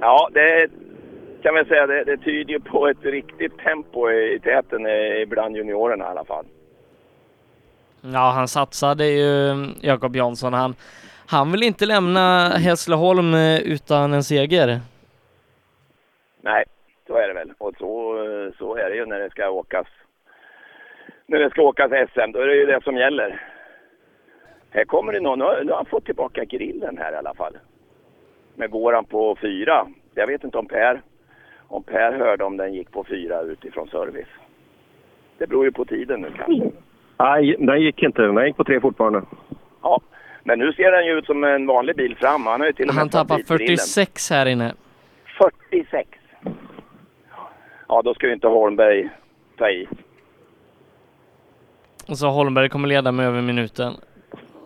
Ja, 0.00 0.28
det 0.32 0.70
kan 1.42 1.54
vi 1.54 1.64
säga. 1.64 1.86
Det, 1.86 2.04
det 2.04 2.16
tyder 2.16 2.52
ju 2.52 2.60
på 2.60 2.88
ett 2.88 3.04
riktigt 3.04 3.58
tempo 3.58 4.10
i, 4.10 4.40
täten 4.42 4.86
eh, 4.86 5.28
bland 5.28 5.56
juniorerna 5.56 6.04
i 6.04 6.08
alla 6.08 6.24
fall. 6.24 6.46
Ja, 8.00 8.30
han 8.34 8.48
satsade 8.48 9.06
ju 9.06 9.54
Jakob 9.80 10.16
Jansson. 10.16 10.52
Han, 10.52 10.74
han 11.26 11.52
vill 11.52 11.62
inte 11.62 11.86
lämna 11.86 12.48
Hässleholm 12.48 13.34
eh, 13.34 13.60
utan 13.60 14.12
en 14.12 14.22
seger. 14.22 14.80
Nej, 16.40 16.64
så 17.06 17.16
är 17.16 17.28
det 17.28 17.34
väl. 17.34 17.52
Och 17.58 17.74
så, 17.78 18.18
eh, 18.18 18.52
så 18.58 18.76
är 18.76 18.90
det 18.90 18.96
ju 18.96 19.06
när 19.06 19.18
det 19.18 19.30
ska 19.30 19.50
åkas. 19.50 19.86
När 21.26 21.38
det 21.38 21.50
ska 21.50 21.62
åkas 21.62 21.90
SM, 21.90 22.32
då 22.32 22.40
är 22.40 22.46
det 22.46 22.56
ju 22.56 22.66
det 22.66 22.84
som 22.84 22.96
gäller. 22.96 23.42
Här 24.70 24.84
kommer 24.84 25.12
det 25.12 25.20
någon, 25.20 25.38
nu 25.38 25.70
har 25.70 25.76
han 25.76 25.86
fått 25.86 26.04
tillbaka 26.04 26.44
grillen 26.44 26.98
här 26.98 27.12
i 27.12 27.16
alla 27.16 27.34
fall. 27.34 27.58
Men 28.56 28.70
går 28.70 28.92
han 28.92 29.04
på 29.04 29.36
fyra? 29.40 29.86
Jag 30.14 30.26
vet 30.26 30.44
inte 30.44 30.58
om 30.58 30.66
Per, 30.66 31.02
om 31.68 31.82
Per 31.82 32.12
hörde 32.12 32.44
om 32.44 32.56
den 32.56 32.74
gick 32.74 32.90
på 32.90 33.04
fyra 33.04 33.40
utifrån 33.40 33.88
service. 33.88 34.28
Det 35.38 35.46
beror 35.46 35.64
ju 35.64 35.72
på 35.72 35.84
tiden 35.84 36.20
nu 36.20 36.30
kanske. 36.36 36.70
Nej, 37.18 37.56
den 37.58 37.80
gick 37.80 38.02
inte. 38.02 38.22
Den 38.22 38.46
gick 38.46 38.56
på 38.56 38.64
tre 38.64 38.80
fortfarande. 38.80 39.22
Ja, 39.82 40.00
men 40.44 40.58
nu 40.58 40.72
ser 40.72 40.92
den 40.92 41.06
ju 41.06 41.18
ut 41.18 41.26
som 41.26 41.44
en 41.44 41.66
vanlig 41.66 41.96
bil 41.96 42.16
fram. 42.16 42.46
Han 42.46 42.60
har 42.60 42.66
ju 42.66 42.72
till 42.72 42.88
och 42.88 42.94
med 42.94 43.00
Han 43.00 43.08
tappar 43.08 43.34
tagit 43.34 43.48
dit 43.48 43.58
grillen. 43.58 43.76
46 43.76 44.30
här 44.30 44.46
inne. 44.46 44.74
46. 45.70 46.08
Ja, 47.88 48.02
då 48.04 48.14
ska 48.14 48.26
ju 48.26 48.32
inte 48.32 48.48
Holmberg 48.48 49.08
ta 49.58 49.70
i. 49.70 49.88
Och 52.08 52.18
så 52.18 52.28
Holmberg 52.28 52.68
kommer 52.68 52.88
leda 52.88 53.12
med 53.12 53.26
över 53.26 53.42
minuten. 53.42 53.92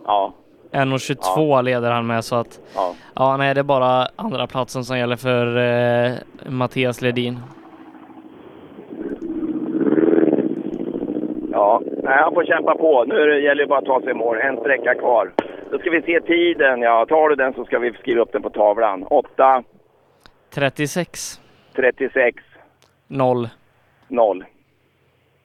Ja, 0.04 0.34
1.22 0.72 1.62
leder 1.62 1.90
han 1.90 2.06
med 2.06 2.24
så 2.24 2.36
att 2.36 2.60
ja. 2.74 2.94
ja, 3.14 3.36
nej, 3.36 3.54
det 3.54 3.60
är 3.60 3.64
bara 3.64 4.08
andra 4.16 4.46
platsen 4.46 4.84
som 4.84 4.98
gäller 4.98 5.16
för 5.16 5.56
eh, 5.56 6.12
Mattias 6.46 7.02
Ledin. 7.02 7.40
Ja, 11.52 11.82
nej, 12.02 12.18
han 12.18 12.34
får 12.34 12.44
kämpa 12.44 12.74
på. 12.74 13.04
Nu 13.04 13.42
gäller 13.42 13.62
det 13.62 13.68
bara 13.68 13.78
att 13.78 13.84
ta 13.84 14.00
sig 14.00 14.10
i 14.10 14.14
mål. 14.14 14.36
En 14.36 14.56
sträcka 14.56 14.94
kvar. 14.94 15.32
Då 15.70 15.78
ska 15.78 15.90
vi 15.90 16.02
se 16.02 16.20
tiden. 16.20 16.80
Ja, 16.82 17.06
tar 17.08 17.28
du 17.28 17.34
den 17.34 17.52
så 17.54 17.64
ska 17.64 17.78
vi 17.78 17.92
skriva 17.92 18.22
upp 18.22 18.32
den 18.32 18.42
på 18.42 18.50
tavlan. 18.50 19.02
8, 19.10 19.62
36 20.54 21.40
36, 21.76 22.44
0. 23.08 23.48
0. 24.08 24.44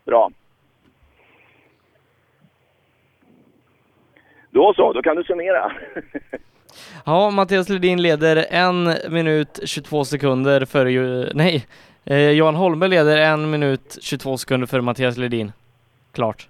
Bra. 0.05 0.29
Då 4.55 4.73
så, 4.73 4.93
då 4.93 5.01
kan 5.01 5.15
du 5.15 5.23
summera. 5.23 5.71
Ja, 7.05 7.29
Mattias 7.29 7.69
Ledin 7.69 8.01
leder 8.01 8.45
en 8.49 8.93
minut 9.09 9.59
22 9.65 10.05
sekunder 10.05 10.65
före 10.65 10.91
ju, 10.91 11.29
nej, 11.33 11.65
eh, 12.05 12.29
Johan 12.29 12.55
Holmberg 12.55 12.89
leder 12.89 13.17
en 13.17 13.49
minut 13.49 13.97
22 14.01 14.37
sekunder 14.37 14.67
före 14.67 14.81
Mattias 14.81 15.17
Ledin. 15.17 15.51
Klart. 16.11 16.47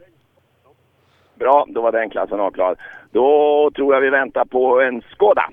Bra, 1.35 1.65
då 1.69 1.81
var 1.81 1.91
den 1.91 2.09
klassen 2.09 2.39
avklarad. 2.39 2.77
Då 3.11 3.71
tror 3.75 3.93
jag 3.93 4.01
vi 4.01 4.09
väntar 4.09 4.45
på 4.45 4.81
en 4.81 5.01
Skoda. 5.01 5.49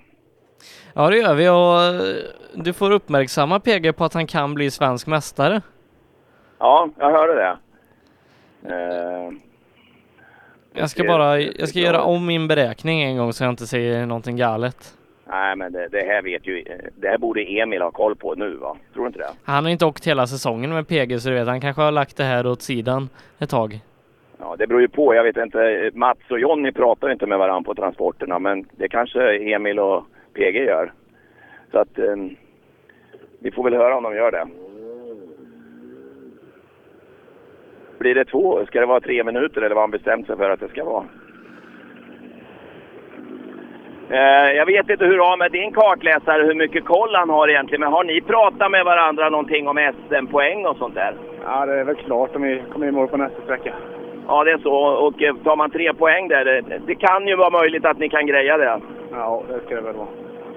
Ja, 0.94 1.10
det 1.10 1.16
gör 1.16 1.34
vi 1.34 1.48
och 1.48 2.04
eh, 2.04 2.16
du 2.54 2.72
får 2.72 2.90
uppmärksamma 2.90 3.60
PG 3.60 3.96
på 3.96 4.04
att 4.04 4.14
han 4.14 4.26
kan 4.26 4.54
bli 4.54 4.70
svensk 4.70 5.06
mästare. 5.06 5.62
Ja, 6.58 6.88
jag 6.98 7.10
hörde 7.10 7.34
det. 7.34 7.56
Eh, 8.74 9.32
Jag 10.74 10.90
ska 10.90 11.04
bara, 11.04 11.40
jag 11.40 11.68
ska 11.68 11.78
göra 11.78 12.02
om 12.02 12.26
min 12.26 12.48
beräkning 12.48 13.02
en 13.02 13.16
gång 13.16 13.32
så 13.32 13.44
jag 13.44 13.50
inte 13.50 13.66
säger 13.66 14.06
någonting 14.06 14.36
galet. 14.36 14.96
nej, 15.26 15.56
men 15.56 15.72
det, 15.72 15.88
det 15.88 16.04
här 16.06 16.22
vet 16.22 16.46
ju... 16.46 16.64
Det 16.96 17.08
här 17.08 17.18
borde 17.18 17.42
Emil 17.42 17.82
ha 17.82 17.90
koll 17.90 18.16
på 18.16 18.34
nu, 18.34 18.56
va? 18.56 18.76
Tror 18.94 19.02
du 19.02 19.06
inte 19.06 19.18
det? 19.18 19.30
Han 19.44 19.64
har 19.64 19.70
inte 19.70 19.86
åkt 19.86 20.06
hela 20.06 20.26
säsongen 20.26 20.72
med 20.72 20.88
PG 20.88 21.20
så 21.20 21.28
du 21.28 21.34
vet, 21.34 21.46
han 21.48 21.60
kanske 21.60 21.82
har 21.82 21.92
lagt 21.92 22.16
det 22.16 22.24
här 22.24 22.46
åt 22.46 22.62
sidan 22.62 23.08
ett 23.38 23.50
tag. 23.50 23.80
Ja, 24.38 24.56
det 24.58 24.66
beror 24.66 24.80
ju 24.80 24.88
på. 24.88 25.14
Jag 25.14 25.24
vet 25.24 25.36
inte. 25.36 25.90
Mats 25.94 26.18
och 26.30 26.40
Jonny 26.40 26.72
pratar 26.72 27.12
inte 27.12 27.26
med 27.26 27.38
varandra 27.38 27.66
på 27.66 27.74
transporterna, 27.74 28.38
men 28.38 28.66
det 28.76 28.88
kanske 28.88 29.36
Emil 29.54 29.78
och 29.78 30.04
PG 30.34 30.56
gör. 30.56 30.92
Så 31.72 31.78
att 31.78 31.98
eh, 31.98 32.16
vi 33.38 33.50
får 33.50 33.64
väl 33.64 33.74
höra 33.74 33.96
om 33.96 34.02
de 34.02 34.14
gör 34.14 34.30
det. 34.30 34.46
Blir 38.02 38.14
det 38.14 38.24
två? 38.24 38.66
Ska 38.66 38.80
det 38.80 38.86
vara 38.86 39.00
tre 39.00 39.24
minuter 39.24 39.62
eller 39.62 39.74
vad 39.74 39.82
han 39.82 39.90
bestämt 39.90 40.26
sig 40.26 40.36
för 40.36 40.50
att 40.50 40.60
det 40.60 40.68
ska 40.68 40.84
vara? 40.84 41.04
Eh, 44.10 44.52
jag 44.52 44.66
vet 44.66 44.90
inte 44.90 45.04
hur 45.04 45.18
har 45.18 45.36
med 45.36 45.52
din 45.52 45.72
kartläsare, 45.72 46.42
hur 46.42 46.54
mycket 46.54 46.84
koll 46.84 47.14
han 47.14 47.30
har 47.30 47.48
egentligen, 47.48 47.80
men 47.80 47.92
har 47.92 48.04
ni 48.04 48.20
pratat 48.20 48.70
med 48.70 48.84
varandra 48.84 49.28
någonting 49.28 49.68
om 49.68 49.92
SM-poäng 50.08 50.66
och 50.66 50.76
sånt 50.76 50.94
där? 50.94 51.14
Ja, 51.44 51.66
det 51.66 51.80
är 51.80 51.84
väl 51.84 51.96
klart 51.96 52.36
om 52.36 52.42
vi 52.42 52.62
kommer 52.72 52.86
i 52.86 52.90
mål 52.90 53.08
på 53.08 53.16
nästa 53.16 53.42
sträcka. 53.42 53.74
Ja, 54.28 54.44
det 54.44 54.52
är 54.52 54.58
så. 54.58 54.74
Och 54.74 55.22
eh, 55.22 55.34
tar 55.34 55.56
man 55.56 55.70
tre 55.70 55.94
poäng 55.94 56.28
där, 56.28 56.44
det, 56.44 56.80
det 56.86 56.94
kan 56.94 57.28
ju 57.28 57.36
vara 57.36 57.50
möjligt 57.50 57.84
att 57.84 57.98
ni 57.98 58.08
kan 58.08 58.26
greja 58.26 58.56
det. 58.56 58.80
Ja, 59.12 59.42
det 59.48 59.60
ska 59.66 59.74
det 59.74 59.82
väl 59.82 59.96
vara. 59.96 60.08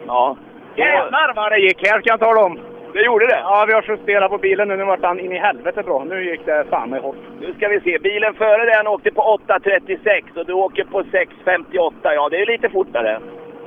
Ja. 0.07 0.37
Jävlar 0.75 1.33
vad 1.35 1.51
det 1.51 1.59
gick 1.59 1.87
här 1.87 1.99
ska 1.99 2.09
jag 2.09 2.19
tala 2.19 2.45
om! 2.45 2.59
Det 2.95 3.05
gjorde 3.05 3.27
det? 3.27 3.39
Ja, 3.43 3.65
vi 3.67 3.73
har 3.73 3.85
justerat 3.87 4.31
på 4.31 4.37
bilen 4.37 4.67
nu. 4.67 4.75
Nu 4.75 4.83
vart 4.83 5.03
han 5.03 5.19
in 5.19 5.31
i 5.31 5.37
helvete 5.37 5.83
bra. 5.83 6.03
Nu 6.03 6.23
gick 6.23 6.45
det 6.45 6.65
fan 6.69 6.89
med 6.89 7.01
hårt. 7.01 7.15
Nu 7.41 7.53
ska 7.53 7.67
vi 7.67 7.79
se. 7.79 7.99
Bilen 7.99 8.33
före 8.33 8.65
den 8.65 8.87
åkte 8.87 9.11
på 9.11 9.21
8.36 9.47 10.39
och 10.39 10.45
du 10.45 10.53
åker 10.53 10.83
på 10.83 11.01
6.58. 11.01 11.91
Ja, 12.03 12.29
det 12.29 12.41
är 12.41 12.45
lite 12.45 12.69
fortare. 12.69 13.19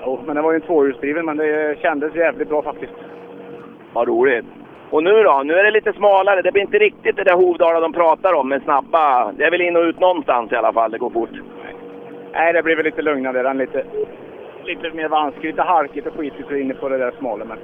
Jo, 0.05 0.21
men 0.27 0.37
det 0.37 0.43
var 0.43 0.53
ju 0.53 0.56
en 0.56 0.61
tvåhjulsdriven, 0.61 1.27
men 1.27 1.37
det 1.37 1.78
kändes 1.83 2.15
jävligt 2.15 2.49
bra 2.49 2.62
faktiskt. 2.62 2.93
Vad 3.93 4.09
roligt. 4.09 4.44
Och 4.91 5.03
nu 5.03 5.22
då? 5.22 5.43
Nu 5.44 5.55
är 5.55 5.65
det 5.65 5.71
lite 5.71 5.93
smalare. 5.93 6.43
Det 6.43 6.53
blir 6.53 6.62
inte 6.62 6.78
riktigt 6.78 7.17
det 7.17 7.25
där 7.25 7.37
Hovdala 7.37 7.81
de 7.81 7.93
pratar 7.93 8.34
om 8.34 8.49
med 8.49 8.62
snabba... 8.62 9.33
Det 9.33 9.44
är 9.44 9.50
väl 9.50 9.61
in 9.61 9.77
och 9.77 9.83
ut 9.83 10.00
någonstans 10.00 10.53
i 10.53 10.56
alla 10.56 10.72
fall. 10.72 10.91
Det 10.91 10.99
går 10.99 11.11
fort. 11.11 11.31
Nej, 12.33 12.53
det 12.53 12.62
blir 12.62 12.77
väl 12.77 12.84
lite 12.84 13.03
lugnare. 13.03 13.43
Den 13.43 13.59
lite, 13.59 13.84
lite 14.65 14.91
mer 14.91 15.09
vanskligt, 15.09 15.44
lite 15.44 15.62
halkigt 15.62 16.06
och 16.06 16.15
skitigt 16.15 16.50
inne 16.50 16.75
på 16.75 16.88
det 16.88 16.99
där 16.99 17.12
smala. 17.19 17.44
Men 17.44 17.59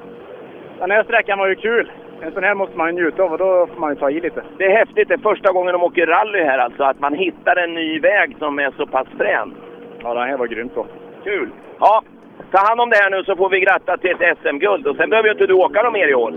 den 0.79 0.91
här 0.91 1.05
sträckan 1.05 1.39
var 1.39 1.49
ju 1.49 1.55
kul. 1.55 1.93
En 2.23 2.33
sån 2.33 2.45
här 2.45 2.55
måste 2.55 2.77
man 2.77 2.87
ju 2.87 2.93
njuta 2.93 3.23
av 3.23 3.33
och 3.33 3.39
då 3.39 3.67
får 3.73 3.81
man 3.81 3.91
ju 3.91 3.97
ta 3.97 4.11
i 4.11 4.21
lite. 4.21 4.43
Det 4.59 4.65
är 4.65 4.77
häftigt. 4.77 5.09
Det 5.09 5.15
är 5.15 5.19
första 5.19 5.53
gången 5.53 5.73
de 5.73 5.83
åker 5.83 6.07
rally 6.07 6.43
här 6.43 6.59
alltså. 6.59 6.83
Att 6.83 7.01
man 7.01 7.15
hittar 7.15 7.57
en 7.57 7.75
ny 7.75 8.01
väg 8.01 8.37
som 8.39 8.59
är 8.59 8.71
så 8.77 8.87
pass 8.87 9.07
frän. 9.19 9.55
Ja, 10.03 10.15
den 10.15 10.29
här 10.29 10.37
var 10.37 10.47
grymt 10.47 10.73
så. 10.75 10.87
Kul! 11.25 11.49
Ja, 11.81 12.03
ta 12.51 12.59
hand 12.59 12.81
om 12.81 12.91
det 12.91 12.97
här 12.97 13.11
nu 13.11 13.25
så 13.25 13.37
får 13.37 13.51
vi 13.51 13.61
gratta 13.61 13.97
till 13.97 14.11
ett 14.11 14.39
SM-guld. 14.43 14.87
Och 14.87 14.97
sen 14.97 15.11
behöver 15.11 15.29
ju 15.29 15.33
inte 15.33 15.47
du 15.47 15.55
åka 15.55 15.91
mer 15.91 16.09
i 16.09 16.15
år. 16.15 16.35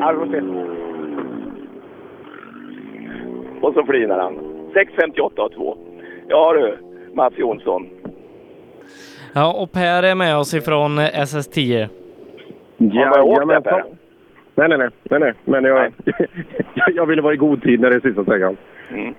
Ja, 0.00 0.12
vi 0.12 0.18
får 0.18 0.26
se. 0.32 0.40
Och 3.60 3.74
så 3.74 3.84
flinar 3.84 4.18
han. 4.18 4.34
6.58,2. 4.74 5.76
Ja 6.28 6.52
du, 6.52 6.78
Mats 7.14 7.34
Jonsson. 7.36 7.88
Ja, 9.34 9.52
och 9.62 9.72
Per 9.72 10.02
är 10.02 10.14
med 10.14 10.36
oss 10.36 10.54
ifrån 10.54 10.98
SS10. 10.98 11.88
Ja, 12.92 13.06
har 13.06 13.16
jag 13.16 13.26
åkt 13.26 13.64
där, 13.64 13.84
Nej, 14.54 14.68
nej, 14.68 14.78
nej. 14.78 14.88
nej, 15.02 15.20
nej. 15.20 15.32
Men 15.44 15.64
jag, 15.64 15.92
jag 16.94 17.06
ville 17.06 17.22
vara 17.22 17.34
i 17.34 17.36
god 17.36 17.62
tid 17.62 17.80
när 17.80 17.90
det 17.90 17.96
är 17.96 18.00
sista 18.00 18.22
sträckan. 18.22 18.56
Mm. 18.90 19.14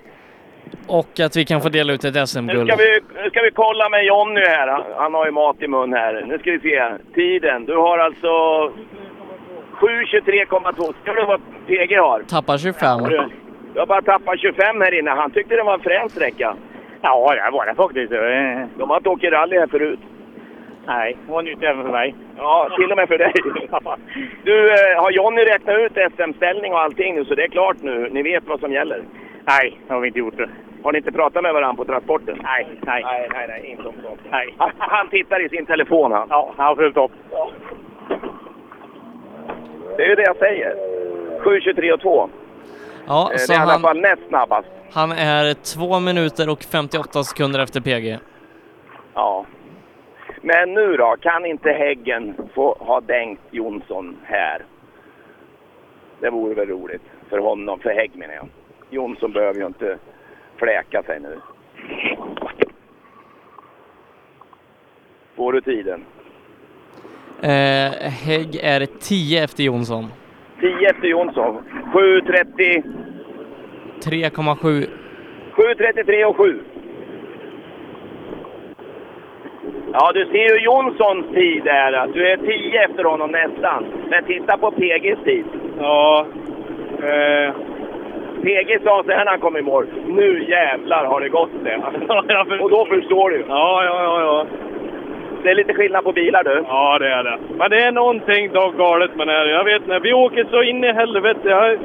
Och 0.88 1.20
att 1.20 1.36
vi 1.36 1.44
kan 1.44 1.60
få 1.60 1.68
dela 1.68 1.92
ut 1.92 2.04
ett 2.04 2.28
SM-guld. 2.28 2.66
Nu, 2.66 2.66
ska 2.66 2.76
vi, 2.76 3.00
nu 3.22 3.30
ska 3.30 3.42
vi 3.42 3.50
kolla 3.50 3.88
med 3.88 4.04
Jonny 4.04 4.40
här. 4.40 4.84
Han 4.96 5.14
har 5.14 5.26
ju 5.26 5.32
mat 5.32 5.62
i 5.62 5.68
mun 5.68 5.92
här. 5.92 6.24
Nu 6.26 6.38
ska 6.38 6.50
vi 6.50 6.60
se. 6.60 6.92
Tiden. 7.14 7.64
Du 7.64 7.76
har 7.76 7.98
alltså 7.98 8.28
7.23,2. 9.80 10.94
Ska 11.02 11.12
du 11.12 11.24
vad 11.26 11.40
PG 11.66 11.96
har? 11.98 12.22
Tappar 12.22 12.58
25. 12.58 13.02
Du 13.74 13.80
har 13.80 13.86
bara 13.86 14.02
tappat 14.02 14.40
25 14.40 14.80
här 14.80 14.98
inne. 14.98 15.10
Han 15.10 15.30
tyckte 15.30 15.56
det 15.56 15.62
var 15.62 15.74
en 15.74 15.80
frän 15.80 16.08
sträcka. 16.08 16.56
Ja, 17.00 17.34
det 17.34 17.50
var 17.52 17.66
det 17.66 17.74
faktiskt. 17.74 18.10
De 18.78 18.90
har 18.90 18.96
inte 18.96 19.08
åkt 19.08 19.24
rally 19.24 19.58
här 19.58 19.66
förut. 19.66 20.00
Nej, 20.86 21.16
det 21.26 21.32
var 21.32 21.42
nytt 21.42 21.62
även 21.62 21.84
för 21.84 21.92
mig. 21.92 22.14
Ja, 22.36 22.68
till 22.78 22.90
och 22.90 22.96
med 22.96 23.08
för 23.08 23.18
dig. 23.18 23.32
Du, 24.44 24.70
eh, 24.72 25.02
har 25.02 25.10
Jonny 25.10 25.40
räknat 25.44 25.78
ut 25.78 25.92
SM-ställning 26.16 26.72
och 26.72 26.80
allting 26.80 27.14
nu 27.14 27.24
så 27.24 27.34
det 27.34 27.42
är 27.44 27.48
klart 27.48 27.76
nu? 27.82 28.08
Ni 28.12 28.22
vet 28.22 28.44
vad 28.46 28.60
som 28.60 28.72
gäller? 28.72 29.02
Nej, 29.46 29.80
det 29.86 29.92
har 29.94 30.00
vi 30.00 30.06
inte 30.06 30.18
gjort. 30.18 30.36
Det. 30.36 30.48
Har 30.82 30.92
ni 30.92 30.98
inte 30.98 31.12
pratat 31.12 31.42
med 31.42 31.54
varandra 31.54 31.84
på 31.84 31.92
transporten? 31.92 32.38
Nej, 32.42 32.66
nej. 32.80 33.02
Nej, 33.04 33.28
nej, 33.32 33.46
nej, 33.48 33.70
inte 33.70 33.88
om 33.88 33.94
sånt. 34.02 34.20
Nej. 34.30 34.54
Han, 34.58 34.70
han 34.78 35.08
tittar 35.08 35.46
i 35.46 35.48
sin 35.48 35.66
telefon 35.66 36.12
han. 36.12 36.26
Ja, 36.30 36.54
han 36.56 36.66
har 36.66 36.76
fullt 36.76 36.96
upp. 36.96 37.12
Det 39.96 40.02
är 40.04 40.08
ju 40.08 40.14
det 40.14 40.22
jag 40.22 40.36
säger. 40.36 40.74
7.23 41.40 41.92
och 41.92 42.00
2. 42.00 42.28
Ja, 43.06 43.30
Eh, 43.32 43.36
så 43.36 43.52
det 43.52 43.56
är 43.56 43.58
i 43.58 43.62
alla 43.62 43.72
han, 43.72 43.80
fall 43.82 44.00
näst 44.00 44.22
snabbast. 44.28 44.68
han 44.92 45.12
är 45.12 45.54
2 45.54 46.00
minuter 46.00 46.50
och 46.50 46.62
58 46.72 47.22
sekunder 47.24 47.60
efter 47.62 47.80
PG. 47.80 48.18
Ja. 49.14 49.46
Men 50.46 50.74
nu 50.74 50.96
då, 50.96 51.16
kan 51.20 51.46
inte 51.46 51.70
Häggen 51.70 52.34
få 52.54 52.76
ha 52.80 53.00
dängt 53.00 53.40
Jonsson 53.50 54.16
här? 54.24 54.62
Det 56.20 56.30
vore 56.30 56.54
väl 56.54 56.68
roligt 56.68 57.02
för 57.28 57.38
honom, 57.38 57.78
för 57.78 57.90
Hägg 57.90 58.10
menar 58.14 58.34
jag. 58.34 58.48
Jonsson 58.90 59.32
behöver 59.32 59.60
ju 59.60 59.66
inte 59.66 59.98
fläka 60.56 61.02
sig 61.02 61.20
nu. 61.20 61.38
Får 65.36 65.52
du 65.52 65.60
tiden? 65.60 66.04
Eh, 67.42 68.10
Hägg 68.10 68.56
är 68.62 68.86
10 69.00 69.44
efter 69.44 69.62
Jonsson. 69.62 70.06
10 70.60 70.90
efter 70.90 71.08
Jonsson. 71.08 71.62
7.30. 71.92 72.82
3,7. 74.00 74.88
7.33 75.56 76.24
och 76.24 76.36
7. 76.36 76.60
Ja, 79.96 80.12
du 80.14 80.26
ser 80.26 80.54
ju 80.54 80.64
Jonssons 80.64 81.26
tid 81.34 81.64
där. 81.64 82.06
Du 82.14 82.28
är 82.28 82.36
10 82.36 82.84
efter 82.84 83.04
honom 83.04 83.30
nästan. 83.30 83.86
Men 84.10 84.24
titta 84.24 84.58
på 84.58 84.70
PGs 84.70 85.18
tid. 85.24 85.44
Ja. 85.80 86.26
Eh, 87.02 87.54
PG 88.42 88.78
sa 88.84 89.02
så 89.04 89.10
här 89.10 89.24
när 89.24 89.30
han 89.30 89.40
kom 89.40 89.56
i 89.56 89.62
mål. 89.62 89.86
Nu 90.06 90.44
jävlar 90.48 91.04
har 91.04 91.20
det 91.20 91.28
gått 91.28 91.50
det. 91.64 91.76
Och 92.62 92.70
då 92.70 92.86
förstår 92.86 93.30
du. 93.30 93.44
ja, 93.48 93.84
ja, 93.84 94.02
ja, 94.02 94.20
ja. 94.20 94.46
Det 95.42 95.50
är 95.50 95.54
lite 95.54 95.74
skillnad 95.74 96.04
på 96.04 96.12
bilar 96.12 96.44
du. 96.44 96.64
Ja, 96.68 96.98
det 96.98 97.08
är 97.08 97.24
det. 97.24 97.38
Men 97.58 97.70
det 97.70 97.80
är 97.80 97.92
någonting 97.92 98.50
galet 98.76 99.16
med 99.16 99.26
det 99.26 99.32
här. 99.32 99.46
Jag 99.46 99.64
vet 99.64 99.82
inte, 99.82 99.98
vi 99.98 100.12
åker 100.12 100.44
så 100.50 100.62
in 100.62 100.84
i 100.84 100.92
helvete. 100.92 101.48
Jag, 101.48 101.78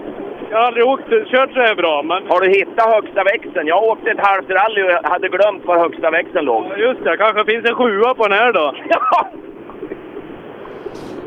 jag 0.49 0.57
har 0.57 0.65
aldrig 0.65 0.85
åkt, 0.85 1.09
kört 1.09 1.53
så 1.53 1.59
här 1.59 1.75
bra, 1.75 2.03
men... 2.03 2.27
Har 2.27 2.41
du 2.41 2.49
hittat 2.49 2.93
högsta 2.95 3.23
växeln? 3.23 3.67
Jag 3.67 3.83
åkte 3.83 4.11
ett 4.11 4.19
halvt 4.19 4.49
rally 4.49 4.83
och 4.83 5.09
hade 5.09 5.29
glömt 5.29 5.65
var 5.65 5.79
högsta 5.79 6.11
växeln 6.11 6.45
låg. 6.45 6.65
Just 6.77 7.03
det, 7.03 7.17
kanske 7.17 7.45
finns 7.45 7.65
en 7.65 7.75
sjua 7.75 8.13
på 8.13 8.27
den 8.27 8.37
här 8.37 8.53
då. 8.53 8.75
Ja! 8.89 9.27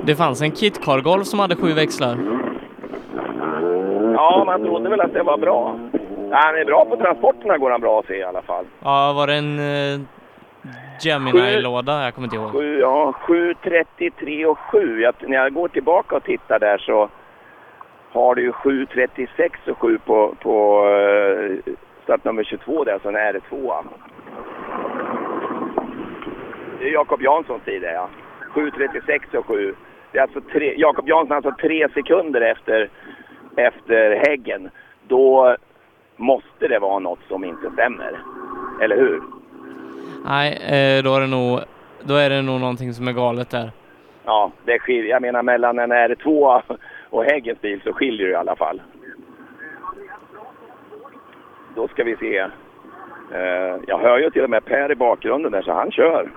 Det 0.04 0.16
fanns 0.16 0.42
en 0.42 0.50
Kit 0.50 0.84
Car 0.84 1.00
Golf 1.00 1.26
som 1.26 1.38
hade 1.38 1.56
sju 1.56 1.72
växlar. 1.72 2.16
Ja, 4.14 4.42
man 4.46 4.64
trodde 4.64 4.90
väl 4.90 5.00
att 5.00 5.14
det 5.14 5.22
var 5.22 5.38
bra. 5.38 5.78
Ja, 6.30 6.36
han 6.36 6.54
är 6.54 6.64
bra 6.64 6.84
på 6.84 6.96
transporterna 6.96 7.58
går 7.58 7.70
han 7.70 7.80
bra 7.80 7.98
att 7.98 8.06
se 8.06 8.16
i 8.16 8.24
alla 8.24 8.42
fall. 8.42 8.64
Ja, 8.84 9.12
var 9.12 9.26
det 9.26 9.34
en 9.34 9.58
eh, 9.58 10.00
Gemini-låda? 11.00 12.04
Jag 12.04 12.14
kommer 12.14 12.26
inte 12.26 12.36
ihåg. 12.36 12.52
Sju, 12.52 12.78
ja, 12.80 13.14
7.33 13.26 14.44
och 14.44 14.58
7. 14.58 15.00
Jag, 15.00 15.14
när 15.20 15.36
jag 15.36 15.54
går 15.54 15.68
tillbaka 15.68 16.16
och 16.16 16.24
tittar 16.24 16.58
där 16.58 16.78
så 16.78 17.08
har 18.12 18.34
du 18.34 18.42
ju 18.42 18.52
7.36 18.52 19.70
och 19.70 19.78
7 19.78 19.98
på, 19.98 20.34
på 20.42 20.86
uh, 20.86 21.74
startnummer 22.02 22.44
22 22.44 22.84
där, 22.84 22.98
så 23.02 23.08
en 23.08 23.16
R2. 23.16 23.84
Det 26.78 26.88
är 26.88 26.92
Jakob 26.92 27.22
Janssons 27.22 27.62
tid 27.64 27.82
det, 27.82 27.92
ja. 27.92 28.08
7.36 28.54 29.36
och 29.36 29.46
7. 29.46 29.74
Det 30.12 30.18
är 30.18 30.22
alltså 30.22 30.40
tre, 30.40 30.74
Jakob 30.76 31.08
Jansson 31.08 31.36
alltså 31.36 31.54
tre 31.60 31.88
sekunder 31.94 32.40
efter, 32.40 32.90
efter 33.56 34.16
Häggen. 34.16 34.70
Då 35.08 35.56
måste 36.16 36.68
det 36.68 36.78
vara 36.78 36.98
något 36.98 37.20
som 37.28 37.44
inte 37.44 37.70
stämmer. 37.70 38.20
Eller 38.82 38.96
hur? 38.96 39.22
Nej, 40.24 40.52
eh, 40.52 41.02
då 41.04 41.16
är 41.16 41.20
det 41.20 41.26
nog 41.26 41.60
då 42.04 42.14
är 42.14 42.30
det 42.30 42.42
nog 42.42 42.60
någonting 42.60 42.92
som 42.92 43.08
är 43.08 43.12
galet 43.12 43.50
där. 43.50 43.70
Ja, 44.24 44.50
det 44.64 44.78
skiljer. 44.78 45.10
Jag 45.10 45.22
menar 45.22 45.42
mellan 45.42 45.78
en 45.78 45.92
R2 45.92 46.62
och 47.12 47.24
Häggens 47.24 47.60
bil 47.60 47.80
så 47.84 47.92
skiljer 47.92 48.26
det 48.26 48.32
i 48.32 48.36
alla 48.36 48.56
fall. 48.56 48.82
Då 51.74 51.88
ska 51.88 52.04
vi 52.04 52.16
se. 52.16 52.38
Eh, 53.32 53.76
jag 53.86 53.98
hör 53.98 54.18
ju 54.18 54.30
till 54.30 54.44
och 54.44 54.50
med 54.50 54.64
Per 54.64 54.92
i 54.92 54.94
bakgrunden 54.94 55.52
där 55.52 55.62
så 55.62 55.72
han 55.72 55.90
kör. 55.90 56.30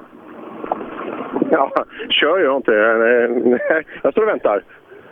Ja, 1.52 1.72
kör 2.10 2.40
jag 2.40 2.56
inte. 2.56 2.74
Eh, 2.74 3.82
Jag 4.04 4.12
står 4.12 4.22
och 4.22 4.28
väntar. 4.30 4.64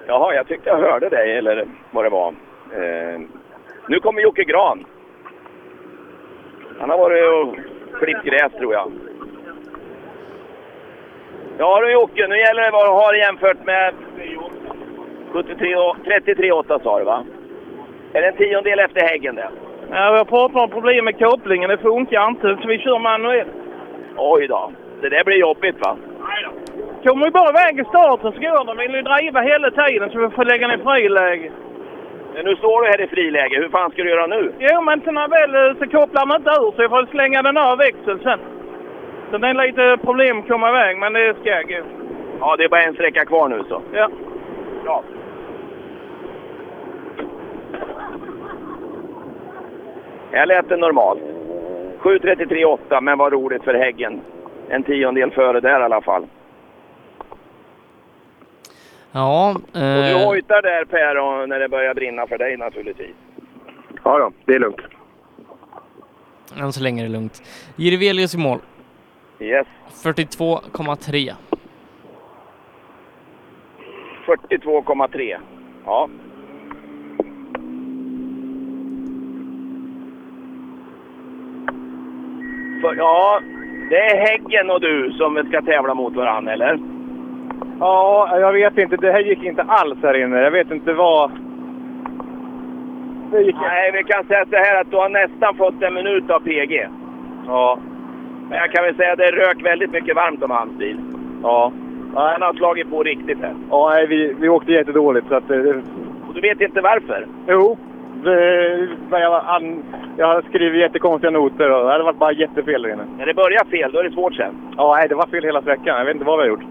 Jaha, 0.08 0.34
jag 0.36 0.48
tyckte 0.48 0.70
jag 0.70 0.78
hörde 0.78 1.10
dig 1.10 1.38
eller 1.38 1.68
vad 1.92 2.06
det 2.06 2.10
var. 2.10 2.28
Eh, 2.72 3.22
nu 3.88 4.00
kommer 4.00 4.22
Jocke 4.22 4.44
Gran. 4.44 4.86
Han 6.80 6.90
har 6.90 6.98
varit 6.98 7.24
och 7.24 7.56
klippt 8.00 8.24
gräs 8.26 8.54
tror 8.54 8.74
jag. 8.74 8.92
Ja 11.58 11.82
du 11.82 11.92
Jocke, 11.92 12.28
nu 12.28 12.38
gäller 12.38 12.62
det 12.64 12.72
vad 12.72 12.86
du 12.86 12.92
har 12.92 13.14
jämfört 13.14 13.66
med 13.66 13.94
73, 15.34 15.76
33,8 15.76 16.84
sa 16.84 17.00
du 17.00 17.06
va? 17.06 17.24
Är 18.14 18.22
det 18.22 18.28
en 18.28 18.36
tiondel 18.36 18.80
efter 18.80 19.02
Häggen 19.02 19.36
det? 19.36 19.50
Ja, 19.90 20.12
vi 20.12 20.38
har 20.38 20.64
om 20.64 20.70
problem 20.70 21.06
med 21.06 21.20
kopplingen. 21.20 21.70
Det 21.70 21.78
funkar 21.78 22.28
inte, 22.28 22.58
så 22.62 22.68
vi 22.68 22.80
kör 22.80 23.00
manuellt. 23.00 23.50
Oj 24.18 24.48
då. 24.48 24.72
Det 25.02 25.10
där 25.10 25.24
blir 25.24 25.38
jobbigt 25.38 25.76
va? 25.86 25.98
Kommer 27.04 27.26
vi 27.26 27.32
bara 27.32 27.50
iväg 27.50 27.80
i 27.80 27.84
starten 27.84 28.32
så 28.32 28.40
går 28.40 28.66
det. 28.66 28.82
Vill 28.82 28.96
ju 28.96 29.02
driva 29.02 29.42
hela 29.42 29.72
tiden 29.72 30.10
så 30.10 30.20
vi 30.20 30.30
får 30.30 30.46
lägga 30.46 30.68
ner 30.68 30.78
friläge. 30.78 31.52
Men 32.34 32.46
nu 32.46 32.56
står 32.56 32.82
du 32.82 32.88
här 32.88 33.02
i 33.02 33.08
friläge. 33.08 33.56
Hur 33.58 33.70
fan 33.70 33.92
ska 33.92 34.04
du 34.04 34.10
göra 34.10 34.28
nu? 34.28 34.52
Jo, 34.60 34.82
men 34.82 35.02
sen 35.02 35.14
när 35.14 35.28
väl 35.28 35.76
så 35.80 35.86
kopplar 35.98 36.26
man 36.26 36.38
inte 36.38 36.50
ur 36.50 36.72
så 36.76 36.82
jag 36.82 36.90
får 36.90 37.06
slänga 37.06 37.42
den 37.42 37.58
av 37.58 37.78
växeln 37.78 38.20
sen. 38.24 38.40
Så 39.32 39.38
det 39.38 39.48
är 39.48 39.68
lite 39.68 39.98
problem 40.04 40.40
att 40.40 40.48
komma 40.48 40.70
iväg, 40.70 40.98
men 40.98 41.14
det 41.14 41.34
ska 41.42 41.62
gå. 41.62 41.82
Ja, 42.40 42.56
det 42.58 42.64
är 42.64 42.70
bara 42.70 42.84
en 42.84 42.94
sträcka 42.94 43.26
kvar 43.26 43.48
nu 43.50 43.64
så. 43.70 43.82
Ja. 43.94 44.10
Bra. 44.84 45.04
Här 50.34 50.46
lät 50.46 50.70
det 50.70 50.78
normalt. 50.78 51.22
7.33,8 52.00 53.02
men 53.02 53.18
vad 53.18 53.34
roligt 53.34 53.64
för 53.64 53.74
Häggen. 53.74 54.22
En 54.70 54.84
tiondel 54.84 55.32
före 55.32 55.60
där 55.60 55.80
i 55.80 55.84
alla 55.84 56.02
fall. 56.02 56.28
Ja, 59.12 59.56
Och 59.56 59.80
du 59.80 60.10
eh, 60.10 60.26
hojtar 60.26 60.62
där 60.62 60.86
Per 60.86 61.48
när 61.48 61.60
det 61.60 61.70
börjar 61.70 61.94
brinna 61.94 62.28
för 62.28 62.38
dig 62.38 62.58
naturligtvis. 62.58 63.16
Ja, 64.04 64.20
ja, 64.20 64.32
det 64.46 64.54
är 64.54 64.60
lugnt. 64.60 64.82
än 66.60 66.74
så 66.74 66.84
länge 66.84 67.02
är 67.02 67.08
det 67.08 67.14
lugnt. 67.14 67.44
Jirvelius 67.76 68.36
i 68.36 68.38
mål. 68.38 68.60
Yes. 69.40 69.68
42,3. 70.04 71.34
42,3. 74.26 75.38
Ja. 75.86 76.10
För, 82.84 82.96
ja, 82.96 83.40
det 83.90 83.98
är 83.98 84.18
Häggen 84.28 84.70
och 84.72 84.82
du 84.82 85.12
som 85.12 85.44
ska 85.48 85.62
tävla 85.62 85.94
mot 85.94 86.16
varandra, 86.16 86.54
eller? 86.54 86.80
Ja, 87.80 88.30
jag 88.40 88.54
vet 88.54 88.78
inte. 88.78 88.96
Det 88.98 89.12
här 89.12 89.20
gick 89.20 89.44
inte 89.44 89.62
alls 89.68 89.98
här 90.04 90.14
inne. 90.24 90.42
Jag 90.42 90.52
vet 90.52 90.72
inte 90.72 90.94
vad... 90.94 91.32
Det 93.32 93.42
gick 93.42 93.56
Nej, 93.62 93.92
vi 93.94 94.04
kan 94.04 94.24
säga 94.24 94.46
så 94.50 94.56
här 94.56 94.82
att 94.82 94.92
du 94.92 94.98
har 94.98 95.10
nästan 95.10 95.56
fått 95.56 95.82
en 95.82 95.94
minut 95.94 96.30
av 96.30 96.40
PG. 96.40 96.88
Ja. 97.48 97.78
Men 98.50 98.58
jag 98.58 98.72
kan 98.72 98.84
väl 98.86 98.96
säga 98.96 99.12
att 99.12 99.18
det 99.18 99.32
rök 99.32 99.66
väldigt 99.66 99.92
mycket 99.92 100.16
varmt 100.16 100.44
om 100.44 100.52
hans 100.52 100.78
bil. 100.78 101.00
Ja. 101.44 101.72
Han 102.16 102.42
har 102.42 102.54
slagit 102.54 102.90
på 102.90 103.04
riktigt 103.04 103.42
här. 103.42 103.54
Ja, 103.70 104.06
vi, 104.10 104.36
vi 104.40 104.50
åkte 104.50 104.72
jättedåligt 104.72 105.28
så 105.28 105.36
att... 105.36 105.50
eh, 105.50 105.58
Och 106.28 106.34
du 106.34 106.42
vet 106.42 106.62
inte 106.62 106.82
varför? 106.82 107.28
Jo. 107.48 107.78
Men 109.10 109.22
jag, 109.22 109.40
han, 109.40 109.84
jag 110.18 110.28
har 110.28 110.42
skrivit 110.42 110.82
jättekonstiga 110.82 111.32
noter 111.32 111.72
och 111.72 111.86
det 111.86 111.92
hade 111.92 112.04
varit 112.04 112.20
bara 112.20 112.32
jättefel 112.32 112.82
där 112.82 112.94
inne. 112.94 113.06
När 113.18 113.26
det 113.26 113.34
börjar 113.34 113.66
fel, 113.66 113.92
då 113.92 114.00
är 114.00 114.04
det 114.04 114.12
svårt 114.12 114.36
sen. 114.36 114.56
Ja, 114.78 114.96
nej, 114.96 115.10
det 115.10 115.16
var 115.16 115.26
fel 115.26 115.44
hela 115.44 115.62
sträckan. 115.62 115.98
Jag 115.98 116.06
vet 116.06 116.14
inte 116.16 116.26
vad 116.26 116.38
vi 116.38 116.44
har 116.44 116.50
gjort. 116.50 116.66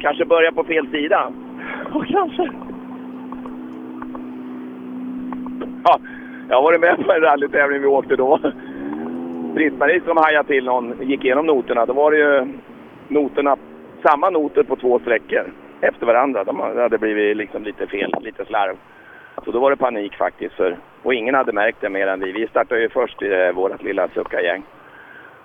Kanske 0.00 0.24
börja 0.24 0.52
på 0.52 0.64
fel 0.64 0.88
sida. 0.90 1.32
Ja, 1.94 2.04
kanske. 2.08 2.50
Ja, 5.84 5.98
jag 6.48 6.62
varit 6.62 6.80
med 6.80 7.06
på 7.06 7.12
en 7.12 7.20
rallytävling 7.20 7.80
vi 7.80 7.86
åkte 7.86 8.16
då. 8.16 8.40
Britt-Marie 9.54 10.00
som 10.06 10.16
hajade 10.16 10.48
till 10.48 10.64
någon 10.64 10.94
gick 11.00 11.24
igenom 11.24 11.46
noterna. 11.46 11.86
Då 11.86 11.92
var 11.92 12.10
det 12.10 12.18
ju 12.18 12.52
noterna, 13.08 13.56
samma 14.02 14.30
noter 14.30 14.62
på 14.62 14.76
två 14.76 14.98
sträckor 14.98 15.52
efter 15.80 16.06
varandra. 16.06 16.44
De 16.44 16.60
hade 16.60 16.98
blivit 16.98 17.36
liksom 17.36 17.62
lite 17.62 17.86
fel, 17.86 18.14
lite 18.20 18.44
slarv. 18.44 18.76
Så 19.44 19.50
då 19.50 19.60
var 19.60 19.70
det 19.70 19.76
panik 19.76 20.16
faktiskt. 20.16 20.54
För, 20.54 20.76
och 21.02 21.14
ingen 21.14 21.34
hade 21.34 21.52
märkt 21.52 21.80
det 21.80 21.88
mer 21.88 22.06
än 22.06 22.20
vi. 22.20 22.32
Vi 22.32 22.46
startade 22.46 22.80
ju 22.80 22.88
först 22.88 23.22
i 23.22 23.32
eh, 23.32 23.52
vårt 23.52 23.82
lilla 23.82 24.08
suckargäng. 24.08 24.62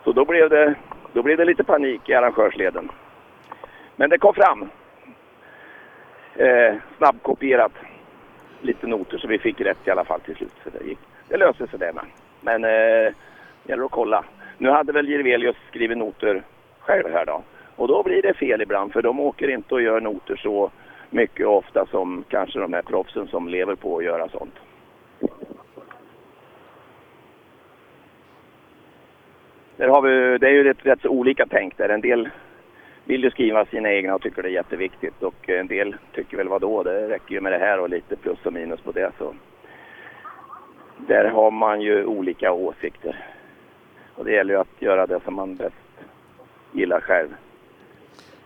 Så 0.03 0.11
då 0.11 0.25
blev, 0.25 0.49
det, 0.49 0.75
då 1.13 1.23
blev 1.23 1.37
det 1.37 1.45
lite 1.45 1.63
panik 1.63 2.09
i 2.09 2.13
arrangörsleden. 2.13 2.91
Men 3.95 4.09
det 4.09 4.17
kom 4.17 4.33
fram. 4.33 4.69
Eh, 6.35 6.75
snabbkopierat 6.97 7.71
lite 8.61 8.87
noter 8.87 9.17
så 9.17 9.27
vi 9.27 9.39
fick 9.39 9.61
rätt 9.61 9.87
i 9.87 9.89
alla 9.89 10.05
fall 10.05 10.19
till 10.19 10.35
slut. 10.35 10.53
Så 10.63 10.69
det, 10.69 10.85
gick. 10.85 10.99
det 11.27 11.37
löste 11.37 11.67
sig 11.67 11.79
det 11.79 11.93
med. 11.93 12.05
Men 12.41 12.63
eh, 12.63 13.13
gäller 13.63 13.85
att 13.85 13.91
kolla. 13.91 14.23
Nu 14.57 14.69
hade 14.69 14.93
väl 14.93 15.09
Jirvelius 15.09 15.55
skrivit 15.69 15.97
noter 15.97 16.43
själv 16.79 17.11
här 17.11 17.25
då. 17.25 17.43
Och 17.75 17.87
då 17.87 18.03
blir 18.03 18.21
det 18.21 18.33
fel 18.33 18.61
ibland 18.61 18.93
för 18.93 19.01
de 19.01 19.19
åker 19.19 19.49
inte 19.49 19.73
och 19.73 19.81
gör 19.81 20.01
noter 20.01 20.35
så 20.35 20.71
mycket 21.09 21.47
och 21.47 21.57
ofta 21.57 21.85
som 21.85 22.23
kanske 22.29 22.59
de 22.59 22.73
här 22.73 22.81
proffsen 22.81 23.27
som 23.27 23.47
lever 23.47 23.75
på 23.75 23.97
att 23.97 24.03
göra 24.03 24.29
sånt. 24.29 24.55
Där 29.83 29.89
har 29.89 30.01
vi, 30.01 30.37
det 30.37 30.47
är 30.47 30.51
ju 30.51 30.63
rätt, 30.63 30.85
rätt 30.85 31.01
så 31.01 31.09
olika 31.09 31.45
tänk 31.49 31.77
där. 31.77 31.89
En 31.89 32.01
del 32.01 32.29
vill 33.05 33.23
ju 33.23 33.31
skriva 33.31 33.65
sina 33.65 33.91
egna 33.91 34.15
och 34.15 34.21
tycker 34.21 34.43
det 34.43 34.49
är 34.49 34.53
jätteviktigt 34.53 35.23
och 35.23 35.49
en 35.49 35.67
del 35.67 35.95
tycker 36.15 36.37
väl 36.37 36.47
vadå, 36.47 36.83
det 36.83 37.09
räcker 37.09 37.35
ju 37.35 37.41
med 37.41 37.51
det 37.51 37.57
här 37.57 37.79
och 37.79 37.89
lite 37.89 38.15
plus 38.15 38.45
och 38.45 38.53
minus 38.53 38.81
på 38.81 38.91
det. 38.91 39.11
Så 39.17 39.33
där 40.97 41.25
har 41.25 41.51
man 41.51 41.81
ju 41.81 42.05
olika 42.05 42.51
åsikter. 42.51 43.25
Och 44.15 44.25
det 44.25 44.31
gäller 44.31 44.53
ju 44.53 44.59
att 44.59 44.81
göra 44.81 45.07
det 45.07 45.19
som 45.23 45.33
man 45.33 45.55
bäst 45.55 45.75
gillar 46.71 46.99
själv. 46.99 47.29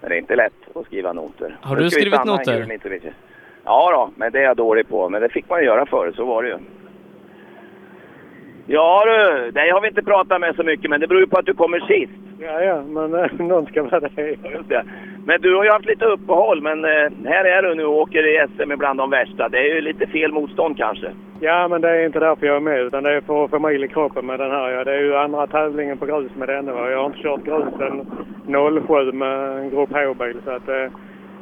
Men 0.02 0.10
det 0.10 0.16
är 0.16 0.20
inte 0.20 0.36
lätt 0.36 0.76
att 0.78 0.86
skriva 0.86 1.14
noter. 1.14 1.58
Har 1.62 1.76
du 1.76 1.90
skrivit 1.90 2.26
noter? 2.26 3.14
Ja 3.64 3.92
då, 3.92 4.12
men 4.16 4.32
det 4.32 4.40
är 4.40 4.44
jag 4.44 4.58
dålig 4.58 4.90
på. 4.90 5.10
Men 5.10 5.22
det 5.22 5.30
fick 5.30 5.50
man 5.50 5.60
ju 5.60 5.66
göra 5.66 5.86
förr, 5.86 6.12
så 6.16 6.26
var 6.26 6.44
det 6.44 6.50
ju. 6.50 6.58
Ja 8.70 9.04
du, 9.06 9.52
dig 9.52 9.72
har 9.72 9.82
vi 9.82 9.88
inte 9.88 10.04
pratat 10.04 10.42
med 10.42 10.56
så 10.56 10.64
mycket, 10.64 10.90
men 10.90 11.00
det 11.00 11.08
beror 11.08 11.22
ju 11.22 11.28
på 11.28 11.40
att 11.40 11.46
du 11.46 11.54
kommer 11.54 11.80
sist. 11.80 12.12
Ja, 12.40 12.62
ja, 12.62 12.82
men 12.82 13.16
eh, 13.16 13.32
någon 13.40 13.66
ska 13.66 13.84
vara 13.84 14.00
det. 14.00 14.38
Just 14.54 14.70
det. 14.70 14.84
Men 15.26 15.42
du 15.42 15.56
har 15.56 15.64
ju 15.64 15.70
haft 15.70 15.86
lite 15.86 16.06
uppehåll, 16.06 16.62
men 16.62 16.86
eh, 16.86 17.12
här 17.26 17.46
är 17.46 17.64
du 17.64 17.76
nu 17.76 17.86
och 17.86 17.98
åker 17.98 18.28
i 18.28 18.48
SM 18.48 18.78
bland 18.78 19.00
de 19.00 19.10
värsta. 19.10 19.50
Det 19.50 19.58
är 19.58 19.76
ju 19.76 19.82
lite 19.82 20.08
fel 20.08 20.32
motstånd 20.32 20.78
kanske. 20.78 21.08
Ja, 21.40 21.68
men 21.68 21.82
det 21.82 21.90
är 21.90 22.06
inte 22.06 22.20
därför 22.20 22.48
jag 22.48 22.56
är 22.56 22.60
med, 22.60 22.82
utan 22.82 23.04
det 23.04 23.14
är 23.14 23.22
för 23.22 23.46
att 23.46 23.50
få 23.50 23.60
mil 23.60 23.84
i 23.84 23.88
kroppen 23.88 24.26
med 24.26 24.40
den 24.40 24.52
här. 24.52 24.70
Ja. 24.70 24.84
Det 24.84 24.94
är 24.94 25.00
ju 25.00 25.16
andra 25.16 25.48
tävlingen 25.48 25.98
på 25.98 26.06
grus 26.06 26.36
med 26.36 26.50
denna. 26.50 26.74
Va? 26.74 26.90
Jag 26.90 26.98
har 26.98 27.06
inte 27.06 27.20
kört 27.20 27.44
grus 27.44 27.74
sedan 27.78 28.06
07 28.88 29.12
med 29.12 29.58
en 29.58 29.70
Grupp 29.70 29.90
H-bil, 29.94 30.38
så 30.46 30.52
att, 30.52 30.70
eh, 30.70 30.92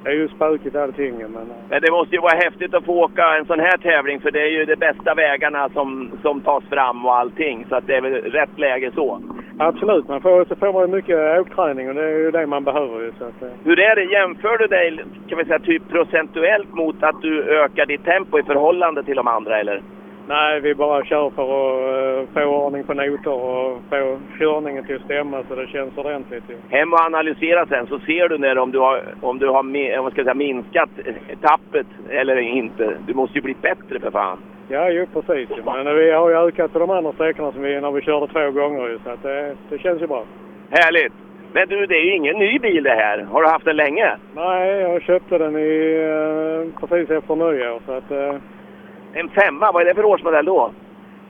det 0.06 0.12
är 0.12 0.16
ju 0.16 0.28
spökigt 0.28 0.76
allting. 0.76 1.16
Men, 1.18 1.36
eh, 1.36 1.42
Men 1.70 1.82
det 1.82 1.92
måste 1.92 2.16
ju 2.16 2.22
vara 2.22 2.38
häftigt 2.46 2.74
att 2.74 2.86
få 2.86 3.04
åka 3.04 3.38
en 3.38 3.46
sån 3.46 3.60
här 3.60 3.78
tävling, 3.78 4.20
för 4.20 4.32
det 4.32 4.42
är 4.42 4.52
ju 4.58 4.66
de 4.66 4.76
bästa 4.76 5.14
vägarna 5.14 5.70
som, 5.70 6.12
som 6.22 6.42
tas 6.42 6.64
fram 6.64 7.06
och 7.06 7.18
allting. 7.18 7.66
Så 7.70 7.76
att 7.76 7.88
det 7.88 7.96
är 7.96 8.02
väl 8.02 8.14
rätt 8.14 8.60
läge 8.60 8.92
så. 8.96 9.22
absolut, 9.60 10.08
man 10.08 10.22
får, 10.22 10.46
så 10.46 10.56
får 10.56 10.74
man 10.74 10.92
mycket 10.92 11.40
åkträning 11.40 11.90
och 11.90 11.96
det 11.96 12.04
är 12.04 12.18
ju 12.18 12.32
det 12.32 12.46
man 12.46 12.64
behöver. 12.64 13.02
Ju, 13.02 13.12
så 13.20 13.26
att, 13.26 13.42
eh. 13.42 13.48
Hur 13.64 13.80
är 13.80 13.96
det? 13.96 14.04
Jämför 14.04 14.58
du 14.58 14.68
dig 14.68 14.98
kan 15.28 15.38
vi 15.38 15.46
säga, 15.46 15.60
typ 15.60 15.90
procentuellt 15.90 16.74
mot 16.74 17.04
att 17.04 17.22
du 17.22 17.44
ökar 17.44 17.86
ditt 17.86 18.06
tempo 18.06 18.40
i 18.40 18.44
förhållande 18.44 19.04
till 19.04 19.16
de 19.16 19.28
andra, 19.28 19.60
eller? 19.60 19.82
Nej, 20.28 20.60
vi 20.60 20.76
bara 20.76 21.04
kör 21.06 21.30
för 21.30 21.44
att 21.44 22.28
eh, 22.28 22.34
få 22.34 22.44
ordning 22.66 22.84
på 22.84 22.94
noter 22.94 23.32
och 23.34 23.82
få 23.90 24.20
körningen 24.40 24.84
till 24.84 24.96
att 24.96 25.02
stämma 25.02 25.44
så 25.48 25.56
det 25.56 25.68
känns 25.68 25.98
ordentligt. 25.98 26.44
Ju. 26.50 26.78
Hem 26.78 26.94
och 26.94 27.00
analysera 27.00 27.66
sen, 27.66 27.88
så 27.88 28.00
ser 28.00 28.30
du 28.30 28.38
när 28.38 28.58
om 28.58 28.72
du 28.72 28.80
har, 28.80 29.02
om 29.22 29.40
du 29.40 29.48
har 29.48 29.64
mi- 29.64 30.02
vad 30.04 30.12
ska 30.12 30.24
säga, 30.24 30.34
minskat 30.34 30.90
tappet 31.42 31.88
eller 32.10 32.38
inte. 32.38 32.98
Du 33.08 33.14
måste 33.14 33.38
ju 33.38 33.42
bli 33.42 33.56
bättre 33.62 34.00
för 34.00 34.12
fan. 34.12 34.38
Ja, 34.68 34.90
ju 34.90 35.06
precis. 35.06 35.50
Men 35.66 35.96
vi 35.96 36.12
har 36.12 36.30
ju 36.30 36.36
ökat 36.36 36.74
på 36.74 36.80
de 36.80 36.90
andra 36.90 37.12
sträckorna 37.12 37.52
som 37.52 37.62
vi, 37.62 37.82
när 37.82 37.92
vi 37.92 38.02
körde 38.02 38.28
två 38.28 38.52
gånger 38.52 38.88
ju, 38.88 39.00
så 39.04 39.10
att 39.10 39.24
det, 39.24 39.56
det 39.70 39.78
känns 39.78 40.02
ju 40.02 40.08
bra. 40.08 40.24
Härligt! 40.70 41.14
Men 41.54 41.68
du, 41.70 41.86
det 41.86 41.96
är 41.96 42.06
ju 42.06 42.16
ingen 42.16 42.38
ny 42.40 42.60
bil 42.60 42.84
det 42.84 42.90
här. 42.96 43.18
Har 43.32 43.42
du 43.42 43.48
haft 43.48 43.66
den 43.66 43.76
länge? 43.76 44.16
Nej, 44.36 44.70
jag 44.82 45.02
köpte 45.02 45.38
den 45.38 45.56
i, 45.58 45.96
eh, 45.96 46.88
precis 46.88 47.10
efter 47.10 47.36
nyår 47.36 47.80
så 47.86 47.92
att 47.92 48.12
eh, 48.12 48.36
En 49.18 49.30
femma, 49.30 49.72
vad 49.72 49.82
är 49.82 49.86
det 49.86 49.96
för 49.96 50.06
årsmodell 50.06 50.46
då? 50.46 50.72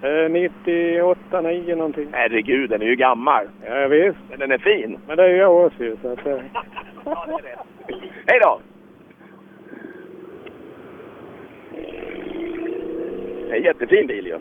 eh, 0.01 0.29
98, 0.31 1.41
9 1.41 1.75
någonting. 1.75 2.07
Herregud, 2.11 2.69
den 2.69 2.81
är 2.81 2.85
ju 2.85 2.95
gammal. 2.95 3.45
Ja, 3.65 3.87
visst. 3.87 4.17
Men 4.29 4.39
den 4.39 4.51
är 4.51 4.57
fin. 4.57 4.99
Men 5.07 5.17
det 5.17 5.23
är 5.23 5.27
ju 5.27 5.35
jag 5.35 5.65
också 5.65 5.83
ju, 5.83 5.97
så 6.01 6.11
att... 6.11 6.19
Eh, 7.07 7.93
Hej 8.27 8.39
då! 8.41 8.59
Det 13.47 13.51
är 13.51 13.55
en 13.57 13.63
jättefin 13.63 14.07
bil 14.07 14.25
ju. 14.27 14.37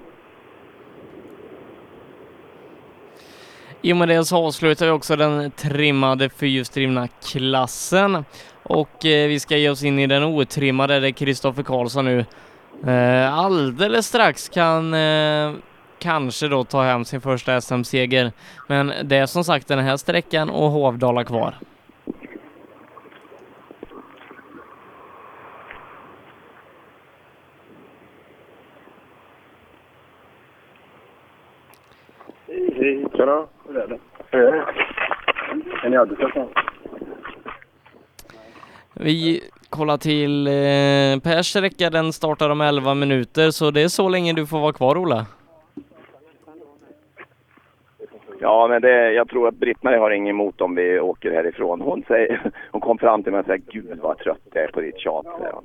I 3.82 3.92
och 3.92 3.96
med 3.96 4.08
det 4.08 4.24
så 4.24 4.46
avslutar 4.46 4.86
vi 4.86 4.92
också 4.92 5.16
den 5.16 5.50
trimmade 5.50 6.28
fyrhjulsdrivna 6.28 7.08
klassen 7.08 8.24
och 8.62 9.06
eh, 9.06 9.28
vi 9.28 9.40
ska 9.40 9.56
ge 9.56 9.70
oss 9.70 9.84
in 9.84 9.98
i 9.98 10.06
den 10.06 10.22
otrimmade 10.24 11.00
där 11.00 11.10
Kristoffer 11.10 11.62
Karlsson 11.62 12.04
nu 12.04 12.24
eh, 12.86 13.38
alldeles 13.38 14.06
strax 14.06 14.48
kan 14.48 14.94
eh, 14.94 15.52
kanske 15.98 16.48
då 16.48 16.64
ta 16.64 16.82
hem 16.82 17.04
sin 17.04 17.20
första 17.20 17.60
SM-seger. 17.60 18.32
Men 18.68 18.92
det 19.04 19.16
är 19.16 19.26
som 19.26 19.44
sagt 19.44 19.68
den 19.68 19.78
här 19.78 19.96
sträckan 19.96 20.50
och 20.50 20.70
Hovdala 20.70 21.24
kvar. 21.24 21.54
Tjena, 33.16 33.46
hur 33.68 33.76
är 33.76 33.88
det? 33.88 33.98
Hur 34.30 34.40
är 34.40 34.52
det? 34.52 35.86
Är 35.86 35.90
ni 35.90 35.96
arbetslösa? 35.96 36.46
Vi 38.94 39.40
kollar 39.70 39.96
till 39.96 40.46
eh, 40.46 41.20
Pers 41.22 41.46
sträcka, 41.46 41.90
den 41.90 42.12
startar 42.12 42.50
om 42.50 42.60
11 42.60 42.94
minuter 42.94 43.50
så 43.50 43.70
det 43.70 43.82
är 43.82 43.88
så 43.88 44.08
länge 44.08 44.32
du 44.32 44.46
får 44.46 44.60
vara 44.60 44.72
kvar 44.72 44.96
Ola. 44.96 45.26
Ja, 48.40 48.66
men 48.68 48.82
det, 48.82 49.12
jag 49.12 49.28
tror 49.28 49.48
att 49.48 49.54
Britt-Marie 49.54 49.98
har 49.98 50.10
inget 50.10 50.30
emot 50.30 50.60
om 50.60 50.74
vi 50.74 51.00
åker 51.00 51.30
härifrån. 51.30 51.80
Hon, 51.80 52.04
säger, 52.08 52.52
hon 52.70 52.80
kom 52.80 52.98
fram 52.98 53.22
till 53.22 53.32
mig 53.32 53.40
och 53.40 53.46
sa 53.46 53.56
Gud 53.56 53.98
vad 54.02 54.18
trött 54.18 54.38
jag 54.52 54.64
är 54.64 54.68
på 54.68 54.80
ditt 54.80 54.98
tjat, 54.98 55.26
säger 55.38 55.52
hon. 55.52 55.64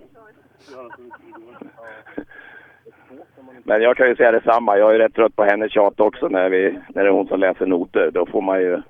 Men 3.64 3.82
jag 3.82 3.98
kan 3.98 4.08
ju 4.08 4.16
säga 4.16 4.32
detsamma. 4.32 4.78
Jag 4.78 4.96
är 4.96 5.00
rätt 5.00 5.16
trött 5.16 5.36
på 5.36 5.44
hennes 5.44 5.72
tjat 5.72 6.00
också 6.00 6.28
när, 6.28 6.50
vi, 6.50 6.80
när 6.88 7.04
det 7.04 7.10
är 7.10 7.14
hon 7.14 7.28
som 7.28 7.40
läser 7.40 7.66
noter. 7.66 8.12
Då 8.14 8.26
får 8.26 8.42
man 8.42 8.62
ju, 8.62 8.82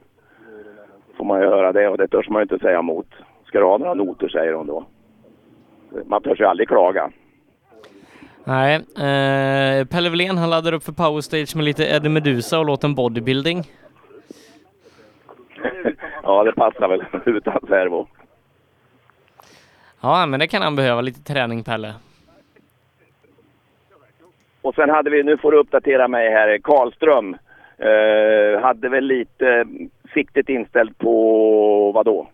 får 1.18 1.26
man 1.26 1.42
ju 1.42 1.48
höra 1.48 1.72
det 1.72 1.88
och 1.88 1.98
det 1.98 2.08
törs 2.08 2.30
man 2.30 2.40
ju 2.40 2.44
inte 2.44 2.60
säga 2.60 2.80
emot. 2.80 3.08
Ska 3.50 3.60
du 3.60 3.66
ha 3.66 3.78
några 3.78 3.94
noter, 3.94 4.30
säger 4.30 4.54
hon 4.54 4.68
då. 4.68 4.86
Man 6.06 6.22
törs 6.22 6.40
ju 6.40 6.46
aldrig 6.46 6.68
klaga. 6.68 7.12
Nej, 8.44 8.76
eh, 8.76 9.86
Pelle 9.86 10.10
Wilén 10.10 10.38
han 10.38 10.50
laddar 10.50 10.74
upp 10.74 10.84
för 10.84 10.92
powerstage 10.92 11.56
med 11.56 11.66
lite 11.66 11.86
Eddie 11.86 12.10
Meduza 12.10 12.60
och 12.60 12.66
låten 12.66 12.96
Bodybuilding. 12.96 13.64
ja, 16.24 16.44
det 16.44 16.52
passar 16.52 16.88
väl 16.88 17.04
utan 17.26 17.60
servo. 17.68 18.08
Ja, 20.02 20.26
men 20.26 20.40
det 20.40 20.48
kan 20.48 20.62
han 20.62 20.76
behöva, 20.76 21.02
lite 21.02 21.34
träning 21.34 21.64
Pelle. 21.64 21.94
Och 24.62 24.76
sen 24.76 24.90
hade 24.90 25.10
vi, 25.10 25.24
nu 25.24 25.38
får 25.38 25.52
du 25.52 25.58
uppdatera 25.58 26.08
mig 26.08 26.32
här, 26.32 26.58
Karlström. 26.58 27.38
Eh, 27.78 28.62
hade 28.62 28.90
väl 28.90 29.06
lite 29.06 29.66
siktet 30.14 30.50
inställt 30.50 30.98
på 30.98 31.92
vad 31.92 32.06
då? 32.06 32.28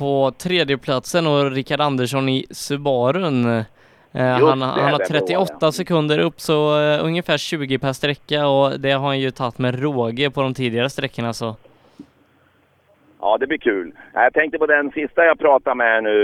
På 0.00 0.32
tredjeplatsen 0.38 1.26
och 1.26 1.50
Rickard 1.50 1.80
Andersson 1.80 2.28
i 2.28 2.46
Subarun. 2.50 3.44
Eh, 4.12 4.38
Just 4.38 4.48
han, 4.48 4.62
han 4.62 4.92
har 4.92 4.98
det 4.98 5.04
38 5.04 5.54
var 5.60 5.68
det. 5.68 5.72
sekunder 5.72 6.18
upp 6.18 6.40
så 6.40 6.80
eh, 6.80 7.04
ungefär 7.04 7.38
20 7.38 7.78
per 7.78 7.92
sträcka 7.92 8.46
och 8.48 8.80
det 8.80 8.92
har 8.92 9.06
han 9.06 9.20
ju 9.20 9.30
tagit 9.30 9.58
med 9.58 9.82
råge 9.82 10.30
på 10.30 10.42
de 10.42 10.54
tidigare 10.54 10.90
sträckorna 10.90 11.32
så. 11.32 11.56
Ja, 13.20 13.36
det 13.40 13.46
blir 13.46 13.58
kul. 13.58 13.92
Jag 14.14 14.34
tänkte 14.34 14.58
på 14.58 14.66
den 14.66 14.90
sista 14.90 15.24
jag 15.24 15.38
pratade 15.38 15.76
med 15.76 16.02
nu, 16.02 16.16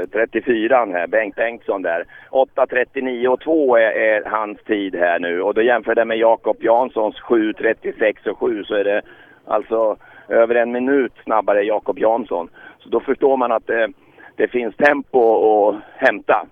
eh, 0.00 0.08
34 0.08 0.86
här, 0.92 1.06
Bengt 1.06 1.36
Bengtsson 1.36 1.82
där. 1.82 2.04
8.39 2.30 3.26
och 3.28 3.40
2 3.40 3.76
är, 3.76 3.90
är 3.90 4.24
hans 4.30 4.58
tid 4.66 4.94
här 4.94 5.18
nu 5.18 5.42
och 5.42 5.54
då 5.54 5.62
jämför 5.62 5.94
det 5.94 6.04
med 6.04 6.18
Jakob 6.18 6.56
Janssons 6.62 7.16
7.36 7.16 8.28
och 8.28 8.38
7 8.38 8.64
så 8.64 8.74
är 8.74 8.84
det 8.84 9.02
alltså 9.46 9.96
över 10.28 10.54
en 10.54 10.72
minut 10.72 11.12
snabbare 11.24 11.62
Jakob 11.62 11.98
Jansson. 11.98 12.48
Så 12.82 12.88
då 12.88 13.00
förstår 13.00 13.36
man 13.36 13.52
att 13.52 13.66
det, 13.66 13.92
det 14.36 14.48
finns 14.48 14.76
tempo 14.76 15.20
att 15.68 15.76
hämta 15.96 16.46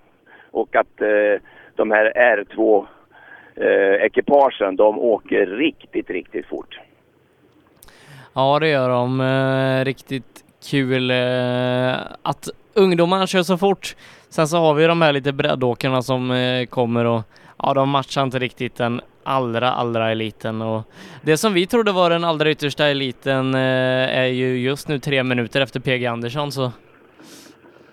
och 0.50 0.76
att 0.76 1.00
eh, 1.00 1.42
de 1.74 1.90
här 1.90 2.12
R2 2.16 2.86
eh, 3.54 4.04
ekipagen 4.06 4.76
de 4.76 4.98
åker 4.98 5.46
riktigt, 5.46 6.10
riktigt 6.10 6.46
fort. 6.46 6.80
Ja, 8.34 8.58
det 8.58 8.68
gör 8.68 8.88
de. 8.88 9.20
Eh, 9.20 9.84
riktigt 9.84 10.44
kul 10.70 11.10
eh, 11.10 11.94
att 12.22 12.48
ungdomarna 12.74 13.26
kör 13.26 13.42
så 13.42 13.58
fort. 13.58 13.96
Sen 14.28 14.48
så 14.48 14.56
har 14.56 14.74
vi 14.74 14.86
de 14.86 15.02
här 15.02 15.12
lite 15.12 15.32
breddåkarna 15.32 16.02
som 16.02 16.30
eh, 16.30 16.66
kommer 16.66 17.04
och 17.04 17.22
ja, 17.62 17.74
de 17.74 17.88
matchar 17.88 18.22
inte 18.22 18.38
riktigt 18.38 18.76
den 18.76 19.00
allra, 19.28 19.70
allra 19.70 20.10
eliten 20.10 20.62
och 20.62 20.82
det 21.22 21.36
som 21.36 21.54
vi 21.54 21.66
trodde 21.66 21.92
var 21.92 22.10
den 22.10 22.24
allra 22.24 22.50
yttersta 22.50 22.86
eliten 22.86 23.54
eh, 23.54 24.18
är 24.18 24.26
ju 24.26 24.58
just 24.58 24.88
nu 24.88 24.98
tre 24.98 25.22
minuter 25.22 25.60
efter 25.60 25.80
PG 25.80 26.06
Andersson 26.06 26.52
så 26.52 26.72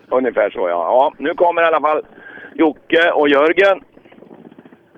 Ungefär 0.09 0.49
så 0.49 0.59
ja. 0.59 0.65
ja. 0.69 1.13
Nu 1.17 1.33
kommer 1.33 1.61
i 1.61 1.65
alla 1.65 1.81
fall 1.81 2.01
Jocke 2.53 3.11
och 3.11 3.29
Jörgen. 3.29 3.81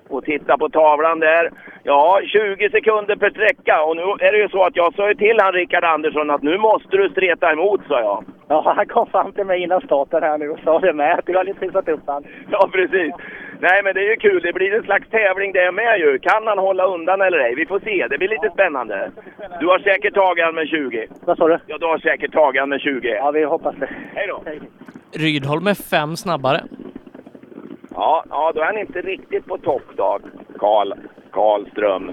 Och 0.08 0.24
titta 0.24 0.58
på 0.58 0.68
tavlan 0.68 1.20
där. 1.20 1.50
Ja, 1.82 2.20
20 2.24 2.70
sekunder 2.70 3.16
per 3.16 3.30
sträcka. 3.30 3.82
Och 3.82 3.96
nu 3.96 4.02
är 4.02 4.32
det 4.32 4.38
ju 4.38 4.48
så 4.48 4.62
att 4.64 4.76
jag 4.76 4.94
sa 4.94 5.08
ju 5.08 5.14
till 5.14 5.40
han 5.40 5.52
Rickard 5.52 5.84
Andersson 5.84 6.30
att 6.30 6.42
nu 6.42 6.58
måste 6.58 6.96
du 6.96 7.08
streta 7.08 7.52
emot, 7.52 7.80
sa 7.88 8.00
jag. 8.00 8.24
Ja, 8.48 8.72
han 8.76 8.86
kom 8.86 9.06
fram 9.06 9.32
till 9.32 9.44
mig 9.44 9.62
innan 9.62 9.80
starten 9.80 10.22
här 10.22 10.38
nu 10.38 10.50
och 10.50 10.58
sa 10.64 10.78
det 10.78 10.92
med. 10.92 11.20
Du 11.26 11.36
har 11.36 11.44
lite 11.44 11.58
trissat 11.58 11.88
upp 11.88 12.00
han. 12.06 12.24
Ja, 12.50 12.68
precis. 12.72 13.12
Nej, 13.60 13.80
men 13.84 13.94
det 13.94 14.00
är 14.00 14.10
ju 14.10 14.16
kul. 14.16 14.42
Det 14.42 14.52
blir 14.52 14.74
en 14.74 14.82
slags 14.82 15.08
tävling 15.08 15.52
det 15.52 15.72
med 15.72 15.98
ju. 15.98 16.18
Kan 16.18 16.46
han 16.46 16.58
hålla 16.58 16.84
undan 16.84 17.20
eller 17.20 17.38
ej? 17.38 17.54
Vi 17.54 17.66
får 17.66 17.80
se. 17.80 18.06
Det 18.10 18.18
blir 18.18 18.28
lite 18.28 18.50
spännande. 18.50 19.10
Du 19.60 19.66
har 19.66 19.78
säkert 19.78 20.14
tagit 20.14 20.44
han 20.44 20.54
med 20.54 20.68
20. 20.68 21.06
Vad 21.24 21.38
sa 21.38 21.48
du? 21.48 21.58
Ja, 21.66 21.78
du 21.78 21.86
har 21.86 21.98
säkert 21.98 22.32
tagit 22.32 22.60
han 22.60 22.68
med 22.68 22.80
20. 22.80 23.08
Ja, 23.08 23.30
vi 23.30 23.44
hoppas 23.44 23.76
det. 23.76 23.88
Hej 24.14 24.26
då! 24.28 24.42
Rydholm 25.12 25.66
är 25.66 25.90
fem 25.90 26.16
snabbare. 26.16 26.60
Ja, 27.94 28.24
ja, 28.30 28.52
då 28.54 28.60
är 28.60 28.64
han 28.64 28.78
inte 28.78 29.00
riktigt 29.00 29.46
på 29.46 29.58
topp 29.58 29.82
då, 29.96 30.18
Karl 30.58 30.92
Karlström. 31.30 32.12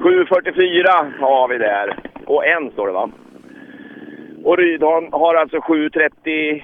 7.44 0.00 1.20
har 1.20 1.48
vi 1.48 1.58
där. 1.58 1.96
Och 2.26 2.46
en 2.46 2.70
står 2.70 2.86
det 2.86 2.92
va? 2.92 3.10
Och 4.44 4.58
Rydholm 4.58 5.08
har 5.12 5.34
alltså 5.34 5.56
7.30... 5.56 6.62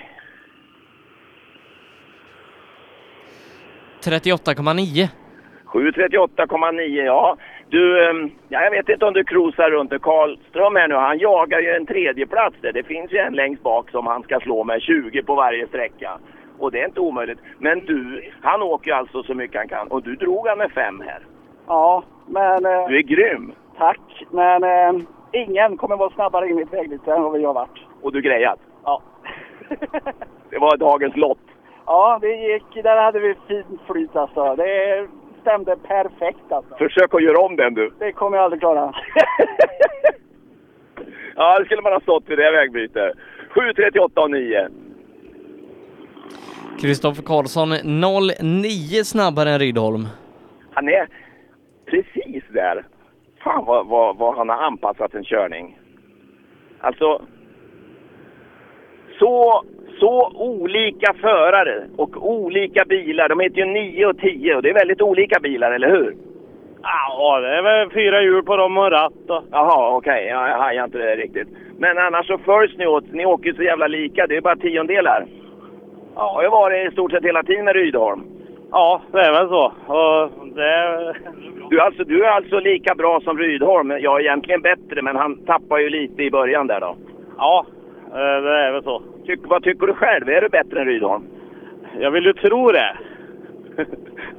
38,9. 4.07 5.09
7.38,9 5.67 6.81
ja. 7.05 7.37
Du, 7.69 8.09
ehm, 8.11 8.31
ja, 8.49 8.63
jag 8.65 8.71
vet 8.71 8.89
inte 8.89 9.05
om 9.07 9.13
du 9.13 9.25
cruisar 9.25 9.71
runt 9.71 10.03
Karlström 10.03 10.77
här 10.77 10.89
nu. 10.89 10.95
Han 10.95 11.19
jagar 11.19 11.61
ju 11.61 11.69
en 11.71 11.87
tredje 11.87 12.27
plats 12.27 12.57
där. 12.61 12.73
Det 12.73 12.83
finns 12.83 13.13
ju 13.13 13.19
en 13.19 13.33
längst 13.35 13.63
bak 13.63 13.91
som 13.91 14.07
han 14.07 14.23
ska 14.23 14.41
slå 14.41 14.65
med 14.65 14.83
20 14.83 15.23
på 15.23 15.35
varje 15.35 15.67
sträcka. 15.67 16.19
Och 16.59 16.71
det 16.73 16.81
är 16.81 16.85
inte 16.87 17.01
omöjligt. 17.01 17.39
Men 17.59 17.81
du, 17.87 18.23
han 18.43 18.63
åker 18.63 18.91
ju 18.91 18.97
alltså 18.97 19.23
så 19.23 19.35
mycket 19.35 19.57
han 19.57 19.69
kan. 19.69 19.89
Och 19.89 20.03
du 20.03 20.15
drog 20.17 20.47
han 20.49 20.59
med 20.59 20.71
fem 20.73 21.01
här. 21.07 21.19
Ja, 21.67 22.03
men... 22.27 22.67
Eh, 22.67 22.89
Du 22.89 22.99
är 22.99 23.03
grym! 23.03 23.53
tack. 23.79 24.25
Men 24.31 24.63
eh, 24.65 25.03
ingen 25.33 25.77
kommer 25.77 25.97
vara 25.97 26.11
snabbare 26.11 26.49
in 26.49 26.59
i 26.59 26.63
ett 26.63 26.73
vägbyte 26.73 27.13
än 27.15 27.23
vad 27.23 27.33
vi 27.33 27.45
har 27.45 27.55
varit. 27.55 27.79
Och 28.03 28.13
du 28.13 28.21
grejat. 28.21 28.59
Ja. 28.85 29.03
Det 30.51 30.59
var 30.59 30.77
dagens 30.77 31.17
lott. 31.17 31.39
Ja, 31.87 32.19
det 32.21 32.35
gick. 32.35 32.83
Där 32.83 33.03
hade 33.03 33.21
vi 33.21 33.35
fint 33.49 33.81
flyt 33.87 34.17
alltså. 34.17 34.57
Det 34.57 35.07
stämde 35.41 35.77
perfekt 35.77 36.53
alltså. 36.53 36.77
Försök 36.77 37.15
att 37.15 37.23
göra 37.23 37.39
om 37.39 37.57
den 37.57 37.75
du. 37.75 37.93
Det 37.99 38.13
kommer 38.13 38.37
jag 38.37 38.45
aldrig 38.45 38.61
klara. 38.61 38.95
ja, 41.37 41.59
det 41.59 41.65
skulle 41.65 41.83
man 41.83 41.93
ha 41.93 42.01
stått 42.01 42.29
vid 42.29 42.39
det 42.39 42.53
vägbytet. 42.53 43.13
7.38 43.55 44.19
och 44.19 44.31
9. 44.31 44.69
Kristoffer 46.81 47.23
Karlsson 47.23 47.69
09 48.63 49.05
snabbare 49.05 49.51
än 49.51 49.59
Rydholm. 49.59 50.09
Han 50.73 50.89
är 50.89 51.09
precis 51.87 52.45
där. 52.51 52.87
Fan 53.45 53.65
vad, 53.65 53.87
vad, 53.87 54.17
vad 54.17 54.37
han 54.37 54.49
har 54.49 54.63
anpassat 54.63 55.15
en 55.15 55.25
körning. 55.25 55.79
Alltså, 56.81 57.23
så, 59.19 59.65
så 60.03 60.33
olika 60.35 61.15
förare 61.21 61.87
och 61.97 62.29
olika 62.29 62.85
bilar. 62.85 63.29
De 63.29 63.41
heter 63.41 63.59
ju 63.59 63.65
9 63.65 64.07
och 64.07 64.19
10 64.19 64.57
och 64.57 64.63
det 64.63 64.71
är 64.71 64.75
väldigt 64.75 65.03
olika 65.03 65.41
bilar, 65.41 65.73
eller 65.73 65.91
hur? 65.91 66.15
Ja, 66.83 67.41
det 67.41 67.49
är 67.49 67.63
väl 67.63 67.91
fyra 67.91 68.23
hjul 68.23 68.43
på 68.43 68.57
dem 68.57 68.79
och 68.79 68.91
ratt 68.91 69.25
och... 69.29 69.45
Jaha, 69.51 69.97
okej. 69.97 70.27
Ja, 70.27 70.49
jag 70.49 70.59
hajar 70.59 70.85
inte 70.85 70.99
det 70.99 71.17
riktigt. 71.17 71.49
Men 71.79 71.99
annars 71.99 72.27
så 72.27 72.39
följs 72.39 72.79
ni 72.79 72.87
åt. 72.87 73.13
Ni 73.13 73.27
åker 73.27 73.47
ju 73.47 73.55
så 73.55 73.63
jävla 73.63 73.87
lika. 73.87 74.27
Det 74.27 74.37
är 74.37 74.41
bara 74.41 74.57
tiondelar. 74.57 75.27
Ja, 76.15 76.43
jag 76.43 76.51
har 76.51 76.61
varit 76.61 76.89
i 76.89 76.93
stort 76.93 77.13
sett 77.13 77.25
hela 77.25 77.43
tiden 77.43 77.65
med 77.65 77.75
Rydholm. 77.75 78.23
Ja, 78.71 79.03
det 79.13 79.21
är 79.21 79.33
väl 79.33 79.49
så. 79.49 79.65
Och 79.87 80.49
det... 80.55 81.15
Du, 81.71 81.79
är 81.79 81.83
alltså, 81.83 82.05
du 82.05 82.25
är 82.25 82.31
alltså 82.31 82.59
lika 82.59 82.95
bra 82.95 83.21
som 83.21 83.39
Rydholm. 83.39 83.91
Jag 83.91 84.21
är 84.21 84.25
egentligen 84.25 84.63
bättre, 84.63 85.03
men 85.03 85.17
han 85.17 85.37
tappar 85.37 85.79
ju 85.79 85.89
lite 85.89 86.23
i 86.23 86.31
början 86.31 86.67
där 86.67 86.81
då. 86.81 86.97
Ja, 87.39 87.67
eh, 88.07 88.43
det 88.43 88.59
är 88.67 88.73
väl 88.73 88.83
så. 88.83 89.03
Tyck, 89.27 89.41
vad 89.43 89.63
tycker 89.63 89.87
du 89.87 89.95
själv? 89.95 90.29
Är 90.29 90.41
du 90.41 90.49
bättre 90.49 90.81
än 90.81 90.87
Rydholm? 90.87 91.25
Jag 92.01 92.11
vill 92.11 92.25
ju 92.25 92.33
tro 92.33 92.73
det. 92.73 92.97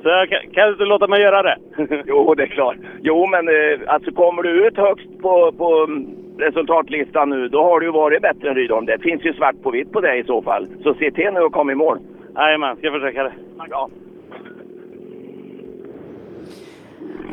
Så 0.04 0.10
jag 0.10 0.30
kan, 0.30 0.40
kan 0.54 0.70
inte 0.70 0.84
låta 0.86 1.08
mig 1.08 1.22
göra 1.22 1.44
det. 1.44 1.58
Jo, 2.08 2.34
det 2.36 2.44
är 2.44 2.48
klart. 2.48 2.78
Jo, 3.02 3.28
men 3.28 3.48
eh, 3.48 3.80
alltså 3.88 4.12
kommer 4.12 4.44
du 4.44 4.68
ut 4.68 4.78
högst 4.78 5.22
på, 5.22 5.52
på 5.52 5.84
mm, 5.84 6.08
resultatlistan 6.38 7.30
nu, 7.30 7.48
då 7.48 7.64
har 7.64 7.80
du 7.80 7.86
ju 7.86 7.92
varit 7.92 8.22
bättre 8.22 8.50
än 8.50 8.56
Rydholm. 8.56 8.86
Det 8.86 9.00
finns 9.00 9.26
ju 9.26 9.34
svart 9.34 9.62
på 9.64 9.72
vitt 9.72 9.92
på 9.92 10.02
dig 10.02 10.20
i 10.20 10.24
så 10.24 10.42
fall. 10.42 10.68
Så 10.84 10.94
se 10.94 11.12
till 11.12 11.34
nu 11.34 11.40
och 11.40 11.54
kom 11.54 11.70
i 11.70 11.76
mål. 11.76 12.00
Jajamän, 12.36 12.78
ska 12.78 12.88
jag 12.88 13.02
försöka 13.02 13.24
det. 13.24 13.34
Ja. 13.70 13.90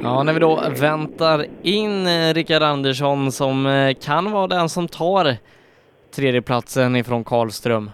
Ja, 0.03 0.23
när 0.23 0.33
vi 0.33 0.41
då 0.41 0.61
väntar 0.81 1.45
in 1.63 2.07
eh, 2.07 2.35
Rickard 2.35 2.63
Andersson 2.63 3.33
som 3.33 3.67
eh, 3.67 3.95
kan 4.05 4.33
vara 4.33 4.47
den 4.47 4.69
som 4.69 4.89
tar 4.89 5.37
tredjeplatsen 6.13 6.97
ifrån 6.97 7.25
Karlström. 7.25 7.91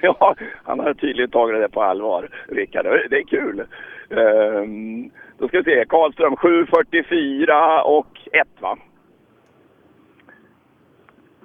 Ja, 0.00 0.34
han 0.64 0.80
har 0.80 0.94
tydligen 0.94 1.30
tagit 1.30 1.60
det 1.60 1.68
på 1.68 1.82
allvar, 1.82 2.28
Rickard. 2.48 2.84
Det 3.10 3.16
är 3.16 3.22
kul. 3.22 3.64
Ehm, 4.10 5.10
då 5.38 5.48
ska 5.48 5.58
vi 5.58 5.64
se. 5.64 5.84
Karlström 5.88 6.36
7.44 6.36 7.80
och 7.80 8.20
1 8.32 8.48
va? 8.60 8.78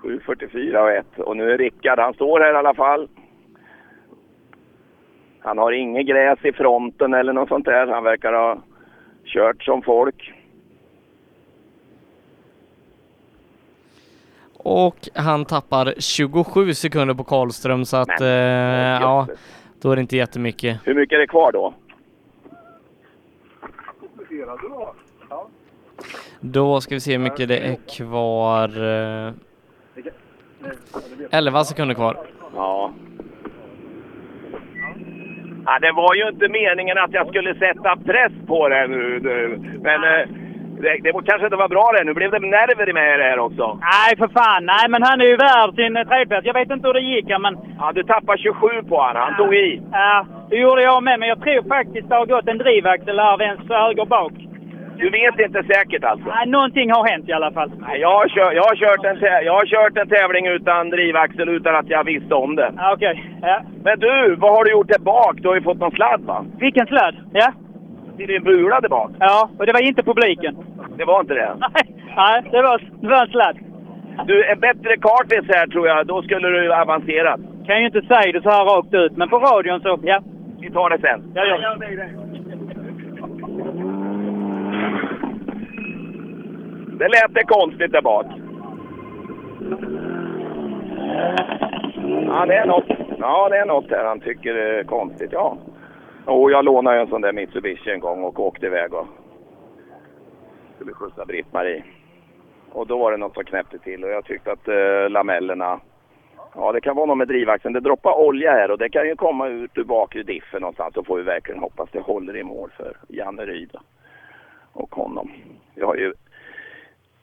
7.44 0.01 0.77
och 0.81 0.91
1. 0.91 1.19
Och 1.19 1.37
nu 1.37 1.51
är 1.51 1.57
Rickard, 1.57 1.99
han 1.99 2.13
står 2.13 2.39
här 2.39 2.53
i 2.53 2.57
alla 2.57 2.73
fall. 2.73 3.07
Han 5.39 5.57
har 5.57 5.71
inget 5.71 6.07
gräs 6.07 6.45
i 6.45 6.53
fronten 6.53 7.13
eller 7.13 7.33
något 7.33 7.49
sånt 7.49 7.65
där. 7.65 7.87
Han 7.87 8.03
verkar 8.03 8.33
ha 8.33 8.57
kört 9.25 9.63
som 9.63 9.81
folk. 9.81 10.33
Och 14.71 15.09
han 15.15 15.45
tappar 15.45 15.93
27 15.97 16.73
sekunder 16.73 17.13
på 17.13 17.23
Karlström 17.23 17.85
så 17.85 17.97
att 17.97 18.21
eh, 18.21 18.27
ja, 18.27 19.27
då 19.81 19.91
är 19.91 19.95
det 19.95 20.01
inte 20.01 20.17
jättemycket. 20.17 20.79
Hur 20.83 20.95
mycket 20.95 21.15
är 21.15 21.19
det 21.19 21.27
kvar 21.27 21.51
då? 21.51 21.73
Då 26.39 26.81
ska 26.81 26.95
vi 26.95 26.99
se 26.99 27.11
hur 27.11 27.19
mycket 27.19 27.47
det 27.47 27.57
är 27.57 27.75
kvar. 27.97 28.69
eh, 29.27 29.33
11 31.31 31.63
sekunder 31.63 31.95
kvar. 31.95 32.17
Ja. 32.55 32.93
ja. 35.65 35.79
Det 35.79 35.91
var 35.91 36.15
ju 36.15 36.29
inte 36.29 36.47
meningen 36.49 36.97
att 36.97 37.13
jag 37.13 37.27
skulle 37.27 37.55
sätta 37.55 37.95
press 37.95 38.31
på 38.47 38.67
nu. 38.67 39.19
nu. 39.23 39.57
Men 39.81 40.03
eh, 40.03 40.40
det, 40.81 40.97
det 41.03 41.11
kanske 41.29 41.45
inte 41.47 41.63
var 41.63 41.69
bra 41.75 41.85
det. 41.95 42.03
Nu 42.03 42.13
blev 42.13 42.31
det 42.31 42.39
nerver 42.39 42.93
med 42.93 43.19
det 43.19 43.29
här 43.31 43.39
också. 43.39 43.65
Nej, 43.93 44.11
för 44.17 44.29
fan. 44.39 44.65
Nej, 44.65 44.85
men 44.89 45.03
han 45.03 45.21
är 45.21 45.25
ju 45.25 45.35
värd 45.35 45.75
sin 45.75 45.97
eh, 45.97 46.07
tredjeplats. 46.07 46.45
Jag 46.45 46.53
vet 46.53 46.71
inte 46.71 46.87
hur 46.87 46.93
det 46.93 47.09
gick, 47.13 47.25
ja, 47.27 47.39
men... 47.39 47.57
Ja, 47.79 47.91
du 47.95 48.03
tappade 48.03 48.37
27 48.37 48.67
på 48.89 48.97
honom. 49.01 49.21
Han 49.25 49.37
tog 49.37 49.55
i. 49.55 49.81
Ja, 49.91 50.25
det 50.49 50.57
gjorde 50.57 50.83
jag 50.83 51.03
med. 51.03 51.19
Men 51.19 51.29
jag 51.29 51.41
tror 51.41 51.69
faktiskt 51.77 52.09
det 52.09 52.15
har 52.15 52.25
gått 52.25 52.47
en 52.47 52.57
drivaxel 52.57 53.19
här 53.19 53.37
vänster 53.37 53.75
höger 53.75 54.05
bak. 54.05 54.33
Du 55.01 55.09
vet 55.09 55.39
inte 55.39 55.63
säkert 55.63 56.03
alltså? 56.03 56.27
Nej, 56.35 56.47
någonting 56.47 56.91
har 56.91 57.07
hänt 57.11 57.29
i 57.29 57.33
alla 57.33 57.51
fall. 57.51 57.71
Nej, 57.87 57.99
jag, 57.99 58.13
har 58.19 58.27
kört, 58.27 58.53
jag, 58.53 58.63
har 58.63 58.75
kört 58.75 59.05
en 59.05 59.45
jag 59.45 59.53
har 59.53 59.65
kört 59.65 59.97
en 59.97 60.07
tävling 60.07 60.47
utan 60.47 60.89
drivaxel 60.89 61.49
utan 61.49 61.75
att 61.75 61.89
jag 61.89 62.03
visste 62.03 62.33
om 62.35 62.55
det. 62.55 62.73
Ja, 62.77 62.93
Okej. 62.93 63.23
Ja. 63.41 63.61
Men 63.83 63.99
du, 63.99 64.35
vad 64.35 64.51
har 64.51 64.63
du 64.63 64.71
gjort 64.71 64.87
där 64.87 64.99
bak? 64.99 65.35
Du 65.41 65.47
har 65.47 65.55
ju 65.55 65.61
fått 65.61 65.79
någon 65.79 65.91
sladd 65.91 66.21
va? 66.21 66.45
Vilken 66.59 66.87
sladd? 66.87 67.15
Ja. 67.33 67.53
Till 68.17 68.27
din 68.27 68.43
bula 68.43 68.79
där 68.81 68.89
bak? 68.89 69.11
Ja, 69.19 69.49
och 69.59 69.65
det 69.65 69.73
var 69.73 69.87
inte 69.87 70.03
publiken. 70.03 70.55
Det 71.01 71.05
var 71.05 71.19
inte 71.19 71.33
det? 71.33 71.55
Nej, 71.59 71.83
nej 72.15 72.43
det, 72.51 72.61
var, 72.61 72.81
det 73.01 73.07
var 73.07 73.21
en 73.21 73.31
sladd. 73.31 73.57
Du, 74.27 74.45
en 74.45 74.59
bättre 74.59 74.97
kartis 74.97 75.45
här 75.55 75.67
tror 75.67 75.87
jag. 75.87 76.07
Då 76.07 76.21
skulle 76.21 76.47
du 76.47 76.73
avancera. 76.73 77.37
Kan 77.67 77.79
ju 77.79 77.85
inte 77.85 78.01
säga 78.01 78.31
det 78.31 78.41
så 78.41 78.49
här 78.49 78.65
rakt 78.65 78.93
ut, 78.93 79.17
men 79.17 79.29
på 79.29 79.37
radion 79.37 79.81
så, 79.81 79.99
ja. 80.03 80.21
Vi 80.59 80.71
tar 80.71 80.89
det 80.89 80.99
sen. 81.01 81.31
Jag 81.35 81.47
gör 81.47 81.57
det. 81.57 82.09
Det 86.99 87.07
lät 87.07 87.33
det 87.33 87.43
konstigt 87.43 87.91
där 87.91 88.01
bak. 88.01 88.25
Ja, 92.27 92.45
det 92.45 92.55
är 92.55 92.65
något. 92.65 92.85
Ja, 93.19 93.49
det 93.49 93.57
är 93.57 93.65
något 93.65 93.89
här 93.89 94.05
han 94.05 94.19
tycker 94.19 94.55
är 94.55 94.83
konstigt. 94.83 95.29
Ja. 95.31 95.57
Och 96.25 96.51
jag 96.51 96.65
lånade 96.65 96.99
en 96.99 97.07
sån 97.07 97.21
där 97.21 97.33
Mitsubishi 97.33 97.91
en 97.91 97.99
gång 97.99 98.23
och 98.23 98.39
åkte 98.39 98.65
iväg 98.65 98.93
och 98.93 99.07
skulle 100.81 100.93
skjutsa 100.93 101.25
Britt-Marie. 101.25 101.83
Och 102.71 102.87
då 102.87 102.97
var 102.97 103.11
det 103.11 103.17
något 103.17 103.33
som 103.33 103.43
knäppte 103.43 103.79
till 103.79 104.03
och 104.03 104.09
jag 104.09 104.25
tyckte 104.25 104.51
att 104.51 104.67
eh, 104.67 105.09
lamellerna 105.09 105.79
Ja, 106.55 106.71
det 106.71 106.81
kan 106.81 106.95
vara 106.95 107.05
något 107.05 107.17
med 107.17 107.27
drivaxeln. 107.27 107.73
Det 107.73 107.79
droppar 107.79 108.19
olja 108.19 108.51
här 108.51 108.71
och 108.71 108.77
det 108.77 108.89
kan 108.89 109.07
ju 109.07 109.15
komma 109.15 109.47
ut 109.47 109.77
ur 109.77 109.83
bakre 109.83 110.23
diffen 110.23 110.61
någonstans. 110.61 110.93
Då 110.93 111.03
får 111.03 111.17
vi 111.17 111.23
verkligen 111.23 111.61
hoppas 111.61 111.89
det 111.91 111.99
håller 111.99 112.37
i 112.37 112.43
mål 112.43 112.71
för 112.77 112.97
Janne 113.07 113.45
Ryd 113.45 113.75
och 114.73 114.95
honom. 114.95 115.31
Vi 115.75 115.81
har 115.81 115.95
ju 115.95 116.13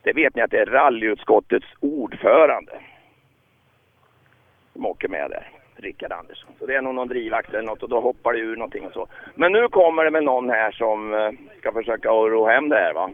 det 0.02 0.12
vet 0.12 0.34
ni 0.34 0.42
att 0.42 0.50
det 0.50 0.58
är 0.58 0.66
rallyutskottets 0.66 1.66
ordförande 1.80 2.72
som 4.72 4.86
åker 4.86 5.08
med 5.08 5.30
där, 5.30 5.50
Rickard 5.76 6.12
Andersson. 6.12 6.50
Så 6.58 6.66
det 6.66 6.74
är 6.74 6.82
nog 6.82 6.94
någon 6.94 7.08
drivaxel 7.08 7.54
eller 7.54 7.68
något 7.68 7.82
och 7.82 7.88
då 7.88 8.00
hoppar 8.00 8.32
det 8.32 8.38
ur 8.38 8.56
någonting 8.56 8.86
och 8.86 8.92
så. 8.92 9.06
Men 9.34 9.52
nu 9.52 9.68
kommer 9.68 10.04
det 10.04 10.10
med 10.10 10.24
någon 10.24 10.50
här 10.50 10.70
som 10.70 11.14
eh, 11.14 11.30
ska 11.58 11.72
försöka 11.72 12.10
att 12.10 12.30
ro 12.30 12.46
hem 12.46 12.68
det 12.68 12.76
här 12.76 12.94
va. 12.94 13.10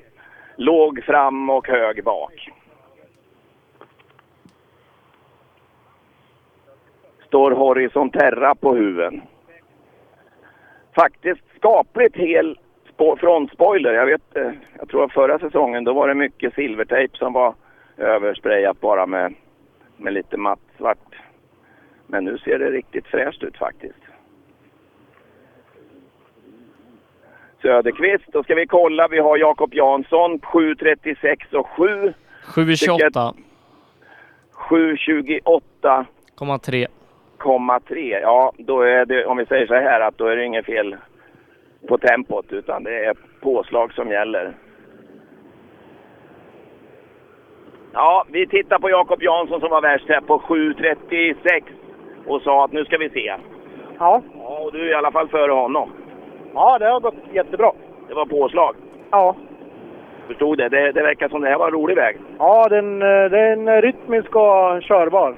Låg 0.56 1.04
fram 1.04 1.50
och 1.50 1.68
hög 1.68 2.04
bak. 2.04 2.50
Står 7.26 7.50
Horizon 7.50 8.10
Terra 8.10 8.54
på 8.54 8.74
huven. 8.74 9.22
Faktiskt 10.96 11.42
skapligt 11.56 12.16
hel 12.16 12.58
frontspoiler. 13.20 13.92
Jag 13.92 14.06
vet, 14.06 14.36
eh, 14.36 14.52
jag 14.78 14.88
tror 14.88 15.04
att 15.04 15.12
förra 15.12 15.38
säsongen 15.38 15.84
då 15.84 15.92
var 15.92 16.08
det 16.08 16.14
mycket 16.14 16.54
silvertejp 16.54 17.16
som 17.18 17.32
var 17.32 17.54
översprayat 17.96 18.80
bara 18.80 19.06
med, 19.06 19.34
med 19.96 20.12
lite 20.12 20.36
matt 20.36 20.60
svart. 20.78 21.14
Men 22.06 22.24
nu 22.24 22.38
ser 22.38 22.58
det 22.58 22.70
riktigt 22.70 23.06
fräscht 23.06 23.42
ut 23.42 23.56
faktiskt. 23.56 24.03
Söderqvist, 27.64 28.24
då 28.33 28.42
ska 28.42 28.55
vi 28.55 28.66
kolla. 28.66 29.09
Vi 29.09 29.18
har 29.18 29.37
Jakob 29.37 29.74
Jansson 29.74 30.38
7.36 30.38 31.55
och 31.55 31.68
7. 31.68 32.12
7.28. 32.44 33.35
7.28,3. 34.53 36.87
0,3. 37.38 38.18
Ja, 38.22 38.53
då 38.59 38.81
är 38.81 39.07
det, 39.07 39.27
om 39.27 39.37
vi 39.37 39.46
säger 39.46 39.66
så 39.66 39.74
här, 39.74 40.00
att 40.00 40.18
då 40.18 40.27
är 40.27 40.37
det 40.37 40.44
inget 40.44 40.66
fel 40.66 40.96
på 41.88 41.98
tempot, 41.98 42.53
utan 42.53 42.85
det 42.85 43.05
är 43.05 43.14
påslag 43.40 43.92
som 43.92 44.11
gäller. 44.11 44.55
Ja, 47.92 48.24
vi 48.29 48.46
tittar 48.46 48.79
på 48.79 48.90
Jakob 48.90 49.22
Jansson 49.22 49.61
som 49.61 49.70
var 49.70 49.81
värst 49.81 50.09
här 50.09 50.20
på 50.20 50.38
7.36 50.38 51.62
och 52.27 52.42
sa 52.42 52.64
att 52.64 52.72
nu 52.72 52.85
ska 52.85 52.98
vi 52.98 53.11
se. 53.11 53.35
Ja. 53.98 53.98
Ja, 53.98 54.22
och 54.59 54.72
du 54.72 54.81
är 54.81 54.90
i 54.90 54.94
alla 54.94 55.12
fall 55.12 55.29
före 55.29 55.53
honom. 55.53 55.92
Ja, 56.54 56.78
det 56.78 56.86
har 56.86 57.00
gått 57.00 57.14
jättebra. 57.32 57.72
Det 58.08 58.14
var 58.14 58.26
påslag. 58.26 58.74
Ja. 59.10 59.36
Förstod 60.26 60.58
det. 60.58 60.68
Det, 60.68 60.92
det 60.92 61.02
verkar 61.02 61.28
som 61.28 61.40
det 61.40 61.48
här 61.48 61.58
var 61.58 61.66
en 61.66 61.72
rolig 61.72 61.96
väg. 61.96 62.16
Ja, 62.38 62.66
den, 62.70 63.02
eh, 63.02 63.30
den 63.30 63.68
är 63.68 63.82
rytmisk 63.82 64.36
och 64.36 64.82
körbar. 64.82 65.34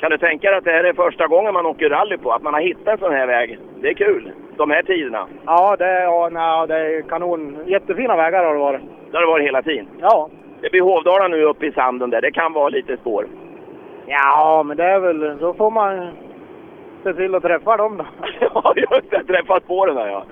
Kan 0.00 0.10
du 0.10 0.18
tänka 0.18 0.48
dig 0.50 0.58
att 0.58 0.64
det 0.64 0.70
här 0.70 0.84
är 0.84 0.92
första 0.92 1.26
gången 1.26 1.54
man 1.54 1.66
åker 1.66 1.90
rally 1.90 2.18
på? 2.18 2.32
Att 2.32 2.42
man 2.42 2.54
har 2.54 2.60
hittat 2.60 2.88
en 2.88 2.98
sån 2.98 3.12
här 3.12 3.26
väg? 3.26 3.58
Det 3.80 3.88
är 3.88 3.94
kul. 3.94 4.32
De 4.56 4.70
här 4.70 4.82
tiderna. 4.82 5.26
Ja, 5.46 5.76
det, 5.78 6.02
ja, 6.02 6.28
nej, 6.32 6.68
det 6.68 6.74
är 6.74 7.02
kanon. 7.02 7.58
Jättefina 7.66 8.16
vägar 8.16 8.44
har 8.44 8.54
det 8.54 8.60
varit. 8.60 8.80
Det 9.10 9.16
har 9.16 9.22
det 9.22 9.30
varit 9.30 9.46
hela 9.46 9.62
tiden. 9.62 9.86
Ja. 10.00 10.28
Det 10.60 10.70
blir 10.70 10.82
Hovdala 10.82 11.28
nu 11.28 11.42
uppe 11.42 11.66
i 11.66 11.72
sanden 11.72 12.10
där. 12.10 12.20
Det 12.20 12.30
kan 12.30 12.52
vara 12.52 12.68
lite 12.68 12.96
spår. 12.96 13.26
Ja, 14.06 14.62
men 14.66 14.76
det 14.76 14.84
är 14.84 14.98
väl... 14.98 15.38
Då 15.38 15.54
får 15.54 15.70
man 15.70 16.08
se 17.02 17.12
till 17.14 17.34
att 17.34 17.42
träffa 17.42 17.76
dem 17.76 17.96
då. 17.96 18.06
ja, 18.40 18.74
just 18.76 19.10
det. 19.10 19.24
Träffat 19.24 19.62
spåren 19.62 19.94
där 19.96 20.06
ja. 20.06 20.24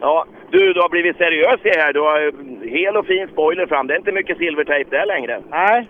Ja, 0.00 0.24
du, 0.50 0.72
du 0.72 0.80
har 0.80 0.88
blivit 0.88 1.16
seriös 1.16 1.60
i 1.64 1.68
här. 1.78 1.92
Du 1.92 2.00
har 2.00 2.20
eh, 2.26 2.70
hel 2.70 2.96
och 2.96 3.06
fin 3.06 3.28
spoiler 3.32 3.66
fram. 3.66 3.86
Det 3.86 3.94
är 3.94 3.98
inte 3.98 4.12
mycket 4.12 4.38
silvertejp 4.38 4.90
där 4.96 5.06
längre. 5.06 5.42
Nej. 5.50 5.88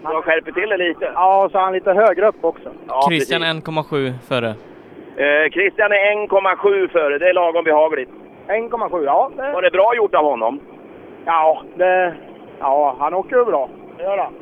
Du 0.00 0.06
har 0.06 0.22
skärpt 0.22 0.54
till 0.54 0.68
det 0.68 0.76
lite. 0.76 1.10
Ja, 1.14 1.44
och 1.44 1.50
så 1.50 1.58
är 1.58 1.62
han 1.62 1.72
lite 1.72 1.92
högre 1.92 2.28
upp 2.28 2.44
också. 2.44 2.68
Ja, 2.88 3.02
Christian 3.08 3.40
precis. 3.40 3.64
1,7 3.68 4.12
före. 4.28 4.48
Eh, 5.16 5.50
Christian 5.50 5.92
är 5.92 6.26
1,7 6.28 6.88
före. 6.88 7.18
Det 7.18 7.28
är 7.28 7.34
lagom 7.34 7.64
behagligt. 7.64 8.10
1,7, 8.48 9.04
ja. 9.04 9.30
Det, 9.36 9.52
Var 9.52 9.62
det 9.62 9.70
bra 9.70 9.92
gjort 9.96 10.14
av 10.14 10.24
honom? 10.24 10.60
ja, 11.24 11.62
det, 11.76 12.14
ja, 12.60 12.96
han 12.98 13.14
åker 13.14 13.36
ju 13.36 13.44
bra. 13.44 13.68
Det 13.96 14.02
gör 14.02 14.18
han. 14.18 14.34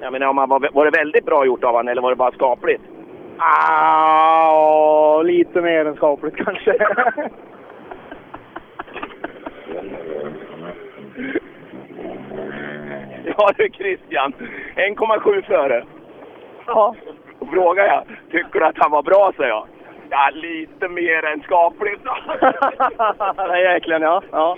Jag 0.00 0.12
menar, 0.12 0.26
om 0.26 0.38
han 0.38 0.48
var, 0.48 0.68
var 0.72 0.84
det 0.84 0.98
väldigt 0.98 1.24
bra 1.24 1.46
gjort 1.46 1.64
av 1.64 1.72
honom 1.72 1.88
eller 1.88 2.02
var 2.02 2.10
det 2.10 2.16
bara 2.16 2.32
skapligt? 2.32 2.82
Ah, 3.38 5.22
lite 5.22 5.60
mer 5.60 5.84
än 5.84 5.96
skapligt 5.96 6.36
kanske. 6.36 6.76
Ja 13.38 13.50
du 13.56 13.68
Christian, 13.68 14.32
1,7 14.76 15.42
före. 15.46 15.84
ja. 16.66 16.94
Och 17.38 17.48
frågar 17.50 17.84
jag, 17.84 18.04
tycker 18.30 18.60
du 18.60 18.66
att 18.66 18.78
han 18.78 18.90
var 18.90 19.02
bra? 19.02 19.32
säger 19.36 19.50
jag. 19.50 19.66
Ja, 20.10 20.30
lite 20.34 20.88
mer 20.88 21.24
än 21.24 21.42
skapligt. 21.42 22.02
är 23.38 23.72
jäklen, 23.74 24.02
ja. 24.02 24.22
ja. 24.32 24.56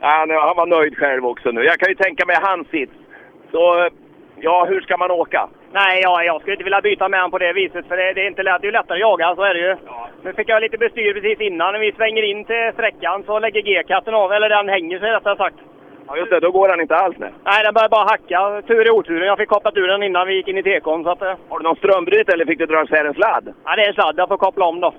Ja, 0.00 0.26
han 0.46 0.56
var 0.56 0.66
nöjd 0.66 0.98
själv 0.98 1.26
också 1.26 1.50
nu. 1.50 1.64
Jag 1.64 1.78
kan 1.78 1.88
ju 1.88 1.94
tänka 1.94 2.26
mig 2.26 2.36
hans 2.42 2.68
sits. 2.68 2.92
Så, 3.52 3.88
ja, 4.40 4.64
hur 4.68 4.80
ska 4.80 4.96
man 4.96 5.10
åka? 5.10 5.48
Nej, 5.72 6.00
ja, 6.02 6.22
jag 6.24 6.40
skulle 6.40 6.54
inte 6.54 6.64
vilja 6.64 6.80
byta 6.80 7.08
med 7.08 7.20
honom 7.20 7.30
på 7.30 7.38
det 7.38 7.52
viset 7.52 7.88
för 7.88 7.96
det, 7.96 8.12
det 8.12 8.22
är 8.22 8.26
inte 8.26 8.42
lätt. 8.42 8.60
Det 8.62 8.68
är 8.68 8.72
lättare 8.72 8.96
att 8.96 9.00
jaga, 9.00 9.34
så 9.36 9.42
är 9.42 9.54
det 9.54 9.60
ju. 9.60 9.76
Nu 10.22 10.32
fick 10.32 10.48
jag 10.48 10.60
lite 10.62 10.78
bestyr 10.78 11.12
precis 11.14 11.40
innan. 11.40 11.72
När 11.72 11.80
vi 11.80 11.92
svänger 11.92 12.22
in 12.22 12.44
till 12.44 12.70
sträckan 12.72 13.22
så 13.26 13.38
lägger 13.38 13.60
G-katten 13.62 14.14
av, 14.14 14.32
eller 14.32 14.48
den 14.48 14.68
hänger 14.68 14.98
sig 14.98 15.10
rättare 15.10 15.36
sagt. 15.36 15.56
Ja, 16.08 16.16
just 16.16 16.30
det. 16.30 16.40
Då 16.40 16.50
går 16.50 16.68
han 16.68 16.80
inte 16.80 16.96
alls 16.96 17.18
nu. 17.18 17.28
Nej, 17.44 17.64
den 17.64 17.74
börjar 17.74 17.88
bara 17.88 18.04
hacka. 18.04 18.62
Tur 18.66 18.86
i 18.86 18.90
oturen. 18.90 19.26
Jag 19.26 19.38
fick 19.38 19.48
kopplat 19.48 19.76
ur 19.76 19.88
den 19.88 20.02
innan 20.02 20.26
vi 20.26 20.34
gick 20.34 20.48
in 20.48 20.58
i 20.58 20.62
tekon. 20.62 21.04
Så 21.04 21.10
att, 21.10 21.22
eh, 21.22 21.34
Har 21.48 21.58
du 21.58 21.62
någon 21.64 21.76
strömbrytare 21.76 22.34
eller 22.34 22.46
fick 22.46 22.58
du 22.58 22.66
dra 22.66 22.82
isär 22.82 23.04
en 23.04 23.14
sladd? 23.14 23.54
ja, 23.64 23.76
det 23.76 23.82
är 23.82 23.88
en 23.88 23.94
sladd. 23.94 24.14
Jag 24.18 24.28
får 24.28 24.36
koppla 24.36 24.64
om 24.64 24.80
då. 24.80 24.94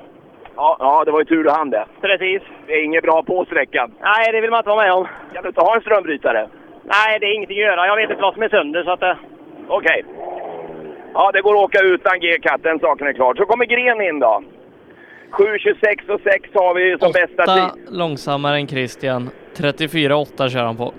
Ja, 0.56 0.78
ja, 0.80 1.04
det 1.06 1.12
var 1.12 1.20
ju 1.20 1.26
tur 1.26 1.44
du 1.44 1.50
hann 1.50 1.70
det. 1.70 1.86
Precis. 2.02 2.42
Det 2.68 2.74
är 2.74 2.84
inget 2.84 3.04
bra 3.04 3.24
på 3.24 3.46
sträckan. 3.46 3.92
Nej, 4.02 4.32
det 4.32 4.42
vill 4.42 4.50
man 4.50 4.58
inte 4.60 4.70
vara 4.70 4.84
med 4.84 4.94
om. 4.94 5.08
Kan 5.34 5.44
du 5.44 5.50
inte 5.50 5.62
ha 5.62 5.76
en 5.76 5.82
strömbrytare? 5.82 6.48
Nej, 6.88 7.20
det 7.20 7.26
är 7.26 7.34
ingenting 7.36 7.58
att 7.60 7.66
göra. 7.70 7.88
Jag 7.88 7.96
vet 7.96 8.10
inte 8.10 8.22
vad 8.22 8.34
som 8.34 8.44
är 8.44 8.50
sönder 8.50 8.84
så 8.84 8.92
att... 8.92 9.04
eh, 9.04 9.16
Okej. 9.68 10.04
Ja, 11.14 11.32
det 11.34 11.42
går 11.42 11.54
att 11.56 11.64
åka 11.64 11.80
utan 11.82 12.20
G-katt, 12.20 12.64
den 12.64 12.80
saken 12.80 13.08
är 13.08 13.14
klar. 13.14 13.34
Så 13.36 13.46
kommer 13.46 13.66
Gren 13.66 14.02
in 14.02 14.20
då. 14.20 14.44
7.26 15.32 16.10
och 16.10 16.22
6 16.22 16.50
har 16.54 16.74
vi 16.74 16.98
som 17.00 17.12
bästa 17.12 17.44
8 17.44 17.54
tid. 17.76 17.98
långsammare 17.98 18.56
än 18.56 18.68
Christian. 18.68 19.30
34,8 19.58 20.50
kör 20.50 20.64
han 20.64 20.78
på. 20.78 20.94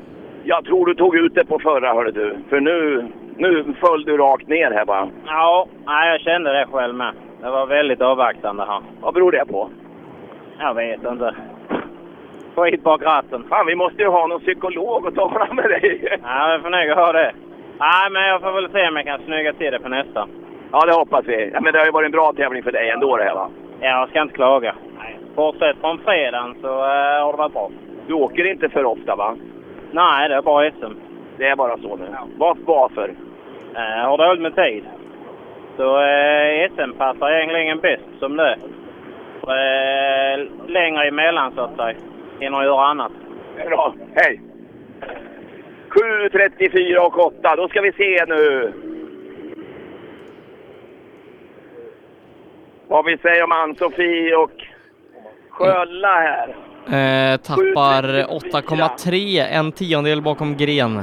Jag 0.44 0.64
tror 0.64 0.86
du 0.86 0.94
tog 0.94 1.16
ut 1.16 1.34
det 1.34 1.44
på 1.46 1.58
förra, 1.58 1.92
hörde 1.94 2.12
du. 2.12 2.36
För 2.48 2.60
nu, 2.60 3.06
nu 3.36 3.74
föll 3.80 4.04
du 4.04 4.16
rakt 4.16 4.48
ner 4.48 4.70
här 4.70 4.84
bara. 4.84 5.08
Ja, 5.26 5.68
nej, 5.86 6.10
jag 6.10 6.20
kände 6.20 6.52
det 6.52 6.66
själv 6.72 6.94
med. 6.94 7.12
Det 7.42 7.50
var 7.50 7.66
väldigt 7.66 8.00
avvaktande 8.00 8.64
här. 8.64 8.82
Vad 9.00 9.14
beror 9.14 9.32
det 9.32 9.44
på? 9.46 9.70
Jag 10.58 10.74
vet 10.74 11.04
inte. 11.04 11.34
Skit 12.58 12.82
bak 12.82 13.02
ratten. 13.02 13.44
Fan, 13.48 13.66
vi 13.66 13.74
måste 13.74 14.02
ju 14.02 14.08
ha 14.08 14.26
någon 14.26 14.40
psykolog 14.40 15.06
att 15.06 15.14
tala 15.14 15.54
med 15.54 15.64
dig. 15.64 16.18
Ja, 16.22 16.52
jag 16.52 16.62
får 16.62 16.70
nog 16.70 16.96
ha 16.96 17.12
det. 17.12 17.32
Nej, 17.78 18.10
men 18.10 18.22
jag 18.22 18.40
får 18.40 18.52
väl 18.52 18.70
se 18.72 18.88
om 18.88 18.96
jag 18.96 19.06
kan 19.06 19.20
snygga 19.24 19.52
till 19.52 19.72
det 19.72 19.78
på 19.78 19.88
nästa. 19.88 20.28
Ja, 20.72 20.86
det 20.86 20.92
hoppas 20.92 21.24
vi. 21.26 21.50
Ja, 21.54 21.60
men 21.60 21.72
det 21.72 21.78
har 21.78 21.86
ju 21.86 21.92
varit 21.92 22.06
en 22.06 22.12
bra 22.12 22.32
tävling 22.32 22.62
för 22.62 22.72
dig 22.72 22.90
ändå 22.90 23.16
det 23.16 23.24
här 23.24 23.34
va? 23.34 23.50
Ja, 23.80 23.88
jag 23.88 24.08
ska 24.08 24.22
inte 24.22 24.34
klaga. 24.34 24.74
Nej. 24.98 25.18
Bortsett 25.36 25.76
från 25.80 25.98
fredagen 25.98 26.54
så 26.60 26.68
uh, 26.68 27.24
har 27.24 27.32
det 27.32 27.38
varit 27.38 27.52
bra. 27.52 27.70
Du 28.06 28.14
åker 28.14 28.50
inte 28.50 28.68
för 28.68 28.84
ofta 28.84 29.16
va? 29.16 29.36
Nej, 29.90 30.28
det 30.28 30.34
är 30.34 30.42
bara 30.42 30.70
SM. 30.70 30.94
Det 31.36 31.48
är 31.48 31.56
bara 31.56 31.76
så 31.76 31.96
nu. 31.96 32.06
Vad, 32.36 32.58
varför? 32.58 33.08
Uh, 33.08 33.98
jag 33.98 34.08
har 34.08 34.18
dåligt 34.18 34.42
med 34.42 34.56
tid. 34.56 34.84
Så 35.76 35.96
uh, 35.96 36.70
SM 36.74 36.92
passar 36.98 37.30
egentligen 37.30 37.80
bäst 37.80 38.18
som 38.18 38.36
det 38.36 38.44
är. 38.44 38.58
Uh, 39.48 40.48
längre 40.66 41.08
emellan 41.08 41.52
så 41.52 41.60
att 41.60 41.76
säga. 41.76 41.96
Hinner 42.40 42.62
göra 42.62 42.86
annat. 42.86 43.12
Bra. 43.66 43.94
Hej! 44.14 44.40
7.34 45.90 46.96
och 46.98 47.18
8. 47.18 47.56
Då 47.56 47.68
ska 47.68 47.80
vi 47.80 47.92
se 47.92 48.24
nu. 48.28 48.72
Vad 52.88 53.04
vi 53.04 53.18
säger 53.18 53.44
om 53.44 53.52
Ann-Sofie 53.52 54.36
och 54.36 54.50
Skölla 55.50 56.14
här. 56.20 56.48
Eh, 56.86 57.36
tappar 57.36 58.02
8,3, 58.02 59.46
en 59.50 59.72
tiondel 59.72 60.22
bakom 60.22 60.56
Gren. 60.56 61.02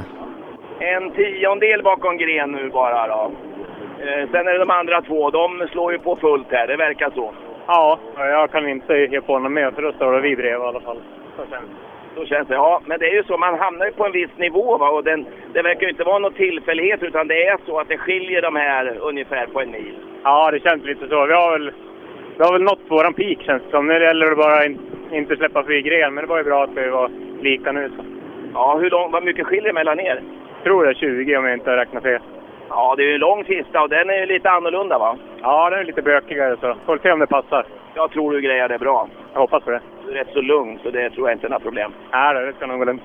En 0.80 1.10
tiondel 1.10 1.82
bakom 1.82 2.18
Gren 2.18 2.52
nu 2.52 2.70
bara 2.70 3.06
då. 3.06 3.32
Eh, 4.00 4.30
sen 4.30 4.48
är 4.48 4.52
det 4.52 4.58
de 4.58 4.70
andra 4.70 5.02
två. 5.02 5.30
De 5.30 5.68
slår 5.72 5.92
ju 5.92 5.98
på 5.98 6.16
fullt 6.16 6.46
här. 6.50 6.66
Det 6.66 6.76
verkar 6.76 7.10
så. 7.10 7.34
Ja, 7.66 7.98
jag 8.16 8.50
kan 8.50 8.68
inte 8.68 8.94
ge 8.94 9.20
på 9.20 9.38
något 9.38 9.52
mer 9.52 9.70
för 9.70 9.82
då 9.82 9.92
står 9.92 10.12
det 10.12 10.20
vi 10.20 10.36
brev 10.36 10.60
i 10.60 10.64
alla 10.64 10.80
fall. 10.80 11.00
Så 11.36 11.42
känns 11.50 11.68
det. 11.68 12.20
Så 12.20 12.26
känns 12.26 12.48
det. 12.48 12.54
Ja, 12.54 12.80
men 12.86 12.98
det 12.98 13.06
är 13.10 13.14
ju 13.14 13.22
så. 13.22 13.36
Man 13.36 13.58
hamnar 13.58 13.86
ju 13.86 13.92
på 13.92 14.06
en 14.06 14.12
viss 14.12 14.36
nivå 14.36 14.78
va? 14.78 14.90
och 14.90 15.04
den, 15.04 15.26
det 15.52 15.62
verkar 15.62 15.82
ju 15.82 15.88
inte 15.88 16.04
vara 16.04 16.18
någon 16.18 16.32
tillfällighet 16.32 17.02
utan 17.02 17.28
det 17.28 17.46
är 17.46 17.58
så 17.66 17.78
att 17.78 17.88
det 17.88 17.98
skiljer 17.98 18.42
de 18.42 18.56
här 18.56 18.98
ungefär 19.00 19.46
på 19.46 19.60
en 19.60 19.70
mil. 19.70 19.94
Ja, 20.22 20.50
det 20.50 20.60
känns 20.60 20.84
lite 20.84 21.08
så. 21.08 21.26
Vi 21.26 21.32
har 21.32 21.52
väl, 21.58 21.72
vi 22.36 22.44
har 22.44 22.52
väl 22.52 22.62
nått 22.62 22.80
våran 22.88 23.14
peak 23.14 23.38
känns 23.42 23.62
det 23.62 23.70
som. 23.70 23.86
Nu 23.86 24.02
gäller 24.02 24.30
det 24.30 24.36
bara 24.36 24.66
in, 24.66 24.78
inte 25.12 25.36
släppa 25.36 25.62
fri 25.62 25.82
gren, 25.82 26.14
men 26.14 26.24
det 26.24 26.30
var 26.30 26.38
ju 26.38 26.44
bra 26.44 26.64
att 26.64 26.76
vi 26.76 26.88
var 26.88 27.10
lika 27.40 27.72
nu. 27.72 27.88
Så. 27.96 28.04
Ja, 28.54 28.78
hur 28.80 28.90
lång, 28.90 29.10
vad 29.10 29.22
mycket 29.22 29.46
skiljer 29.46 29.72
mellan 29.72 30.00
er? 30.00 30.22
Jag 30.54 30.64
tror 30.64 30.84
det 30.84 30.90
är 30.90 30.94
20 30.94 31.36
om 31.36 31.44
jag 31.44 31.54
inte 31.54 31.76
räknar 31.76 32.00
fel. 32.00 32.20
Ja, 32.68 32.94
det 32.96 33.02
är 33.02 33.06
ju 33.06 33.14
en 33.14 33.20
lång 33.20 33.44
sista 33.44 33.82
och 33.82 33.88
den 33.88 34.10
är 34.10 34.18
ju 34.20 34.26
lite 34.26 34.50
annorlunda 34.50 34.98
va? 34.98 35.16
Ja, 35.42 35.70
den 35.70 35.78
är 35.78 35.84
lite 35.84 36.02
bökigare 36.02 36.56
så 36.60 36.74
får 36.86 36.98
se 36.98 37.12
om 37.12 37.18
det 37.18 37.26
passar. 37.26 37.66
Jag 37.94 38.10
tror 38.10 38.32
du 38.32 38.40
grejar 38.40 38.68
det 38.68 38.78
bra. 38.78 39.08
Jag 39.32 39.40
hoppas 39.40 39.64
på 39.64 39.70
det. 39.70 39.80
Rätt 40.08 40.28
så 40.32 40.40
lugn 40.40 40.78
så 40.82 40.90
det 40.90 41.10
tror 41.10 41.28
jag 41.28 41.36
inte 41.36 41.46
är 41.46 41.50
några 41.50 41.60
problem. 41.60 41.92
Nej, 42.12 42.46
det 42.46 42.52
ska 42.52 42.66
nog 42.66 42.78
gå 42.78 42.84
lugnt. 42.84 43.02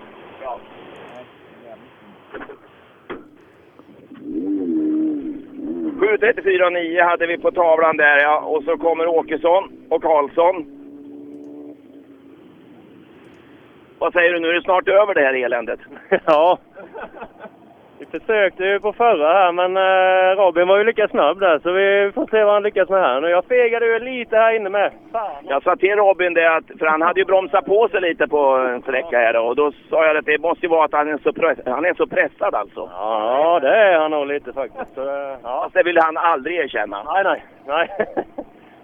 Mm. 4.21 4.81
7.34,9 6.01 7.03
hade 7.03 7.27
vi 7.27 7.37
på 7.37 7.51
tavlan 7.51 7.97
där 7.97 8.17
ja. 8.17 8.39
Och 8.39 8.63
så 8.63 8.77
kommer 8.77 9.07
Åkesson 9.07 9.71
och 9.89 10.01
Karlsson. 10.03 10.65
Vad 13.99 14.13
säger 14.13 14.33
du 14.33 14.39
nu? 14.39 14.49
Är 14.49 14.53
det 14.53 14.61
snart 14.61 14.87
över 14.87 15.13
det 15.13 15.21
här 15.21 15.33
eländet? 15.45 15.79
Ja. 16.25 16.59
Vi 18.01 18.19
försökte 18.19 18.63
ju 18.63 18.79
på 18.79 18.93
förra 18.93 19.33
här, 19.33 19.51
men 19.51 19.77
eh, 19.77 20.43
Robin 20.43 20.67
var 20.67 20.77
ju 20.77 20.83
lika 20.83 21.07
snabb 21.07 21.39
där, 21.39 21.59
så 21.59 21.71
vi 21.71 22.11
får 22.15 22.27
se 22.27 22.43
vad 22.43 22.53
han 22.53 22.63
lyckas 22.63 22.89
med 22.89 23.01
här. 23.01 23.21
Nu, 23.21 23.29
jag 23.29 23.45
fegade 23.45 23.85
ju 23.85 23.99
lite 23.99 24.37
här 24.37 24.55
inne 24.55 24.69
med. 24.69 24.91
Fan. 25.11 25.45
Jag 25.47 25.63
sa 25.63 25.75
till 25.75 25.95
Robin 25.95 26.33
det 26.33 26.55
att, 26.55 26.63
för 26.79 26.85
han 26.85 27.01
hade 27.01 27.19
ju 27.19 27.25
bromsat 27.25 27.65
på 27.65 27.87
sig 27.87 28.01
lite 28.01 28.27
på 28.27 28.57
en 28.57 28.81
sträcka 28.81 29.17
här 29.17 29.37
och 29.37 29.55
då 29.55 29.71
sa 29.89 30.05
jag 30.05 30.17
att 30.17 30.25
det 30.25 30.41
måste 30.41 30.65
ju 30.65 30.69
vara 30.69 30.85
att 30.85 30.93
han 30.93 31.09
är 31.09 31.17
så, 31.17 31.33
press, 31.33 31.59
han 31.65 31.85
är 31.85 31.93
så 31.93 32.07
pressad 32.07 32.55
alltså. 32.55 32.89
Ja, 32.93 33.59
det 33.61 33.75
är 33.75 33.99
han 33.99 34.11
nog 34.11 34.27
lite 34.27 34.53
faktiskt. 34.53 34.95
Så, 34.95 35.01
eh, 35.01 35.37
ja. 35.43 35.61
Fast 35.63 35.73
det 35.73 35.83
vill 35.83 35.97
han 35.97 36.17
aldrig 36.17 36.57
erkänna. 36.57 37.03
Nej, 37.03 37.23
nej. 37.23 37.43
Nej. 37.65 37.89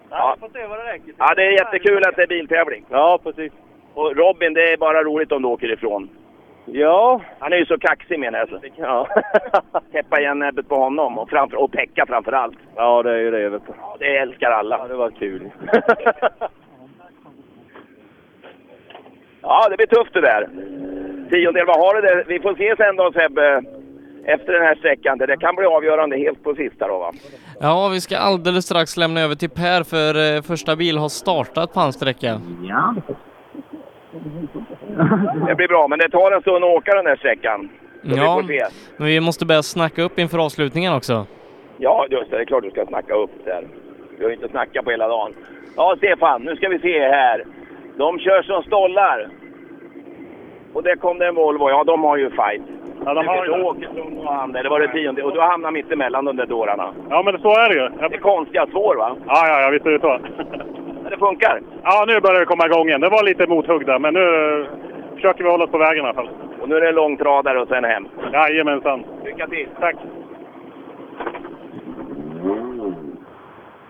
Ja. 0.09 0.35
Får 0.39 0.49
se 0.49 0.67
vad 0.67 0.79
det 0.79 0.93
räcker. 0.93 1.13
Ja, 1.17 1.33
det 1.35 1.43
är 1.43 1.51
jättekul 1.51 2.03
att 2.07 2.15
det 2.15 2.23
är 2.23 2.27
biltävling. 2.27 2.85
Ja, 2.89 3.19
precis. 3.23 3.53
Och 3.93 4.15
Robin, 4.15 4.53
det 4.53 4.73
är 4.73 4.77
bara 4.77 5.03
roligt 5.03 5.31
om 5.31 5.41
du 5.41 5.47
åker 5.47 5.71
ifrån. 5.71 6.09
Ja, 6.71 7.21
Han 7.39 7.53
är 7.53 7.57
ju 7.57 7.65
så 7.65 7.77
kaxig 7.77 8.19
menar 8.19 8.39
jag. 8.39 8.71
ja. 8.77 9.07
Täppa 9.91 10.19
igen 10.19 10.39
näbbet 10.39 10.69
på 10.69 10.75
honom 10.75 11.17
och, 11.17 11.29
framför, 11.29 11.57
och 11.63 11.71
Pekka 11.71 12.05
framför 12.07 12.31
allt. 12.31 12.57
ja 12.75 13.03
det 13.03 13.11
är 13.11 13.17
ju 13.17 13.31
det 13.31 13.49
vet 13.49 13.67
du. 13.67 13.73
Ja, 13.81 13.95
det 13.99 14.17
älskar 14.17 14.51
alla. 14.51 14.77
Ja, 14.77 14.87
det 14.87 14.95
var 14.95 15.09
kul. 15.11 15.49
Ja, 19.41 19.67
det 19.69 19.77
blir 19.77 19.87
tufft 19.87 20.13
det 20.13 20.21
där. 20.21 20.49
Tiondel, 21.29 21.65
vad 21.65 21.77
har 21.79 21.95
du 21.95 22.01
där? 22.01 22.23
Vi 22.27 22.39
får 22.39 22.55
se 22.55 22.75
sen 22.77 22.95
då 22.95 23.11
Sebbe, 23.11 23.61
efter 24.25 24.53
den 24.53 24.61
här 24.61 24.75
sträckan. 24.75 25.17
Det 25.17 25.37
kan 25.37 25.55
bli 25.55 25.65
avgörande 25.65 26.17
helt 26.17 26.43
på 26.43 26.55
sista 26.55 26.87
då 26.87 26.99
va? 26.99 27.11
Ja, 27.59 27.89
vi 27.93 28.01
ska 28.01 28.17
alldeles 28.17 28.65
strax 28.65 28.97
lämna 28.97 29.21
över 29.21 29.35
till 29.35 29.49
Per 29.49 29.83
för 29.83 30.35
eh, 30.35 30.41
första 30.41 30.75
bil 30.75 30.97
har 30.97 31.09
startat 31.09 31.73
på 31.73 31.79
hans 31.79 31.95
sträcka. 31.95 32.41
Det 35.47 35.55
blir 35.55 35.67
bra, 35.67 35.87
men 35.87 35.99
det 35.99 36.09
tar 36.09 36.31
en 36.31 36.41
stund 36.41 36.63
att 36.63 36.75
åka 36.77 36.95
den 36.95 37.05
där 37.05 37.15
sträckan. 37.15 37.69
Så 38.03 38.17
Ja, 38.17 38.41
vi 38.47 38.61
men 38.97 39.07
vi 39.07 39.19
måste 39.19 39.45
börja 39.45 39.63
snacka 39.63 40.01
upp 40.01 40.19
inför 40.19 40.45
avslutningen 40.45 40.93
också. 40.93 41.25
Ja, 41.77 42.05
just 42.09 42.31
det. 42.31 42.37
Det 42.37 42.43
är 42.43 42.45
klart 42.45 42.63
du 42.63 42.71
ska 42.71 42.85
snacka 42.85 43.13
upp 43.13 43.31
där. 43.45 43.67
Vi 44.17 44.23
har 44.23 44.29
ju 44.29 44.35
inte 44.35 44.49
snackat 44.49 44.85
på 44.85 44.91
hela 44.91 45.07
dagen. 45.07 45.33
Ja, 45.75 45.95
Stefan, 45.97 46.41
nu 46.41 46.55
ska 46.55 46.69
vi 46.69 46.79
se 46.79 46.99
här. 46.99 47.43
De 47.97 48.19
kör 48.19 48.41
som 48.41 48.63
stollar. 48.63 49.27
Och 50.73 50.83
där 50.83 50.95
kom 50.95 51.19
det 51.19 51.27
en 51.27 51.35
Volvo. 51.35 51.69
Ja, 51.69 51.83
de 51.83 52.03
har 52.03 52.17
ju 52.17 52.29
fight. 52.29 52.61
Ja, 53.05 53.13
de 53.13 53.27
har 53.27 53.45
ju. 53.45 53.63
Åkesson 53.63 54.17
och 54.17 54.33
han 54.33 54.51
där, 54.51 54.63
det 54.63 54.69
var 54.69 54.79
det 54.79 54.87
tionde. 54.87 55.23
Och 55.23 55.33
du 55.33 55.39
har 55.39 55.47
hamnat 55.47 55.73
mitt 55.73 55.91
emellan 55.91 56.25
de 56.25 56.35
där 56.35 56.45
dårarna. 56.45 56.93
Ja, 57.09 57.21
men 57.25 57.41
så 57.41 57.49
är 57.49 57.69
det 57.69 57.75
ju. 57.75 57.89
Det 58.09 58.15
är 58.15 58.19
konstiga 58.19 58.67
svår 58.71 58.95
va? 58.95 59.15
Ja, 59.27 59.47
ja, 59.47 59.61
ja, 59.61 59.69
visst 59.69 59.85
är 59.85 59.91
det 59.91 59.99
så. 59.99 60.19
Men 61.07 61.19
det 61.19 61.25
funkar. 61.25 61.61
Ja, 61.83 62.05
nu 62.07 62.19
börjar 62.19 62.39
det 62.39 62.45
komma 62.45 62.65
igång 62.65 62.87
igen. 62.87 63.01
Det 63.01 63.09
var 63.09 63.23
lite 63.23 63.47
mothugg 63.47 63.85
där, 63.85 63.99
men 63.99 64.13
nu 64.13 64.25
försöker 65.15 65.43
vi 65.43 65.49
hålla 65.49 65.63
oss 65.63 65.71
på 65.71 65.77
vägen 65.77 65.97
i 65.97 66.07
alla 66.07 66.13
fall. 66.13 66.29
Och 66.61 66.69
nu 66.69 66.75
är 66.75 66.81
det 66.81 66.91
långtradare 66.91 67.61
och 67.61 67.67
sen 67.67 67.83
hem. 67.83 68.07
Jajamensan. 68.33 69.03
Lycka 69.25 69.47
till! 69.47 69.67
Tack. 69.79 69.95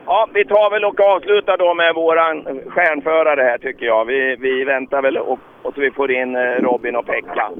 Ja, 0.05 0.27
vi 0.33 0.45
tar 0.45 0.69
väl 0.71 0.85
och 0.85 0.99
avslutar 0.99 1.57
då 1.57 1.73
med 1.73 1.95
våran 1.95 2.43
stjärnförare 2.67 3.41
här 3.41 3.57
tycker 3.57 3.85
jag. 3.85 4.05
Vi, 4.05 4.35
vi 4.35 4.63
väntar 4.63 5.01
väl 5.01 5.17
och, 5.17 5.39
och 5.61 5.73
så 5.73 5.81
vi 5.81 5.91
får 5.91 6.11
in 6.11 6.35
eh, 6.35 6.41
Robin 6.41 6.95
och 6.95 7.05
Pekka. 7.05 7.51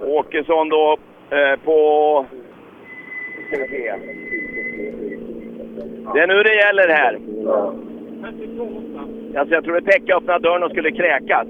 Åkesson 0.00 0.68
då 0.68 0.96
eh, 1.30 1.60
på... 1.64 2.26
ska 3.48 3.62
vi 3.62 3.68
se. 3.68 3.92
Det 6.14 6.20
är 6.20 6.26
nu 6.26 6.42
det 6.42 6.54
gäller 6.54 6.88
här. 6.88 7.18
Alltså 9.38 9.54
jag 9.54 9.64
trodde 9.64 9.82
Pekka 9.82 10.16
öppnade 10.16 10.38
dörren 10.48 10.62
och 10.62 10.70
skulle 10.70 10.90
kräkas. 10.90 11.46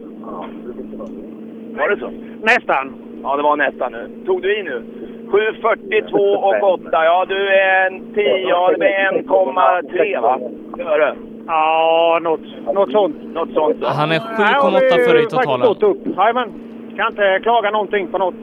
Var 1.79 1.89
det 1.89 1.97
så? 2.01 2.11
Nästan. 2.43 2.95
Ja, 3.23 3.37
det 3.37 3.43
var 3.43 3.57
nästan 3.57 3.93
nu. 3.93 4.09
Tog 4.27 4.43
du 4.43 4.59
i 4.59 4.63
nu? 4.63 4.83
7.42 5.31 6.37
och 6.37 6.73
8. 6.73 6.89
Ja, 6.93 7.25
du 7.29 7.49
är 7.49 7.87
en 7.87 8.15
10, 8.15 8.39
ja, 8.49 8.73
det 8.79 8.95
är 8.95 9.13
1,3 9.13 10.21
va? 10.21 10.39
Före. 10.77 11.15
Ja, 11.47 12.19
något, 12.23 12.41
något 12.75 12.91
sånt. 12.93 13.17
Något 13.35 13.53
sånt. 13.53 13.77
så. 13.81 13.87
Han 13.87 14.11
är 14.13 14.21
Nej, 14.39 14.57
och 14.59 14.65
7,8 14.73 14.81
vi 14.81 14.89
före 14.89 14.99
i 14.99 15.07
har 15.07 15.13
faktiskt 15.15 15.31
totalen. 15.31 15.67
gått 15.69 15.83
upp. 15.83 15.99
Jajamän. 16.17 16.53
Kan 16.97 17.07
inte 17.09 17.41
klaga 17.43 17.71
någonting 17.71 18.07
på 18.09 18.19
något. 18.19 18.35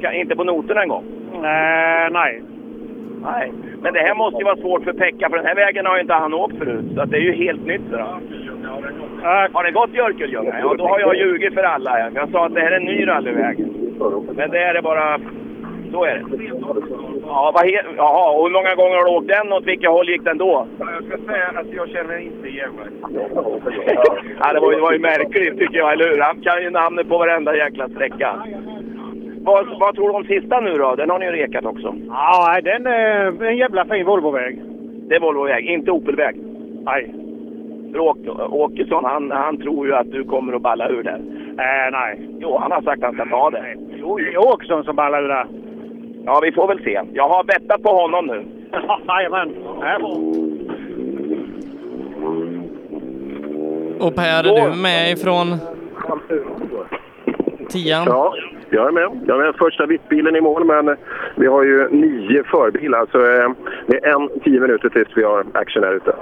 Kan- 0.00 0.14
Inte 0.14 0.36
på 0.36 0.44
noterna 0.44 0.82
en 0.82 0.88
gång. 0.88 1.04
Eh, 1.34 2.10
nej. 2.10 2.42
Nej. 3.22 3.52
Men 3.82 3.92
det 3.92 4.00
här 4.00 4.14
måste 4.14 4.38
ju 4.38 4.44
vara 4.44 4.56
svårt 4.56 4.84
för 4.84 4.92
Pekka, 4.92 5.28
för 5.30 5.36
den 5.36 5.46
här 5.46 5.54
vägen 5.54 5.86
har 5.86 5.94
ju 5.94 6.00
inte 6.00 6.14
han 6.14 6.34
åkt 6.34 6.58
förut. 6.58 6.84
Så 6.96 7.04
det 7.04 7.16
är 7.16 7.20
ju 7.20 7.32
helt 7.32 7.66
nytt 7.66 7.82
för 7.90 7.98
honom. 7.98 8.22
Har 9.52 9.64
det 9.64 9.70
gått 9.70 9.92
Björkelljunga? 9.92 10.54
Ja, 10.60 10.74
då 10.78 10.88
har 10.88 11.00
jag 11.00 11.16
ljugit 11.16 11.54
för 11.54 11.62
alla. 11.62 12.10
Jag 12.14 12.30
sa 12.30 12.46
att 12.46 12.54
det 12.54 12.60
här 12.60 12.70
är 12.70 12.76
en 12.76 12.84
ny 12.84 13.06
rallyväg. 13.06 13.58
Men 14.36 14.50
det 14.50 14.58
är 14.58 14.74
det 14.74 14.82
bara... 14.82 15.18
Så 15.92 16.04
är 16.04 16.14
det. 16.14 16.24
Ja, 17.26 17.52
vad 17.54 17.64
he... 17.64 17.82
Jaha, 17.96 18.30
och 18.30 18.44
hur 18.44 18.52
många 18.52 18.74
gånger 18.74 18.96
har 18.96 19.04
du 19.04 19.10
åkt 19.10 19.28
den? 19.28 19.52
Åt 19.52 19.66
vilket 19.66 19.90
håll 19.90 20.08
gick 20.08 20.24
den 20.24 20.38
då? 20.38 20.66
Jag 20.78 21.04
ska 21.04 21.32
säga 21.32 21.46
att 21.54 21.72
jag 21.72 21.88
känner 21.88 22.18
inte 22.18 22.48
igen 22.48 22.70
mig. 22.78 22.88
Ja, 24.40 24.52
det 24.52 24.60
var, 24.60 24.70
ju, 24.70 24.76
det 24.76 24.82
var 24.82 24.92
ju 24.92 24.98
märkligt 24.98 25.58
tycker 25.58 25.78
jag, 25.78 25.92
eller 25.92 26.08
hur? 26.10 26.20
Han 26.20 26.40
kan 26.40 26.62
ju 26.62 26.70
namnet 26.70 27.08
på 27.08 27.18
varenda 27.18 27.56
jäkla 27.56 27.88
sträcka. 27.88 28.42
Vad, 29.44 29.78
vad 29.80 29.94
tror 29.94 30.08
du 30.08 30.14
om 30.14 30.24
sista 30.24 30.60
nu 30.60 30.78
då? 30.78 30.94
Den 30.94 31.10
har 31.10 31.18
ni 31.18 31.24
ju 31.26 31.32
rekat 31.32 31.64
också. 31.64 31.94
ja, 32.08 32.60
den 32.64 32.86
är 32.86 33.42
en 33.44 33.56
jävla 33.56 33.84
fin 33.84 34.06
Volvoväg. 34.06 34.62
Det 35.08 35.14
är 35.14 35.20
Volvoväg, 35.20 35.64
inte 35.66 35.90
Opelväg. 35.90 36.36
Nej. 36.84 37.14
För 37.92 37.98
Åk- 38.00 38.52
Åkesson, 38.52 39.04
han, 39.04 39.30
han 39.30 39.56
tror 39.58 39.86
ju 39.86 39.94
att 39.94 40.10
du 40.12 40.24
kommer 40.24 40.52
att 40.52 40.62
balla 40.62 40.88
ur 40.88 41.02
där. 41.02 41.20
Eh, 41.58 41.90
nej. 41.92 42.20
Jo, 42.40 42.58
han 42.58 42.72
har 42.72 42.82
sagt 42.82 43.02
att 43.02 43.04
han 43.04 43.14
ska 43.14 43.36
ta 43.36 43.50
det. 43.50 43.74
Jo, 44.00 44.16
det 44.18 44.32
är 44.32 44.38
Åkesson 44.38 44.84
som 44.84 44.96
ballar 44.96 45.22
ur 45.22 45.28
där. 45.28 45.46
Ja, 46.24 46.40
vi 46.42 46.52
får 46.52 46.68
väl 46.68 46.82
se. 46.84 47.00
Jag 47.12 47.28
har 47.28 47.44
bettat 47.44 47.82
på 47.82 47.88
honom 47.90 48.26
nu. 48.26 48.44
Jajamän. 49.08 49.54
Äh. 49.82 50.06
Och 54.06 54.14
Per, 54.14 54.44
är 54.44 54.70
du 54.70 54.76
med 54.82 55.10
ifrån 55.12 55.46
tian? 57.68 58.02
Ja, 58.06 58.34
jag 58.70 58.86
är 58.86 58.92
med. 58.92 59.20
Jag 59.26 59.40
är 59.40 59.44
med 59.44 59.54
första 59.54 59.86
vittbilen 59.86 60.36
i 60.36 60.40
mål, 60.40 60.64
men 60.64 60.96
vi 61.34 61.46
har 61.46 61.62
ju 61.62 61.88
nio 61.88 62.42
förbilar. 62.44 63.06
Så 63.12 63.18
eh, 63.18 63.50
det 63.86 64.04
är 64.04 64.14
en 64.14 64.40
tio 64.40 64.60
minuter 64.60 64.88
tills 64.88 65.08
vi 65.14 65.22
har 65.22 65.44
action 65.52 65.84
här 65.84 65.92
ute. 65.92 66.14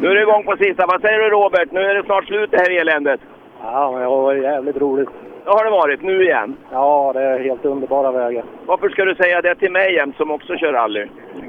Nu 0.00 0.08
är 0.08 0.14
det 0.14 0.22
igång 0.22 0.44
på 0.44 0.56
sista. 0.56 0.86
Vad 0.86 1.00
säger 1.00 1.18
du 1.18 1.28
Robert? 1.28 1.72
Nu 1.72 1.80
är 1.80 1.94
det 1.94 2.04
snart 2.04 2.24
slut 2.24 2.50
det 2.50 2.58
här 2.58 2.80
eländet. 2.80 3.20
Ja, 3.62 3.90
men 3.92 4.00
det 4.00 4.06
har 4.06 4.22
varit 4.22 4.42
jävligt 4.42 4.76
roligt. 4.76 5.08
Det 5.44 5.50
har 5.50 5.64
det 5.64 5.70
varit. 5.70 6.02
Nu 6.02 6.22
igen. 6.22 6.56
Ja, 6.72 7.12
det 7.14 7.22
är 7.22 7.38
helt 7.38 7.64
underbara 7.64 8.12
vägar. 8.12 8.44
Varför 8.66 8.88
ska 8.88 9.04
du 9.04 9.14
säga 9.14 9.42
det 9.42 9.54
till 9.54 9.72
mig 9.72 9.94
jämt 9.94 10.16
som 10.16 10.30
också 10.30 10.56
kör 10.56 10.72
rally? 10.72 11.06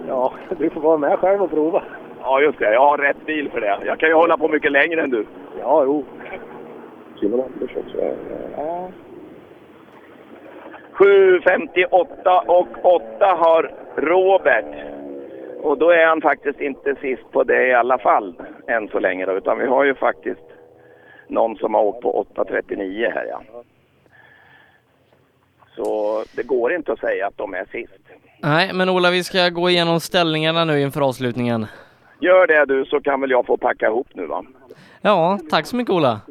Ja, 0.08 0.34
du 0.58 0.70
får 0.70 0.82
vara 0.82 0.98
med 0.98 1.20
själv 1.20 1.42
och 1.42 1.52
prova. 1.52 1.84
Ja, 2.22 2.42
just 2.42 2.60
det. 2.60 2.74
Jag 2.74 2.90
har 2.90 2.98
rätt 2.98 3.26
bil 3.26 3.50
för 3.54 3.62
det. 3.62 3.78
Jag 3.86 4.00
kan 4.00 4.10
ju 4.10 4.16
hålla 4.16 4.38
på 4.38 4.48
mycket 4.48 4.72
längre 4.72 5.02
än 5.02 5.10
du. 5.10 5.26
Ja, 5.62 5.84
jo. 5.86 6.06
Simon 7.20 7.42
Anders 7.42 7.78
också. 7.78 7.98
Ja. 8.58 8.90
7.58 11.00 12.40
och 12.48 12.68
8 12.84 13.26
har 13.26 13.72
Robert. 13.96 14.66
Och 15.62 15.78
då 15.78 15.90
är 15.90 16.06
han 16.06 16.22
faktiskt 16.22 16.62
inte 16.62 16.96
sist 16.96 17.32
på 17.32 17.44
det 17.44 17.68
i 17.68 17.74
alla 17.74 17.98
fall 17.98 18.36
än 18.68 18.88
så 18.88 19.00
länge 19.00 19.26
då, 19.26 19.32
utan 19.38 19.60
vi 19.60 19.68
har 19.68 19.84
ju 19.84 19.96
faktiskt 19.96 20.42
någon 21.28 21.56
som 21.56 21.74
har 21.74 21.82
åkt 21.82 22.02
på 22.02 22.26
8.39 22.36 23.12
här 23.14 23.26
ja. 23.30 23.42
Så 25.76 26.24
det 26.36 26.44
går 26.44 26.74
inte 26.74 26.92
att 26.92 27.00
säga 27.00 27.28
att 27.28 27.38
de 27.38 27.54
är 27.54 27.66
sist. 27.72 28.00
Nej, 28.44 28.74
men 28.74 28.90
Ola, 28.90 29.12
vi 29.12 29.24
ska 29.24 29.50
gå 29.50 29.70
igenom 29.70 30.00
ställningarna 30.00 30.66
nu 30.66 30.82
inför 30.82 31.02
avslutningen. 31.02 31.66
Gör 32.20 32.48
det 32.48 32.66
du 32.66 32.86
så 32.86 33.02
kan 33.02 33.22
väl 33.22 33.32
jag 33.32 33.46
få 33.46 33.58
packa 33.58 33.86
ihop 33.86 34.08
nu 34.14 34.26
va. 34.26 34.46
Ja, 35.02 35.40
tack 35.50 35.66
så 35.66 35.76
mycket 35.76 35.94
Ola. 35.94 36.22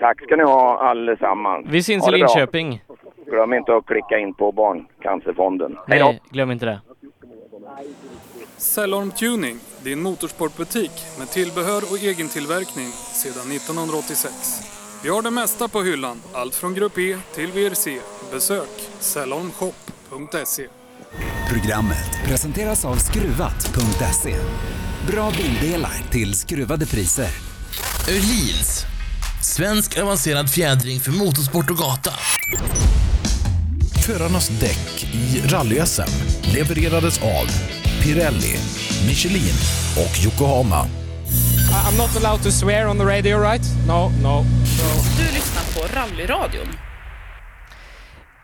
Tack 0.00 0.22
ska 0.22 0.36
ni 0.36 0.42
ha 0.42 0.78
allesammans. 0.78 1.66
Vi 1.70 1.82
syns 1.82 2.08
i 2.08 2.10
det 2.10 2.18
bra. 2.18 2.28
Glöm 3.30 3.52
inte 3.52 3.76
att 3.76 3.86
klicka 3.86 4.18
in 4.18 4.34
på 4.34 4.52
Barncancerfonden. 4.52 5.76
Hej 5.86 5.98
då! 5.98 6.04
Nej, 6.04 6.20
glöm 6.30 6.50
inte 6.50 6.66
det. 6.66 6.80
Cellorm 8.56 9.10
Tuning, 9.10 9.56
din 9.82 10.02
motorsportbutik 10.02 10.90
med 11.18 11.28
tillbehör 11.28 11.82
och 11.90 11.98
egen 11.98 12.28
tillverkning 12.28 12.86
sedan 13.22 13.52
1986. 13.52 14.34
Vi 15.04 15.08
har 15.08 15.22
det 15.22 15.30
mesta 15.30 15.68
på 15.68 15.82
hyllan, 15.82 16.16
allt 16.34 16.54
från 16.54 16.74
Grupp 16.74 16.98
E 16.98 17.16
till 17.34 17.46
VRC. 17.52 18.00
Besök 18.32 18.68
cellormshop.se. 18.98 20.66
Programmet 21.52 22.10
presenteras 22.26 22.84
av 22.84 22.94
Skruvat.se. 22.94 24.34
Bra 25.12 25.30
bildelar 25.36 26.10
till 26.10 26.34
skruvade 26.34 26.86
priser. 26.86 27.30
Öhlins. 28.08 28.84
Svensk 29.42 29.98
avancerad 29.98 30.50
fjädring 30.50 31.00
för 31.00 31.10
motorsport 31.10 31.70
och 31.70 31.76
gata. 31.76 32.10
Förarnas 34.06 34.48
däck 34.48 35.04
i 35.14 35.40
rally-SM 35.40 36.10
levererades 36.54 37.22
av 37.22 37.46
Pirelli, 38.02 38.56
Michelin 39.06 39.54
och 39.96 40.24
Yokohama. 40.24 40.86
I'm 41.86 41.96
not 41.96 42.16
allowed 42.16 42.42
to 42.42 42.50
swear 42.50 42.86
on 42.86 42.98
the 42.98 43.04
radio, 43.04 43.38
right? 43.38 43.62
No, 43.86 44.12
no. 44.22 44.44
Du 45.18 45.24
lyssnar 45.24 45.62
på 45.74 45.94
Rallyradion. 45.94 46.89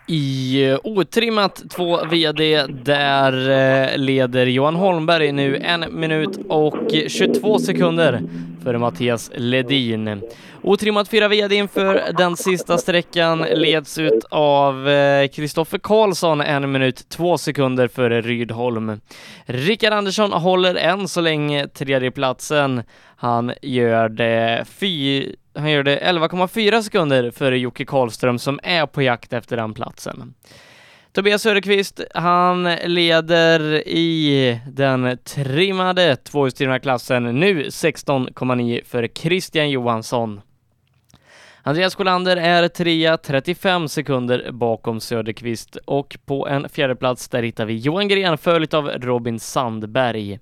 I 0.09 0.65
eh, 0.65 0.79
otrimmat 0.85 1.63
2 1.71 2.05
VD 2.05 2.67
där 2.67 3.51
eh, 3.51 3.99
leder 3.99 4.47
Johan 4.47 4.75
Holmberg 4.75 5.33
nu 5.33 5.57
en 5.57 6.01
minut 6.01 6.39
och 6.49 6.77
22 7.09 7.59
sekunder 7.59 8.23
före 8.65 8.79
Mattias 8.79 9.31
Ledin. 9.35 10.23
Otrimmat 10.63 11.09
4 11.09 11.29
VD 11.29 11.57
inför 11.57 12.13
den 12.19 12.37
sista 12.37 12.79
sträckan 12.79 13.39
leds 13.39 13.99
ut 13.99 14.25
av 14.31 14.89
eh, 14.89 15.29
Kristoffer 15.29 15.79
Karlsson 15.79 16.41
en 16.41 16.73
minut 16.73 17.09
2 17.09 17.39
sekunder 17.39 17.89
före 17.89 18.21
Rydholm. 18.21 19.01
Rickard 19.45 19.93
Andersson 19.93 20.33
håller 20.33 20.75
än 20.75 21.09
så 21.09 21.21
länge 21.21 21.69
tredjeplatsen. 21.69 22.83
Han 23.17 23.53
gör 23.63 24.09
det 24.09 24.65
fy 24.69 25.27
han 25.57 25.71
gör 25.71 25.83
det 25.83 25.99
11,4 25.99 26.83
sekunder 26.83 27.31
före 27.31 27.59
Jocke 27.59 27.85
Karlström 27.85 28.39
som 28.39 28.61
är 28.63 28.87
på 28.87 29.03
jakt 29.03 29.33
efter 29.33 29.57
den 29.57 29.75
platsen. 29.75 30.35
Tobias 31.13 31.43
Söderqvist, 31.43 32.01
han 32.15 32.63
leder 32.85 33.89
i 33.89 34.61
den 34.67 35.19
trimmade 35.25 36.17
tvåhjulsdrivna 36.17 36.79
klassen 36.79 37.41
nu 37.41 37.63
16,9 37.65 38.85
för 38.85 39.09
Christian 39.09 39.71
Johansson. 39.71 40.41
Andreas 41.63 41.95
Kolander 41.95 42.37
är 42.37 42.69
trea, 42.69 43.17
35 43.17 43.89
sekunder 43.89 44.53
bakom 44.53 45.01
Söderqvist 45.01 45.77
och 45.85 46.17
på 46.27 46.49
en 46.49 46.69
fjärdeplats 46.69 47.29
där 47.29 47.43
hittar 47.43 47.67
vi 47.67 47.77
Johan 47.77 48.09
Gren 48.09 48.39
följt 48.39 48.75
av 48.75 48.89
Robin 48.89 49.41
Sandberg. 49.41 50.39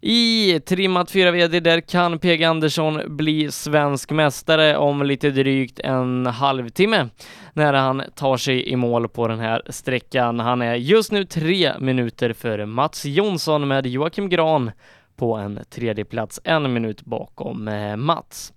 I 0.00 0.60
trimmat 0.60 1.10
4 1.10 1.30
VD 1.30 1.60
där 1.60 1.80
kan 1.80 2.18
PG 2.18 2.44
Andersson 2.44 3.16
bli 3.16 3.52
svensk 3.52 4.10
mästare 4.10 4.76
om 4.76 5.02
lite 5.02 5.30
drygt 5.30 5.80
en 5.80 6.26
halvtimme 6.26 7.08
när 7.52 7.72
han 7.72 8.02
tar 8.14 8.36
sig 8.36 8.68
i 8.68 8.76
mål 8.76 9.08
på 9.08 9.28
den 9.28 9.38
här 9.38 9.62
sträckan. 9.68 10.40
Han 10.40 10.62
är 10.62 10.74
just 10.74 11.12
nu 11.12 11.24
tre 11.24 11.72
minuter 11.80 12.32
före 12.32 12.66
Mats 12.66 13.04
Jonsson 13.04 13.68
med 13.68 13.86
Joakim 13.86 14.28
Gran 14.28 14.70
på 15.16 15.34
en 15.34 15.60
tredje 15.70 16.04
plats, 16.04 16.40
en 16.44 16.72
minut 16.72 17.02
bakom 17.02 17.68
eh, 17.68 17.96
Mats. 17.96 18.52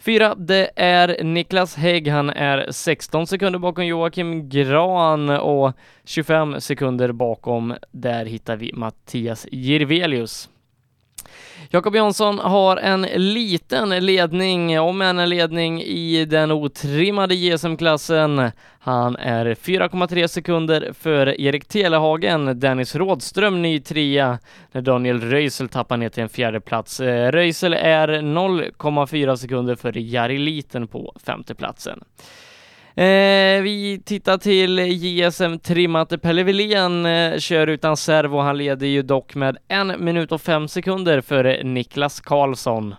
Fyra, 0.00 0.34
det 0.34 0.70
är 0.76 1.24
Niklas 1.24 1.76
Hägg. 1.76 2.08
Han 2.08 2.30
är 2.30 2.66
16 2.70 3.26
sekunder 3.26 3.58
bakom 3.58 3.86
Joakim 3.86 4.48
Gran 4.48 5.30
och 5.30 5.72
25 6.04 6.60
sekunder 6.60 7.12
bakom. 7.12 7.74
Där 7.90 8.24
hittar 8.24 8.56
vi 8.56 8.72
Mattias 8.72 9.46
Jirvelius. 9.52 10.48
Jakob 11.68 11.94
Jansson 11.94 12.38
har 12.38 12.76
en 12.76 13.02
liten 13.02 13.88
ledning, 14.06 14.80
om 14.80 15.02
än 15.02 15.18
en 15.18 15.28
ledning 15.28 15.82
i 15.82 16.24
den 16.24 16.50
otrimmade 16.50 17.34
JSM-klassen. 17.34 18.50
Han 18.78 19.16
är 19.16 19.46
4,3 19.46 20.26
sekunder 20.26 20.92
före 20.92 21.42
Erik 21.42 21.68
Telehagen, 21.68 22.60
Dennis 22.60 22.94
Rådström 22.94 23.62
ny 23.62 23.80
trea, 23.80 24.38
när 24.72 24.80
Daniel 24.82 25.20
Röisel 25.20 25.68
tappar 25.68 25.96
ner 25.96 26.08
till 26.08 26.22
en 26.22 26.28
fjärde 26.28 26.60
plats. 26.60 27.00
Eh, 27.00 27.32
Röisel 27.32 27.74
är 27.74 28.08
0,4 28.08 29.36
sekunder 29.36 29.74
före 29.74 30.00
Jari 30.00 30.38
Liten 30.38 30.88
på 30.88 31.14
femteplatsen. 31.26 32.04
Eh, 32.94 33.62
vi 33.62 34.02
tittar 34.04 34.38
till 34.38 34.78
JSM 34.78 35.58
trimmat. 35.58 36.22
Pelle 36.22 36.42
Wilén 36.42 37.06
eh, 37.06 37.38
kör 37.38 37.66
utan 37.66 37.96
servo. 37.96 38.38
Han 38.38 38.58
leder 38.58 38.86
ju 38.86 39.02
dock 39.02 39.34
med 39.34 39.56
en 39.68 40.04
minut 40.04 40.32
och 40.32 40.40
fem 40.40 40.68
sekunder 40.68 41.20
före 41.20 41.62
Niklas 41.62 42.20
Karlsson. 42.20 42.94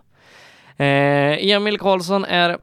Eh, 0.78 1.52
Emil 1.52 1.80
Karlsson 1.80 2.26
är 2.26 2.58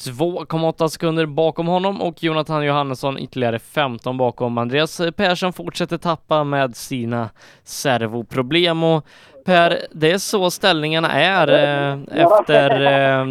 2,8 0.00 0.88
sekunder 0.88 1.26
bakom 1.26 1.66
honom 1.66 2.00
och 2.02 2.22
Jonathan 2.22 2.64
Johannesson 2.64 3.18
ytterligare 3.18 3.58
15 3.58 4.16
bakom. 4.16 4.58
Andreas 4.58 5.00
Persson 5.16 5.52
fortsätter 5.52 5.98
tappa 5.98 6.44
med 6.44 6.76
sina 6.76 7.30
servoproblem 7.64 8.84
och 8.84 9.06
Per, 9.50 9.78
det 9.92 10.10
är 10.10 10.18
så 10.18 10.50
ställningarna 10.50 11.08
är 11.08 11.48
eh, 11.48 12.22
efter, 12.24 12.70
eh, 12.80 13.26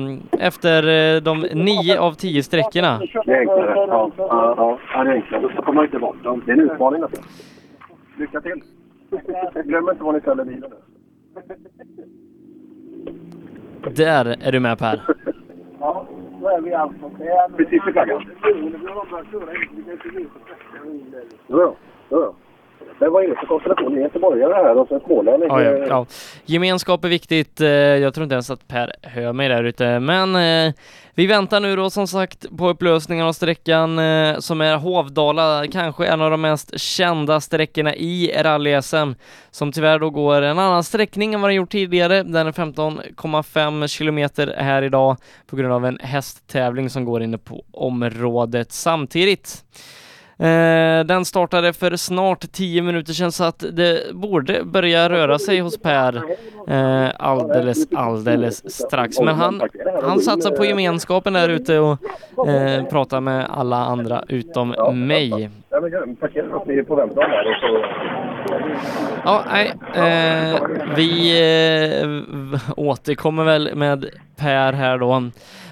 efter 0.48 0.88
eh, 0.88 1.22
de 1.22 1.40
nio 1.54 2.00
av 2.00 2.14
tio 2.14 2.44
sträckorna. 2.44 3.00
Det 3.26 3.32
är 3.32 3.40
enklare. 3.40 3.74
Ja, 3.76 4.12
ja, 4.18 4.80
ja, 4.94 5.04
det 5.04 5.10
är 5.10 5.14
enklare. 5.14 5.56
Så 5.56 5.62
kommer 5.62 5.74
man 5.76 5.86
inte 5.86 6.00
bort 6.00 6.24
dem. 6.24 6.44
Det 6.46 6.52
är 6.52 6.58
en 6.58 6.72
utmaning 6.72 7.04
alltså. 7.04 7.22
Lycka 8.18 8.42
till! 8.42 8.64
Glöm 9.66 9.90
inte 9.90 10.04
var 10.04 10.14
ni 10.14 10.20
ställer 10.20 10.46
bilen 10.46 10.70
nu. 10.70 10.78
Där 13.96 14.38
är 14.42 14.52
du 14.52 14.60
med 14.60 14.80
Per. 14.80 15.02
Ja, 15.80 16.08
då 16.42 16.48
är 16.48 16.62
vi 16.62 16.74
alltså. 16.74 17.10
Precis 17.58 17.88
vid 17.88 17.94
flaggan. 17.94 18.26
Ja, 21.48 21.76
ja. 22.10 22.34
Men 23.00 23.12
vad 23.12 23.24
är 23.24 23.28
det 23.28 23.36
för 23.36 23.46
konstellation? 23.46 23.94
Det 23.94 24.00
är 24.00 24.04
göteborgare 24.04 24.54
här 24.54 24.78
och 24.78 24.88
så 24.88 25.00
smålänning. 25.00 25.48
Ja, 25.50 25.62
ja, 25.62 25.86
ja. 25.88 26.06
Gemenskap 26.46 27.06
är 27.06 27.10
viktigt. 27.10 27.62
Eh, 27.62 27.68
jag 27.70 28.14
tror 28.14 28.24
inte 28.24 28.34
ens 28.36 28.50
att 28.50 28.68
Per 28.68 28.94
hör 29.02 29.34
mig 29.34 29.50
där 29.50 29.64
ute, 29.64 30.00
men 30.00 30.36
eh, 30.36 30.74
vi 31.16 31.28
väntar 31.28 31.60
nu 31.60 31.76
då 31.76 31.90
som 31.90 32.08
sagt 32.08 32.58
på 32.58 32.70
upplösningen 32.70 33.26
av 33.26 33.34
sträckan 33.34 34.00
eh, 34.00 34.38
som 34.38 34.62
är 34.62 34.78
Hovdala, 34.78 35.66
kanske 35.72 36.06
en 36.06 36.22
av 36.22 36.32
de 36.32 36.42
mest 36.42 36.80
kända 36.80 37.42
sträckorna 37.42 37.96
i 37.96 38.32
rally-SM, 38.44 39.16
som 39.52 39.72
tyvärr 39.72 40.00
då 40.00 40.10
går 40.10 40.42
en 40.42 40.60
annan 40.60 40.84
sträckning 40.84 41.34
än 41.34 41.42
vad 41.42 41.50
den 41.50 41.56
gjort 41.56 41.72
tidigare. 41.72 42.24
Den 42.24 42.48
är 42.48 42.52
15,5 42.52 43.88
kilometer 43.88 44.56
här 44.58 44.82
idag 44.82 45.18
på 45.48 45.56
grund 45.56 45.74
av 45.74 45.86
en 45.86 46.00
hästtävling 46.02 46.90
som 46.90 47.06
går 47.06 47.24
inne 47.24 47.38
på 47.38 47.64
området 47.72 48.72
samtidigt. 48.72 49.64
Eh, 50.40 51.06
den 51.06 51.26
startade 51.26 51.74
för 51.74 51.96
snart 51.96 52.52
10 52.52 52.82
minuter 52.82 53.14
sedan 53.14 53.32
så 53.32 53.44
att 53.44 53.64
det 53.72 54.14
borde 54.14 54.64
börja 54.64 55.10
röra 55.10 55.40
sig 55.40 55.60
hos 55.60 55.78
Per 55.82 56.22
eh, 56.68 57.08
alldeles, 57.20 57.94
alldeles 57.96 58.72
strax. 58.76 59.20
Men 59.20 59.36
han, 59.36 59.62
han 60.04 60.20
satsar 60.20 60.52
på 60.52 60.66
gemenskapen 60.66 61.34
där 61.34 61.50
ute 61.50 61.80
och 61.80 61.98
eh, 62.48 62.84
pratar 62.86 63.22
med 63.22 63.46
alla 63.50 63.78
andra 63.78 64.24
utom 64.28 64.70
mig. 65.08 65.50
Ja, 69.26 69.44
nej, 69.52 69.74
eh, 69.96 70.62
vi 70.96 71.32
eh, 72.02 72.60
återkommer 72.78 73.44
väl 73.44 73.76
med 73.76 74.06
Per 74.38 74.74
här 74.74 74.98
då. 74.98 75.24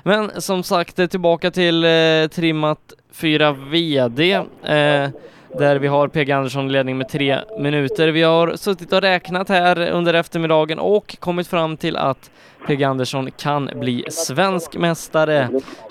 Men 0.07 0.41
som 0.41 0.63
sagt, 0.63 1.11
tillbaka 1.11 1.51
till 1.51 1.83
eh, 1.83 2.27
trimmat 2.31 2.93
4 3.11 3.51
VD. 3.51 4.33
Eh, 4.33 4.43
där 5.57 5.75
vi 5.79 5.87
har 5.87 6.07
PG 6.07 6.31
Andersson 6.31 6.69
i 6.69 6.71
ledning 6.71 6.97
med 6.97 7.09
tre 7.09 7.39
minuter. 7.59 8.07
Vi 8.07 8.23
har 8.23 8.55
suttit 8.55 8.93
och 8.93 9.01
räknat 9.01 9.49
här 9.49 9.89
under 9.91 10.13
eftermiddagen 10.13 10.79
och 10.79 11.17
kommit 11.19 11.47
fram 11.47 11.77
till 11.77 11.97
att 11.97 12.31
PG 12.67 12.83
Andersson 12.83 13.31
kan 13.31 13.69
bli 13.75 14.03
svensk 14.09 14.75
mästare 14.75 15.49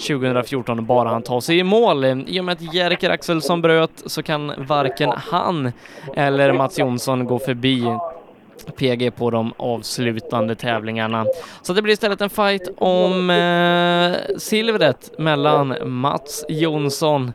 2014 0.08 0.86
bara 0.86 1.08
han 1.08 1.22
tar 1.22 1.40
sig 1.40 1.58
i 1.58 1.64
mål. 1.64 2.04
I 2.04 2.40
och 2.40 2.44
med 2.44 2.52
att 2.52 2.74
Jerker 2.74 3.10
Axelsson 3.10 3.62
bröt 3.62 4.02
så 4.06 4.22
kan 4.22 4.52
varken 4.56 5.12
han 5.16 5.72
eller 6.16 6.52
Mats 6.52 6.78
Jonsson 6.78 7.24
gå 7.24 7.38
förbi 7.38 7.84
PG 8.76 9.10
på 9.16 9.30
de 9.30 9.52
avslutande 9.56 10.54
tävlingarna. 10.54 11.26
Så 11.62 11.72
det 11.72 11.82
blir 11.82 11.92
istället 11.92 12.20
en 12.20 12.30
fight 12.30 12.68
om 12.78 13.30
eh, 13.30 14.36
silvret 14.38 15.18
mellan 15.18 15.74
Mats 15.84 16.44
Jonsson 16.48 17.32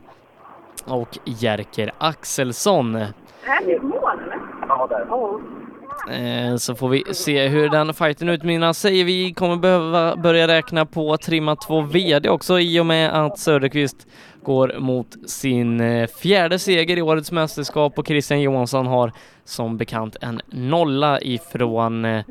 och 0.84 1.18
Jerker 1.24 1.92
Axelsson. 1.98 2.94
Här 2.94 3.70
är 3.70 3.80
mål? 3.80 4.20
Ja, 4.68 4.86
där. 4.90 6.58
Så 6.58 6.74
får 6.74 6.88
vi 6.88 7.04
se 7.14 7.48
hur 7.48 7.68
den 7.68 7.94
fighten 7.94 8.28
utmynnar 8.28 8.72
sig. 8.72 9.02
Vi 9.02 9.34
kommer 9.34 9.56
behöva 9.56 10.16
börja 10.16 10.48
räkna 10.48 10.86
på 10.86 11.16
trimma 11.16 11.56
2 11.56 11.80
VD 11.80 12.28
också 12.28 12.60
i 12.60 12.80
och 12.80 12.86
med 12.86 13.24
att 13.24 13.38
Söderqvist 13.38 14.06
går 14.44 14.74
mot 14.78 15.16
sin 15.30 15.80
eh, 15.80 16.06
fjärde 16.06 16.58
seger 16.58 16.98
i 16.98 17.02
årets 17.02 17.32
mästerskap 17.32 17.98
och 17.98 18.06
Christian 18.06 18.40
Johansson 18.40 18.86
har 18.86 19.12
som 19.44 19.76
bekant 19.76 20.16
en 20.20 20.40
nolla 20.50 21.20
ifrån 21.20 22.04
eh, 22.04 22.24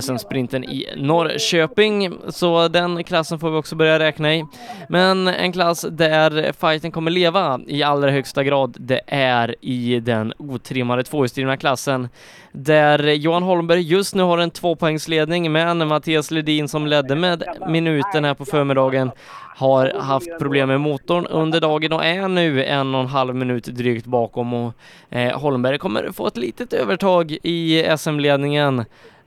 SM-sprinten 0.00 0.64
i 0.64 0.86
Norrköping. 0.96 2.12
Så 2.28 2.68
den 2.68 3.04
klassen 3.04 3.38
får 3.38 3.50
vi 3.50 3.56
också 3.56 3.76
börja 3.76 3.98
räkna 3.98 4.34
i. 4.34 4.46
Men 4.88 5.28
en 5.28 5.52
klass 5.52 5.86
där 5.90 6.52
fighten 6.52 6.92
kommer 6.92 7.10
leva 7.10 7.60
i 7.66 7.82
allra 7.82 8.10
högsta 8.10 8.44
grad, 8.44 8.76
det 8.80 9.00
är 9.06 9.54
i 9.60 10.00
den 10.00 10.32
otrimmade 10.38 11.04
tvåhjulsdrivna 11.04 11.56
klassen 11.56 12.08
där 12.56 12.98
Johan 12.98 13.42
Holmberg 13.42 13.80
just 13.80 14.14
nu 14.14 14.22
har 14.22 14.38
en 14.38 14.50
tvåpoängsledning 14.50 15.52
men 15.52 15.88
Mattias 15.88 16.30
Ledin 16.30 16.68
som 16.68 16.86
ledde 16.86 17.14
med 17.14 17.44
minuten 17.68 18.24
här 18.24 18.34
på 18.34 18.44
förmiddagen 18.44 19.10
har 19.56 19.92
haft 20.00 20.38
problem 20.38 20.68
med 20.68 20.80
motorn 20.80 21.26
under 21.26 21.60
dagen 21.60 21.92
och 21.92 22.04
är 22.04 22.28
nu 22.28 22.64
en 22.64 22.94
och 22.94 23.00
en 23.00 23.06
halv 23.06 23.34
minut 23.34 23.64
drygt 23.64 24.06
bakom 24.06 24.54
och 24.54 24.72
eh, 25.10 25.40
Holmberg 25.40 25.78
kommer 25.78 26.12
få 26.12 26.26
ett 26.26 26.36
litet 26.36 26.72
övertag 26.72 27.36
i 27.42 27.84
SM-ledningen 27.98 28.78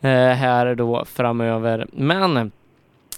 eh, 0.02 0.10
här 0.12 0.76
då 0.76 1.06
framöver. 1.06 1.88
Men 1.92 2.52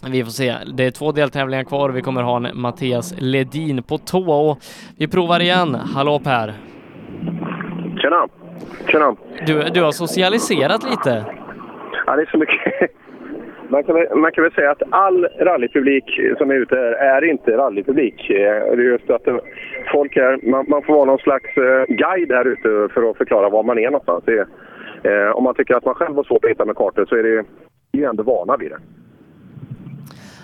vi 0.08 0.24
får 0.24 0.32
se. 0.32 0.56
Det 0.74 0.84
är 0.84 0.92
två 0.92 1.12
deltävlingar 1.12 1.64
kvar. 1.64 1.90
Vi 1.90 2.02
kommer 2.02 2.24
ha 2.24 2.36
en 2.38 2.48
Mattias 2.54 3.14
Ledin 3.18 3.84
på 3.84 3.98
tå 3.98 4.32
och 4.32 4.60
vi 4.98 5.08
provar 5.08 5.40
igen. 5.40 5.76
Hallå 5.76 6.20
Per! 6.20 6.54
Tjena! 8.02 8.28
Tjena! 8.88 9.16
Du, 9.46 9.64
du 9.64 9.84
har 9.84 9.92
socialiserat 9.92 10.84
lite. 10.84 11.26
Ja, 12.06 12.16
det 12.16 12.22
är 12.22 12.30
så 12.32 12.38
mycket. 12.38 12.92
Man 13.72 13.84
kan, 13.84 13.96
väl, 13.96 14.16
man 14.16 14.32
kan 14.32 14.44
väl 14.44 14.54
säga 14.54 14.72
att 14.72 14.82
all 14.90 15.26
rallypublik 15.26 16.04
som 16.38 16.52
är 16.52 16.56
ute 16.56 16.76
här 16.76 17.22
är 17.22 17.24
inte 17.24 17.58
rallypublik. 17.58 18.30
Eh, 18.30 18.76
det 18.76 18.82
är 18.84 18.92
just 18.92 19.10
att 19.10 19.28
eh, 19.28 19.38
folk 19.92 20.18
är, 20.18 20.50
man, 20.50 20.66
man 20.68 20.84
får 20.84 20.94
vara 20.94 21.06
någon 21.06 21.20
slags 21.20 21.58
eh, 21.58 21.84
guide 21.88 22.32
här 22.32 22.48
ute 22.48 22.94
för 22.94 23.10
att 23.10 23.18
förklara 23.18 23.50
var 23.50 23.64
man 23.64 23.80
är 23.80 23.92
någonstans. 23.92 24.24
Det, 24.26 24.48
eh, 25.04 25.32
om 25.36 25.44
man 25.44 25.56
tycker 25.56 25.76
att 25.76 25.86
man 25.86 25.96
själv 25.96 26.16
har 26.16 26.24
svårt 26.24 26.46
att 26.46 26.52
hitta 26.52 26.66
med 26.66 26.76
kartor 26.76 27.06
så 27.06 27.16
är 27.16 27.24
det 27.24 27.46
vi 27.92 28.00
är 28.00 28.04
ju 28.04 28.10
ändå 28.10 28.24
vana 28.24 28.58
vid 28.58 28.72
det. 28.72 28.80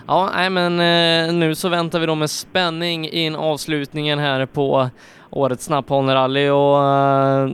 Ja, 0.08 0.30
nej 0.36 0.50
men 0.50 0.74
eh, 0.74 1.34
nu 1.36 1.56
så 1.56 1.70
väntar 1.70 2.00
vi 2.00 2.06
då 2.06 2.16
med 2.16 2.30
spänning 2.30 3.10
in 3.10 3.36
avslutningen 3.36 4.20
här 4.20 4.46
på 4.46 4.90
årets 5.30 5.66
snapphållnerally 5.66 6.50
och 6.50 6.84
eh, 6.84 7.50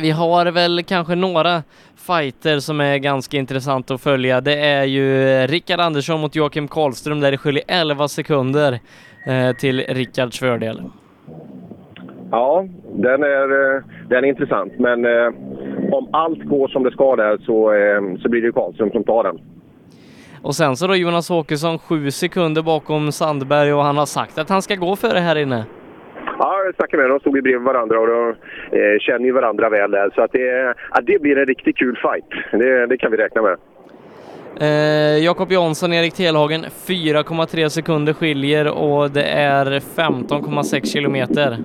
vi 0.00 0.10
har 0.10 0.46
väl 0.50 0.82
kanske 0.82 1.14
några 1.14 1.62
fighter 2.06 2.58
som 2.58 2.80
är 2.80 2.98
ganska 2.98 3.36
intressant 3.36 3.90
att 3.90 4.00
följa. 4.00 4.40
Det 4.40 4.54
är 4.54 4.84
ju 4.84 5.38
Rickard 5.46 5.80
Andersson 5.80 6.20
mot 6.20 6.36
Joakim 6.36 6.68
Karlström 6.68 7.20
där 7.20 7.30
det 7.30 7.38
skiljer 7.38 7.64
11 7.68 8.08
sekunder 8.08 8.78
eh, 9.26 9.56
till 9.56 9.80
Rickards 9.80 10.38
fördel. 10.38 10.82
Ja, 12.30 12.66
den 12.94 13.22
är, 13.22 13.74
eh, 13.76 13.82
den 14.08 14.24
är 14.24 14.28
intressant. 14.28 14.72
Men 14.78 15.04
eh, 15.04 15.32
om 15.92 16.08
allt 16.12 16.44
går 16.44 16.68
som 16.68 16.82
det 16.82 16.90
ska 16.90 17.16
där 17.16 17.38
så, 17.38 17.72
eh, 17.72 18.22
så 18.22 18.28
blir 18.28 18.40
det 18.40 18.46
ju 18.46 18.52
Karlström 18.52 18.90
som 18.90 19.04
tar 19.04 19.24
den. 19.24 19.38
Och 20.42 20.54
sen 20.54 20.76
så 20.76 20.86
då 20.86 20.96
Jonas 20.96 21.30
Åkesson 21.30 21.78
sju 21.78 22.10
sekunder 22.10 22.62
bakom 22.62 23.12
Sandberg 23.12 23.74
och 23.74 23.82
han 23.82 23.96
har 23.96 24.06
sagt 24.06 24.38
att 24.38 24.48
han 24.48 24.62
ska 24.62 24.74
gå 24.74 24.96
före 24.96 25.18
här 25.18 25.36
inne. 25.36 25.64
Ja, 26.38 26.62
jag 26.64 26.74
snackade 26.74 27.02
med 27.02 27.10
dem. 27.10 27.18
De 27.18 27.20
stod 27.20 27.36
ju 27.36 27.42
bredvid 27.42 27.66
varandra 27.66 28.00
och 28.00 28.06
de 28.06 28.28
eh, 28.78 28.98
känner 29.00 29.24
ju 29.24 29.32
varandra 29.32 29.68
väl 29.68 29.90
där. 29.90 30.10
Så 30.14 30.22
att 30.22 30.32
det, 30.32 30.74
ja, 30.90 31.00
det 31.02 31.22
blir 31.22 31.38
en 31.38 31.46
riktigt 31.46 31.76
kul 31.76 31.96
fight. 31.96 32.24
Det, 32.52 32.86
det 32.86 32.96
kan 32.96 33.10
vi 33.10 33.16
räkna 33.16 33.42
med. 33.42 33.56
Eh, 34.60 35.24
Jakob 35.24 35.52
Jansson, 35.52 35.92
Erik 35.92 36.14
Telhagen, 36.14 36.64
4,3 36.64 37.68
sekunder 37.68 38.12
skiljer 38.12 38.78
och 38.78 39.10
det 39.10 39.24
är 39.24 39.64
15,6 39.64 40.84
kilometer. 40.92 41.56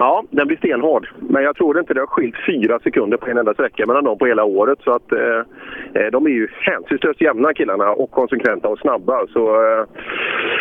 Ja, 0.00 0.24
den 0.30 0.46
blir 0.46 0.56
stenhård. 0.56 1.08
Men 1.18 1.42
jag 1.42 1.56
tror 1.56 1.78
inte 1.78 1.94
det 1.94 2.00
har 2.00 2.06
skilt 2.06 2.36
fyra 2.46 2.78
sekunder 2.78 3.16
på 3.16 3.30
en 3.30 3.38
enda 3.38 3.54
sträcka 3.54 3.86
mellan 3.86 4.04
dem 4.04 4.18
på 4.18 4.26
hela 4.26 4.44
året. 4.44 4.78
Så 4.84 4.92
att 4.92 5.12
eh, 5.12 6.06
de 6.12 6.26
är 6.26 6.30
ju 6.30 6.48
hänsynslöst 6.60 7.20
jämna 7.20 7.54
killarna 7.54 7.90
och 7.90 8.10
konsekventa 8.10 8.68
och 8.68 8.78
snabba. 8.78 9.26
Så 9.26 9.40
eh, 9.48 9.84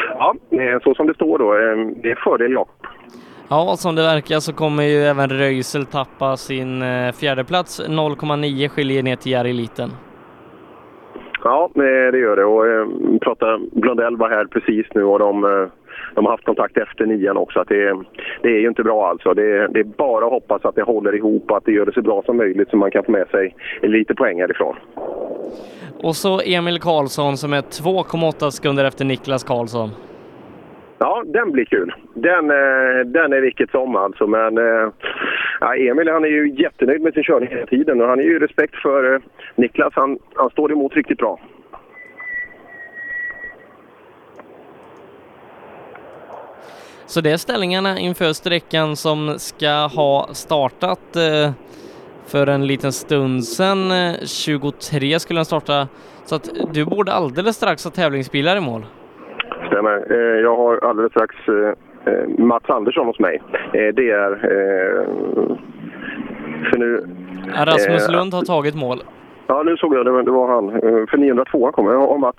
ja, 0.09 0.35
så 0.83 0.95
som 0.95 1.07
det 1.07 1.13
står 1.13 1.37
då, 1.37 1.53
eh, 1.53 2.01
det 2.03 2.11
är 2.11 2.15
fördel 2.15 2.51
Jakob. 2.51 2.78
Ja, 3.51 3.75
som 3.77 3.95
det 3.95 4.01
verkar 4.01 4.39
så 4.39 4.53
kommer 4.53 4.83
ju 4.83 4.97
även 4.97 5.29
Röisel 5.29 5.85
tappa 5.85 6.37
sin 6.37 6.81
eh, 6.81 7.11
fjärde 7.11 7.43
plats. 7.43 7.81
0,9 7.87 8.67
skiljer 8.67 9.03
ner 9.03 9.15
till 9.15 9.31
Jari 9.31 9.53
Liten. 9.53 9.89
Ja, 11.43 11.69
det 11.73 12.17
gör 12.17 12.35
det. 12.35 12.45
Och 12.45 12.67
eh, 12.67 12.87
prata, 13.21 13.59
Blondell 13.71 14.17
var 14.17 14.29
här 14.29 14.45
precis 14.45 14.85
nu 14.95 15.03
och 15.03 15.19
de, 15.19 15.43
eh, 15.43 15.69
de 16.15 16.25
har 16.25 16.31
haft 16.31 16.45
kontakt 16.45 16.77
efter 16.77 17.05
nian 17.05 17.37
också. 17.37 17.59
Att 17.59 17.67
det, 17.67 18.03
det 18.41 18.49
är 18.49 18.59
ju 18.59 18.67
inte 18.67 18.83
bra 18.83 19.09
alltså. 19.09 19.33
Det, 19.33 19.67
det, 19.67 19.79
är 19.79 19.83
bara 19.83 20.25
att 20.25 20.31
hoppas 20.31 20.65
att 20.65 20.75
det 20.75 20.83
håller 20.83 21.15
ihop 21.15 21.51
och 21.51 21.57
att 21.57 21.65
det 21.65 21.71
gör 21.71 21.85
det 21.85 21.93
så 21.93 22.01
bra 22.01 22.21
som 22.25 22.37
möjligt 22.37 22.69
så 22.69 22.77
man 22.77 22.91
kan 22.91 23.03
få 23.03 23.11
med 23.11 23.27
sig 23.27 23.55
lite 23.81 24.15
poäng 24.15 24.41
härifrån. 24.41 24.75
Och 26.03 26.15
så 26.15 26.41
Emil 26.45 26.79
Karlsson 26.79 27.37
som 27.37 27.53
är 27.53 27.61
2,8 27.61 28.49
sekunder 28.49 28.85
efter 28.85 29.05
Niklas 29.05 29.43
Karlsson. 29.43 29.89
Ja, 31.01 31.23
den 31.25 31.51
blir 31.51 31.65
kul. 31.65 31.93
Den, 32.13 32.49
eh, 32.49 33.05
den 33.05 33.33
är 33.33 33.41
vilket 33.41 33.71
som 33.71 33.95
alltså. 33.95 34.27
Men 34.27 34.57
eh, 34.57 34.91
ja, 35.59 35.75
Emil 35.75 36.09
han 36.09 36.23
är 36.23 36.29
ju 36.29 36.55
jättenöjd 36.63 37.01
med 37.01 37.13
sin 37.13 37.23
körning 37.23 37.49
hela 37.49 37.65
tiden 37.65 38.01
och 38.01 38.07
han 38.07 38.19
är 38.19 38.23
ju 38.23 38.39
respekt 38.39 38.75
för 38.75 39.13
eh, 39.13 39.21
Niklas. 39.55 39.93
Han, 39.95 40.19
han 40.35 40.49
står 40.49 40.71
emot 40.71 40.95
riktigt 40.95 41.17
bra. 41.17 41.39
Så 47.05 47.21
det 47.21 47.31
är 47.31 47.37
ställningarna 47.37 47.99
inför 47.99 48.33
sträckan 48.33 48.95
som 48.95 49.39
ska 49.39 49.87
ha 49.95 50.29
startat 50.33 51.17
för 52.27 52.47
en 52.47 52.67
liten 52.67 52.91
stund 52.91 53.45
sedan. 53.45 53.91
23 54.25 55.19
skulle 55.19 55.37
den 55.37 55.45
starta. 55.45 55.87
Så 56.25 56.35
att 56.35 56.49
du 56.73 56.85
borde 56.85 57.13
alldeles 57.13 57.55
strax 57.55 57.83
ha 57.83 57.91
tävlingsbilar 57.91 58.57
i 58.57 58.59
mål. 58.59 58.85
Stämmer. 59.67 60.11
Eh, 60.11 60.41
jag 60.41 60.57
har 60.57 60.77
alldeles 60.77 61.11
strax 61.11 61.35
eh, 61.47 62.27
Mats 62.37 62.69
Andersson 62.69 63.07
hos 63.07 63.19
mig. 63.19 63.41
Eh, 63.73 63.93
det 63.93 64.09
är... 64.11 64.35
För 66.69 66.77
nu... 66.77 67.07
Rasmus 67.65 68.11
Lund 68.11 68.33
har 68.33 68.41
tagit 68.41 68.75
mål. 68.75 69.03
Ja, 69.47 69.63
nu 69.63 69.77
såg 69.77 69.95
jag 69.95 70.05
det. 70.05 70.23
Det 70.23 70.31
var 70.31 70.47
han. 70.47 70.71
För 71.07 71.17
902 71.17 71.71
kommer 71.71 71.95
Och 71.95 72.19
Mats, 72.19 72.37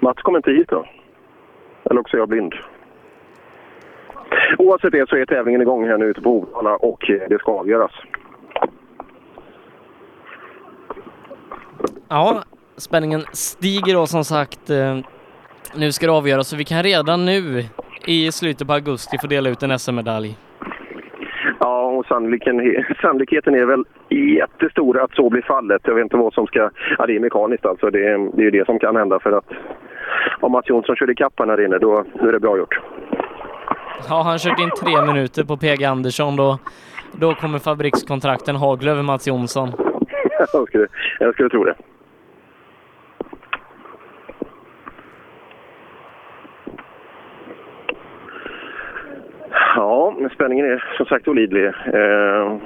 Mats 0.00 0.22
kommer 0.22 0.38
inte 0.38 0.50
hit 0.50 0.68
då. 0.68 0.84
Eller 1.84 2.00
också 2.00 2.16
är 2.16 2.18
jag 2.18 2.28
blind. 2.28 2.54
Oavsett 4.58 4.92
det 4.92 5.08
så 5.08 5.16
är 5.16 5.26
tävlingen 5.26 5.62
igång 5.62 5.86
här 5.86 5.98
nu 5.98 6.04
ute 6.04 6.20
på 6.20 6.30
Hovdala 6.30 6.76
och 6.76 7.10
det 7.28 7.38
ska 7.38 7.52
avgöras. 7.52 7.92
Ja, 12.08 12.42
spänningen 12.76 13.20
stiger 13.32 13.94
då 13.94 14.06
som 14.06 14.24
sagt. 14.24 14.70
Nu 15.74 15.92
ska 15.92 16.06
det 16.06 16.12
avgöras 16.12 16.48
så 16.48 16.56
vi 16.56 16.64
kan 16.64 16.82
redan 16.82 17.24
nu 17.24 17.64
i 18.06 18.32
slutet 18.32 18.66
på 18.66 18.72
augusti 18.72 19.18
få 19.20 19.26
dela 19.26 19.50
ut 19.50 19.62
en 19.62 19.78
SM-medalj. 19.78 20.36
Ja, 21.60 21.86
och 21.86 22.06
sannolikheten, 22.06 22.84
sannolikheten 23.02 23.54
är 23.54 23.64
väl 23.64 23.84
jättestor 24.38 25.00
att 25.04 25.14
så 25.14 25.30
blir 25.30 25.42
fallet. 25.42 25.82
Jag 25.84 25.94
vet 25.94 26.02
inte 26.02 26.16
vad 26.16 26.32
som 26.32 26.46
ska... 26.46 26.70
Ja, 26.98 27.06
det 27.06 27.16
är 27.16 27.20
mekaniskt 27.20 27.66
alltså. 27.66 27.90
Det 27.90 28.06
är, 28.06 28.36
det 28.36 28.42
är 28.42 28.44
ju 28.44 28.50
det 28.50 28.66
som 28.66 28.78
kan 28.78 28.96
hända 28.96 29.18
för 29.20 29.32
att 29.32 29.44
om 30.40 30.52
Mats 30.52 30.68
Jonsson 30.68 30.96
kör 30.96 31.10
ikapp 31.10 31.32
här 31.38 31.64
inne, 31.64 31.78
då, 31.78 32.04
då 32.14 32.28
är 32.28 32.32
det 32.32 32.40
bra 32.40 32.58
gjort. 32.58 32.80
Ja, 34.08 34.22
han 34.22 34.38
kört 34.38 34.60
in 34.60 34.70
tre 34.70 35.02
minuter 35.06 35.44
på 35.44 35.56
PG 35.56 35.84
Andersson. 35.84 36.36
Då, 36.36 36.58
då 37.12 37.34
kommer 37.34 37.58
fabrikskontrakten 37.58 38.56
hagla 38.56 38.90
över 38.90 39.02
Mats 39.02 39.26
Jonsson. 39.26 39.68
jag, 40.52 40.68
skulle, 40.68 40.86
jag 41.18 41.34
skulle 41.34 41.48
tro 41.48 41.64
det. 41.64 41.74
Ja, 49.76 50.14
spänningen 50.34 50.66
är 50.66 50.84
som 50.96 51.06
sagt 51.06 51.28
olidlig. 51.28 51.66
Eh, 51.66 52.56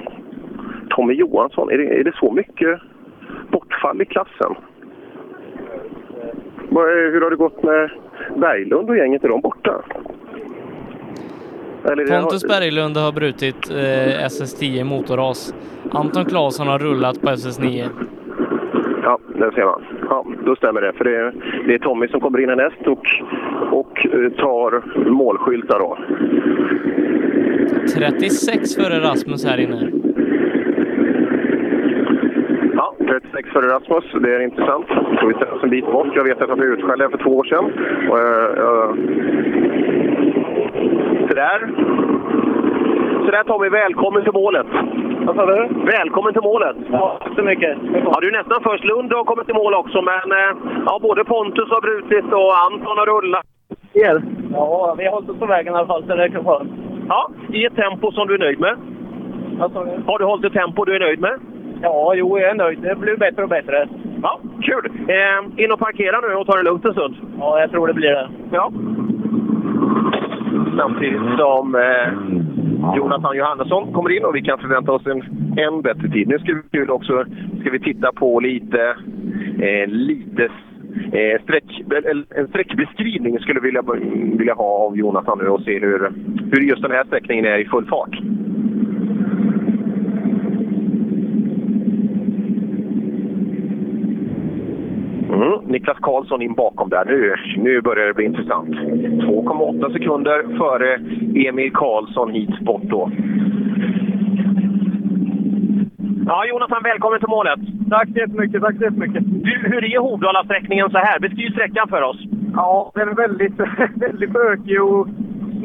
Tommy 0.89 1.13
Johansson, 1.13 1.69
är 1.69 1.77
det, 1.77 1.99
är 1.99 2.03
det 2.03 2.15
så 2.15 2.31
mycket 2.31 2.79
bortfall 3.51 4.01
i 4.01 4.05
klassen? 4.05 4.55
Hur 6.69 7.21
har 7.21 7.29
det 7.29 7.35
gått 7.35 7.63
med 7.63 7.89
Berglund 8.35 8.89
och 8.89 8.97
gänget? 8.97 9.23
Är 9.23 9.29
de 9.29 9.41
borta? 9.41 9.81
Pontus 11.83 12.43
Berglund 12.43 12.97
har 12.97 13.11
brutit 13.11 13.69
eh, 13.69 14.25
SS10 14.25 14.83
motorras. 14.83 15.53
Anton 15.91 16.25
Claesson 16.25 16.67
har 16.67 16.79
rullat 16.79 17.21
på 17.21 17.27
SS9. 17.27 17.89
Ja, 19.05 19.19
där 19.27 19.51
ser 19.51 19.65
man. 19.65 19.83
Ja, 20.09 20.25
då 20.45 20.55
stämmer 20.55 20.81
det. 20.81 20.93
För 20.93 21.03
det 21.03 21.15
är, 21.15 21.33
det 21.67 21.73
är 21.73 21.79
Tommy 21.79 22.07
som 22.07 22.19
kommer 22.19 22.39
in 22.39 22.49
härnäst 22.49 22.87
och, 22.87 23.07
och 23.71 24.05
eh, 24.05 24.31
tar 24.31 24.83
målskyltar 25.09 25.79
då. 25.79 25.97
36 27.95 28.75
före 28.75 28.99
Rasmus 28.99 29.45
här 29.45 29.57
inne. 29.57 29.89
Ja, 32.75 32.95
36 33.07 33.49
före 33.49 33.67
Rasmus. 33.67 34.03
Det 34.21 34.35
är 34.35 34.39
intressant. 34.39 34.85
Så 35.19 35.27
vi 35.27 35.33
ställer 35.33 35.53
oss 35.53 35.63
en 35.63 35.69
bit 35.69 35.85
bort. 35.85 36.15
Jag 36.15 36.23
vet 36.23 36.41
att 36.41 36.49
jag 36.49 36.57
blev 36.57 36.69
utskälld 36.69 37.11
för 37.11 37.23
två 37.23 37.37
år 37.37 37.43
sedan. 37.43 37.65
Och, 38.09 38.17
uh, 38.17 38.95
Sådär. 41.29 41.69
Sådär 43.25 43.43
Tommy, 43.43 43.69
välkommen 43.69 44.23
till 44.23 44.33
målet. 44.33 44.67
Vad 45.25 45.35
sa 45.35 45.45
du? 45.45 45.67
Välkommen 45.85 46.33
till 46.33 46.41
målet. 46.41 46.75
Ja, 46.91 47.19
så 47.35 47.43
mycket. 47.43 47.77
Ja, 48.05 48.17
du 48.21 48.27
är 48.27 48.31
nästan 48.31 48.63
först. 48.63 48.83
Lund 48.83 49.13
har 49.13 49.23
kommit 49.23 49.45
till 49.45 49.55
mål 49.55 49.73
också, 49.73 50.01
men 50.01 50.31
eh, 50.31 50.51
ja, 50.85 50.99
både 51.01 51.23
Pontus 51.23 51.69
har 51.69 51.81
brutit 51.81 52.25
och 52.33 52.51
Anton 52.65 52.97
har 52.97 53.05
rullat. 53.05 53.45
Ja, 54.53 54.95
vi 54.97 55.05
har 55.05 55.11
hållit 55.11 55.29
oss 55.29 55.39
på 55.39 55.45
vägen 55.45 55.73
i 55.73 55.77
alla 55.77 55.87
fall, 55.87 56.03
så 56.07 56.15
det 56.15 56.23
är 56.23 56.43
skönt. 56.43 56.71
Ja, 57.07 57.29
i 57.49 57.65
ett 57.65 57.75
tempo 57.75 58.11
som 58.11 58.27
du 58.27 58.33
är 58.33 58.39
nöjd 58.39 58.59
med. 58.59 58.75
Har 60.07 60.19
du 60.19 60.25
hållit 60.25 60.45
ett 60.45 60.53
tempo 60.53 60.85
du 60.85 60.95
är 60.95 60.99
nöjd 60.99 61.19
med? 61.19 61.39
Ja, 61.81 62.13
jo, 62.15 62.39
jag 62.39 62.49
är 62.49 62.55
nöjd. 62.55 62.79
Det 62.81 62.95
blir 62.95 63.17
bättre 63.17 63.43
och 63.43 63.49
bättre. 63.49 63.87
Ja, 64.23 64.39
kul! 64.61 64.91
Eh, 65.07 65.63
in 65.63 65.71
och 65.71 65.79
parkera 65.79 66.19
nu 66.21 66.35
och 66.35 66.47
ta 66.47 66.55
det 66.57 66.63
lugnt 66.63 66.85
en 66.85 66.93
stund. 66.93 67.15
Ja, 67.39 67.59
jag 67.59 67.71
tror 67.71 67.87
det 67.87 67.93
blir 67.93 68.09
det. 68.09 68.29
Ja. 68.51 68.71
Samtidigt 70.77 71.37
som 71.37 71.75
eh, 71.75 72.07
Jonathan 72.95 73.37
Johannesson 73.37 73.93
kommer 73.93 74.09
in 74.09 74.25
och 74.25 74.35
vi 74.35 74.41
kan 74.41 74.59
förvänta 74.59 74.91
oss 74.91 75.05
en 75.05 75.21
än 75.57 75.81
bättre 75.81 76.09
tid. 76.09 76.27
Nu 76.27 76.39
ska 76.39 76.55
vi 76.71 76.87
också 76.87 77.25
ska 77.61 77.69
vi 77.69 77.79
titta 77.79 78.11
på 78.11 78.39
lite, 78.39 78.95
eh, 79.59 79.87
lite 79.87 80.43
eh, 81.11 81.41
sträck, 81.43 81.83
en 82.35 82.47
sträckbeskrivning 82.47 83.39
skulle 83.39 83.59
vilja 83.59 83.83
vilja 84.37 84.53
ha 84.53 84.85
av 84.85 84.97
Jonathan 84.97 85.39
nu 85.41 85.47
och 85.47 85.61
se 85.61 85.79
hur, 85.79 86.11
hur 86.51 86.61
just 86.61 86.81
den 86.81 86.91
här 86.91 87.03
sträckningen 87.03 87.45
är 87.45 87.57
i 87.57 87.65
full 87.65 87.85
fart. 87.85 88.19
Mm, 95.29 95.59
Niklas 95.65 95.97
Karlsson 96.01 96.41
in 96.41 96.53
bakom 96.53 96.89
där. 96.89 97.05
Nu, 97.05 97.35
nu 97.57 97.81
börjar 97.81 98.07
det 98.07 98.13
bli 98.13 98.25
intressant. 98.25 98.69
2,8 98.69 99.93
sekunder 99.93 100.57
före 100.57 100.95
Emil 101.47 101.71
Karlsson 101.73 102.31
hit 102.31 102.59
bort 102.59 102.83
då. 102.83 103.11
Ja, 106.27 106.45
Jonathan, 106.45 106.83
välkommen 106.83 107.19
till 107.19 107.29
målet. 107.29 107.59
Tack 107.89 108.07
så 108.09 108.19
jättemycket. 108.19 108.61
Tack 108.61 108.77
så 108.77 108.83
jättemycket. 108.83 109.23
Du, 109.25 109.53
hur 109.71 109.83
är 109.93 109.99
Hovdala-sträckningen 109.99 110.89
så 110.89 110.97
här? 110.97 111.19
Beskriv 111.19 111.49
sträckan 111.51 111.87
för 111.87 112.01
oss. 112.01 112.17
Ja, 112.53 112.91
den 112.95 113.09
är 113.09 113.13
väldigt, 113.13 113.53
väldigt 113.95 114.31
bökig 114.31 114.83
och 114.83 115.07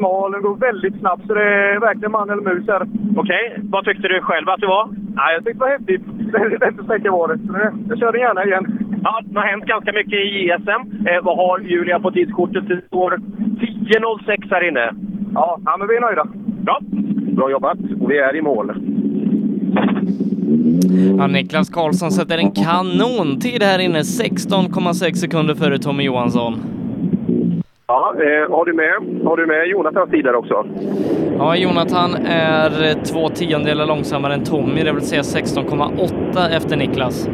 smal. 0.01 0.31
Den 0.31 0.41
går 0.41 0.55
väldigt 0.69 0.99
snabbt, 0.99 1.23
så 1.27 1.33
det 1.33 1.43
är 1.43 1.79
verkligen 1.79 2.11
man 2.11 2.29
eller 2.29 2.45
mus 2.49 2.67
här. 2.67 2.83
Okej, 3.21 3.43
vad 3.73 3.85
tyckte 3.85 4.07
du 4.07 4.21
själv 4.21 4.49
att 4.49 4.61
det 4.63 4.67
var? 4.67 4.85
Ja, 5.15 5.23
jag 5.35 5.43
tyckte 5.45 5.59
det 5.59 5.65
var 5.67 5.77
häftigt. 5.77 6.03
Väldigt 6.37 6.61
lätt 6.61 6.83
sträcka 6.83 7.11
var 7.11 7.27
det. 7.27 7.37
Så 7.47 7.53
jag 7.89 7.99
kör 7.99 8.11
den 8.11 8.21
gärna 8.21 8.45
igen. 8.45 8.65
Ja, 9.03 9.21
det 9.23 9.39
har 9.39 9.47
hänt 9.47 9.65
ganska 9.65 9.91
mycket 9.99 10.19
i 10.27 10.27
JSM. 10.47 10.81
Eh, 11.07 11.19
vad 11.23 11.35
har 11.37 11.59
Julia 11.59 11.99
på 11.99 12.11
tidskortet? 12.11 12.67
Det 12.67 12.81
står 12.87 13.11
10.06 13.11 14.51
här 14.51 14.67
inne. 14.69 14.85
Ja, 15.33 15.59
ja 15.65 15.77
men 15.77 15.87
vi 15.87 15.95
är 15.95 16.01
nöjda. 16.01 16.25
Bra. 16.65 16.77
Bra 17.37 17.51
jobbat. 17.51 17.77
Vi 18.09 18.17
är 18.17 18.35
i 18.35 18.41
mål. 18.41 18.67
Ja, 21.17 21.27
Niklas 21.27 21.69
Karlsson 21.69 22.11
sätter 22.11 22.37
en 22.37 22.51
kanontid 22.51 23.63
här 23.63 23.79
inne, 23.79 23.99
16,6 23.99 25.13
sekunder 25.13 25.55
före 25.55 25.79
Tommy 25.79 26.03
Johansson. 26.03 26.70
Ja, 27.91 28.13
eh, 28.27 28.51
har, 28.55 28.65
du 28.65 28.73
med, 28.73 29.25
har 29.27 29.37
du 29.37 29.45
med 29.45 29.67
Jonathans 29.67 30.11
tid 30.11 30.25
där 30.25 30.35
också? 30.35 30.65
Ja, 31.37 31.55
Jonathan 31.55 32.11
är 32.25 32.69
två 33.11 33.29
tiondelar 33.29 33.85
långsammare 33.85 34.33
än 34.33 34.43
Tommy, 34.43 34.83
det 34.83 34.93
vill 34.93 35.09
säga 35.11 35.21
16,8 35.21 36.57
efter 36.57 36.77
Niklas. 36.77 37.29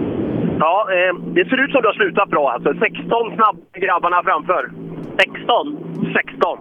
Ja, 0.60 0.88
eh, 0.95 1.14
det 1.36 1.45
ser 1.49 1.64
ut 1.64 1.72
som 1.72 1.82
du 1.82 1.88
har 1.88 1.93
slutat 1.93 2.30
bra 2.30 2.51
alltså. 2.51 2.70
16 2.80 3.36
snabba 3.36 3.60
grabbarna 3.74 4.24
framför. 4.24 4.72
16? 5.18 5.78
16. 6.14 6.60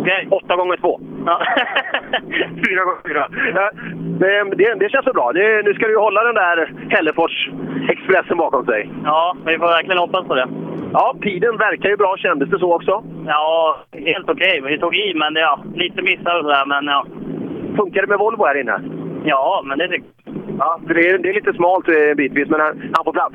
Okej. 0.00 0.28
8 0.30 0.56
gånger 0.56 0.76
2. 0.76 1.00
Ja. 1.26 1.36
4 2.68 2.84
gånger 2.84 3.08
4. 3.08 3.28
Ja, 3.54 3.70
det, 4.56 4.74
det, 4.74 4.88
känns 4.90 5.04
så 5.04 5.12
bra. 5.12 5.32
Det, 5.32 5.62
nu 5.64 5.74
ska 5.74 5.86
du 5.86 5.98
hålla 5.98 6.24
den 6.24 6.34
där 6.34 6.72
Hällefors-expressen 6.88 8.36
bakom 8.36 8.64
sig. 8.66 8.90
Ja, 9.04 9.36
vi 9.46 9.58
får 9.58 9.66
verkligen 9.66 9.98
hoppas 9.98 10.26
på 10.26 10.34
det. 10.34 10.48
Ja, 10.96 11.14
tiden 11.22 11.56
verkar 11.56 11.88
ju 11.88 11.96
bra. 11.96 12.16
Kändes 12.18 12.50
det 12.50 12.58
så 12.58 12.74
också? 12.74 13.02
Ja, 13.26 13.76
helt 13.92 14.30
okej. 14.30 14.60
Vi 14.64 14.78
tog 14.78 14.94
i, 14.96 15.14
men 15.14 15.34
ja, 15.34 15.58
lite 15.74 16.02
missar 16.02 16.38
och 16.38 16.44
sådär. 16.44 16.66
Men 16.66 16.84
ja. 16.84 17.06
Funkar 17.76 18.00
det 18.02 18.08
med 18.08 18.18
Volvo 18.18 18.44
här 18.44 18.60
inne? 18.60 18.80
Ja, 19.24 19.62
men 19.64 19.78
det 19.78 19.88
tycker 19.88 20.06
jag. 20.24 20.34
Ja, 20.58 20.80
det 20.88 21.08
är, 21.08 21.18
det 21.18 21.28
är 21.28 21.34
lite 21.34 21.52
smalt 21.52 21.88
eh, 21.88 22.14
bitvis, 22.16 22.48
men 22.48 22.60
han, 22.60 22.90
han 22.94 23.04
får 23.04 23.12
plats. 23.12 23.34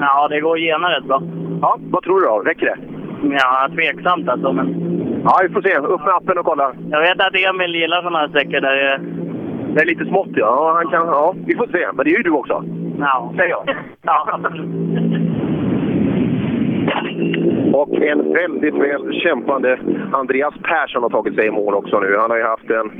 Ja, 0.00 0.28
det 0.28 0.40
går 0.40 0.58
gena 0.58 0.96
rätt 0.96 1.04
bra. 1.04 1.22
Ja, 1.62 1.78
vad 1.80 2.02
tror 2.02 2.20
du 2.20 2.26
då? 2.26 2.38
Räcker 2.38 2.66
det? 2.66 2.78
Ja, 3.40 3.68
tveksamt 3.74 4.28
alltså. 4.28 4.52
Men 4.52 4.96
Ja, 5.24 5.38
vi 5.42 5.48
får 5.48 5.62
se. 5.62 5.76
Upp 5.76 6.04
med 6.04 6.14
appen 6.14 6.38
och 6.38 6.44
kolla. 6.44 6.72
jag 6.90 7.00
vet 7.00 7.20
att 7.20 7.34
Emil 7.34 7.74
gillar 7.74 8.02
sådana 8.02 8.18
här 8.18 8.28
sträckor 8.28 8.60
där 8.60 8.76
det... 8.76 9.00
Det 9.74 9.82
är 9.82 9.86
lite 9.86 10.04
smått, 10.04 10.28
ja. 10.32 10.46
ja, 10.46 10.72
han 10.74 10.90
kan, 10.90 11.06
ja. 11.06 11.34
Vi 11.46 11.56
får 11.56 11.66
se. 11.66 11.86
Men 11.94 12.04
det 12.04 12.10
är 12.10 12.16
ju 12.16 12.22
du 12.22 12.30
också. 12.30 12.64
Ja. 12.98 13.32
Säger 13.36 13.50
jag. 13.50 13.76
Ja. 14.02 14.40
Och 17.72 17.94
en 18.02 18.32
väldigt 18.32 18.74
väl 18.74 19.12
kämpande 19.12 19.78
Andreas 20.12 20.54
Persson 20.62 21.02
har 21.02 21.10
tagit 21.10 21.34
sig 21.34 21.46
i 21.46 21.50
mål 21.50 21.74
också 21.74 22.00
nu. 22.00 22.16
Han 22.18 22.30
har 22.30 22.38
ju 22.38 22.44
haft 22.44 22.70
en 22.70 22.90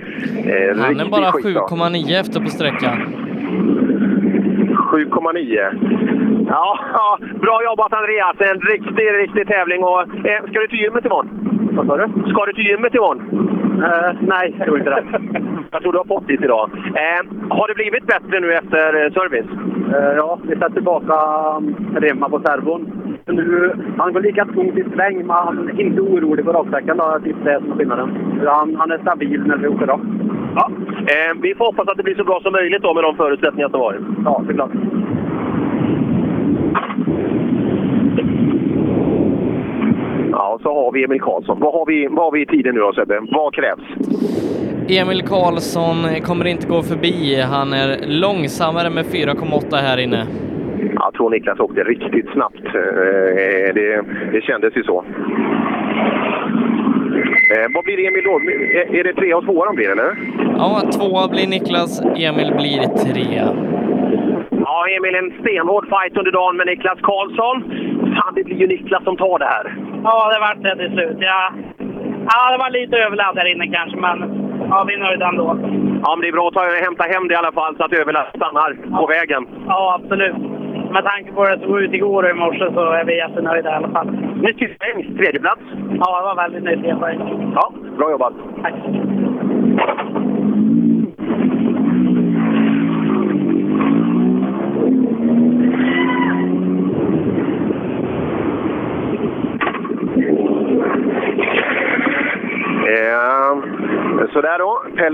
eh, 0.51 0.79
Han 0.79 1.01
är 1.01 1.11
bara 1.11 1.33
skitdag. 1.33 1.69
7,9 1.71 2.21
efter 2.21 2.41
på 2.41 2.49
sträckan. 2.49 2.97
7,9. 4.93 6.47
Ja, 6.49 6.79
ja, 6.93 7.19
bra 7.41 7.65
jobbat 7.65 7.93
Andreas. 7.93 8.37
En 8.41 8.61
riktig, 8.61 9.07
riktig 9.23 9.47
tävling. 9.49 9.85
Och, 9.85 10.01
eh, 10.01 10.43
ska 10.51 10.61
du 10.61 10.69
till 10.69 10.79
gymmet 10.79 11.05
imorgon? 11.05 11.29
Vad 11.73 11.87
sa 11.87 11.97
du? 11.97 12.31
Ska 12.31 12.47
du 12.47 12.53
till 12.53 12.67
gymmet 12.67 12.95
imorgon? 12.95 13.21
Nej, 14.21 14.55
jag 14.59 14.67
tror 14.67 14.79
inte 14.79 14.91
det. 14.91 15.05
jag 15.71 15.83
tror 15.83 15.93
du 15.93 15.99
har 15.99 16.05
fått 16.05 16.29
dit 16.29 16.43
idag. 16.43 16.71
Eh, 16.75 17.23
har 17.49 17.69
det 17.69 17.75
blivit 17.75 18.07
bättre 18.07 18.41
nu 18.41 18.53
efter 18.53 19.05
eh, 19.05 19.13
service? 19.13 19.47
Ja, 20.17 20.39
vi 20.43 20.55
sätter 20.55 20.71
tillbaka 20.71 21.15
remma 22.01 22.29
på 22.29 22.41
servon. 22.41 23.03
Nu, 23.27 23.73
han 23.99 24.13
går 24.13 24.21
lika 24.21 24.45
tungt 24.45 24.79
i 24.79 24.85
sväng, 24.95 25.17
men 25.17 25.31
han 25.31 25.69
är 25.69 25.81
inte 25.81 26.01
orolig 26.01 26.45
på 26.45 26.53
raksträckan. 26.53 26.97
då. 26.97 27.19
Det 27.25 27.31
är 27.31 27.61
som 27.61 27.73
är 27.73 27.77
skillnaden. 27.77 28.09
Han, 28.47 28.77
han 28.77 28.91
är 28.91 28.99
stabil 28.99 29.43
när 29.47 29.57
vi 29.57 29.69
åker 29.69 29.87
rakt. 29.87 30.05
Ja. 30.55 30.71
Vi 31.43 31.55
får 31.55 31.65
hoppas 31.65 31.89
att 31.89 31.97
det 31.97 32.03
blir 32.03 32.15
så 32.15 32.25
bra 32.25 32.41
som 32.43 32.53
möjligt 32.53 32.83
då 32.83 32.95
med 32.95 33.05
de 33.05 33.17
förutsättningar 33.17 33.69
som 33.69 33.81
varit. 33.81 34.01
Ja, 34.25 34.43
det 34.47 34.53
är 34.53 34.55
klart. 34.55 34.71
Ja, 40.39 40.55
och 40.55 40.61
så 40.61 40.75
har 40.75 40.93
vi 40.93 41.05
Emil 41.05 41.21
Karlsson. 41.21 41.61
Vad 41.61 41.73
har 41.75 41.87
vi, 41.87 42.07
vad 42.11 42.25
har 42.25 42.33
vi 42.33 42.43
i 42.43 42.47
tiden 42.47 42.75
nu 42.75 42.81
då 42.81 42.93
Sebbe? 42.93 43.21
Vad 43.31 43.55
krävs? 43.55 43.81
Emil 44.89 45.23
Karlsson 45.23 45.97
kommer 46.27 46.45
inte 46.47 46.67
gå 46.67 46.83
förbi. 46.83 47.41
Han 47.41 47.73
är 47.73 47.89
långsammare 48.21 48.91
med 48.91 49.05
4,8 49.05 49.77
här 49.77 49.99
inne. 49.99 50.27
Jag 50.95 51.15
tror 51.15 51.31
Niklas 51.31 51.61
åkte 51.61 51.85
riktigt 51.85 52.29
snabbt. 52.33 52.65
Eh, 52.65 53.75
Det, 53.75 54.03
det 54.33 54.41
kändes 54.43 54.77
ju 54.77 54.83
så. 54.83 55.05
Eh, 57.55 57.67
vad 57.75 57.85
blir 57.85 57.99
Emil 58.09 58.25
då? 58.25 58.35
Är, 58.79 58.95
är 59.01 59.05
det 59.05 59.13
tre 59.13 59.35
och 59.35 59.45
två 59.45 59.65
han 59.67 59.75
blir, 59.77 59.91
eller? 59.93 60.11
Ja, 60.59 60.81
tvåa 60.99 61.29
blir 61.29 61.49
Niklas, 61.49 62.01
Emil 62.17 62.53
blir 62.61 62.83
trea. 63.05 63.49
Ja, 64.51 64.87
Emil, 64.97 65.15
en 65.15 65.31
stenhård 65.41 65.85
fight 65.89 66.17
under 66.19 66.33
dagen 66.33 66.57
med 66.57 66.67
Niklas 66.67 66.99
Karlsson. 67.03 67.57
Fan, 68.15 68.35
det 68.35 68.45
blir 68.45 68.57
ju 68.57 68.67
Niklas 68.67 69.05
som 69.05 69.17
tar 69.17 69.39
det 69.39 69.45
här. 69.45 69.77
Ja, 70.05 70.33
det 70.33 70.41
vart 70.41 70.63
det 70.63 70.77
till 70.77 70.93
slut. 70.95 71.17
Ja, 71.21 71.53
ja 72.31 72.53
det 72.53 72.59
var 72.59 72.71
lite 72.71 72.97
överladd 72.97 73.35
där 73.35 73.53
inne 73.53 73.67
kanske, 73.67 73.97
men 73.97 74.17
ja, 74.71 74.85
vi 74.89 74.95
är 74.95 74.99
nöjda 74.99 75.29
ändå. 75.29 75.47
Ja, 76.05 76.17
men 76.17 76.21
det 76.21 76.29
är 76.29 76.33
bra 76.33 76.49
att 76.49 76.55
ta, 76.55 76.65
hämta 76.87 77.05
hem 77.05 77.29
det 77.29 77.35
i 77.35 77.37
alla 77.37 77.53
fall 77.53 77.77
så 77.77 77.85
att 77.85 77.93
överlast 77.93 78.37
stannar 78.37 78.71
på 79.01 79.07
vägen. 79.07 79.47
Ja, 79.69 80.01
absolut. 80.01 80.37
Med 80.91 81.05
tanke 81.05 81.33
på 81.33 81.45
det 81.45 81.59
som 81.59 81.69
såg 81.69 81.81
ut 81.81 81.93
igår 81.93 82.23
och 82.23 82.31
i 82.31 82.35
morse 82.35 82.73
så 82.75 82.81
är 82.81 83.05
vi 83.05 83.17
jättenöjda 83.17 83.71
i 83.71 83.75
alla 83.75 83.89
fall. 83.89 84.11
Nyttig 84.47 84.79
poäng, 84.79 85.17
tredje 85.17 85.41
plats. 85.41 85.61
Ja, 86.01 86.21
det 86.21 86.27
var 86.27 86.37
väldigt 86.49 87.01
poäng. 87.01 87.19
Ja, 87.55 87.73
bra 87.99 88.11
jobbat. 88.11 88.35
Tack. 88.63 88.75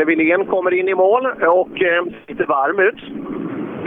Pelle 0.02 0.16
Wilén 0.16 0.46
kommer 0.46 0.74
in 0.74 0.88
i 0.88 0.94
mål 0.94 1.26
och 1.26 1.82
eh, 1.82 2.04
ser 2.36 2.46
varm 2.46 2.78
ut. 2.78 3.00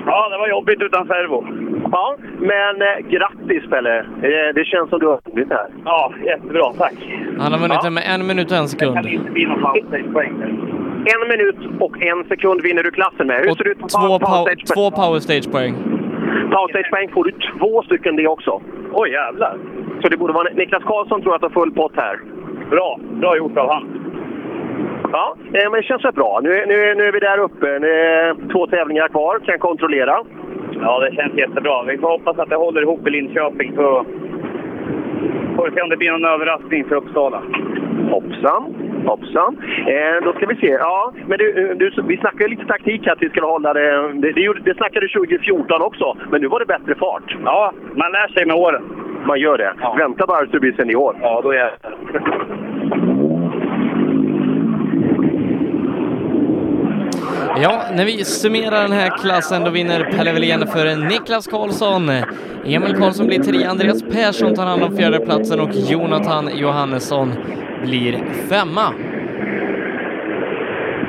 Ja, 0.05 0.29
det 0.29 0.37
var 0.37 0.47
jobbigt 0.49 0.81
utan 0.81 1.07
servo. 1.07 1.47
Ja, 1.91 2.15
men 2.39 2.81
eh, 2.81 2.97
grattis 3.09 3.69
Pelle! 3.69 3.99
Eh, 3.99 4.49
det 4.55 4.65
känns 4.65 4.89
som 4.89 4.99
du 4.99 5.07
har 5.07 5.19
vunnit 5.25 5.49
här. 5.49 5.67
Ja, 5.85 6.13
jättebra. 6.25 6.73
Tack. 6.77 6.93
Han 7.39 7.51
har 7.51 7.59
vunnit 7.59 7.79
Ja. 7.83 7.89
med 7.89 8.03
en 8.15 8.27
minut 8.27 8.51
och 8.51 8.57
en 8.57 8.67
sekund. 8.67 8.97
inte 9.05 9.31
bli 9.31 9.45
någon 9.45 9.61
poäng. 10.13 10.33
En 11.13 11.27
minut 11.29 11.57
och 11.79 12.01
en 12.01 12.23
sekund 12.23 12.61
vinner 12.61 12.83
du 12.83 12.91
klassen 12.91 13.27
med. 13.27 13.37
Hur 13.39 13.51
Och 13.51 13.57
ser 13.57 13.63
det 13.63 13.69
ut 13.69 13.79
på 13.79 13.87
två, 13.87 14.19
power 14.19 14.55
två 14.75 14.91
power 14.91 15.19
stage-poäng. 15.19 15.73
Power 16.55 16.67
stage-poäng 16.73 17.09
får 17.13 17.23
du 17.23 17.31
två 17.31 17.81
stycken 17.83 18.15
det 18.15 18.27
också. 18.27 18.61
Oj, 18.93 19.09
jävlar. 19.11 19.57
Så 20.01 20.09
det 20.09 20.17
borde 20.17 20.33
vara 20.33 20.47
Niklas 20.53 20.83
Karlsson 20.83 21.21
tror 21.21 21.35
att 21.35 21.41
har 21.41 21.49
full 21.49 21.71
pott 21.71 21.93
här. 21.95 22.19
Bra. 22.69 22.99
Bra 23.21 23.37
gjort 23.37 23.57
av 23.57 23.69
han. 23.73 24.04
Ja, 25.15 25.35
eh, 25.53 25.69
men 25.71 25.81
det 25.81 25.83
känns 25.83 26.05
väl 26.05 26.13
bra. 26.13 26.39
Nu, 26.43 26.49
är- 26.53 26.65
nu, 26.65 26.95
nu 26.95 27.03
är 27.03 27.11
vi 27.11 27.19
där 27.19 27.37
uppe. 27.47 27.79
Nu 27.79 27.89
är 27.89 28.35
två 28.51 28.67
tävlingar 28.67 29.07
kvar, 29.07 29.39
kan 29.39 29.59
kontrollera. 29.59 30.15
Ja, 30.81 30.99
det 30.99 31.15
känns 31.15 31.33
jättebra. 31.33 31.83
Vi 31.83 31.97
får 31.97 32.07
hoppas 32.09 32.39
att 32.39 32.49
det 32.49 32.55
håller 32.55 32.81
ihop 32.81 33.07
i 33.07 33.09
Linköping 33.09 33.73
så 33.75 34.05
får 35.55 35.65
vi 35.65 35.71
se 35.75 35.81
om 35.81 35.89
det 35.89 35.97
blir 35.97 36.11
någon 36.11 36.25
överraskning 36.25 36.85
för 36.85 36.95
Uppsala. 36.95 37.41
Hoppsan, 38.09 38.63
hoppsan. 39.05 39.57
Eh, 39.87 40.23
då 40.23 40.33
ska 40.33 40.45
vi 40.45 40.55
se. 40.55 40.67
Ja, 40.67 41.13
men 41.27 41.37
du, 41.37 41.73
du, 41.79 41.91
vi 42.07 42.17
snackade 42.17 42.47
lite 42.49 42.65
taktik 42.65 43.05
här 43.05 43.13
att 43.13 43.21
vi 43.21 43.29
skulle 43.29 43.45
hålla 43.45 43.73
det. 43.73 44.13
Det, 44.13 44.31
det, 44.31 44.53
det 44.63 44.75
snackade 44.77 45.07
2014 45.07 45.81
också, 45.81 46.17
men 46.31 46.41
nu 46.41 46.47
var 46.47 46.59
det 46.59 46.65
bättre 46.65 46.95
fart. 46.95 47.37
Ja, 47.45 47.71
man 47.95 48.11
lär 48.11 48.27
sig 48.27 48.45
med 48.45 48.55
åren. 48.55 48.83
Man 49.27 49.39
gör 49.39 49.57
det. 49.57 49.73
Vänta 49.97 50.25
bara 50.27 50.39
tills 50.39 50.51
du 50.51 50.59
blir 50.59 50.73
senior. 50.73 51.15
Ja, 51.21 51.41
då 51.43 51.51
är 51.51 51.57
jag 51.57 51.69
Ja, 57.61 57.83
när 57.93 58.05
vi 58.05 58.25
summerar 58.25 58.81
den 58.81 58.91
här 58.91 59.17
klassen 59.17 59.63
då 59.63 59.69
vinner 59.69 60.03
Pelle 60.03 60.33
Wilén 60.33 60.67
för 60.67 60.95
Niklas 60.95 61.47
Karlsson. 61.47 62.09
Emil 62.65 62.95
Karlsson 62.95 63.27
blir 63.27 63.43
trea, 63.43 63.69
Andreas 63.69 64.03
Persson 64.03 64.55
tar 64.55 64.65
hand 64.65 64.83
om 64.83 64.97
fjärdeplatsen 64.97 65.59
och 65.59 65.69
Jonathan 65.73 66.49
Johannesson 66.57 67.33
blir 67.83 68.23
femma. 68.49 68.93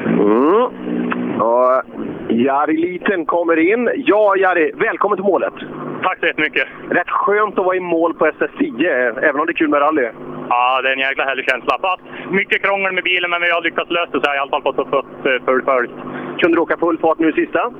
Mm. 0.06 1.40
Och 1.40 1.82
Jari 2.28 2.76
Liten 2.76 3.26
kommer 3.26 3.56
in. 3.56 3.90
Ja, 3.96 4.36
Jari, 4.36 4.72
välkommen 4.74 5.16
till 5.16 5.24
målet. 5.24 5.54
Tack 6.02 6.18
så 6.20 6.26
jättemycket. 6.26 6.66
Rätt 6.90 7.10
skönt 7.10 7.58
att 7.58 7.64
vara 7.64 7.76
i 7.76 7.80
mål 7.80 8.14
på 8.14 8.26
SS10, 8.26 8.84
även 9.22 9.40
om 9.40 9.46
det 9.46 9.52
är 9.52 9.60
kul 9.62 9.68
med 9.68 9.80
rally. 9.80 10.08
Ja, 10.48 10.82
det 10.82 10.88
är 10.88 10.92
en 10.92 10.98
jäkla 10.98 11.24
härlig 11.24 11.44
känsla. 11.50 11.78
Fast 11.82 12.02
mycket 12.30 12.62
krångel 12.62 12.92
med 12.92 13.04
bilen, 13.04 13.30
men 13.30 13.42
vi 13.42 13.50
har 13.50 13.62
lyckats 13.62 13.90
lösa 13.90 14.12
det 14.12 14.20
så 14.20 14.30
har 14.30 14.36
i 14.36 14.38
alla 14.38 14.50
fall 14.50 14.74
upp 14.78 15.26
eh, 15.26 15.44
fullföljt. 15.44 15.90
Kunde 16.38 16.56
du 16.56 16.60
åka 16.60 16.76
full 16.76 16.98
fart 16.98 17.18
nu 17.18 17.32
sista? 17.32 17.72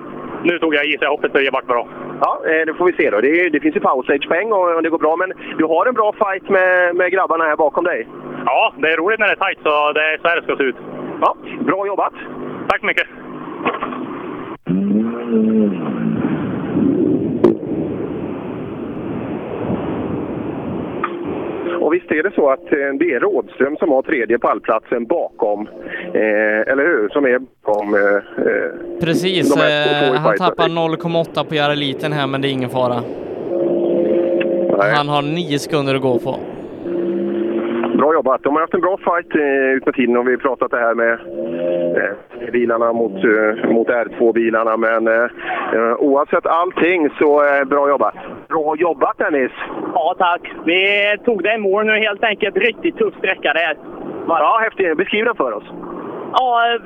Nu 0.42 0.59
tog 0.59 0.74
jag 0.74 0.86
i 0.86 0.92
så 0.99 1.05
jag 1.05 1.11
hoppas 1.11 1.32
det 1.32 1.51
vart 1.53 1.66
bra. 1.66 1.88
Ja, 2.20 2.40
eh, 2.47 2.66
det 2.66 2.74
får 2.74 2.86
vi 2.86 2.92
se 2.92 3.11
då. 3.11 3.20
Det, 3.20 3.49
det 3.49 3.61
finns 3.61 3.76
ju 3.76 3.80
powerstage-poäng 3.80 4.53
och 4.53 4.74
och 4.76 4.82
det 4.82 4.90
går 4.90 4.99
bra, 4.99 5.16
men 5.16 5.32
du 5.59 5.64
har 5.64 5.86
en 5.86 5.94
bra 5.94 6.12
fight 6.12 6.49
med, 6.49 6.97
med 6.97 7.12
grabbarna 7.12 7.44
här 7.44 7.57
bakom 7.57 7.84
dig. 7.84 8.09
Ja, 8.47 8.72
det 8.76 8.88
är 8.92 8.97
roligt 8.97 9.18
när 9.18 9.26
det 9.26 9.32
är 9.32 9.44
tajt, 9.47 9.59
så 9.62 9.92
det 9.92 10.05
är 10.12 10.18
så 10.22 10.28
här 10.28 10.36
det 10.36 10.42
ska 10.42 10.57
se 10.57 10.62
ut. 10.62 10.76
Ja, 11.20 11.36
bra 11.61 11.86
jobbat! 11.86 12.12
Tack 12.68 12.80
så 12.80 12.86
mycket! 12.86 13.07
Och 14.67 14.75
visst 21.95 22.11
är 22.11 22.23
det 22.23 22.31
så 22.35 22.51
att 22.51 22.73
eh, 22.73 22.79
det 22.99 23.14
är 23.14 23.21
Rådström 23.21 23.77
som 23.77 23.91
har 23.91 24.03
tredje 24.03 24.39
pallplatsen 24.39 25.07
bakom, 25.07 25.69
eh, 26.14 26.73
eller 26.73 26.85
hur? 26.85 27.09
Som 27.09 27.25
är 27.25 27.39
bakom... 27.39 27.95
Eh, 27.95 28.01
eh, 28.47 29.01
Precis, 29.01 29.55
de 29.55 29.61
här 29.61 30.14
eh, 30.14 30.21
han 30.21 30.37
tappar 30.37 30.69
0,8 30.69 31.45
på 31.45 31.55
Jareliten 31.55 32.12
här, 32.12 32.27
men 32.27 32.41
det 32.41 32.49
är 32.49 32.53
ingen 32.53 32.71
fara. 32.71 33.03
Han 34.79 35.09
har 35.09 35.23
nio 35.23 35.59
sekunder 35.59 35.95
att 35.95 36.03
gå 36.03 36.19
på. 36.19 36.37
Bra 37.97 38.12
jobbat. 38.14 38.42
De 38.42 38.55
har 38.55 38.61
haft 38.61 38.74
en 38.74 38.80
bra 38.80 38.97
fight 38.97 39.34
eh, 39.34 39.76
ut 39.76 39.86
med 39.86 39.94
tiden 39.94 40.16
och 40.16 40.26
vi 40.26 40.30
har 40.30 40.38
pratat 40.38 40.70
det 40.70 40.78
här 40.78 40.94
med 40.94 41.12
eh, 41.12 42.51
bilarna 42.53 42.92
mot, 42.92 43.24
eh, 43.24 43.70
mot 43.70 43.88
R2-bilarna. 43.88 44.76
Men 44.76 45.09
eh, 45.09 45.28
eh, 45.74 45.94
oavsett 45.99 46.47
allting 46.47 47.11
så 47.18 47.44
eh, 47.44 47.64
bra 47.64 47.88
jobbat. 47.88 48.14
Bra 48.49 48.76
jobbat 48.76 49.18
Dennis! 49.18 49.53
Ja, 49.94 50.14
tack. 50.18 50.53
Vi 50.64 50.80
tog 51.24 51.42
det 51.42 51.55
i 51.55 51.59
mål 51.59 51.86
nu 51.86 51.92
helt 51.92 52.24
enkelt. 52.24 52.57
Riktigt 52.57 52.97
tuff 52.97 53.14
sträcka 53.18 53.53
det 53.53 53.59
här. 53.59 53.76
Ja, 54.28 54.59
häftigt. 54.62 54.97
Beskriv 54.97 55.24
den 55.24 55.34
för 55.36 55.53
oss. 55.53 55.64
Ja, 56.39 56.78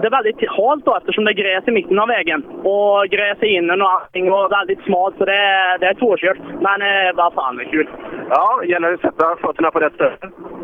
det 0.00 0.06
är 0.06 0.10
väldigt 0.10 0.50
halt 0.50 0.84
då 0.84 0.96
eftersom 0.96 1.24
det 1.24 1.30
är 1.30 1.42
gräs 1.42 1.68
i 1.68 1.70
mitten 1.70 1.98
av 1.98 2.08
vägen. 2.08 2.44
Och 2.62 3.06
gräs 3.10 3.42
i 3.42 3.46
innen 3.46 3.82
och 3.82 3.90
allting 3.90 4.32
och 4.32 4.52
väldigt 4.52 4.82
smalt 4.84 5.14
så 5.18 5.24
det 5.24 5.36
är, 5.36 5.78
det 5.78 5.86
är 5.86 5.94
svårkört. 5.94 6.38
Men 6.66 6.82
eh, 6.82 7.14
vad 7.14 7.34
fan, 7.34 7.56
det 7.56 7.62
är 7.64 7.70
kul. 7.70 7.88
Ja, 8.30 8.62
gäller 8.64 8.88
det 8.88 8.94
att 8.94 9.00
sätta 9.00 9.36
fötterna 9.36 9.70
på 9.70 9.78
rätt 9.80 9.94
ställe. 9.94 10.16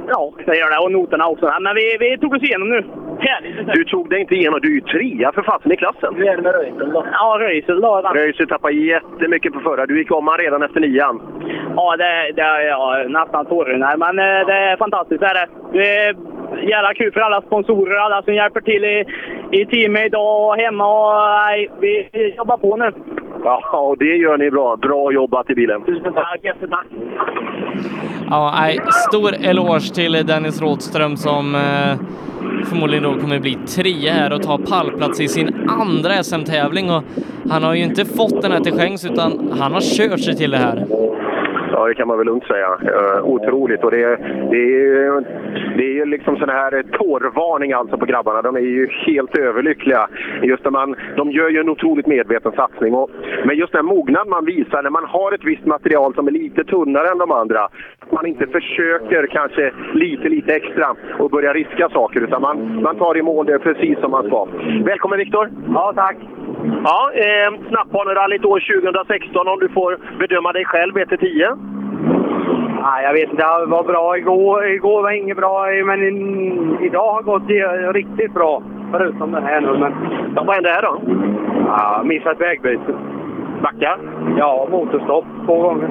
Ja, 0.09 0.33
det 0.47 0.57
gör 0.57 0.71
det. 0.71 0.85
Och 0.85 0.93
noterna 0.93 1.27
också. 1.27 1.47
Men 1.61 1.75
vi, 1.75 1.97
vi 2.01 2.19
tog 2.19 2.35
oss 2.35 2.43
igenom 2.43 2.69
nu. 2.69 2.85
Härligt. 3.21 3.75
Du 3.75 3.85
tog 3.85 4.11
dig 4.11 4.21
inte 4.21 4.35
igenom. 4.35 4.61
Du 4.63 4.69
är 4.69 4.75
ju 4.75 4.81
trea 4.81 5.33
för 5.33 5.43
fasen 5.43 5.73
i 5.73 5.77
klassen. 5.77 6.15
Hur 6.17 6.29
är 6.29 6.37
det 6.37 6.43
med 6.43 6.55
Röisel 6.55 6.91
då? 6.93 7.07
Ja, 7.13 7.37
Röisel 7.41 7.81
då. 7.81 8.01
Röisel 8.15 8.49
tappade 8.49 8.75
jättemycket 8.75 9.53
på 9.53 9.61
förra. 9.61 9.87
Du 9.87 9.99
gick 9.99 10.13
om 10.13 10.29
han 10.29 10.39
redan 10.39 10.63
efter 10.63 10.81
nian. 10.81 11.23
Ja, 11.77 11.97
det, 11.97 12.33
det 12.37 12.43
är 12.43 12.61
ja, 12.61 13.05
nästan 13.09 13.47
tårar 13.47 13.97
Men 13.97 14.19
eh, 14.19 14.47
det 14.47 14.55
är 14.55 14.77
fantastiskt. 14.77 15.21
Det 15.21 15.27
är 15.27 15.35
det. 15.73 15.79
Är 15.79 16.38
jävla 16.57 16.95
kul 16.95 17.13
för 17.13 17.21
alla 17.21 17.43
sponsorer, 17.43 17.97
alla 17.97 18.23
som 18.23 18.35
hjälper 18.35 18.61
till 18.61 18.85
i, 18.85 19.05
i 19.61 19.67
teamet 19.67 20.07
idag 20.07 20.49
och 20.49 20.57
hemma. 20.57 20.85
Och, 20.87 21.15
nej, 21.47 21.71
vi, 21.81 22.09
vi 22.13 22.35
jobbar 22.37 22.57
på 22.57 22.77
nu. 22.77 22.93
Ja, 23.45 23.79
och 23.79 23.99
det 23.99 24.17
gör 24.17 24.39
ni 24.39 24.51
bra. 24.51 24.77
Bra 24.77 25.13
jobbat 25.13 25.51
i 25.51 25.55
bilen. 25.55 25.85
Tusen 25.85 26.13
tack. 26.13 26.41
Jättetack. 26.43 26.87
Ja, 28.31 28.55
nej, 28.61 28.79
stor 29.09 29.35
eloge 29.43 29.95
till 29.95 30.27
Dennis 30.27 30.61
Rådström 30.61 31.17
som 31.17 31.55
eh, 31.55 31.97
förmodligen 32.65 33.03
då 33.03 33.21
kommer 33.21 33.39
bli 33.39 33.55
trea 33.55 34.13
här 34.13 34.33
och 34.33 34.43
ta 34.43 34.59
pallplats 34.59 35.21
i 35.21 35.29
sin 35.29 35.69
andra 35.69 36.11
SM-tävling. 36.23 36.91
Och 36.91 37.03
han 37.51 37.63
har 37.63 37.75
ju 37.75 37.83
inte 37.83 38.05
fått 38.05 38.43
den 38.43 38.53
här 38.53 38.61
till 38.61 38.73
skänks 38.73 39.05
utan 39.05 39.53
han 39.61 39.73
har 39.73 39.81
kört 39.81 40.21
sig 40.21 40.37
till 40.37 40.51
det 40.51 40.57
här. 40.57 40.87
Ja, 41.73 41.87
det 41.87 41.95
kan 41.95 42.09
man 42.09 42.19
väl 42.19 42.27
lugnt 42.27 42.45
säga. 42.45 42.79
Eh, 42.83 43.25
otroligt. 43.25 43.85
Och 43.85 43.91
det, 43.91 44.17
det 44.51 44.57
är 44.57 44.71
ju 44.71 45.25
det 45.77 45.85
är 45.85 45.93
ju 45.93 46.05
liksom 46.05 46.37
sån 46.37 46.49
här 46.49 46.83
tårvarning 46.83 47.73
alltså 47.73 47.99
på 47.99 48.07
grabbarna. 48.07 48.43
De 48.43 48.57
är 48.57 48.61
ju 48.61 48.89
helt 49.07 49.39
överlyckliga. 49.39 50.09
Just 50.43 50.65
när 50.65 50.71
man, 50.71 50.97
de 51.17 51.31
gör 51.31 51.49
ju 51.49 51.61
en 51.61 51.69
otroligt 51.69 52.07
medveten 52.07 52.53
satsning. 52.53 52.95
Och, 52.95 53.11
men 53.45 53.57
just 53.57 53.73
den 53.73 53.87
mognad 53.87 54.29
man 54.29 54.45
visar 54.45 54.83
när 54.83 54.91
man 54.91 55.05
har 55.05 55.33
ett 55.33 55.45
visst 55.45 55.67
material 55.67 56.15
som 56.15 56.27
är 56.27 56.31
lite 56.31 56.65
tunnare 56.65 57.09
än 57.09 57.19
de 57.19 57.31
andra. 57.31 57.65
Att 57.99 58.13
man 58.13 58.27
inte 58.27 58.47
försöker 58.47 59.27
kanske 59.27 59.73
lite, 59.95 60.29
lite 60.29 60.55
extra 60.55 60.97
och 61.19 61.31
börja 61.31 61.53
riska 61.53 61.89
saker. 61.89 62.21
Utan 62.21 62.43
man, 62.43 62.83
man 62.83 62.97
tar 62.97 63.17
i 63.17 63.23
mål 63.23 63.47
det 63.47 63.59
precis 63.59 63.99
som 64.01 64.11
man 64.11 64.27
ska. 64.27 64.49
Välkommen 64.85 65.19
Viktor! 65.19 65.51
Ja, 65.75 65.93
tack. 65.97 66.17
Ja, 66.85 67.11
eh, 67.15 67.69
Snapphanerallyt 67.69 68.45
år 68.45 68.61
2016 68.83 69.49
om 69.49 69.59
du 69.61 69.69
får 69.69 69.99
bedöma 70.19 70.53
dig 70.53 70.65
själv 70.65 70.99
1-10. 70.99 71.57
Nej, 72.83 73.05
jag 73.05 73.13
vet 73.13 73.31
inte. 73.31 73.45
Det 73.61 73.67
var 73.67 73.85
bra 73.85 74.19
igår. 74.19 74.67
Igår 74.67 75.03
var 75.03 75.11
inget 75.11 75.37
bra, 75.37 75.67
men 75.85 76.01
idag 76.83 77.13
har 77.13 77.23
gått 77.23 77.49
riktigt 77.95 78.35
bra. 78.35 78.63
Förutom 78.93 79.33
den 79.33 79.43
här 79.43 79.61
nu. 79.61 79.79
Men... 79.79 79.93
Ja, 80.37 80.43
vad 80.45 80.55
hände 80.55 80.71
här 80.71 80.83
då? 80.83 81.01
Ja, 81.67 82.03
missat 82.05 82.41
vägbyte. 82.41 82.95
Backa? 83.63 83.99
Ja, 84.37 84.69
motorstopp 84.71 85.25
två 85.47 85.63
gånger. 85.63 85.89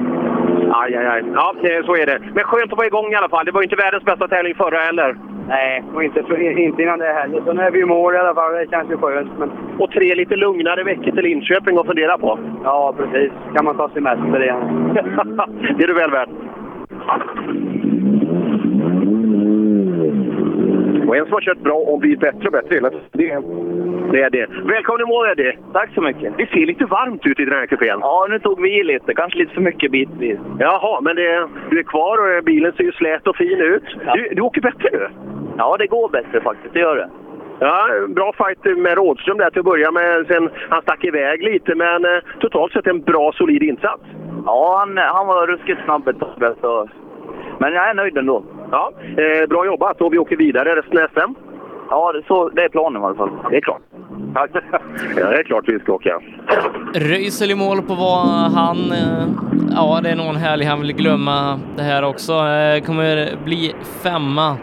Aj, 0.72 0.96
aj, 0.96 1.06
aj. 1.06 1.22
Ja, 1.34 1.54
så 1.84 1.96
är 1.96 2.06
det. 2.06 2.18
Men 2.34 2.44
skönt 2.44 2.72
att 2.72 2.78
vara 2.78 2.86
igång 2.86 3.12
i 3.12 3.14
alla 3.14 3.28
fall. 3.28 3.44
Det 3.44 3.52
var 3.52 3.60
ju 3.60 3.64
inte 3.64 3.76
världens 3.76 4.04
bästa 4.04 4.28
tävling 4.28 4.54
förra 4.54 4.78
heller. 4.78 5.16
Nej, 5.48 5.84
och 5.94 6.04
inte, 6.04 6.22
för, 6.22 6.58
inte 6.58 6.82
innan 6.82 6.98
det 6.98 7.12
heller. 7.12 7.42
Så 7.44 7.52
nu 7.52 7.62
är 7.62 7.70
vi 7.70 7.80
i 7.80 7.84
mål 7.84 8.14
i 8.14 8.18
alla 8.18 8.34
fall. 8.34 8.52
Det 8.52 8.70
känns 8.70 8.90
ju 8.90 8.96
skönt. 8.96 9.38
Men... 9.38 9.50
Och 9.78 9.90
tre 9.90 10.14
lite 10.14 10.36
lugnare 10.36 10.84
veckor 10.84 11.10
till 11.12 11.24
Linköping 11.24 11.78
att 11.78 11.86
fundera 11.86 12.18
på. 12.18 12.38
Ja, 12.64 12.94
precis. 12.96 13.32
Kan 13.54 13.64
man 13.64 13.76
ta 13.76 13.88
semester 13.88 14.42
igen. 14.42 14.92
det 15.76 15.84
är 15.84 15.88
du 15.88 15.94
väl 15.94 16.10
värd. 16.10 16.28
Och 21.08 21.16
en 21.16 21.24
som 21.24 21.32
har 21.32 21.40
kört 21.40 21.58
bra 21.58 21.74
och 21.74 21.98
blivit 22.00 22.20
bättre 22.20 22.46
och 22.46 22.52
bättre 22.52 22.74
hela 22.74 22.90
tiden. 22.90 23.42
Det, 24.12 24.22
är- 24.22 24.30
det. 24.30 24.46
Välkommen 24.74 25.00
i 25.00 25.04
mål 25.04 25.26
Eddie! 25.30 25.58
Tack 25.72 25.90
så 25.94 26.00
mycket. 26.02 26.32
Det 26.38 26.46
ser 26.46 26.66
lite 26.66 26.84
varmt 26.84 27.26
ut 27.26 27.40
i 27.40 27.44
den 27.44 27.54
här 27.54 27.66
kupén. 27.66 27.98
Ja, 28.00 28.26
nu 28.30 28.38
tog 28.38 28.62
vi 28.62 28.80
i 28.80 28.84
lite. 28.84 29.14
Kanske 29.14 29.38
lite 29.38 29.54
för 29.54 29.60
mycket 29.60 29.90
bitvis. 29.92 30.38
Jaha, 30.58 31.00
men 31.00 31.16
det, 31.16 31.48
du 31.70 31.78
är 31.78 31.82
kvar 31.82 32.16
och 32.38 32.44
bilen 32.44 32.72
ser 32.72 32.84
ju 32.84 32.92
slät 32.92 33.26
och 33.26 33.36
fin 33.36 33.60
ut. 33.60 33.82
Du, 34.14 34.28
du 34.34 34.42
åker 34.42 34.60
bättre 34.60 34.88
nu. 34.92 35.08
Ja, 35.58 35.76
det 35.78 35.86
går 35.86 36.08
bättre 36.08 36.40
faktiskt. 36.40 36.74
Det 36.74 36.80
gör 36.80 36.96
det. 36.96 37.08
Ja, 37.60 37.88
bra 38.08 38.32
fight 38.32 38.76
med 38.78 38.96
Rådström 38.96 39.38
där 39.38 39.50
till 39.50 39.58
att 39.60 39.64
börja 39.64 39.90
med. 39.90 40.26
Sen 40.26 40.50
han 40.68 40.82
stack 40.82 41.04
iväg 41.04 41.42
lite, 41.42 41.74
men 41.74 42.04
eh, 42.04 42.22
totalt 42.40 42.72
sett 42.72 42.86
en 42.86 43.00
bra, 43.02 43.32
solid 43.32 43.62
insats. 43.62 44.02
Ja, 44.46 44.76
han, 44.78 44.96
han 44.98 45.26
var 45.26 45.46
ruskigt 45.46 45.80
snabb 45.84 46.08
ett 46.08 46.18
tag. 46.60 46.88
Men 47.58 47.72
jag 47.72 47.90
är 47.90 47.94
nöjd 47.94 48.18
ändå. 48.18 48.44
Ja, 48.70 48.92
eh, 49.02 49.48
bra 49.48 49.66
jobbat 49.66 50.00
och 50.00 50.12
vi 50.12 50.18
åker 50.18 50.36
vidare 50.36 50.76
resten 50.76 50.98
av 50.98 51.08
SM. 51.08 51.34
Ja, 51.90 52.12
det, 52.12 52.22
så, 52.26 52.48
det 52.48 52.62
är 52.64 52.68
planen 52.68 53.02
i 53.02 53.04
alla 53.04 53.14
fall. 53.14 53.30
Det 53.50 53.56
är 53.56 53.60
klart. 53.60 53.80
Tack. 54.34 54.50
Ja, 55.16 55.30
det 55.30 55.36
är 55.38 55.42
klart 55.42 55.64
vi 55.66 55.78
ska 55.78 55.92
åka. 55.92 56.20
Röisel 56.94 57.50
i 57.50 57.54
mål 57.54 57.82
på 57.82 57.94
vad 57.94 58.26
han... 58.52 58.76
eh, 58.92 59.28
Ja, 59.74 60.00
det 60.02 60.10
är 60.10 60.16
någon 60.16 60.36
härlig 60.36 60.66
han 60.66 60.80
vill 60.80 60.92
glömma 60.92 61.60
det 61.76 61.82
här 61.82 62.04
också. 62.04 62.32
Eh, 62.32 62.82
Kommer 62.84 63.28
bli 63.44 63.74
femma 64.02 64.56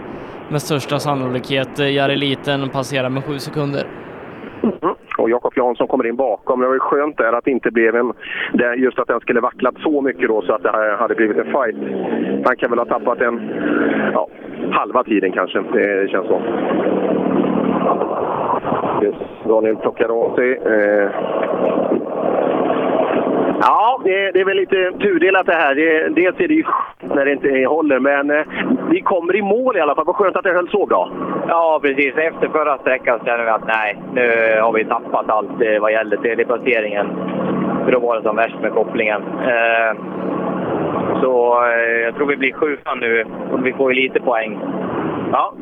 med 0.49 0.61
största 0.61 0.99
sannolikhet. 0.99 1.79
Eh, 1.79 1.93
Jareliten 1.93 2.69
passerar 2.69 3.09
med 3.09 3.23
sju 3.25 3.39
sekunder. 3.39 3.83
Mm. 4.65 4.95
Och 5.17 5.29
Jakob 5.29 5.53
Jansson 5.55 5.87
kommer 5.87 6.07
in 6.07 6.15
bakom. 6.15 6.61
Det 6.61 6.67
var 6.67 6.73
ju 6.73 6.79
skönt 6.79 7.17
där 7.17 7.33
att 7.33 7.45
det 7.45 7.51
inte 7.51 7.71
blev 7.71 7.95
en... 7.95 8.13
Just 8.77 8.99
att 8.99 9.07
den 9.07 9.19
skulle 9.19 9.39
vacklat 9.39 9.75
så 9.79 10.01
mycket 10.01 10.27
då 10.27 10.41
så 10.41 10.53
att 10.53 10.63
det 10.63 10.95
hade 10.99 11.15
blivit 11.15 11.37
en 11.37 11.45
fight. 11.45 11.75
Han 12.45 12.57
kan 12.57 12.69
väl 12.69 12.79
ha 12.79 12.85
tappat 12.85 13.21
en... 13.21 13.49
Ja, 14.13 14.27
halva 14.71 15.03
tiden 15.03 15.31
kanske. 15.31 15.63
Det 15.73 16.09
känns 16.11 16.27
så. 16.27 16.41
Yes, 19.03 19.15
Daniel 19.47 19.75
plockar 19.75 20.09
av 20.09 20.35
sig. 20.35 20.51
Eh. 20.51 21.09
Ja, 23.61 24.01
det, 24.03 24.31
det 24.31 24.39
är 24.39 24.45
väl 24.45 24.57
lite 24.57 24.91
tudelat 24.91 25.45
det 25.45 25.53
här. 25.53 25.75
Det, 25.75 26.09
dels 26.09 26.39
är 26.39 26.47
det 26.47 26.53
ju 26.53 26.63
när 27.01 27.25
det 27.25 27.31
inte 27.31 27.65
håller, 27.67 27.99
men 27.99 28.31
eh, 28.31 28.45
vi 28.89 29.01
kommer 29.01 29.35
i 29.35 29.41
mål 29.41 29.77
i 29.77 29.79
alla 29.79 29.95
fall. 29.95 30.05
Vad 30.05 30.15
skönt 30.15 30.35
att 30.35 30.43
det 30.43 30.53
höll 30.53 30.69
så 30.69 30.85
bra. 30.85 31.11
Ja, 31.47 31.79
precis. 31.83 32.15
Efter 32.17 32.49
förra 32.49 32.77
sträckan 32.77 33.19
känner 33.25 33.43
vi 33.43 33.49
att 33.49 33.67
nej, 33.67 33.97
nu 34.13 34.59
har 34.61 34.73
vi 34.73 34.85
tappat 34.85 35.29
allt 35.29 35.61
eh, 35.61 35.81
vad 35.81 35.91
gäller 35.91 36.17
tredjeplaceringen. 36.17 37.07
För 37.85 37.91
då 37.91 37.99
var 37.99 38.15
det 38.15 38.23
som 38.23 38.35
värst 38.35 38.61
med 38.61 38.73
kopplingen. 38.73 39.21
Eh, 39.21 39.95
så 41.21 41.63
eh, 41.63 42.01
jag 42.05 42.15
tror 42.15 42.27
vi 42.27 42.37
blir 42.37 42.53
sjua 42.53 42.95
nu 43.01 43.25
och 43.51 43.65
vi 43.65 43.73
får 43.73 43.93
ju 43.93 44.01
lite 44.01 44.19
poäng. 44.19 44.59
Ja, 45.31 45.53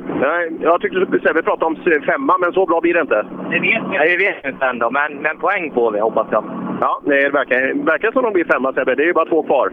jag 0.61 0.81
tyckte 0.81 1.19
Sebbe 1.23 1.43
pratade 1.43 1.65
om 1.65 1.75
femma, 2.05 2.37
men 2.39 2.53
så 2.53 2.65
bra 2.65 2.81
blir 2.81 2.93
det 2.93 3.01
inte. 3.01 3.25
Det 3.51 3.59
vet 3.59 3.83
vi, 3.91 3.97
nej, 3.97 4.17
vi 4.17 4.25
vet 4.25 4.45
inte 4.53 4.65
ändå, 4.65 4.91
men, 4.91 5.13
men 5.21 5.37
poäng 5.37 5.71
får 5.73 5.91
vi 5.91 5.99
hoppas 5.99 6.27
jag. 6.31 6.43
Ja, 6.81 7.01
det 7.05 7.29
verkar, 7.29 7.85
verkar 7.85 8.11
som 8.11 8.23
de 8.23 8.33
blir 8.33 8.45
femma 8.45 8.73
Sebbe. 8.73 8.95
Det 8.95 9.03
är 9.03 9.07
ju 9.07 9.13
bara 9.13 9.25
två 9.25 9.43
kvar. 9.43 9.71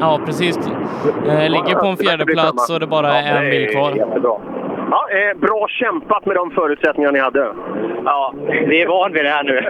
Ja, 0.00 0.20
precis. 0.26 0.56
Eh, 1.28 1.50
Ligger 1.50 1.74
på 1.80 1.86
en 1.86 1.96
fjärde 1.96 2.24
plats 2.24 2.70
och 2.70 2.80
det 2.80 2.86
bara 2.86 3.08
är 3.08 3.44
en 3.44 3.50
bil 3.50 3.68
kvar. 3.70 3.90
Jättebra. 3.90 4.36
Ja, 4.90 5.08
eh, 5.10 5.38
bra 5.38 5.66
kämpat 5.68 6.26
med 6.26 6.36
de 6.36 6.50
förutsättningar 6.50 7.12
ni 7.12 7.18
hade. 7.18 7.52
Ja, 8.04 8.34
vi 8.66 8.82
är 8.82 8.86
van 8.88 9.12
vid 9.12 9.24
det 9.24 9.30
här 9.30 9.44
nu. 9.44 9.60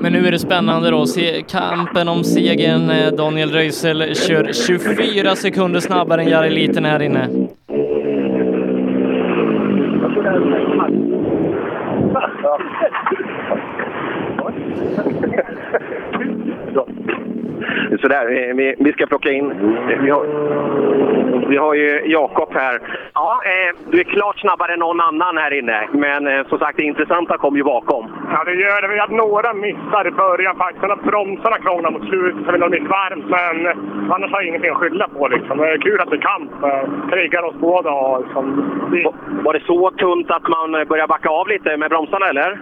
Men 0.00 0.12
nu 0.12 0.26
är 0.26 0.30
det 0.30 0.38
spännande 0.38 0.90
då. 0.90 1.06
Se 1.06 1.42
kampen 1.42 2.08
om 2.08 2.24
segern. 2.24 2.90
Eh, 2.90 3.12
Daniel 3.12 3.50
Röisel 3.50 4.14
kör 4.14 4.52
24 4.52 5.36
sekunder 5.36 5.80
snabbare 5.80 6.22
än 6.22 6.28
Jareliten 6.28 6.84
här 6.84 7.02
inne. 7.02 7.28
Så. 18.06 18.12
Sådär, 18.12 18.54
vi, 18.54 18.74
vi 18.78 18.92
ska 18.92 19.06
plocka 19.06 19.30
in... 19.30 19.52
Vi 20.02 20.10
har, 20.10 20.26
vi 21.48 21.56
har 21.56 21.74
ju 21.74 22.02
Jakob 22.04 22.54
här. 22.54 22.80
Ja, 23.14 23.40
eh, 23.44 23.90
du 23.90 24.00
är 24.00 24.04
klart 24.04 24.38
snabbare 24.38 24.72
än 24.72 24.78
någon 24.78 25.00
annan 25.00 25.36
här 25.36 25.52
inne. 25.58 25.88
Men 25.92 26.26
eh, 26.26 26.46
som 26.48 26.58
sagt, 26.58 26.76
det 26.76 26.82
intressanta 26.82 27.38
kom 27.38 27.56
ju 27.56 27.64
bakom. 27.64 28.04
Ja, 28.32 28.44
det 28.44 28.54
gör 28.54 28.82
det. 28.82 28.88
Vi 28.88 28.98
hade 28.98 29.14
några 29.14 29.52
missar 29.54 30.08
i 30.08 30.10
början 30.10 30.56
faktiskt. 30.56 30.80
Sen 30.80 30.90
att 30.90 31.04
bromsarna 31.04 31.58
krånglade 31.58 31.98
mot 31.98 32.08
slutet 32.08 32.46
så 32.46 32.52
vi 32.52 32.58
låg 32.58 32.70
lite 32.70 32.88
varmt. 32.88 33.26
Men 33.36 33.66
eh, 33.66 34.14
annars 34.14 34.30
har 34.32 34.40
jag 34.40 34.48
ingenting 34.48 34.70
att 34.70 34.76
skylla 34.76 35.08
på. 35.08 35.28
Liksom. 35.28 35.58
Det 35.58 35.72
är 35.72 35.78
kul 35.78 36.00
att 36.00 36.12
vi 36.12 36.18
kan. 36.18 36.42
Eh, 36.64 37.10
Triggar 37.10 37.42
oss 37.42 37.56
båda. 37.60 37.90
Och, 37.90 38.24
liksom, 38.24 38.44
vi... 38.92 39.06
Var 39.44 39.52
det 39.52 39.62
så 39.66 39.90
tunt 39.90 40.30
att 40.30 40.48
man 40.48 40.72
började 40.88 41.08
backa 41.08 41.28
av 41.28 41.48
lite 41.48 41.76
med 41.76 41.90
bromsarna 41.90 42.26
eller? 42.26 42.58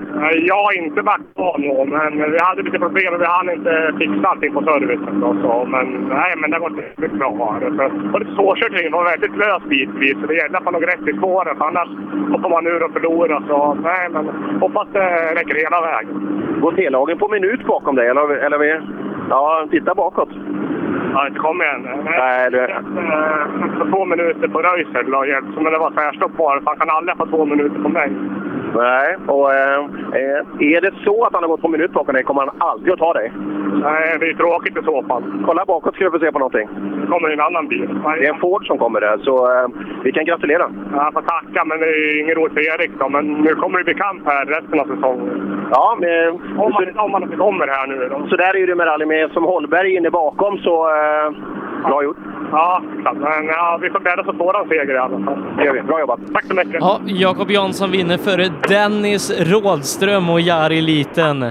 Jag 0.51 0.62
har 0.64 0.78
inte 0.78 1.03
backat 1.03 1.36
av 1.36 1.61
någon, 1.61 1.88
men 1.88 2.32
vi 2.32 2.38
hade 2.38 2.62
lite 2.62 2.78
problem. 2.78 3.18
Vi 3.18 3.26
hann 3.26 3.51
inte 3.51 3.95
fixa 3.99 4.28
allting 4.28 4.53
på 4.53 4.62
servicen. 4.62 5.20
Då, 5.20 5.34
så. 5.43 5.64
Men, 5.64 5.87
nej, 6.09 6.32
men 6.37 6.51
det 6.51 6.59
var 6.59 6.70
mycket 6.70 7.18
bra. 7.18 7.57
Det 7.61 7.70
var 8.12 8.20
lite 8.20 8.35
svårkört. 8.35 8.72
Det 8.72 8.91
var 8.99 9.05
väldigt 9.05 9.37
lös 9.37 9.62
bitvis. 9.62 10.16
Så 10.20 10.26
det 10.26 10.35
gäller 10.35 10.59
att 10.59 10.64
man 10.64 10.74
har 10.74 10.80
rätt 10.80 11.09
i 11.09 11.18
spåren. 11.18 11.57
För 11.57 11.64
annars 11.64 11.89
hoppar 12.32 12.51
man 12.51 12.66
ur 12.66 12.82
och 12.85 12.93
förlorar. 12.93 13.43
Så 13.49 13.74
nej, 13.74 14.09
men 14.14 14.24
hoppas 14.61 14.89
det 14.93 15.35
räcker 15.35 15.55
hela 15.55 15.80
vägen. 15.80 16.16
Går 16.61 16.72
T-lagen 16.72 17.18
på 17.18 17.28
minut 17.28 17.66
bakom 17.66 17.97
dig? 17.97 18.09
Eller, 18.09 18.28
eller 18.45 18.59
vi... 18.59 18.80
Ja, 19.30 19.66
titta 19.70 19.95
bakåt. 19.95 20.28
Ja, 21.14 21.26
inte 21.26 21.39
kom 21.39 21.62
igen. 21.62 21.89
Nej, 22.05 22.51
det... 22.51 22.64
Eh, 22.64 23.91
två 23.91 24.05
minuter 24.05 24.49
på 24.49 24.59
Röisel 24.59 25.07
la 25.07 25.26
hjälp. 25.26 25.47
Så 25.55 25.61
när 25.61 25.70
det 25.70 25.78
var 25.78 25.91
tvärstopp 25.91 26.37
för 26.37 26.62
Han 26.64 26.76
kan 26.76 26.91
aldrig 26.91 27.16
få 27.16 27.26
två 27.26 27.45
minuter 27.45 27.82
på 27.82 27.89
mig. 27.89 28.12
Nej, 28.74 29.16
och 29.26 29.52
eh, 29.54 29.78
eh, 30.20 30.74
är 30.74 30.80
det 30.80 30.92
så 31.04 31.24
att 31.24 31.32
han 31.34 31.42
har 31.42 31.48
gått 31.48 31.62
på 31.62 31.68
minut 31.68 31.92
bakom 31.92 32.14
dig 32.14 32.24
kommer 32.24 32.40
han 32.40 32.56
aldrig 32.58 32.92
att 32.92 32.98
ta 32.98 33.12
dig. 33.12 33.32
Nej, 33.82 34.16
det 34.20 34.26
är 34.26 34.34
tråkigt 34.34 34.76
i 34.76 34.82
så 34.84 35.02
fall. 35.02 35.22
Kolla 35.46 35.64
bakåt 35.64 35.94
ska 35.94 36.04
du 36.04 36.10
få 36.10 36.18
se 36.18 36.32
på 36.32 36.38
någonting. 36.38 36.68
Det 37.00 37.06
kommer 37.06 37.30
en 37.30 37.40
annan 37.40 37.68
bil. 37.68 37.88
Det 38.18 38.26
är 38.26 38.32
en 38.32 38.40
Ford 38.40 38.66
som 38.66 38.78
kommer 38.78 39.00
där, 39.00 39.18
så 39.18 39.52
eh, 39.52 39.66
vi 40.04 40.12
kan 40.12 40.24
gratulera. 40.24 40.70
Jag 40.94 41.12
får 41.12 41.22
tacka, 41.22 41.64
men 41.64 41.78
det 41.80 41.86
är 41.86 42.20
ingen 42.22 42.34
roligt 42.34 42.52
för 42.54 42.60
Erik 42.60 42.90
då. 42.98 43.08
Men 43.08 43.24
nu 43.32 43.54
kommer 43.54 43.78
det 43.78 43.84
bli 43.84 43.94
kamp 43.94 44.22
här 44.26 44.44
resten 44.46 44.80
av 44.80 44.84
säsongen. 44.94 45.66
Ja, 45.70 45.96
men, 46.00 46.30
Om 46.58 46.72
man, 46.72 46.98
om 46.98 47.10
man 47.10 47.22
inte 47.22 47.36
kommer 47.36 47.66
här 47.66 47.86
nu 47.86 48.08
då. 48.08 48.26
så 48.28 48.36
där 48.36 48.56
är 48.56 48.66
det 48.66 48.74
med 48.74 48.86
rally 48.86 49.06
med 49.06 49.30
som 49.30 49.44
Holberg 49.44 49.94
inne 49.96 50.10
bakom, 50.10 50.58
så 50.58 50.74
eh, 50.88 51.30
bra 51.88 52.02
gjort. 52.04 52.16
Ja, 52.52 52.82
men 53.04 53.46
ja, 53.46 53.78
vi 53.82 53.90
får 53.90 54.00
glädjas 54.00 54.26
åt 54.28 54.40
våran 54.40 54.68
seger 54.68 54.94
i 54.94 54.98
alla 54.98 55.24
fall. 55.24 55.38
Det 55.58 55.64
gör 55.64 55.72
vi. 55.72 55.82
Bra 55.82 56.00
jobbat. 56.00 56.20
Tack 56.34 56.44
så 56.44 56.54
mycket. 56.54 56.76
Ja, 56.80 57.00
Jakob 57.06 57.50
Jansson 57.50 57.90
vinner 57.90 58.16
före 58.18 58.44
Dennis 58.68 59.40
Rådström 59.52 60.30
och 60.30 60.40
Jari 60.40 60.80
Liten. 60.80 61.42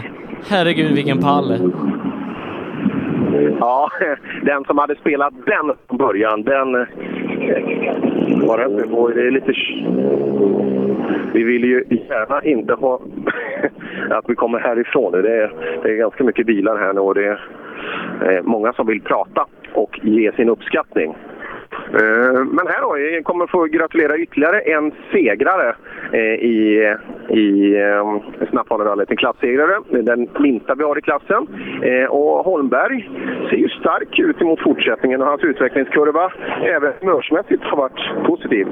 Herregud 0.49 0.91
vilken 0.95 1.19
pall! 1.19 1.71
Ja, 3.59 3.89
den 4.41 4.63
som 4.63 4.77
hade 4.77 4.95
spelat 4.95 5.33
den 5.45 5.75
från 5.87 5.97
början, 5.97 6.43
den... 6.43 6.71
Var 8.47 8.57
det, 8.57 8.85
oj, 8.91 9.13
det 9.15 9.27
är 9.27 9.31
lite... 9.31 9.53
Vi 11.33 11.43
vill 11.43 11.63
ju 11.63 11.83
gärna 11.89 12.41
inte 12.43 12.73
ha 12.73 13.01
att 14.09 14.25
vi 14.27 14.35
kommer 14.35 14.59
härifrån. 14.59 15.11
Det 15.11 15.17
är, 15.17 15.53
det 15.83 15.89
är 15.89 15.95
ganska 15.95 16.23
mycket 16.23 16.45
bilar 16.45 16.77
här 16.77 16.93
nu 16.93 16.99
och 16.99 17.15
det 17.15 17.25
är 17.27 17.39
eh, 18.21 18.43
många 18.43 18.73
som 18.73 18.87
vill 18.87 19.01
prata 19.01 19.45
och 19.73 19.99
ge 20.03 20.31
sin 20.31 20.49
uppskattning. 20.49 21.15
Eh, 21.93 22.43
Men 22.45 22.67
här 22.67 22.81
då, 22.81 22.97
jag 22.99 23.23
kommer 23.23 23.47
få 23.47 23.63
gratulera 23.65 24.17
ytterligare 24.17 24.59
en 24.59 24.91
segrare 25.11 25.75
eh, 26.11 26.19
i, 26.53 26.95
i 27.29 27.75
eh, 27.81 28.45
Snapphanerallyt. 28.49 29.11
En 29.11 29.17
klassegrare, 29.17 29.79
den 29.89 30.27
minsta 30.39 30.75
vi 30.75 30.83
har 30.83 30.97
i 30.97 31.01
klassen. 31.01 31.47
Eh, 31.83 32.05
Och 32.09 32.45
Holmberg 32.45 33.09
ser 33.49 33.57
ju 33.57 33.69
stark 33.69 34.19
ut 34.19 34.41
emot 34.41 34.59
fortsättningen 34.61 35.21
och 35.21 35.27
hans 35.27 35.43
utvecklingskurva 35.43 36.31
även 36.63 36.93
humörsmässigt 37.01 37.63
har 37.63 37.77
varit 37.77 38.25
positiv. 38.27 38.67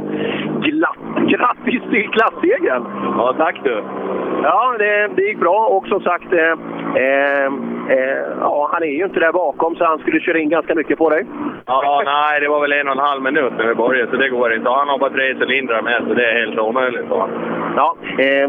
Glatt, 0.61 0.97
grattis 1.27 1.81
till 1.91 2.09
klassegern! 2.09 2.83
Ja, 3.17 3.35
tack 3.37 3.59
du! 3.63 3.83
Ja, 4.43 4.75
det, 4.79 5.07
det 5.15 5.21
gick 5.21 5.39
bra 5.39 5.65
och 5.67 5.87
som 5.87 6.01
sagt, 6.01 6.33
eh, 6.33 6.51
eh, 6.95 7.45
eh, 7.89 8.23
ja, 8.39 8.69
han 8.73 8.83
är 8.83 8.87
ju 8.87 9.03
inte 9.03 9.19
där 9.19 9.31
bakom 9.31 9.75
så 9.75 9.85
han 9.85 9.99
skulle 9.99 10.19
köra 10.19 10.37
in 10.39 10.49
ganska 10.49 10.75
mycket 10.75 10.97
på 10.97 11.09
dig. 11.09 11.25
Ja, 11.65 12.01
nej, 12.05 12.41
det 12.41 12.47
var 12.49 12.61
väl 12.61 12.71
en 12.71 12.87
och 12.91 12.97
en 12.97 13.09
halv 13.11 13.21
minut 13.23 13.53
när 13.57 13.67
vi 13.67 13.75
började, 13.75 14.11
så 14.11 14.17
det 14.17 14.29
går 14.29 14.53
inte. 14.53 14.69
Och 14.69 14.75
han 14.75 14.89
har 14.89 14.97
bara 14.99 15.09
tre 15.09 15.35
cylindrar 15.41 15.81
med, 15.81 16.03
så 16.07 16.13
det 16.13 16.25
är 16.31 16.39
helt 16.45 16.59
omöjligt. 16.59 17.07
Så. 17.09 17.29
Ja, 17.75 17.95
eh, 18.17 18.47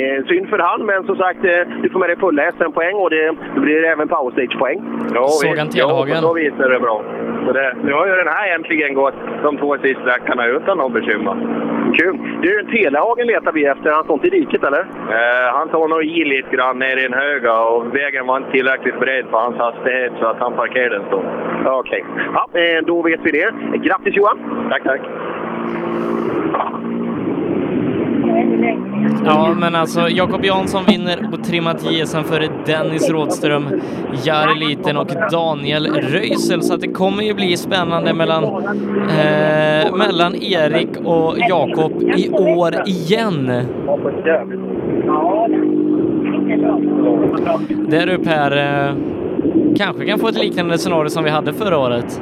eh, 0.00 0.18
synd 0.28 0.48
för 0.48 0.58
han, 0.58 0.86
men 0.86 1.04
som 1.04 1.16
sagt, 1.16 1.44
eh, 1.44 1.62
du 1.82 1.90
får 1.90 1.98
med 1.98 2.08
dig 2.08 2.16
fulla 2.16 2.52
SM-poäng 2.52 2.94
och 2.94 3.10
det, 3.10 3.34
det 3.54 3.60
blir 3.60 3.84
även 3.84 4.08
powerstage-poäng. 4.08 4.78
Jo, 5.14 5.22
Såg 5.28 5.54
visst. 5.54 5.78
Jo, 5.80 5.88
på 5.88 6.14
så 6.20 6.34
vis 6.34 6.52
är 6.58 6.68
det 6.68 6.80
bra. 6.80 7.02
Så 7.46 7.52
det, 7.52 7.74
nu 7.84 7.92
har 7.92 8.06
ju 8.06 8.14
den 8.14 8.28
här 8.28 8.54
äntligen 8.54 8.94
gått 8.94 9.14
de 9.42 9.56
två 9.56 9.76
sista 9.82 10.00
sträckorna 10.00 10.46
utan 10.46 10.78
någon 10.78 10.92
bekymmer. 10.92 11.36
Kul! 11.94 12.18
Du, 12.42 12.66
Telehagen 12.70 13.26
letar 13.26 13.52
vi 13.52 13.64
efter. 13.64 13.90
Han 13.90 14.04
står 14.04 14.14
inte 14.14 14.26
i 14.26 14.40
diket, 14.40 14.64
eller? 14.64 14.80
Eh, 14.80 15.46
han 15.52 15.68
tog 15.68 15.90
nog 15.90 16.04
i 16.04 16.24
lite 16.24 16.56
grann 16.56 16.78
ner 16.78 16.96
i 16.96 17.04
en 17.04 17.12
höga 17.12 17.60
och 17.60 17.94
vägen 17.94 18.26
var 18.26 18.36
inte 18.36 18.50
tillräckligt 18.50 19.00
bred 19.00 19.24
för 19.30 19.38
hans 19.38 19.56
hastighet 19.56 20.12
så 20.20 20.26
att 20.26 20.38
han 20.38 20.52
parkerade 20.52 20.96
en 20.96 21.06
stund. 21.06 21.26
Okej. 21.66 22.04
Ja, 22.34 22.60
eh, 22.60 22.84
då 22.86 23.02
vet 23.02 23.20
vi 23.22 23.30
det. 23.30 23.50
Grattis 23.82 24.16
Johan! 24.16 24.38
Tack, 24.70 24.84
tack. 24.84 25.00
Ja, 29.24 29.54
men 29.58 29.74
alltså 29.74 30.08
Jakob 30.08 30.44
Jansson 30.44 30.84
vinner 30.88 31.28
och 31.32 31.44
trimmat 31.44 31.92
JSM 31.92 32.24
före 32.24 32.48
Dennis 32.66 33.10
Rådström, 33.10 33.68
Jari 34.24 34.54
Liten 34.68 34.96
och 34.96 35.08
Daniel 35.32 35.86
Röisel. 35.86 36.62
Så 36.62 36.74
att 36.74 36.80
det 36.80 36.88
kommer 36.88 37.22
ju 37.22 37.34
bli 37.34 37.56
spännande 37.56 38.14
mellan, 38.14 38.44
eh, 38.44 39.96
mellan 39.96 40.34
Erik 40.34 40.88
och 41.04 41.34
Jakob 41.48 41.92
i 42.16 42.30
år 42.30 42.74
igen. 42.86 43.46
Där 47.88 48.14
uppe 48.14 48.30
här 48.30 48.56
eh, 48.56 48.94
kanske 49.76 50.06
kan 50.06 50.18
få 50.18 50.28
ett 50.28 50.38
liknande 50.38 50.78
scenario 50.78 51.08
som 51.08 51.24
vi 51.24 51.30
hade 51.30 51.52
förra 51.52 51.78
året. 51.78 52.20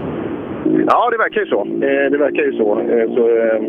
Ja, 0.87 1.11
det 1.11 1.19
verkar 1.19 1.41
ju 1.41 1.47
så. 1.47 1.61
Eh, 1.61 2.11
det 2.11 2.19
verkar 2.19 2.43
ju 2.43 2.53
så. 2.53 2.81
Eh, 2.81 3.15
så 3.15 3.29
eh, 3.29 3.61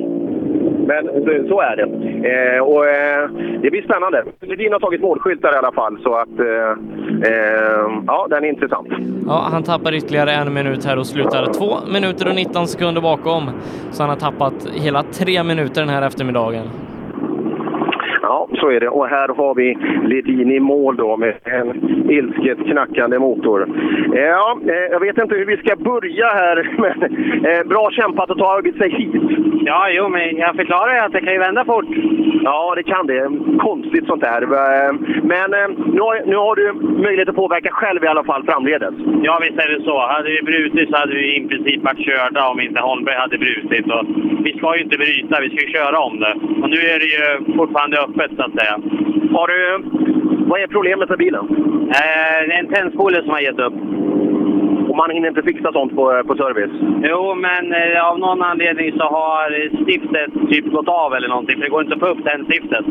men 0.87 1.05
så, 1.47 1.61
är 1.61 1.75
det. 1.75 1.85
Och 2.61 2.83
det 3.61 3.71
blir 3.71 3.81
spännande. 3.81 4.23
Ledin 4.41 4.73
har 4.73 4.79
tagit 4.79 5.01
målskyltar 5.01 5.53
i 5.53 5.57
alla 5.57 5.71
fall, 5.71 5.97
så 6.03 6.13
att 6.13 6.29
ja, 8.07 8.27
den 8.29 8.43
är 8.43 8.49
intressant. 8.49 8.87
Ja, 9.27 9.47
han 9.51 9.63
tappar 9.63 9.93
ytterligare 9.93 10.31
en 10.31 10.53
minut 10.53 10.85
här 10.85 10.99
och 10.99 11.07
slutar 11.07 11.53
två 11.53 11.91
minuter 11.93 12.29
och 12.29 12.35
19 12.35 12.67
sekunder 12.67 13.01
bakom. 13.01 13.49
Så 13.91 14.03
han 14.03 14.09
har 14.09 14.17
tappat 14.17 14.67
hela 14.73 15.03
tre 15.03 15.43
minuter 15.43 15.81
den 15.81 15.89
här 15.89 16.07
eftermiddagen. 16.07 16.65
Ja, 18.27 18.47
så 18.59 18.69
är 18.69 18.79
det. 18.79 18.89
Och 18.89 19.07
här 19.07 19.27
har 19.27 19.55
vi 19.55 19.77
Ledin 20.03 20.51
i 20.51 20.59
mål 20.59 20.95
då 20.95 21.17
med 21.17 21.33
en 21.43 21.69
ilsket 22.09 22.57
knackande 22.57 23.19
motor. 23.19 23.67
Ja, 24.13 24.57
eh, 24.67 24.85
jag 24.91 24.99
vet 24.99 25.17
inte 25.17 25.35
hur 25.35 25.45
vi 25.45 25.57
ska 25.57 25.75
börja 25.75 26.27
här, 26.27 26.69
men 26.77 26.97
eh, 27.45 27.63
bra 27.67 27.89
kämpat 27.91 28.29
att 28.31 28.37
ta 28.37 28.61
sig 28.77 28.89
hit. 28.89 29.21
Ja, 29.65 29.89
jo, 29.89 30.09
men 30.09 30.37
jag 30.37 30.55
förklarar 30.55 30.93
ju 30.93 30.99
att 30.99 31.11
det 31.11 31.21
kan 31.21 31.33
ju 31.33 31.39
vända 31.39 31.65
fort. 31.65 31.85
Ja, 32.43 32.73
det 32.75 32.83
kan 32.83 33.07
det. 33.07 33.29
Konstigt 33.59 34.05
sånt 34.07 34.21
där. 34.21 34.41
Eh, 34.41 34.93
Men 35.23 35.51
nu 35.93 36.01
har, 36.01 36.25
nu 36.25 36.35
har 36.35 36.55
du 36.55 36.73
möjlighet 37.05 37.29
att 37.29 37.35
påverka 37.35 37.69
själv 37.71 38.03
i 38.03 38.07
alla 38.07 38.23
fall 38.23 38.43
framledes. 38.43 38.93
Ja, 39.23 39.39
visst 39.41 39.59
är 39.59 39.69
det 39.69 39.83
så. 39.83 39.99
Hade 39.99 40.29
vi 40.29 40.41
brutit 40.41 40.89
så 40.89 40.97
hade 40.97 41.13
vi 41.13 41.37
i 41.37 41.47
princip 41.47 41.83
varit 41.83 42.05
körda 42.05 42.47
om 42.47 42.59
inte 42.59 42.79
Holmberg 42.79 43.15
hade 43.15 43.37
brutit. 43.37 43.85
Och 43.91 44.05
vi 44.45 44.53
ska 44.57 44.75
ju 44.75 44.83
inte 44.83 44.97
bryta, 44.97 45.41
vi 45.41 45.49
ska 45.49 45.65
ju 45.65 45.73
köra 45.73 45.99
om 45.99 46.19
det. 46.19 46.33
Och 46.61 46.69
nu 46.69 46.79
är 46.93 46.99
det 46.99 47.09
ju 47.15 47.55
fortfarande 47.57 47.97
öppet 48.15 48.37
så 48.37 48.43
att 48.43 48.59
säga. 48.59 48.79
Har 49.31 49.47
du... 49.47 49.83
Vad 50.47 50.61
är 50.61 50.67
problemet 50.67 51.09
med 51.09 51.17
bilen? 51.17 51.45
Eh, 51.89 52.47
det 52.47 52.53
är 52.53 52.59
en 52.59 52.73
tändspole 52.73 53.21
som 53.21 53.29
har 53.29 53.39
gett 53.39 53.59
upp. 53.59 53.73
Och 54.89 54.97
man 54.97 55.09
hinner 55.09 55.29
inte 55.29 55.43
fixa 55.43 55.71
sånt 55.71 55.95
på, 55.95 56.23
på 56.27 56.35
service? 56.35 56.71
Jo, 57.03 57.35
men 57.35 57.73
eh, 57.73 58.05
av 58.09 58.19
någon 58.19 58.41
anledning 58.41 58.91
så 58.91 59.03
har 59.03 59.47
stiftet 59.85 60.49
typ 60.49 60.71
gått 60.71 60.87
av 60.87 61.13
eller 61.13 61.27
någonting. 61.27 61.55
För 61.55 61.63
det 61.63 61.69
går 61.69 61.81
inte 61.81 61.93
att 61.93 61.99
få 61.99 62.07
upp 62.07 62.23
tändstiftet. 62.23 62.85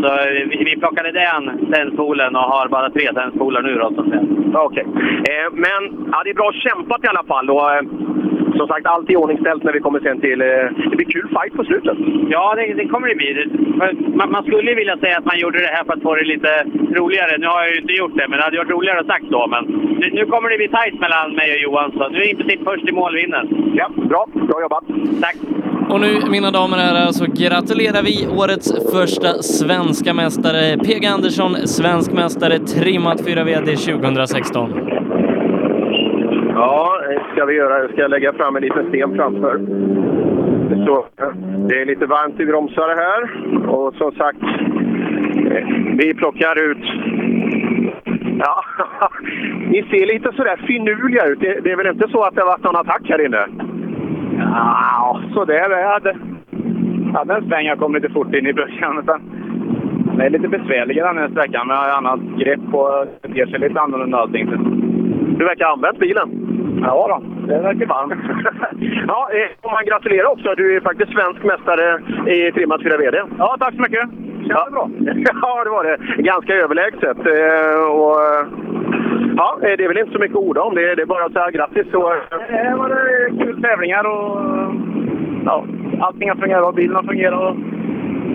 Så 0.00 0.06
eh, 0.06 0.48
vi, 0.50 0.64
vi 0.64 0.76
plockade 0.76 1.12
den 1.12 1.72
tändspolen 1.72 2.36
och 2.36 2.42
har 2.42 2.68
bara 2.68 2.90
tre 2.90 3.12
tändspolar 3.12 3.62
nu 3.62 3.74
då 3.74 3.92
så 3.94 4.00
att 4.00 4.08
säga. 4.08 4.24
Okej. 4.54 4.86
Eh, 5.30 5.48
men 5.52 6.10
ja, 6.12 6.22
det 6.24 6.30
är 6.30 6.34
bra 6.34 6.52
kämpat 6.52 7.04
i 7.04 7.08
alla 7.08 7.24
fall. 7.24 7.50
Och, 7.50 7.70
eh, 7.74 7.82
som 8.56 8.68
sagt, 8.68 8.86
allt 8.86 9.08
är 9.08 9.12
iordningställt 9.12 9.62
när 9.64 9.72
vi 9.72 9.80
kommer 9.80 10.00
sen 10.00 10.20
till... 10.20 10.40
Eh, 10.40 10.66
det 10.90 10.96
blir 10.96 11.12
kul 11.14 11.28
fight 11.36 11.54
på 11.58 11.64
slutet. 11.64 11.98
Ja, 12.34 12.54
det, 12.56 12.74
det 12.80 12.88
kommer 12.88 13.08
det 13.08 13.14
bli. 13.14 13.30
Man, 14.18 14.30
man 14.30 14.44
skulle 14.44 14.74
vilja 14.74 14.96
säga 14.98 15.18
att 15.18 15.24
man 15.24 15.38
gjorde 15.38 15.58
det 15.58 15.72
här 15.76 15.84
för 15.84 15.92
att 15.92 16.02
få 16.02 16.14
det 16.14 16.24
lite 16.24 16.52
roligare. 16.98 17.38
Nu 17.38 17.46
har 17.46 17.60
jag 17.62 17.70
ju 17.74 17.80
inte 17.80 17.92
gjort 17.92 18.16
det, 18.16 18.26
men 18.28 18.38
det 18.38 18.44
hade 18.44 18.58
varit 18.58 18.76
roligare 18.76 19.00
att 19.00 19.06
sagt 19.06 19.28
så. 19.30 19.46
Men 19.46 19.64
nu, 20.00 20.06
nu 20.18 20.26
kommer 20.26 20.50
det 20.50 20.56
bli 20.56 20.68
tajt 20.68 21.00
mellan 21.00 21.34
mig 21.34 21.48
och 21.54 21.60
Johan, 21.64 21.92
så 21.92 22.08
nu 22.08 22.18
är 22.18 22.32
i 22.32 22.36
princip 22.36 22.60
först 22.64 22.88
i 22.88 22.92
mål 22.92 23.14
vinner. 23.14 23.44
Ja, 23.74 23.86
bra. 23.96 24.26
Bra 24.48 24.60
jobbat. 24.60 24.84
Tack. 25.20 25.36
Och 25.88 26.00
nu, 26.00 26.20
mina 26.30 26.50
damer 26.50 26.76
och 26.76 26.82
herrar, 26.82 27.12
så 27.12 27.24
gratulerar 27.28 28.02
vi 28.02 28.28
årets 28.42 28.92
första 28.92 29.32
svenska 29.42 30.14
mästare, 30.14 30.78
PG 30.78 31.06
Andersson, 31.06 31.54
svensk 31.54 32.12
mästare, 32.12 32.58
trimmat 32.58 33.20
4VD 33.20 33.76
2016. 34.00 34.70
Ja, 36.54 36.95
ska 37.36 37.44
vi 37.44 37.54
göra. 37.54 37.78
Jag 37.78 37.90
ska 37.90 38.06
lägga 38.06 38.32
fram 38.32 38.56
en 38.56 38.62
liten 38.62 38.88
sten 38.88 39.14
framför. 39.16 39.58
Så, 40.86 41.06
det 41.68 41.80
är 41.80 41.86
lite 41.86 42.06
varmt 42.06 42.40
i 42.40 42.46
bromsar 42.46 42.96
här. 42.96 43.20
Och 43.68 43.94
som 43.94 44.12
sagt, 44.12 44.42
eh, 45.52 45.66
vi 45.98 46.14
plockar 46.14 46.70
ut... 46.70 46.84
Ja, 48.38 48.64
ni 49.70 49.82
ser 49.82 50.06
lite 50.06 50.32
sådär 50.32 50.56
finurliga 50.66 51.26
ut. 51.26 51.40
Det, 51.40 51.60
det 51.60 51.72
är 51.72 51.76
väl 51.76 51.86
inte 51.86 52.08
så 52.08 52.22
att 52.22 52.34
det 52.34 52.40
har 52.40 52.48
varit 52.48 52.64
någon 52.64 52.76
attack 52.76 53.02
här 53.08 53.26
inne? 53.26 53.46
Ja, 54.38 55.20
sådär. 55.34 55.70
Jag 55.70 55.88
hade, 55.88 56.16
hade 57.14 57.34
en 57.34 57.48
sväng. 57.48 57.66
Jag 57.66 57.78
kom 57.78 57.94
lite 57.94 58.08
fort 58.08 58.34
in 58.34 58.46
i 58.46 58.52
början. 58.52 59.02
Sen, 59.06 59.20
det 60.18 60.24
är 60.24 60.30
lite 60.30 60.48
besvärligare 60.48 61.08
den 61.08 61.18
här 61.18 61.28
sträckan 61.28 61.66
med 61.66 61.76
annat 61.76 62.20
grepp 62.38 62.74
och 62.74 63.06
det 63.22 63.28
ter 63.28 63.46
sig 63.46 63.60
lite 63.60 63.80
annorlunda 63.80 64.18
allting. 64.18 64.46
Du 65.38 65.44
verkar 65.44 65.64
ha 65.64 65.72
använt 65.72 65.98
bilen. 65.98 66.55
Ja 66.80 67.06
då, 67.08 67.46
det 67.46 67.60
verkar 67.60 67.86
varmt. 67.86 68.12
ja, 69.08 69.28
eh, 69.32 69.48
får 69.62 69.70
man 69.70 69.84
gratulera 69.86 70.28
också. 70.28 70.54
Du 70.54 70.76
är 70.76 70.80
faktiskt 70.80 71.12
svensk 71.12 71.44
mästare 71.44 72.00
i 72.30 72.52
trimmat 72.52 72.82
4 72.82 72.96
VD. 72.96 73.22
Ja, 73.38 73.56
tack 73.60 73.74
så 73.74 73.82
mycket. 73.82 74.00
Känns 74.00 74.48
ja. 74.48 74.64
det 74.64 74.70
bra? 74.70 74.90
ja, 75.42 75.64
det 75.64 75.70
var 75.70 75.84
det. 75.84 76.22
Ganska 76.22 76.54
överlägset. 76.54 77.18
Eh, 77.18 77.80
och, 78.00 78.16
eh, 78.22 78.46
ja, 79.36 79.58
det 79.60 79.84
är 79.84 79.88
väl 79.88 79.98
inte 79.98 80.12
så 80.12 80.18
mycket 80.18 80.36
att 80.36 80.42
orda 80.42 80.62
om. 80.62 80.74
Det, 80.74 80.94
det 80.94 81.02
är 81.02 81.06
bara 81.06 81.24
att 81.24 81.32
säga 81.32 81.50
grattis. 81.50 81.94
Och, 81.94 82.12
Det 82.30 82.74
var 82.78 82.88
det 82.88 83.44
kul 83.44 83.62
tävlingar 83.62 84.04
och 84.04 84.40
ja, 85.44 85.64
allting 86.00 86.28
har 86.28 86.36
fungerat. 86.36 86.74
Bilen 86.74 86.96
har 86.96 87.02
fungerat 87.02 87.40
och 87.40 87.56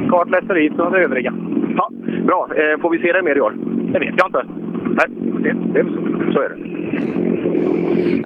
kart, 0.10 0.30
lätteriet 0.30 0.80
och 0.80 0.92
det 0.92 1.04
övriga. 1.04 1.34
Ja, 1.78 1.90
bra. 2.26 2.48
Får 2.82 2.90
vi 2.90 3.00
se 3.00 3.12
dig 3.14 3.22
mer 3.22 3.36
i 3.36 3.42
år? 3.42 3.54
Det 3.94 4.00
vet 4.00 4.16
jag 4.18 4.28
inte. 4.28 4.46
Nej, 4.86 5.06
det, 5.44 5.54
det, 5.74 5.86
så 6.34 6.42
är 6.42 6.50
det. 6.50 6.72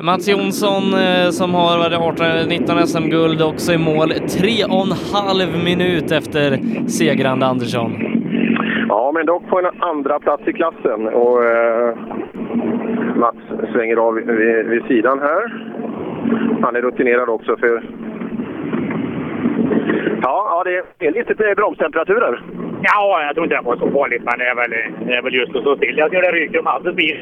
Mats 0.03 0.29
Jonsson 0.29 0.83
eh, 0.93 1.29
som 1.29 1.53
har 1.53 1.77
varit 1.77 1.99
18 1.99 2.25
eller 2.25 2.49
19 2.49 2.87
SM-guld 2.87 3.41
också 3.41 3.73
i 3.73 3.77
mål, 3.77 4.09
tre 4.09 4.63
och 4.69 4.85
en 4.85 4.95
halv 5.13 5.63
minut 5.63 6.11
efter 6.11 6.57
segrande 6.87 7.45
Andersson. 7.45 7.91
Ja, 8.89 9.11
men 9.13 9.25
dock 9.25 9.47
på 9.49 9.59
en 9.59 9.81
andra 9.81 10.19
plats 10.19 10.47
i 10.47 10.53
klassen. 10.53 11.07
Och, 11.07 11.43
eh, 11.43 11.95
Mats 13.15 13.37
svänger 13.73 13.97
av 13.97 14.13
vid, 14.13 14.65
vid 14.65 14.83
sidan 14.87 15.19
här. 15.19 15.53
Han 16.61 16.75
är 16.75 16.81
rutinerad 16.81 17.29
också 17.29 17.57
för... 17.57 17.83
Ja, 20.21 20.63
ja 20.65 20.83
det 20.97 21.05
är 21.07 21.11
lite 21.11 21.55
bromstemperaturer. 21.55 22.43
Ja, 22.87 23.23
jag 23.25 23.33
tror 23.33 23.45
inte 23.45 23.55
det 23.55 23.61
var 23.61 23.77
så 23.77 23.91
farligt, 23.91 24.23
men 24.25 24.39
det 24.39 24.45
är 24.45 24.55
väl, 24.55 24.73
det 25.07 25.13
är 25.13 25.21
väl 25.21 25.33
just 25.33 25.55
att 25.55 25.61
stå 25.61 25.75
still. 25.75 25.97
Jag 25.97 26.09
ser 26.11 26.21
det 26.21 26.31
ryker 26.31 26.59
om 26.59 26.65
Hasses 26.65 26.95
bil. 26.95 27.17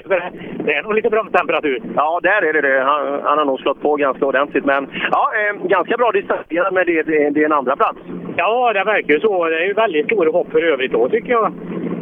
Det 0.65 0.73
är 0.73 0.83
nog 0.83 0.93
lite 0.93 1.09
bromstemperatur. 1.09 1.81
Ja, 1.95 2.19
där 2.23 2.41
är 2.41 2.53
det 2.53 2.61
det. 2.61 2.83
Han, 2.83 3.21
han 3.23 3.37
har 3.37 3.45
nog 3.45 3.59
slått 3.59 3.81
på 3.81 3.95
ganska 3.95 4.25
ordentligt. 4.25 4.65
Men 4.65 4.87
ja, 5.11 5.31
eh, 5.39 5.67
ganska 5.67 5.97
bra 5.97 6.11
distanserat, 6.11 6.73
men 6.73 6.85
det, 6.85 7.03
det, 7.03 7.29
det 7.29 7.41
är 7.41 7.45
en 7.45 7.59
andra 7.61 7.75
plats. 7.75 7.99
Ja, 8.35 8.73
det 8.73 8.83
verkar 8.83 9.13
ju 9.13 9.19
så. 9.19 9.49
Det 9.49 9.55
är 9.55 9.67
ju 9.67 9.73
väldigt 9.73 10.05
stora 10.05 10.31
hopp 10.31 10.51
för 10.51 10.63
övrigt 10.63 10.91
då, 10.91 11.09
tycker 11.09 11.31
jag. 11.31 11.53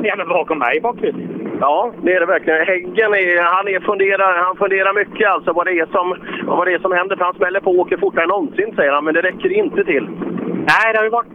Även 0.03 0.27
bakom 0.27 0.59
mig 0.59 0.81
faktiskt. 0.81 1.17
Ja, 1.59 1.91
det 2.03 2.13
är 2.13 2.19
det 2.19 2.25
verkligen. 2.25 2.65
Häggen 2.65 3.13
är, 3.13 3.41
han, 3.41 3.67
är 3.67 3.79
funderar, 3.79 4.43
han 4.45 4.55
funderar 4.55 4.93
mycket 4.93 5.29
alltså 5.29 5.53
vad 5.53 5.65
det, 5.67 5.79
är 5.79 5.85
som, 5.85 6.15
vad 6.45 6.67
det 6.67 6.73
är 6.73 6.79
som 6.79 6.91
händer. 6.91 7.15
För 7.15 7.25
han 7.25 7.33
smäller 7.33 7.59
på 7.59 7.71
och 7.71 7.79
åker 7.79 7.97
fortare 7.97 8.23
än 8.23 8.29
någonsin, 8.29 8.73
säger 8.75 8.91
han. 8.91 9.05
Men 9.05 9.13
det 9.13 9.21
räcker 9.21 9.51
inte 9.51 9.83
till. 9.83 10.07
Nej, 10.67 10.93
det 10.93 10.97
har 10.97 11.03
ju 11.03 11.09
varit 11.09 11.27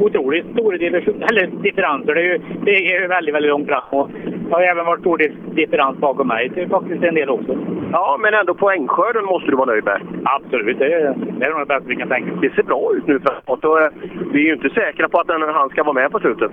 otroligt 0.00 0.46
stora 0.52 0.76
eller 0.76 1.46
differenser. 1.62 2.14
Det 2.14 2.20
är 2.20 2.24
ju, 2.24 2.38
det 2.64 2.94
är 2.96 3.08
väldigt, 3.08 3.34
väldigt 3.34 3.50
långt 3.50 3.68
fram. 3.68 3.82
Och 3.90 4.10
det 4.48 4.54
har 4.54 4.62
även 4.62 4.86
varit 4.86 5.00
stor 5.00 5.18
dif- 5.18 5.54
differens 5.54 5.96
bakom 5.98 6.28
mig. 6.28 6.50
Det 6.54 6.62
är 6.62 6.68
faktiskt 6.68 7.02
en 7.04 7.14
del 7.14 7.30
också. 7.30 7.58
Ja, 7.92 8.18
men 8.22 8.34
ändå 8.34 8.54
poängskörden 8.54 9.24
måste 9.24 9.50
du 9.50 9.56
vara 9.56 9.70
nöjd 9.70 9.84
med. 9.84 10.00
Absolut, 10.24 10.78
det 10.78 10.92
är, 10.92 11.14
det 11.38 11.46
är 11.46 11.50
nog 11.50 11.60
det 11.60 11.66
bästa 11.66 11.88
vi 11.88 11.96
kan 11.96 12.08
tänka 12.08 12.30
Det 12.42 12.54
ser 12.54 12.62
bra 12.62 12.90
ut 12.96 13.06
nu 13.06 13.20
framåt 13.20 13.64
och 13.64 13.80
eh, 13.82 13.90
vi 14.32 14.40
är 14.40 14.46
ju 14.46 14.52
inte 14.52 14.70
säkra 14.70 15.08
på 15.08 15.18
att 15.20 15.26
den, 15.26 15.42
han 15.42 15.68
ska 15.68 15.82
vara 15.82 15.94
med 15.94 16.10
på 16.10 16.18
slutet. 16.20 16.50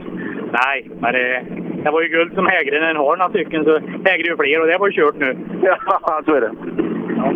Nej, 0.52 0.90
men 1.02 1.14
det, 1.14 1.44
det 1.84 1.92
var 1.92 2.02
ju 2.02 2.08
guld 2.10 2.34
som 2.34 2.48
Hägren 2.48 2.96
har 2.98 3.18
några 3.18 3.30
stycken 3.30 3.64
så 3.64 3.80
Hägren 4.06 4.26
ju 4.32 4.38
fler 4.38 4.62
och 4.62 4.68
det 4.68 4.78
var 4.78 4.88
ju 4.88 4.94
kört 4.94 5.16
nu. 5.20 5.38
Ja, 6.02 6.22
så 6.26 6.34
är 6.36 6.42
det. 6.42 6.52
Ja, 7.18 7.34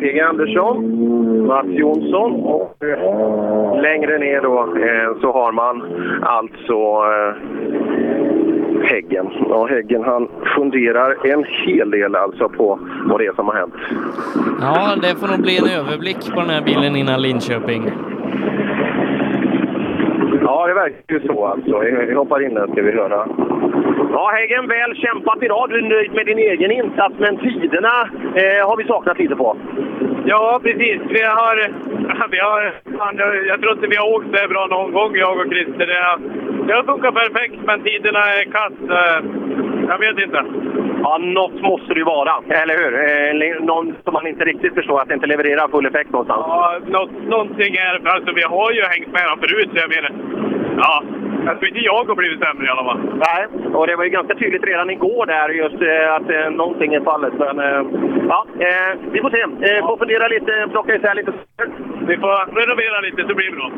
PG 0.00 0.20
Andersson, 0.20 1.46
Mats 1.46 1.66
Jonsson 1.68 2.32
och 2.32 2.84
eh, 2.84 3.80
längre 3.82 4.18
ner 4.18 4.40
då 4.40 4.60
eh, 4.60 5.20
så 5.20 5.32
har 5.32 5.52
man 5.52 5.82
alltså 6.22 6.74
eh, 6.74 7.34
Häggen. 8.82 9.26
Ja, 9.48 9.66
Häggen 9.66 10.02
han 10.04 10.28
funderar 10.56 11.26
en 11.26 11.44
hel 11.44 11.90
del 11.90 12.14
alltså 12.14 12.48
på 12.48 12.78
vad 13.04 13.20
det 13.20 13.26
är 13.26 13.32
som 13.32 13.46
har 13.46 13.54
hänt. 13.54 13.74
Ja, 14.60 14.96
det 15.02 15.20
får 15.20 15.28
nog 15.28 15.42
bli 15.42 15.58
en 15.58 15.80
överblick 15.80 16.34
på 16.34 16.40
den 16.40 16.50
här 16.50 16.62
bilen 16.62 16.96
innan 16.96 17.22
Linköping. 17.22 17.90
Ja, 20.42 20.66
det 20.66 20.74
verkar 20.74 21.14
ju 21.14 21.20
så 21.20 21.46
alltså. 21.46 21.78
Vi 22.08 22.14
hoppar 22.14 22.42
in 22.44 22.54
där 22.54 22.66
ska 22.66 22.82
vi 22.82 22.92
höra. 22.92 23.26
Ja, 24.14 24.30
Häggen, 24.34 24.66
väl 24.68 24.96
kämpat 24.96 25.42
idag. 25.42 25.70
Du 25.70 25.78
är 25.78 25.82
nöjd 25.82 26.12
med 26.12 26.26
din 26.26 26.38
egen 26.38 26.70
insats, 26.70 27.14
men 27.18 27.36
tiderna 27.36 27.96
eh, 28.40 28.68
har 28.68 28.76
vi 28.76 28.84
saknat 28.84 29.18
lite 29.18 29.36
på. 29.36 29.56
Ja, 30.26 30.60
precis. 30.62 31.00
Vi 31.08 31.22
har... 31.22 31.56
Vi 32.30 32.38
har 32.38 32.72
jag, 33.48 33.60
tror 33.60 33.72
inte 33.72 33.86
vi 33.86 33.96
har 33.96 34.14
åkt 34.16 34.26
så 34.38 34.48
bra 34.48 34.66
någon 34.66 34.92
gång, 34.92 35.16
jag 35.16 35.38
och 35.40 35.46
Christer. 35.52 35.86
Det, 35.86 36.00
har- 36.08 36.20
det 36.66 36.72
har 36.74 36.82
funkat 36.82 37.14
perfekt, 37.14 37.54
men 37.66 37.82
tiderna 37.82 38.18
är 38.18 38.44
kass. 38.44 38.72
eh, 38.98 39.24
Jag 39.88 39.98
vet 39.98 40.18
inte. 40.26 40.44
Ja, 41.02 41.18
något 41.18 41.60
måste 41.62 41.94
det 41.94 41.98
ju 42.00 42.04
vara, 42.04 42.32
eller 42.48 42.76
hur? 42.82 42.92
Eh, 42.94 43.64
någon 43.64 43.94
som 44.04 44.12
man 44.12 44.26
inte 44.26 44.44
riktigt 44.44 44.74
förstår 44.74 45.00
att 45.00 45.08
det 45.08 45.14
inte 45.14 45.26
levererar 45.26 45.68
full 45.68 45.86
effekt 45.86 46.10
någonstans. 46.10 46.44
Ja, 46.48 46.78
något, 46.86 47.10
någonting 47.28 47.74
är. 47.74 48.08
Alltså, 48.08 48.32
vi 48.34 48.42
har 48.42 48.72
ju 48.72 48.82
hängt 48.82 49.12
med 49.12 49.22
dem 49.28 49.38
förut, 49.40 49.68
så 49.72 49.78
jag 49.84 49.90
menar... 49.96 50.10
Ja, 50.76 51.02
jag 51.46 51.58
tror 51.58 51.68
inte 51.68 51.80
jag 51.80 52.04
har 52.04 52.14
blivit 52.14 52.40
sämre 52.40 52.66
i 52.66 52.68
alla 52.68 52.84
fall. 52.84 53.00
Nej, 53.26 53.42
och 53.74 53.86
det 53.86 53.96
var 53.96 54.04
ju 54.04 54.10
ganska 54.10 54.34
tydligt 54.34 54.64
redan 54.64 54.90
igår 54.90 55.26
där 55.26 55.48
just 55.48 55.80
eh, 55.82 56.14
att 56.16 56.28
eh, 56.36 56.56
någonting 56.56 56.94
är 56.94 57.00
fallet. 57.00 57.32
Men 57.38 57.58
eh, 57.58 57.82
ja, 58.28 58.46
eh, 58.58 58.90
vi 59.12 59.20
får 59.20 59.30
se. 59.30 59.42
Eh, 59.68 59.86
får 59.86 59.96
fundera 59.96 60.28
lite, 60.28 60.52
plocka 60.70 60.94
isär 60.94 61.14
lite. 61.14 61.32
Vi 62.10 62.16
får 62.16 62.34
renovera 62.60 63.00
lite 63.00 63.20
så 63.28 63.34
blir 63.34 63.50
det 63.50 63.56
bra. 63.56 63.70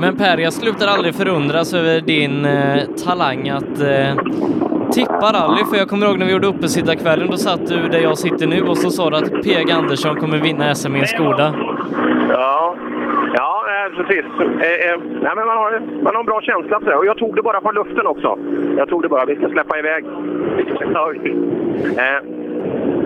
Men 0.00 0.16
Per, 0.16 0.38
jag 0.38 0.52
slutar 0.52 0.86
aldrig 0.86 1.14
förundras 1.14 1.74
över 1.74 2.00
din 2.00 2.44
eh, 2.44 2.82
talang 3.04 3.48
att 3.48 3.80
eh, 3.80 4.14
tippa 4.92 5.32
rally. 5.32 5.64
För 5.70 5.76
jag 5.76 5.88
kommer 5.88 6.06
ihåg 6.06 6.18
när 6.18 6.26
vi 6.26 6.32
gjorde 6.32 6.46
uppesittarkvällen, 6.46 7.30
då 7.30 7.36
satt 7.36 7.66
du 7.66 7.88
där 7.88 8.00
jag 8.00 8.18
sitter 8.18 8.46
nu 8.46 8.62
och 8.62 8.78
så 8.78 8.90
sa 8.90 9.10
du 9.10 9.16
att 9.16 9.42
PG 9.42 9.70
Andersson 9.70 10.16
kommer 10.16 10.38
vinna 10.38 10.74
SM 10.74 10.96
i 10.96 11.00
en 11.00 11.06
Skoda. 11.06 11.54
Ja, 12.28 12.74
precis. 13.96 14.24
Eh, 14.40 14.90
eh, 14.90 15.00
nej, 15.22 15.32
men 15.36 15.46
man, 15.46 15.56
har, 15.56 15.80
man 16.02 16.14
har 16.14 16.20
en 16.20 16.26
bra 16.26 16.40
känsla 16.40 16.80
för 16.80 16.90
det. 16.90 16.96
Och 16.96 17.06
jag 17.06 17.18
tog 17.18 17.36
det 17.36 17.42
bara 17.42 17.60
från 17.60 17.74
luften 17.74 18.06
också. 18.06 18.38
Jag 18.76 18.88
tog 18.88 19.02
det 19.02 19.08
bara. 19.08 19.24
Vi 19.24 19.36
ska 19.36 19.48
släppa 19.48 19.78
iväg. 19.78 20.04
Ja, 20.94 21.12
eh, 22.02 22.22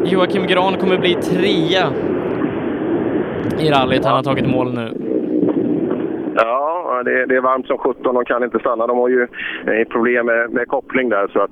Joakim 0.04 0.46
Gran 0.46 0.74
kommer 0.74 0.98
bli 0.98 1.14
trea 1.14 1.86
i 3.58 3.70
rallyt. 3.70 4.04
Han 4.04 4.14
har 4.14 4.22
tagit 4.22 4.46
mål 4.46 4.74
nu. 4.74 4.92
Ja, 6.36 7.02
det, 7.04 7.26
det 7.26 7.36
är 7.36 7.40
varmt 7.40 7.66
som 7.66 7.78
17. 7.78 8.14
De 8.14 8.24
kan 8.24 8.44
inte 8.44 8.58
stanna. 8.58 8.86
De 8.86 8.98
har 8.98 9.08
ju 9.08 9.22
eh, 9.66 9.88
problem 9.88 10.26
med, 10.26 10.50
med 10.50 10.68
koppling 10.68 11.08
där, 11.08 11.28
så 11.32 11.40
att 11.40 11.50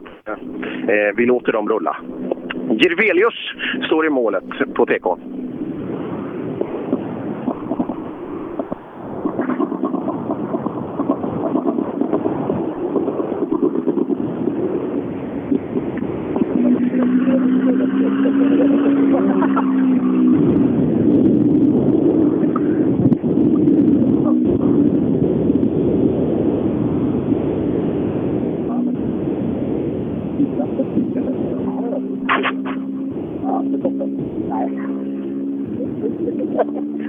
eh, 0.89 1.17
vi 1.17 1.27
låter 1.27 1.53
dem 1.53 1.69
rulla. 1.69 1.97
Jirvelius 2.71 3.35
står 3.87 4.07
i 4.07 4.11
målet 4.11 4.45
på 4.75 4.87
TK. 4.87 5.17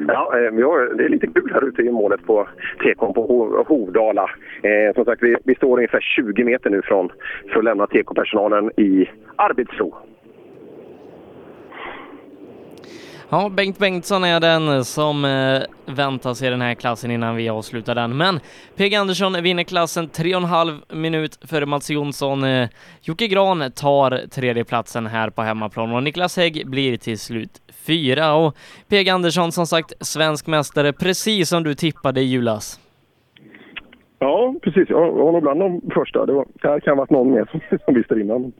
Ja, 0.07 0.31
eh, 0.33 0.34
Eh, 0.45 0.51
vi 0.51 0.63
har, 0.63 0.93
det 0.97 1.05
är 1.05 1.09
lite 1.09 1.27
kul 1.27 1.51
här 1.53 1.67
ute 1.67 1.81
i 1.81 1.91
målet 1.91 2.25
på 2.25 2.47
tekon 2.83 3.13
på 3.13 3.21
Hovdala. 3.67 4.29
Eh, 4.63 4.93
som 4.95 5.05
sagt, 5.05 5.23
vi, 5.23 5.35
vi 5.43 5.55
står 5.55 5.77
ungefär 5.77 5.99
20 5.99 6.43
meter 6.43 6.69
nu 6.69 6.81
från 6.81 7.09
för 7.51 7.59
att 7.59 7.63
lämna 7.63 7.87
TK-personalen 7.87 8.71
i 8.77 9.09
arbetsro. 9.35 9.95
Ja, 13.29 13.49
Bengt 13.49 13.79
Bengtsson 13.79 14.23
är 14.23 14.39
den 14.39 14.85
som 14.85 15.25
eh, 15.25 15.93
väntas 15.95 16.43
i 16.43 16.49
den 16.49 16.61
här 16.61 16.73
klassen 16.73 17.11
innan 17.11 17.35
vi 17.35 17.49
avslutar 17.49 17.95
den. 17.95 18.17
Men 18.17 18.39
PG 18.75 18.95
Andersson 18.95 19.43
vinner 19.43 19.63
klassen 19.63 20.07
3,5 20.09 20.95
minut 20.95 21.39
före 21.41 21.65
Mats 21.65 21.89
Jonsson. 21.89 22.43
Eh, 22.43 22.69
Jocke 23.01 23.27
Gran 23.27 23.71
tar 23.71 24.27
tredjeplatsen 24.27 25.05
här 25.07 25.29
på 25.29 25.41
hemmaplan 25.41 25.91
och 25.91 26.03
Niklas 26.03 26.37
Hägg 26.37 26.69
blir 26.69 26.97
till 26.97 27.19
slut 27.19 27.61
fyra. 27.87 28.33
Och 28.33 28.55
PG 28.89 29.09
Andersson 29.09 29.51
som 29.51 29.67
sagt 29.67 29.93
svensk 30.05 30.47
mästare, 30.47 30.93
precis 30.93 31.49
som 31.49 31.63
du 31.63 31.75
tippade 31.75 32.21
i 32.21 32.23
julas. 32.23 32.79
Ja, 34.19 34.55
precis. 34.61 34.89
Jag 34.89 35.11
var 35.11 35.31
nog 35.31 35.41
bland 35.41 35.59
de 35.59 35.81
första. 35.93 36.25
Det, 36.25 36.33
var, 36.33 36.45
det 36.53 36.81
kan 36.81 36.91
ha 36.91 36.95
varit 36.95 37.09
någon 37.09 37.31
mer 37.31 37.45
som, 37.51 37.79
som 37.85 37.93
visste 37.93 38.15
det 38.15 38.21
innan. 38.21 38.53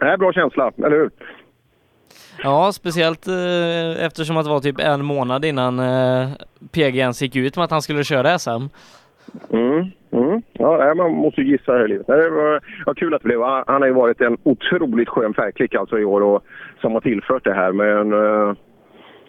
Nej, 0.00 0.18
bra 0.18 0.32
känsla, 0.32 0.72
eller 0.78 0.90
hur? 0.96 1.10
Ja, 2.42 2.72
speciellt 2.72 3.28
eh, 3.28 4.04
eftersom 4.04 4.36
att 4.36 4.44
det 4.44 4.50
var 4.50 4.60
typ 4.60 4.80
en 4.80 5.04
månad 5.04 5.44
innan 5.44 5.78
eh, 5.78 6.28
PG 6.72 6.96
ens 6.98 7.22
gick 7.22 7.36
ut 7.36 7.56
med 7.56 7.64
att 7.64 7.70
han 7.70 7.82
skulle 7.82 8.04
köra 8.04 8.38
SM. 8.38 8.50
Mm, 9.52 9.90
mm. 10.12 10.42
Ja, 10.52 10.94
man 10.94 11.12
måste 11.12 11.40
ju 11.40 11.50
gissa 11.50 11.72
här 11.72 11.84
i 11.84 11.88
livet. 11.88 12.06
Det 12.06 12.30
var, 12.30 12.60
ja, 12.86 12.94
kul 12.94 13.14
att 13.14 13.22
det 13.22 13.28
blev. 13.28 13.42
Han 13.42 13.64
han 13.66 13.82
har 13.82 13.88
ju 13.88 13.94
varit 13.94 14.20
en 14.20 14.36
otroligt 14.42 15.08
skön 15.08 15.34
färgklick 15.34 15.74
alltså 15.74 15.98
i 15.98 16.04
år 16.04 16.20
och, 16.20 16.44
som 16.80 16.92
har 16.92 17.00
tillfört 17.00 17.44
det 17.44 17.54
här. 17.54 17.72
Men, 17.72 18.12
eh, 18.12 18.54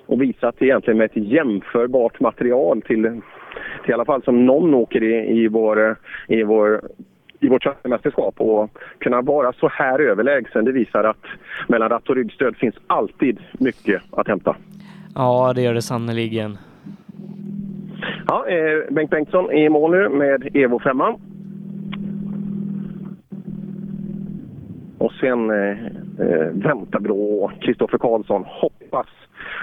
och 0.06 0.22
visat 0.22 0.62
egentligen 0.62 0.98
med 0.98 1.06
ett 1.06 1.16
jämförbart 1.16 2.20
material 2.20 2.82
till, 2.82 3.04
till 3.84 3.90
i 3.90 3.94
alla 3.94 4.06
fall 4.06 4.24
som 4.24 4.46
någon 4.46 4.74
åker 4.74 5.04
i, 5.04 5.42
i 5.42 5.48
vår, 5.48 5.90
eh, 5.90 5.96
i 6.28 6.44
vår 6.44 6.82
i 7.42 7.50
vårt 7.50 7.84
mästerskap 7.84 8.36
och 8.38 8.78
kunna 8.98 9.22
vara 9.22 9.54
så 9.54 9.68
här 9.68 10.00
överlägsen 10.00 10.66
det 10.66 10.72
visar 10.72 11.04
att 11.04 11.26
mellan 11.68 11.90
ratt 11.90 12.10
och 12.10 12.16
ryggstöd 12.16 12.56
finns 12.58 12.76
alltid 12.88 13.40
mycket 13.54 14.02
att 14.12 14.28
hämta. 14.28 14.56
Ja, 15.16 15.54
det 15.56 15.62
gör 15.62 15.74
det 15.74 15.82
sannerligen. 15.82 16.58
Ja, 18.28 18.48
eh, 18.48 18.94
Bengt 18.94 19.12
Bengtsson 19.12 19.46
är 19.46 19.66
i 19.66 19.70
mål 19.70 19.92
nu 19.92 20.10
med 20.10 20.56
Evo 20.56 20.80
5. 20.80 21.02
Och 24.98 25.14
sen 25.14 25.50
eh, 25.50 25.86
eh, 26.20 26.48
väntar 26.52 27.00
vi 27.00 27.08
då 27.08 27.52
Kristoffer 27.62 27.98
Karlsson. 27.98 28.44
Hoppas 28.48 29.08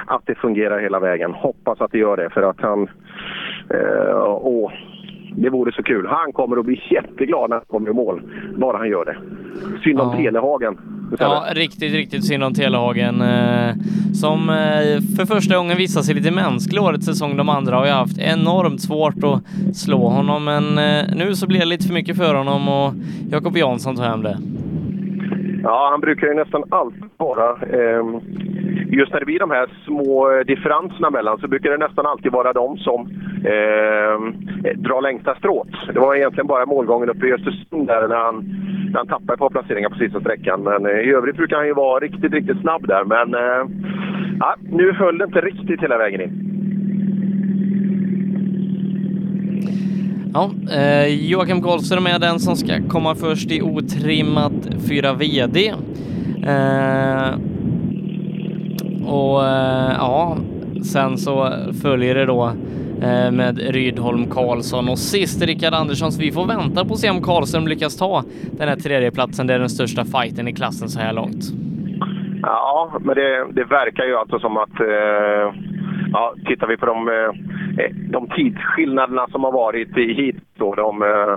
att 0.06 0.22
det 0.26 0.34
fungerar 0.34 0.80
hela 0.80 1.00
vägen. 1.00 1.32
Hoppas 1.32 1.80
att 1.80 1.92
det 1.92 1.98
gör 1.98 2.16
det 2.16 2.30
för 2.30 2.42
att 2.42 2.60
han... 2.60 2.88
Eh, 3.70 4.24
åh, 4.26 4.72
det 5.42 5.50
vore 5.50 5.72
så 5.72 5.82
kul. 5.82 6.06
Han 6.06 6.32
kommer 6.32 6.56
att 6.56 6.64
bli 6.66 6.80
jätteglad 6.90 7.50
när 7.50 7.56
han 7.56 7.64
kommer 7.66 7.90
i 7.90 7.92
mål. 7.92 8.22
Bara 8.56 8.76
han 8.78 8.88
gör 8.88 9.04
det. 9.04 9.16
Synd 9.84 10.00
om 10.00 10.10
Ja. 10.10 10.16
Telehagen. 10.16 10.78
Ja, 11.18 11.44
riktigt, 11.52 11.92
riktigt 11.92 12.24
synd 12.26 12.44
om 12.44 12.54
Telehagen 12.54 13.20
eh, 13.20 13.74
som 14.14 14.50
eh, 14.50 15.16
för 15.16 15.26
första 15.26 15.56
gången 15.56 15.76
visar 15.76 16.02
sig 16.02 16.14
lite 16.14 16.30
mänsklig 16.30 16.82
årets 16.82 17.06
säsong. 17.06 17.36
De 17.36 17.48
andra 17.48 17.76
har 17.76 17.86
ju 17.86 17.92
haft 17.92 18.18
enormt 18.18 18.80
svårt 18.80 19.24
att 19.24 19.76
slå 19.76 20.08
honom, 20.08 20.44
men 20.44 20.78
eh, 20.78 21.04
nu 21.16 21.34
så 21.34 21.46
blir 21.46 21.58
det 21.60 21.66
lite 21.66 21.86
för 21.86 21.94
mycket 21.94 22.16
för 22.16 22.34
honom 22.34 22.68
och 22.68 22.94
Jakob 23.30 23.56
Jansson 23.56 23.96
tar 23.96 24.04
hem 24.04 24.22
det. 24.22 24.38
Ja, 25.62 25.88
han 25.90 26.00
brukar 26.00 26.26
ju 26.26 26.34
nästan 26.34 26.64
alltid 26.70 27.04
vara... 27.16 27.50
Eh, 27.50 28.04
just 28.90 29.12
när 29.12 29.20
det 29.20 29.26
blir 29.26 29.38
de 29.38 29.50
här 29.50 29.68
små 29.84 30.30
eh, 30.30 30.40
differenserna 30.40 31.10
mellan 31.10 31.38
så 31.38 31.48
brukar 31.48 31.70
det 31.70 31.76
nästan 31.76 32.06
alltid 32.06 32.32
vara 32.32 32.52
de 32.52 32.78
som 32.78 33.00
eh, 33.44 34.16
drar 34.74 35.02
längsta 35.02 35.34
strået. 35.34 35.68
Det 35.92 36.00
var 36.00 36.14
egentligen 36.14 36.46
bara 36.46 36.66
målgången 36.66 37.10
uppe 37.10 37.26
i 37.26 37.32
Östersund 37.32 37.86
där 37.86 38.08
när 38.08 38.16
han, 38.16 38.36
när 38.90 38.98
han 38.98 39.06
tappade 39.06 39.32
ett 39.32 39.38
par 39.38 39.50
placeringar 39.50 39.88
på 39.88 39.96
sista 39.96 40.20
sträckan. 40.20 40.62
Men 40.62 40.86
eh, 40.86 41.00
i 41.00 41.10
övrigt 41.10 41.36
brukar 41.36 41.56
han 41.56 41.66
ju 41.66 41.74
vara 41.74 42.00
riktigt, 42.00 42.32
riktigt 42.32 42.60
snabb 42.60 42.86
där. 42.86 43.04
Men 43.04 43.34
eh, 43.34 43.62
ja, 44.40 44.56
nu 44.70 44.92
höll 44.92 45.18
det 45.18 45.24
inte 45.24 45.40
riktigt 45.40 45.82
hela 45.82 45.98
vägen 45.98 46.20
in. 46.20 46.48
Ja, 50.38 50.50
eh, 50.72 51.30
Joakim 51.30 51.62
Karlström 51.62 52.06
är 52.06 52.18
den 52.18 52.38
som 52.38 52.56
ska 52.56 52.72
komma 52.88 53.14
först 53.14 53.50
i 53.50 53.62
otrimmat 53.62 54.52
4 54.88 55.12
VD. 55.12 55.68
Eh, 56.46 57.28
och 59.06 59.46
eh, 59.46 59.92
ja, 59.98 60.36
sen 60.92 61.18
så 61.18 61.52
följer 61.82 62.14
det 62.14 62.26
då 62.26 62.46
eh, 63.02 63.30
med 63.30 63.58
Rydholm 63.58 64.26
Karlsson 64.26 64.88
och 64.88 64.98
sist 64.98 65.42
Rickard 65.42 65.74
Andersson. 65.74 66.12
Så 66.12 66.20
vi 66.20 66.32
får 66.32 66.46
vänta 66.46 66.84
på 66.84 66.94
att 66.94 67.00
se 67.00 67.10
om 67.10 67.22
Karlström 67.22 67.68
lyckas 67.68 67.96
ta 67.96 68.24
den 68.58 68.68
här 68.68 68.76
tredjeplatsen. 68.76 69.46
Det 69.46 69.54
är 69.54 69.58
den 69.58 69.68
största 69.68 70.04
fighten 70.04 70.48
i 70.48 70.52
klassen 70.52 70.88
så 70.88 71.00
här 71.00 71.12
långt. 71.12 71.44
Ja, 72.42 73.00
men 73.00 73.14
det, 73.14 73.52
det 73.52 73.64
verkar 73.64 74.04
ju 74.04 74.16
alltså 74.16 74.38
som 74.38 74.56
att... 74.56 74.80
Eh, 74.80 75.77
ja, 76.12 76.34
tittar 76.46 76.66
vi 76.66 76.76
på 76.76 76.86
de, 76.86 77.08
eh, 77.08 77.84
eh, 77.84 77.90
de 78.10 78.28
tidsskillnaderna 78.28 79.26
som 79.28 79.44
har 79.44 79.52
varit 79.52 79.96
hit 79.96 80.36
då, 80.58 80.74
de, 80.74 81.02
eh, 81.02 81.34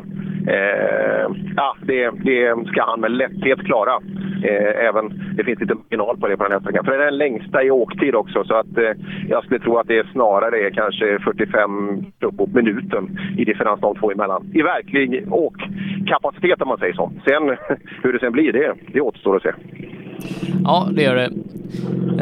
eh, 0.55 1.27
ja, 1.55 1.75
det, 1.81 2.09
det 2.09 2.67
ska 2.67 2.83
han 2.83 3.01
med 3.01 3.11
lätthet 3.11 3.59
klara. 3.65 3.99
Eh, 4.43 4.85
även, 4.87 5.33
det 5.37 5.43
finns 5.43 5.59
lite 5.59 5.75
marginal 5.75 6.17
på 6.17 6.27
det 6.27 6.37
på 6.37 6.43
den 6.43 6.51
här 6.51 6.59
sträckan. 6.59 6.85
För 6.85 6.91
det 6.91 7.03
är 7.03 7.05
den 7.05 7.17
längsta 7.17 7.63
i 7.63 7.71
åktid 7.71 8.15
också, 8.15 8.43
så 8.43 8.55
att 8.55 8.77
eh, 8.77 8.91
jag 9.29 9.43
skulle 9.43 9.59
tro 9.59 9.77
att 9.77 9.87
det 9.87 10.07
snarare 10.11 10.67
är 10.67 10.69
kanske 10.69 11.19
45 11.19 12.05
uppåt 12.21 12.53
minuten 12.53 13.19
i 13.37 13.45
differens 13.45 13.79
de 13.79 13.95
två 13.95 14.11
emellan. 14.11 14.51
I 14.53 14.61
verklig 14.61 15.27
åkkapacitet 15.31 16.61
om 16.61 16.67
man 16.67 16.77
säger 16.77 16.93
så. 16.93 17.11
Sen 17.25 17.57
hur 18.03 18.13
det 18.13 18.19
sen 18.19 18.31
blir, 18.31 18.53
det, 18.53 18.73
det 18.93 19.01
återstår 19.01 19.35
att 19.35 19.43
se. 19.43 19.51
Ja, 20.63 20.87
det 20.91 21.01
gör 21.01 21.15
det. 21.15 21.31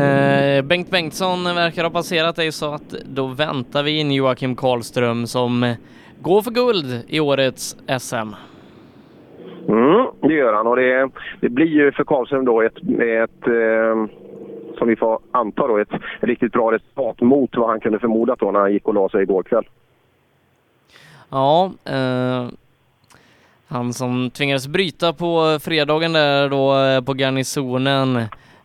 Eh, 0.04 0.62
Bengt 0.62 0.90
Bengtsson 0.90 1.44
verkar 1.44 1.84
ha 1.84 1.90
passerat 1.90 2.36
dig 2.36 2.52
så 2.52 2.74
att 2.74 2.90
då 3.06 3.28
väntar 3.28 3.84
vi 3.84 4.00
in 4.00 4.12
Joakim 4.12 4.56
Karlström 4.56 5.28
som 5.28 5.76
går 6.22 6.42
för 6.42 6.52
guld 6.52 7.04
i 7.08 7.20
årets 7.20 7.78
SM. 8.00 8.36
Mm, 9.68 10.06
det 10.22 10.34
gör 10.34 10.54
han 10.54 10.68
och 10.68 10.76
det, 10.76 11.10
det 11.42 11.50
blir 11.50 11.66
ju 11.66 11.92
för 11.92 12.04
Karlström 12.04 12.46
då 12.46 12.62
ett, 12.62 12.78
ett 13.00 13.48
eh, 13.48 14.06
som 14.78 14.88
vi 14.88 14.96
får 14.96 15.20
anta 15.32 15.68
då, 15.68 15.78
ett 15.78 15.90
riktigt 16.20 16.52
bra 16.52 16.72
resultat 16.72 17.22
mot 17.22 17.58
vad 17.58 17.70
han 17.70 17.80
kunde 17.80 18.00
förmodat 18.00 18.40
då 18.40 18.52
när 18.52 18.60
han 18.60 18.74
gick 18.74 18.88
och 18.88 18.94
la 18.94 19.10
sig 19.10 19.24
igår 19.24 19.44
kväll. 19.44 19.68
Ja, 21.30 21.72
eh, 21.86 22.48
han 23.70 23.94
som 23.94 24.32
tvingades 24.32 24.68
bryta 24.68 25.14
på 25.14 25.60
fredagen 25.62 26.14
där 26.14 26.50
då 26.50 26.78
eh, 26.78 27.02
på 27.02 27.14
garnisonen, 27.14 28.16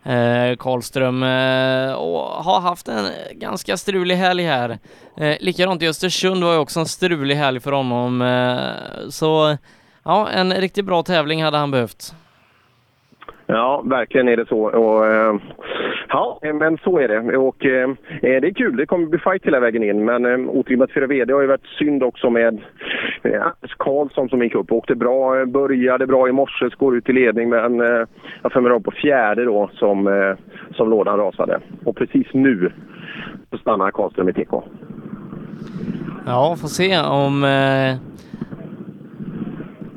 eh, 0.03 0.55
Karlström, 0.59 1.23
eh, 1.23 1.93
och 1.93 2.43
har 2.43 2.61
haft 2.61 2.87
en 2.87 3.05
ganska 3.31 3.77
strulig 3.77 4.15
helg 4.15 4.43
här. 4.43 4.77
Eh, 5.17 5.35
likadant 5.39 5.83
i 5.83 5.87
Östersund 5.87 6.43
var 6.43 6.53
ju 6.53 6.59
också 6.59 6.79
en 6.79 6.85
strulig 6.85 7.35
helg 7.35 7.59
för 7.59 7.71
honom, 7.71 8.21
eh, 8.21 9.09
så 9.09 9.57
ja, 10.03 10.29
en 10.29 10.53
riktigt 10.53 10.85
bra 10.85 11.03
tävling 11.03 11.43
hade 11.43 11.57
han 11.57 11.71
behövt. 11.71 12.15
Ja, 13.45 13.81
verkligen 13.85 14.27
är 14.27 14.37
det 14.37 14.45
så. 14.47 14.59
Och, 14.59 15.05
eh, 15.05 15.35
ja, 16.15 16.53
men 16.53 16.77
så 16.77 16.99
är 16.99 17.07
det. 17.07 17.37
Och 17.37 17.65
eh, 17.65 17.89
eh, 18.21 18.41
det 18.41 18.47
är 18.47 18.53
kul. 18.53 18.77
Det 18.77 18.85
kommer 18.85 19.05
bli 19.05 19.19
fight 19.19 19.45
hela 19.45 19.59
vägen 19.59 19.83
in. 19.83 20.05
Men 20.05 20.25
eh, 20.25 20.49
otrimmat 20.49 20.91
fyra 20.93 21.07
VD 21.07 21.33
har 21.33 21.41
ju 21.41 21.47
varit 21.47 21.67
synd 21.79 22.03
också 22.03 22.29
med 22.29 22.61
eh, 23.23 23.41
Anders 23.41 23.75
Karlsson 23.77 24.29
som 24.29 24.43
gick 24.43 24.55
upp. 24.55 24.71
Åkte 24.71 24.95
bra, 24.95 25.39
eh, 25.39 25.45
började 25.45 26.07
bra 26.07 26.29
i 26.29 26.31
morse, 26.31 26.69
går 26.77 26.97
ut 26.97 27.09
i 27.09 27.13
ledning. 27.13 27.49
Men 27.49 27.81
eh, 27.81 28.07
jag 28.41 28.51
för 28.51 28.61
mig 28.61 28.83
på 28.83 28.91
fjärde 28.91 29.45
då 29.45 29.69
som, 29.73 30.07
eh, 30.07 30.35
som 30.75 30.89
lådan 30.89 31.17
rasade. 31.17 31.59
Och 31.85 31.95
precis 31.95 32.27
nu 32.33 32.71
så 33.51 33.57
stannar 33.57 33.91
Karlström 33.91 34.29
i 34.29 34.33
TK. 34.33 34.63
Ja, 36.25 36.55
får 36.61 36.67
se 36.67 36.99
om 36.99 37.43
eh, 37.43 37.95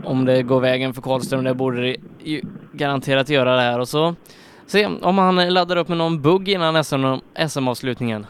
om 0.05 0.25
det 0.25 0.43
går 0.43 0.61
vägen 0.61 0.93
för 0.95 1.03
Karlström. 1.03 1.45
Det 1.45 1.55
borde 1.55 1.81
det 1.81 1.97
ju 2.25 2.41
garanterat 2.73 3.31
göra 3.31 3.55
det 3.55 3.61
här 3.61 3.81
och 3.81 3.89
så 3.89 4.15
se 4.69 4.87
om 5.03 5.19
han 5.19 5.37
laddar 5.37 5.77
upp 5.77 5.89
med 5.89 5.99
någon 5.99 6.23
bugg 6.23 6.49
innan 6.49 6.85
SM 6.85 7.05
SM-avslutningen. 7.49 8.27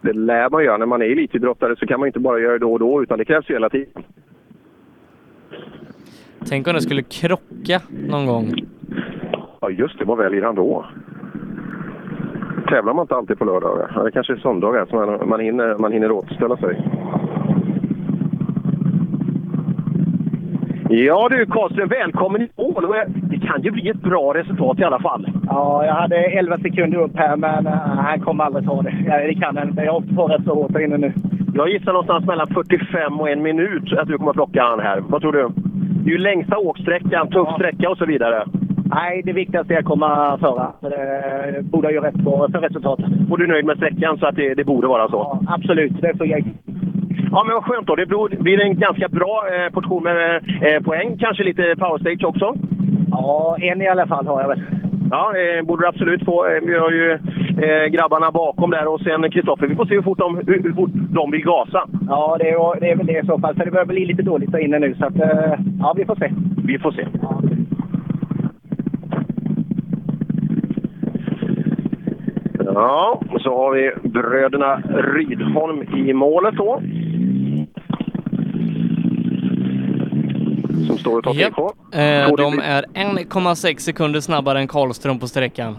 Det 0.00 0.12
lär 0.12 0.50
man 0.50 0.64
göra. 0.64 0.76
När 0.76 0.86
man 0.86 1.02
är 1.02 1.06
elitidrottare 1.06 1.76
så 1.76 1.86
kan 1.86 2.00
man 2.00 2.06
inte 2.06 2.18
bara 2.20 2.38
göra 2.40 2.52
det 2.52 2.58
då 2.58 2.72
och 2.72 2.78
då 2.78 3.02
utan 3.02 3.18
det 3.18 3.24
krävs 3.24 3.50
ju 3.50 3.54
hela 3.54 3.70
tiden. 3.70 4.02
Tänk 6.48 6.68
om 6.68 6.74
det 6.74 6.80
skulle 6.80 7.02
krocka 7.02 7.80
någon 8.08 8.26
gång. 8.26 8.54
Ja, 9.60 9.70
just 9.70 9.98
det. 9.98 10.04
Vad 10.04 10.18
väljer 10.18 10.42
han 10.42 10.54
då? 10.54 10.86
Tävlar 12.68 12.94
man 12.94 13.02
inte 13.02 13.14
alltid 13.14 13.38
på 13.38 13.44
lördagar? 13.44 13.92
Ja, 13.94 14.02
det 14.02 14.10
kanske 14.10 14.32
är 14.32 14.36
söndagar 14.36 14.86
så 14.90 14.96
man, 14.96 15.28
man, 15.28 15.40
hinner, 15.40 15.78
man 15.78 15.92
hinner 15.92 16.10
återställa 16.10 16.56
sig. 16.56 16.82
Ja 20.90 21.28
du 21.28 21.46
Karlström, 21.46 21.88
välkommen 21.88 22.42
i 22.42 22.48
mål! 22.56 22.84
Och 22.84 22.94
Det 23.30 23.46
kan 23.46 23.62
ju 23.62 23.70
bli 23.70 23.88
ett 23.88 24.02
bra 24.02 24.34
resultat 24.34 24.78
i 24.78 24.84
alla 24.84 25.00
fall. 25.00 25.37
Ja, 25.48 25.84
jag 25.86 25.94
hade 25.94 26.16
11 26.16 26.58
sekunder 26.58 26.98
upp 26.98 27.16
här, 27.16 27.36
men 27.36 27.66
uh, 27.66 27.72
han 27.72 28.20
kommer 28.20 28.44
aldrig 28.44 28.66
ta 28.66 28.82
det. 28.82 28.94
Ja, 29.06 29.16
det 29.18 29.34
kan 29.34 29.56
han 29.56 29.68
inte. 29.68 29.82
Jag 29.82 29.92
har 29.92 29.98
åkt 29.98 30.16
på 30.16 30.26
rätt 30.26 30.44
så 30.44 30.54
hårt 30.54 30.80
inne 30.80 30.96
nu. 30.96 31.12
Jag 31.54 31.68
gissar 31.70 31.92
någonstans 31.92 32.26
mellan 32.26 32.46
45 32.46 33.20
och 33.20 33.30
en 33.30 33.42
minut 33.42 33.92
att 33.98 34.08
du 34.08 34.18
kommer 34.18 34.30
att 34.30 34.36
plocka 34.36 34.62
han 34.62 34.80
här. 34.80 35.00
Vad 35.08 35.20
tror 35.20 35.32
du? 35.32 35.48
Det 36.04 36.10
är 36.10 36.12
ju 36.12 36.18
längsta 36.18 36.58
åksträckan, 36.58 37.28
tuff 37.30 37.48
sträcka 37.54 37.90
och 37.90 37.98
så 37.98 38.04
vidare. 38.06 38.44
Nej, 38.94 39.22
det 39.24 39.32
viktigaste 39.32 39.74
är 39.74 39.78
att 39.78 39.84
komma 39.84 40.38
före. 40.38 40.66
För 40.80 40.90
det 40.90 41.62
borde 41.62 41.92
ju 41.92 42.00
rätt 42.00 42.14
bra 42.14 42.48
för 42.52 42.58
resultat. 42.60 43.00
Och 43.30 43.38
du 43.38 43.44
är 43.44 43.48
nöjd 43.48 43.64
med 43.64 43.76
sträckan 43.76 44.18
så 44.18 44.26
att 44.26 44.36
det, 44.36 44.54
det 44.54 44.64
borde 44.64 44.86
vara 44.86 45.08
så? 45.08 45.16
Ja, 45.16 45.40
absolut, 45.54 46.00
det 46.00 46.08
är 46.08 46.14
för 46.14 46.24
jag. 46.24 46.44
Ja, 47.32 47.44
men 47.44 47.54
vad 47.54 47.64
skönt 47.64 47.86
då. 47.86 47.94
Det 47.94 48.06
blir- 48.06 48.60
en 48.60 48.78
ganska 48.78 49.08
bra 49.08 49.42
eh, 49.52 49.72
portion 49.72 50.02
med 50.02 50.36
eh, 50.62 50.82
poäng. 50.82 51.16
Kanske 51.18 51.44
lite 51.44 51.74
power 51.78 51.98
stage 51.98 52.24
också? 52.24 52.54
Ja, 53.10 53.56
en 53.60 53.82
i 53.82 53.88
alla 53.88 54.06
fall 54.06 54.26
har 54.26 54.40
jag 54.40 54.48
väl. 54.48 54.60
Ja, 55.10 55.32
eh, 55.36 55.64
borde 55.64 55.82
du 55.82 55.88
absolut 55.88 56.24
få. 56.24 56.46
Eh, 56.46 56.60
vi 56.62 56.78
har 56.78 56.90
ju 56.90 57.12
eh, 57.62 57.86
grabbarna 57.86 58.30
bakom 58.30 58.70
där 58.70 58.86
och 58.88 59.00
sen 59.00 59.30
Kristoffer. 59.30 59.66
Vi 59.66 59.74
får 59.74 59.86
se 59.86 59.94
hur 59.94 60.02
fort 60.02 60.18
de, 60.18 60.36
hur, 60.46 60.62
hur 60.62 60.72
fort 60.72 60.90
de 60.92 61.30
vill 61.30 61.44
gasa. 61.44 61.88
Ja, 62.08 62.36
det 62.38 62.50
är, 62.50 62.80
det 62.80 62.90
är 62.90 62.96
väl 62.96 63.06
det 63.06 63.18
i 63.18 63.26
så 63.26 63.38
fall. 63.38 63.54
För 63.54 63.64
det 63.64 63.70
börjar 63.70 63.86
bli 63.86 64.04
lite 64.04 64.22
dåligt 64.22 64.52
där 64.52 64.58
inne 64.58 64.78
nu. 64.78 64.94
Så 64.94 65.06
att, 65.06 65.20
eh, 65.20 65.54
ja, 65.80 65.94
vi 65.96 66.04
får 66.04 66.16
se. 66.16 66.32
Vi 66.66 66.78
får 66.78 66.92
se. 66.92 67.06
Ja, 72.74 73.20
och 73.30 73.40
så 73.40 73.56
har 73.56 73.72
vi 73.72 74.08
bröderna 74.08 74.82
Rydholm 75.14 75.82
i 75.96 76.12
målet 76.12 76.54
då. 76.54 76.82
Som 80.86 80.98
står 80.98 81.18
och 81.18 81.24
tar 81.24 81.34
Japp. 81.34 81.52
TK. 81.52 81.58
Eh, 81.98 82.36
de 82.36 82.58
är 82.58 82.82
1,6 82.94 83.78
sekunder 83.78 84.20
snabbare 84.20 84.58
än 84.58 84.68
Karlström 84.68 85.18
på 85.18 85.26
sträckan. 85.26 85.76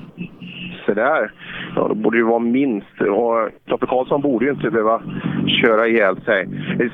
Så 0.85 0.93
där. 0.93 1.31
Ja, 1.75 1.87
då 1.87 1.95
borde 1.95 2.17
det 2.17 2.23
vara 2.23 2.39
minst. 2.39 3.01
Och 3.01 3.49
Toffe 3.69 3.85
Karlsson 3.85 4.21
borde 4.21 4.45
ju 4.45 4.51
inte 4.51 4.69
behöva 4.69 5.01
köra 5.47 5.87
ihjäl 5.87 6.21
sig. 6.21 6.47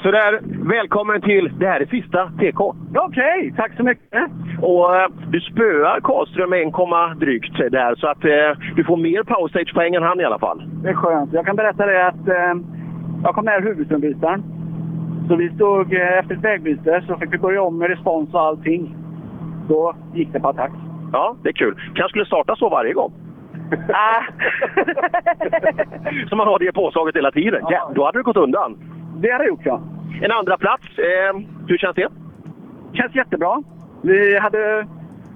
Så 0.03 0.11
där, 0.11 0.39
välkommen 0.69 1.21
till... 1.21 1.51
Det 1.59 1.67
här 1.67 1.79
är 1.81 1.85
sista 1.85 2.29
TK. 2.39 2.75
Okej, 2.95 3.53
tack 3.57 3.71
så 3.77 3.83
mycket. 3.83 4.23
Och 4.61 4.95
eh, 4.95 5.07
du 5.29 5.41
spöar 5.41 5.99
Karlström 5.99 6.49
med 6.49 6.61
1, 6.61 7.19
drygt 7.19 7.57
där. 7.57 7.95
Så 7.95 8.07
att 8.07 8.23
eh, 8.25 8.75
du 8.75 8.83
får 8.83 8.97
mer 8.97 9.23
powerstage-poäng 9.23 9.95
än 9.95 10.03
han 10.03 10.19
i 10.19 10.23
alla 10.23 10.39
fall. 10.39 10.63
Det 10.83 10.89
är 10.89 10.93
skönt. 10.93 11.33
Jag 11.33 11.45
kan 11.45 11.55
berätta 11.55 11.85
det 11.85 12.07
att 12.07 12.27
eh, 12.27 12.53
jag 13.23 13.35
kom 13.35 13.45
ner 13.45 13.61
huvudströmbytaren. 13.61 14.54
Så 15.27 15.35
vi 15.35 15.49
stod 15.49 15.93
eh, 15.93 16.17
efter 16.19 16.35
ett 16.35 16.43
vägbyte 16.43 17.03
så 17.07 17.17
fick 17.17 17.33
vi 17.33 17.37
börja 17.37 17.61
om 17.61 17.77
med 17.77 17.89
respons 17.89 18.33
och 18.33 18.41
allting. 18.41 18.95
Då 19.67 19.95
gick 20.13 20.33
det 20.33 20.39
på 20.39 20.47
attack. 20.47 20.71
Ja, 21.13 21.35
det 21.43 21.49
är 21.49 21.53
kul. 21.53 21.75
Kanske 21.75 22.09
skulle 22.09 22.25
starta 22.25 22.55
så 22.55 22.69
varje 22.69 22.93
gång. 22.93 23.13
Ah. 23.93 24.21
så 26.29 26.35
man 26.35 26.47
har 26.47 26.59
det 26.59 26.71
påslaget 26.71 27.15
hela 27.15 27.31
tiden. 27.31 27.63
Ja. 27.69 27.91
då 27.95 28.05
hade 28.05 28.19
det 28.19 28.23
gått 28.23 28.37
undan. 28.37 28.77
Det 29.17 29.31
hade 29.31 29.43
det 29.43 29.47
gjort, 29.47 29.65
ja. 29.65 29.81
En 30.21 30.31
andra 30.31 30.57
plats. 30.57 30.87
Eh, 30.97 31.39
hur 31.67 31.77
känns 31.77 31.95
det? 31.95 32.07
Känns 32.93 33.15
jättebra. 33.15 33.63
Vi 34.01 34.39
hade 34.39 34.87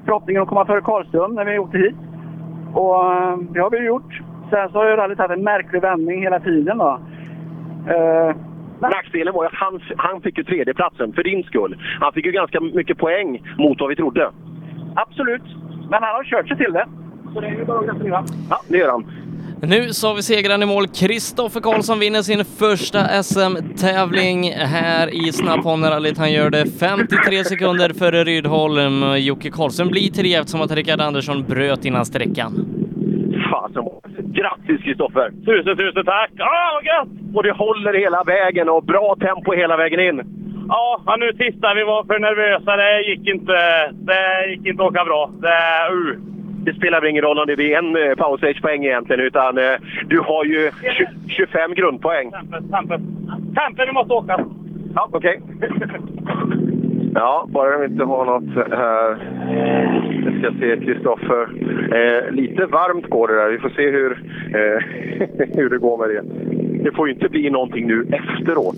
förhoppningen 0.05 0.41
att 0.41 0.49
komma 0.49 0.65
före 0.65 0.81
Karlström 0.81 1.35
när 1.35 1.45
vi 1.45 1.59
åkte 1.59 1.77
hit. 1.77 1.95
Och 2.73 3.13
eh, 3.13 3.37
det 3.37 3.59
har 3.59 3.69
vi 3.69 3.85
gjort. 3.85 4.21
Sen 4.49 4.69
så 4.69 4.77
har 4.77 4.89
ju 4.89 4.95
rallyt 4.95 5.17
haft 5.17 5.31
en 5.31 5.43
märklig 5.43 5.81
vändning 5.81 6.21
hela 6.21 6.39
tiden. 6.39 6.77
Då. 6.77 6.99
Eh, 7.87 8.35
Nackdelen 8.81 9.33
var 9.33 9.43
ju 9.43 9.47
att 9.47 9.53
han, 9.63 9.81
han 9.97 10.21
fick 10.21 10.37
ju 10.37 10.43
tredjeplatsen 10.43 11.13
för 11.13 11.23
din 11.23 11.43
skull. 11.43 11.77
Han 11.99 12.13
fick 12.13 12.25
ju 12.25 12.31
ganska 12.31 12.59
mycket 12.59 12.97
poäng 12.97 13.41
mot 13.57 13.79
vad 13.79 13.89
vi 13.89 13.95
trodde. 13.95 14.31
absolut. 14.95 15.41
Men 15.91 16.03
han 16.03 16.15
har 16.15 16.23
kört 16.23 16.47
sig 16.47 16.57
till 16.57 16.73
det. 16.73 16.85
Så 17.33 17.41
det 17.41 17.47
är 17.47 17.51
ju 17.51 17.65
bara 17.65 17.79
att 17.79 17.85
gratulera. 17.85 18.23
Ja, 18.49 18.61
det 18.67 18.77
gör 18.77 18.89
han. 18.91 19.11
Nu 19.61 19.93
så 19.93 20.07
har 20.07 20.15
vi 20.15 20.21
segraren 20.21 20.63
i 20.63 20.65
mål. 20.65 20.87
Kristoffer 20.87 21.59
Karlsson 21.61 21.99
vinner 21.99 22.21
sin 22.21 22.45
första 22.45 23.23
SM-tävling 23.23 24.51
här 24.51 25.27
i 25.27 25.31
Snapphanerallyt. 25.31 26.17
Han 26.17 26.31
gör 26.31 26.49
det 26.49 26.65
53 26.79 27.43
sekunder 27.43 27.89
före 27.89 28.23
Rydholm. 28.23 29.15
Jocke 29.17 29.51
Karlsson 29.51 29.87
blir 29.87 30.11
trea 30.11 30.39
eftersom 30.39 30.61
att 30.61 30.71
Rickard 30.71 31.01
Andersson 31.01 31.43
bröt 31.43 31.85
innan 31.85 32.05
sträckan. 32.05 32.53
Fasen, 33.73 34.33
grattis 34.33 34.81
Kristoffer! 34.81 35.31
Tusen, 35.45 35.77
tusen 35.77 36.05
tack! 36.05 36.31
Ah, 36.39 36.73
vad 36.73 36.83
gött! 36.83 37.35
Och 37.35 37.43
det 37.43 37.51
håller 37.51 37.93
hela 37.93 38.23
vägen 38.23 38.69
och 38.69 38.83
bra 38.83 39.15
tempo 39.19 39.53
hela 39.53 39.77
vägen 39.77 39.99
in. 39.99 40.21
Ja, 40.67 41.15
nu 41.19 41.33
sista. 41.33 41.73
Vi 41.73 41.83
var 41.83 42.03
för 42.03 42.19
nervösa. 42.19 42.75
Det 42.75 43.01
gick 43.01 43.27
inte, 43.27 43.91
det 43.91 44.49
gick 44.49 44.65
inte 44.65 44.83
att 44.83 44.89
åka 44.89 45.05
bra. 45.05 45.31
Det, 45.41 45.93
uh. 45.93 46.17
Det 46.65 46.73
spelar 46.73 47.01
väl 47.01 47.09
ingen 47.09 47.23
roll 47.23 47.39
om 47.39 47.47
det 47.47 47.55
blir 47.55 47.75
en 47.75 47.95
eh, 47.95 48.15
power 48.15 48.37
stage-poäng 48.37 48.85
egentligen, 48.85 49.21
utan 49.21 49.57
eh, 49.57 49.63
du 50.07 50.19
har 50.19 50.45
ju 50.45 50.71
20, 50.81 51.07
25 51.27 51.73
grundpoäng. 51.73 52.31
Tempe, 52.31 52.99
tempe, 53.55 53.85
vi 53.85 53.91
måste 53.91 54.13
åka. 54.13 54.45
Ja, 54.95 55.09
okej. 55.11 55.41
Ja, 57.13 57.47
bara 57.49 57.77
de 57.77 57.85
inte 57.85 58.03
har 58.03 58.25
något 58.25 58.67
här. 58.71 59.17
Vi 60.25 60.39
ska 60.39 60.51
se 60.59 60.85
Kristoffer. 60.85 61.41
Eh, 61.95 62.31
lite 62.31 62.65
varmt 62.65 63.09
går 63.09 63.27
det 63.27 63.35
där. 63.35 63.49
Vi 63.49 63.57
får 63.57 63.69
se 63.69 63.89
hur, 63.89 64.11
eh, 64.53 65.55
hur 65.55 65.69
det 65.69 65.77
går 65.77 65.97
med 65.97 66.09
det. 66.09 66.23
Det 66.83 66.91
får 66.91 67.07
ju 67.07 67.13
inte 67.13 67.29
bli 67.29 67.49
någonting 67.49 67.87
nu 67.87 68.07
efteråt. 68.11 68.75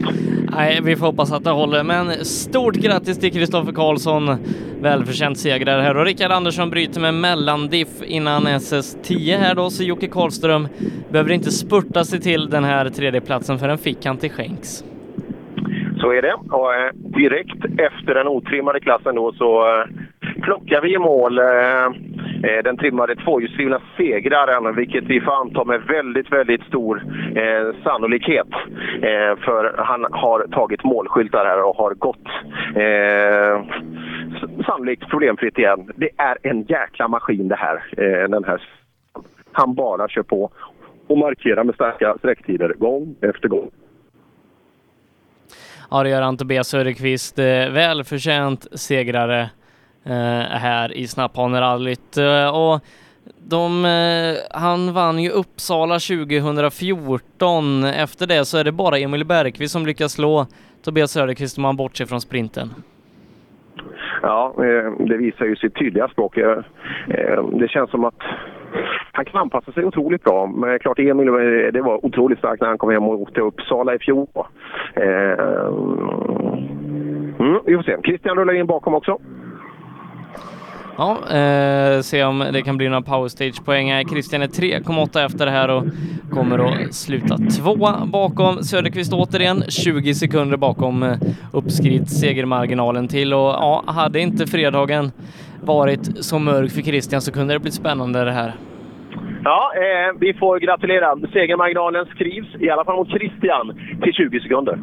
Nej, 0.56 0.80
vi 0.84 0.96
får 0.96 1.06
hoppas 1.06 1.32
att 1.32 1.44
det 1.44 1.50
håller, 1.50 1.84
men 1.84 2.26
stort 2.26 2.76
grattis 2.76 3.20
till 3.20 3.32
Kristoffer 3.32 3.72
Karlsson. 3.72 4.36
Välförtjänt 4.82 5.38
segrare 5.38 5.82
här 5.82 5.98
och 5.98 6.06
Rickard 6.06 6.32
Andersson 6.32 6.70
bryter 6.70 7.02
med 7.02 7.14
mellandiff 7.14 8.04
innan 8.06 8.42
SS10 8.42 9.38
här 9.38 9.56
då, 9.56 9.70
så 9.70 9.84
Jocke 9.84 10.08
Karlström 10.08 10.68
behöver 11.12 11.32
inte 11.32 11.52
spurta 11.52 12.04
sig 12.04 12.22
till 12.22 12.50
den 12.50 12.64
här 12.64 12.90
tredjeplatsen 12.90 13.60
för 13.60 13.68
den 13.68 13.78
fick 13.78 14.06
han 14.06 14.18
till 14.18 14.32
skänks. 14.32 14.84
Så 16.02 16.14
är 16.14 16.22
det. 16.22 16.34
Och 16.50 16.74
eh, 16.76 16.92
direkt 16.94 17.66
efter 17.80 18.14
den 18.14 18.28
otrimmade 18.28 18.80
klassen 18.80 19.16
då 19.16 19.32
så 19.32 19.80
eh, 19.80 19.86
plockar 20.42 20.82
vi 20.82 20.94
i 20.94 20.98
mål 20.98 21.40
eh, 21.40 21.86
eh, 22.44 22.64
den 22.64 22.78
trimmade 22.78 23.16
tvåhjulsdrivna 23.16 23.82
segraren, 23.98 24.76
vilket 24.76 25.04
vi 25.04 25.22
får 25.22 25.42
anta 25.42 25.64
med 25.64 25.82
väldigt, 25.82 26.32
väldigt 26.32 26.64
stor 26.64 27.04
eh, 27.36 27.84
sannolikhet. 27.84 28.48
Eh, 28.96 29.36
för 29.46 29.76
han 29.78 30.06
har 30.12 30.48
tagit 30.48 30.84
målskyltar 30.84 31.46
här 31.46 31.64
och 31.64 31.76
har 31.76 31.94
gått 31.94 32.28
eh, 32.76 33.64
sannolikt 34.66 35.10
problemfritt 35.10 35.58
igen. 35.58 35.92
Det 35.96 36.10
är 36.18 36.38
en 36.44 36.62
jäkla 36.62 37.08
maskin 37.08 37.48
det 37.48 37.56
här. 37.56 37.84
Eh, 37.98 38.30
den 38.30 38.44
här. 38.44 38.62
Han 39.52 39.76
bara 39.76 40.08
kör 40.08 40.24
på 40.24 40.52
och 41.08 41.18
markerar 41.18 41.64
med 41.64 41.76
starka 41.76 42.16
sträcktider 42.18 42.74
gång 42.74 43.16
efter 43.22 43.48
gång. 43.48 43.70
Ja, 45.94 46.04
det 46.04 46.10
gör 46.10 46.22
han 46.22 46.38
Tobias 46.38 46.68
Söderqvist. 46.68 47.40
Eh, 47.40 47.46
välförtjänt 47.70 48.68
segrare 48.74 49.50
eh, 50.04 50.14
här 50.42 50.94
i 50.94 51.08
Snapphanerallyt. 51.08 52.18
Eh, 52.18 52.48
och 52.48 52.80
de, 53.38 53.86
han 54.52 54.94
vann 54.94 55.24
ju 55.24 55.30
Uppsala 55.30 55.94
2014. 56.00 57.84
Efter 57.84 58.28
det 58.28 58.46
så 58.46 58.58
är 58.58 58.64
det 58.64 58.72
bara 58.72 59.00
Emil 59.00 59.26
Bergqvist 59.26 59.72
som 59.72 59.86
lyckas 59.86 60.14
slå 60.14 60.48
Tobias 60.84 61.12
Söderqvist 61.12 61.58
om 61.58 61.62
man 61.62 61.76
bortser 61.76 62.06
från 62.06 62.22
sprinten. 62.22 62.74
Ja, 64.22 64.54
eh, 64.58 64.92
det 65.00 65.18
visar 65.18 65.46
ju 65.46 65.56
sitt 65.56 65.76
tydliga 65.76 66.08
språk. 66.08 66.38
Eh, 66.38 66.58
eh, 67.08 67.44
det 67.54 67.68
känns 67.68 67.90
som 67.90 68.06
att 68.06 68.22
han 69.12 69.26
kan 69.26 69.42
anpassa 69.42 69.72
sig 69.72 69.86
otroligt 69.86 70.24
bra. 70.24 70.48
Men 70.48 70.80
klart, 70.80 71.00
Emil, 71.00 71.28
det 71.74 71.82
var 71.82 72.06
otroligt 72.06 72.40
starkt 72.40 72.62
när 72.62 72.68
han 72.68 72.78
kom 72.78 72.92
hem 72.92 73.04
och 73.04 73.22
åkte 73.22 73.42
Uppsala 73.42 73.96
i 73.96 74.00
fjol. 74.00 74.28
Mm, 77.40 77.60
vi 77.66 77.76
får 77.76 77.84
se. 77.84 77.98
Christian 78.04 78.38
rullar 78.38 78.54
in 78.54 78.68
bakom 78.68 78.94
också. 78.94 79.18
Ja, 80.98 81.18
eh, 81.38 82.02
se 82.02 82.24
om 82.24 82.40
det 82.54 82.62
kan 82.62 82.78
bli 82.78 82.90
några 82.90 83.02
powerstage-poäng 83.02 83.92
här. 83.92 84.04
Christian 84.04 84.42
är 84.42 84.48
3,8 84.48 85.26
efter 85.26 85.46
det 85.46 85.52
här 85.52 85.70
och 85.70 85.84
kommer 86.32 86.60
att 86.60 86.94
sluta 86.94 87.38
tvåa 87.38 88.06
bakom 88.06 88.64
Söderqvist 88.64 89.14
återigen. 89.14 89.64
20 89.70 90.14
sekunder 90.14 90.58
bakom 90.58 91.04
eh, 91.04 91.18
uppskritt 91.54 92.10
segermarginalen 92.10 93.08
till 93.08 93.34
och 93.34 93.40
ja, 93.40 93.84
hade 93.88 94.20
inte 94.20 94.48
fredagen 94.48 95.12
varit 95.64 96.26
så 96.26 96.40
mörk 96.40 96.72
för 96.72 96.82
Christian 96.82 97.22
så 97.22 97.32
kunde 97.32 97.54
det 97.54 97.60
blivit 97.60 97.74
spännande 97.74 98.26
det 98.26 98.32
här. 98.32 98.54
Ja, 99.44 99.72
eh, 99.76 100.20
vi 100.20 100.34
får 100.34 100.60
gratulera. 100.60 101.16
Segermarginalen 101.34 102.06
skrivs, 102.06 102.48
i 102.60 102.70
alla 102.70 102.86
fall 102.86 102.96
mot 102.96 103.10
Christian, 103.10 103.80
till 104.04 104.14
20 104.14 104.40
sekunder. 104.40 104.80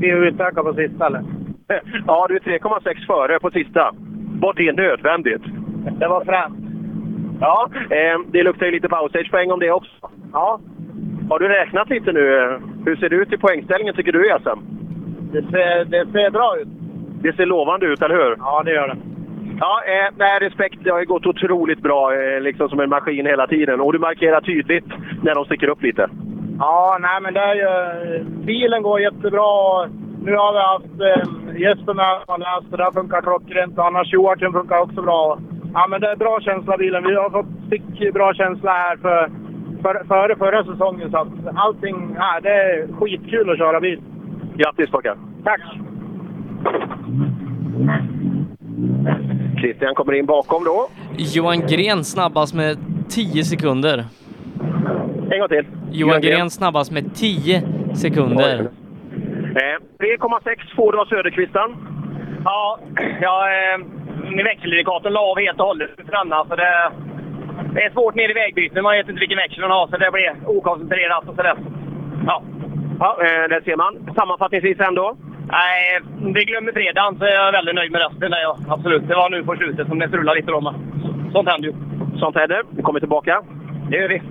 Vi 0.00 0.10
är 0.10 0.26
utökade 0.26 0.72
på 0.72 0.74
sista 0.74 1.06
eller? 1.06 1.24
Ja, 2.06 2.26
du 2.28 2.36
är 2.36 2.40
3,6 2.40 3.06
före 3.06 3.40
på 3.40 3.50
sista. 3.50 3.92
Var 4.40 4.54
det 4.54 4.72
nödvändigt? 4.72 5.42
Det 5.98 6.08
var 6.08 6.24
fränt. 6.24 6.58
Ja, 7.40 7.70
eh, 7.90 8.20
det 8.32 8.42
luktar 8.42 8.66
ju 8.66 8.72
lite 8.72 8.88
powerstage-poäng 8.88 9.50
om 9.52 9.60
det 9.60 9.70
också. 9.70 9.92
Ja. 10.32 10.60
Har 11.30 11.38
du 11.38 11.48
räknat 11.48 11.90
lite 11.90 12.12
nu? 12.12 12.58
Hur 12.84 12.96
ser 12.96 13.08
det 13.08 13.16
ut 13.16 13.32
i 13.32 13.36
poängställningen 13.36 13.94
tycker 13.94 14.12
du 14.12 14.26
i 14.26 14.34
SM? 14.42 14.60
Det 15.32 15.42
ser, 15.42 15.84
det 15.84 16.12
ser 16.12 16.30
bra 16.30 16.56
ut. 16.60 16.68
Det 17.22 17.36
ser 17.36 17.46
lovande 17.46 17.86
ut, 17.86 18.02
eller 18.02 18.14
hur? 18.14 18.36
Ja, 18.38 18.62
det 18.64 18.72
gör 18.72 18.88
det. 18.88 18.96
Ja, 19.60 19.82
eh, 19.86 20.10
nej, 20.16 20.38
respekt. 20.40 20.78
Det 20.84 20.90
har 20.90 21.00
ju 21.00 21.06
gått 21.06 21.26
otroligt 21.26 21.82
bra, 21.82 22.14
eh, 22.14 22.40
liksom 22.40 22.68
som 22.68 22.80
en 22.80 22.88
maskin 22.88 23.26
hela 23.26 23.46
tiden. 23.46 23.80
Och 23.80 23.92
du 23.92 23.98
markerar 23.98 24.40
tydligt 24.40 24.86
när 25.22 25.34
de 25.34 25.44
sticker 25.44 25.68
upp 25.68 25.82
lite. 25.82 26.08
Ja, 26.58 26.98
nej 27.00 27.20
men 27.22 27.34
det 27.34 27.40
är 27.40 27.54
ju... 27.54 28.24
Bilen 28.24 28.82
går 28.82 29.00
jättebra. 29.00 29.88
Nu 30.24 30.32
har 30.36 30.52
vi 30.52 30.58
haft 30.72 31.00
eh, 31.00 31.60
Jesper 31.60 31.94
med 31.94 32.22
och 32.26 32.38
läst. 32.38 32.70
Det 32.70 32.76
där 32.76 32.92
funkar 32.92 33.20
klockrent. 33.20 33.78
Annars 33.78 34.12
Joakim 34.12 34.52
funkar 34.52 34.80
också 34.80 35.02
bra. 35.02 35.38
Ja, 35.74 35.86
men 35.90 36.00
det 36.00 36.10
är 36.10 36.16
bra 36.16 36.40
känsla 36.40 36.76
bilen. 36.76 37.02
Vi 37.02 37.14
har 37.14 37.30
fått 37.30 37.46
fick 37.70 38.14
bra 38.14 38.34
känsla 38.34 38.70
här 38.70 38.96
för, 38.96 39.30
för, 39.82 40.04
före 40.08 40.36
förra 40.36 40.64
säsongen. 40.64 41.10
Så 41.10 41.18
att 41.18 41.28
allting, 41.54 42.14
ja, 42.18 42.40
det 42.42 42.48
är 42.48 42.88
skitkul 42.92 43.50
att 43.50 43.58
köra 43.58 43.80
bil. 43.80 44.00
Grattis 44.56 44.90
pojkar! 44.90 45.16
Tack! 45.44 45.60
Christian 49.60 49.94
kommer 49.94 50.12
in 50.12 50.26
bakom 50.26 50.64
då. 50.64 50.88
Johan 51.16 51.60
Gren 51.60 52.04
snabbast 52.04 52.54
med 52.54 52.76
10 53.08 53.44
sekunder. 53.44 54.04
En 55.30 55.38
gång 55.38 55.48
till. 55.48 55.66
Johan 55.90 56.20
Gren 56.20 56.50
snabbast 56.50 56.92
med 56.92 57.14
10 57.14 57.62
sekunder. 57.94 58.60
Eh, 58.60 58.66
3,6 59.54 60.76
får 60.76 60.92
du 60.92 60.98
av 60.98 61.04
Söderqvistan. 61.04 61.76
Ja, 62.44 62.78
ja 63.20 63.48
eh, 63.50 63.78
min 64.30 64.44
växelindikatorn 64.44 65.12
la 65.12 65.20
av 65.20 65.38
helt 65.38 65.60
och 65.60 65.66
hållet 65.66 65.90
annars. 66.12 66.48
Så 66.48 66.56
det, 66.56 66.92
det 67.74 67.82
är 67.84 67.90
svårt 67.90 68.14
ner 68.14 68.30
i 68.30 68.32
vägbyten. 68.32 68.82
Man 68.82 68.96
vet 68.96 69.08
inte 69.08 69.20
vilken 69.20 69.38
växel 69.38 69.60
man 69.60 69.70
har, 69.70 69.86
så 69.86 69.96
det 69.96 70.10
blir 70.12 70.36
okoncentrerat 70.46 71.28
och 71.28 71.34
sådär. 71.36 71.56
Ja. 72.26 72.42
Ja, 73.00 73.18
eh, 73.24 73.48
där 73.48 73.60
ser 73.60 73.76
man. 73.76 74.14
Sammanfattningsvis 74.16 74.80
ändå? 74.80 75.16
Nej, 75.52 76.00
vi 76.34 76.44
glömmer 76.44 76.72
fredagen 76.72 77.18
så 77.18 77.24
jag 77.24 77.48
är 77.48 77.52
väldigt 77.52 77.74
nöjd 77.74 77.92
med 77.92 78.00
resten. 78.00 78.30
Där, 78.30 78.42
ja. 78.42 78.56
Absolut. 78.68 79.08
Det 79.08 79.14
var 79.14 79.30
nu 79.30 79.44
på 79.44 79.56
slutet 79.56 79.88
som 79.88 79.98
det 79.98 80.08
strulade 80.08 80.40
lite. 80.40 80.52
Då, 80.52 80.60
men 80.60 80.74
sånt 81.32 81.48
händer 81.48 81.68
ju. 81.68 81.74
Sånt 82.18 82.36
händer. 82.36 82.62
Vi 82.70 82.82
kommer 82.82 83.00
tillbaka. 83.00 83.42
Det 83.90 83.96
gör 83.96 84.08
vi. 84.08 84.22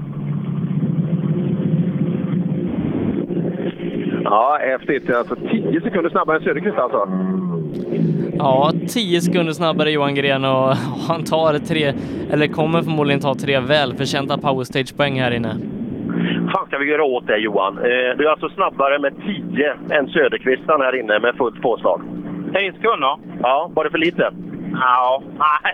Ja, 4.23 4.57
häftigt. 4.61 5.15
Alltså 5.15 5.35
10 5.35 5.81
sekunder 5.81 6.09
snabbare 6.09 6.37
än 6.37 6.43
Söderqvist 6.43 6.77
alltså. 6.77 7.09
Ja, 8.37 8.71
10 8.87 9.21
sekunder 9.21 9.53
snabbare 9.53 9.91
Johan 9.91 10.15
Gren 10.15 10.45
och 10.45 10.75
han 11.07 11.23
tar 11.23 11.53
tre, 11.59 11.93
eller 12.31 12.47
kommer 12.47 12.81
förmodligen 12.81 13.21
ta 13.21 13.35
tre 13.35 13.59
välförtjänta 13.59 14.37
powerstage-poäng 14.37 15.19
här 15.21 15.31
inne. 15.31 15.55
fan 16.53 16.67
ska 16.67 16.77
vi 16.77 16.85
göra 16.85 17.03
åt 17.03 17.27
det 17.27 17.37
Johan? 17.37 17.77
Eh, 17.77 18.17
du 18.17 18.25
är 18.27 18.31
alltså 18.31 18.49
snabbare 18.49 18.99
med 18.99 19.13
10 19.25 19.73
än 19.99 20.07
Söderqvistan 20.07 20.81
här 20.81 20.95
inne 20.99 21.19
med 21.19 21.35
fullt 21.35 21.61
påslag. 21.61 22.01
10 22.59 22.73
sekunder? 22.73 23.17
Ja, 23.41 23.71
var 23.75 23.83
det 23.83 23.89
för 23.89 23.97
lite? 23.97 24.31
Ja, 24.73 25.23
nej, 25.39 25.73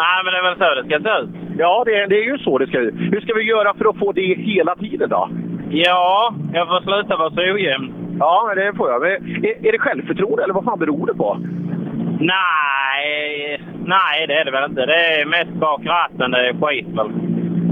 nej 0.00 0.18
men 0.24 0.32
det 0.32 0.38
är 0.38 0.48
väl 0.48 0.58
så 0.58 0.74
det 0.74 0.84
ska 0.88 1.10
se 1.10 1.22
ut. 1.24 1.30
Ja, 1.58 1.82
det, 1.86 2.06
det 2.06 2.16
är 2.16 2.24
ju 2.24 2.38
så 2.38 2.58
det 2.58 2.66
ska 2.66 2.78
ut. 2.78 2.94
Hur 2.94 3.20
ska 3.20 3.34
vi 3.34 3.42
göra 3.42 3.74
för 3.74 3.88
att 3.90 3.98
få 3.98 4.12
det 4.12 4.34
hela 4.34 4.76
tiden 4.76 5.08
då? 5.08 5.28
Ja, 5.70 6.34
jag 6.52 6.68
får 6.68 6.80
sluta 6.80 7.16
vara 7.16 7.30
så 7.30 7.40
ojämn. 7.40 7.92
Ja, 8.18 8.52
det 8.56 8.76
får 8.76 8.90
jag. 8.90 9.12
Är, 9.12 9.66
är 9.66 9.72
det 9.72 9.78
självförtroende 9.78 10.42
eller 10.42 10.54
vad 10.54 10.64
fan 10.64 10.78
beror 10.78 11.06
det 11.06 11.14
på? 11.14 11.38
Nej, 12.20 13.62
nej 13.84 14.26
det 14.26 14.34
är 14.34 14.44
det 14.44 14.50
väl 14.50 14.70
inte. 14.70 14.86
Det 14.86 15.20
är 15.20 15.26
mest 15.26 15.52
bak 15.52 15.86
ratten 15.86 16.30
det 16.30 16.48
är 16.48 16.52
skit 16.52 16.86
väl. 16.86 17.10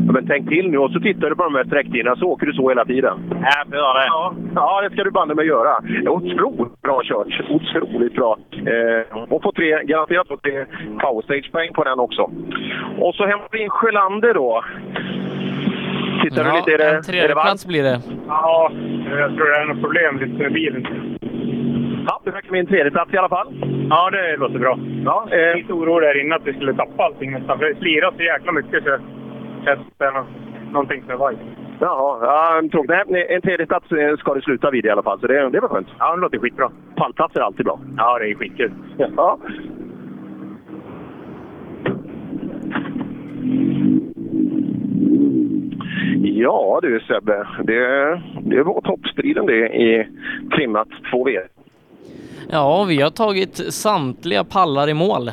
Ja, 0.06 0.12
men 0.12 0.26
tänk 0.26 0.48
till 0.48 0.70
nu 0.70 0.78
och 0.78 0.90
så 0.90 1.00
tittar 1.00 1.30
du 1.30 1.36
på 1.36 1.42
de 1.42 1.54
här 1.54 1.64
sträcktiderna 1.64 2.16
så 2.16 2.26
åker 2.26 2.46
du 2.46 2.52
så 2.52 2.68
hela 2.68 2.84
tiden. 2.84 3.14
Ja, 3.30 3.64
jag 3.70 3.78
göra 3.78 3.98
det. 3.98 4.06
Ja, 4.06 4.34
ja 4.54 4.80
det 4.82 4.90
ska 4.90 5.04
du 5.04 5.10
banne 5.10 5.34
mig 5.34 5.46
göra. 5.46 5.76
Otroligt 6.08 6.82
bra 6.82 7.00
kört. 7.04 7.40
Otroligt 7.50 8.14
bra. 8.14 8.38
Eh, 8.52 9.18
och 9.28 9.42
få 9.42 9.52
tre, 9.52 9.82
garanterat 9.84 10.28
få 10.28 10.36
tre 10.36 10.64
powerstage-poäng 11.00 11.72
på 11.72 11.84
den 11.84 11.98
också. 11.98 12.30
Och 12.98 13.14
så 13.14 13.26
hämtar 13.26 13.48
vi 13.52 13.62
in 13.62 13.70
Sjölander 13.70 14.34
då. 14.34 14.64
Tittar 16.30 16.44
du 16.44 16.56
lite? 16.56 16.72
Är 16.72 16.78
det, 16.78 16.96
en 16.96 17.02
tredje 17.02 17.32
plats 17.34 17.66
blir 17.66 17.82
det. 17.82 18.00
Ja, 18.28 18.70
jag 19.10 19.34
tror 19.36 19.50
det 19.50 19.56
är 19.60 19.66
något 19.66 19.80
problem 19.82 20.18
lite 20.18 20.42
med 20.42 20.52
bilen. 20.52 20.86
Ja, 22.08 22.20
du 22.24 22.32
fick 22.32 22.50
min 22.50 22.66
tredje 22.66 22.90
plats 22.90 23.14
i 23.14 23.16
alla 23.16 23.28
fall. 23.28 23.48
Ja, 23.90 24.10
det 24.10 24.36
låter 24.36 24.58
bra. 24.58 24.78
Ja, 25.04 25.26
eh. 25.30 25.56
Lite 25.56 25.72
orolig 25.72 26.08
där 26.08 26.20
inne 26.24 26.34
att 26.36 26.42
vi 26.46 26.52
skulle 26.52 26.74
tappa 26.74 27.04
allting 27.04 27.32
nästan. 27.32 27.58
För 27.58 27.64
det 27.66 27.74
slirar 27.74 28.12
så 28.16 28.22
jäkla 28.22 28.52
mycket 28.52 28.84
så 28.84 28.90
känns 29.64 29.80
det 29.98 30.10
nå- 30.10 30.26
någonting 30.72 31.02
som 31.02 31.10
är 31.10 31.16
vajt. 31.16 31.38
Jaha, 31.80 32.18
ja, 32.22 32.62
tråkigt. 32.72 32.90
Nej, 33.08 33.26
en 33.34 33.40
tredje 33.42 33.66
plats 33.66 33.92
eh, 33.92 34.16
ska 34.16 34.34
det 34.34 34.42
sluta 34.42 34.70
vid 34.70 34.86
i 34.86 34.90
alla 34.90 35.02
fall, 35.02 35.20
så 35.20 35.26
det, 35.26 35.50
det 35.50 35.60
var 35.60 35.68
skönt. 35.68 35.88
Ja, 35.98 36.14
det 36.14 36.20
låter 36.20 36.38
skitbra. 36.38 36.70
Pallplats 36.96 37.36
är 37.36 37.40
alltid 37.40 37.64
bra. 37.66 37.80
Ja, 37.96 38.18
det 38.18 38.30
är 38.30 38.34
skitkul. 38.34 38.72
Ja. 38.96 39.38
Ja 46.38 46.78
du 46.82 47.00
Sebbe, 47.00 47.46
det, 47.64 48.20
det 48.40 48.62
var 48.62 48.80
toppstriden 48.80 49.46
det 49.46 49.68
i 49.68 50.06
trimmat 50.56 50.88
2V. 51.12 51.40
Ja, 52.50 52.84
vi 52.88 53.00
har 53.02 53.10
tagit 53.10 53.56
samtliga 53.56 54.44
pallar 54.44 54.88
i 54.88 54.94
mål. 54.94 55.30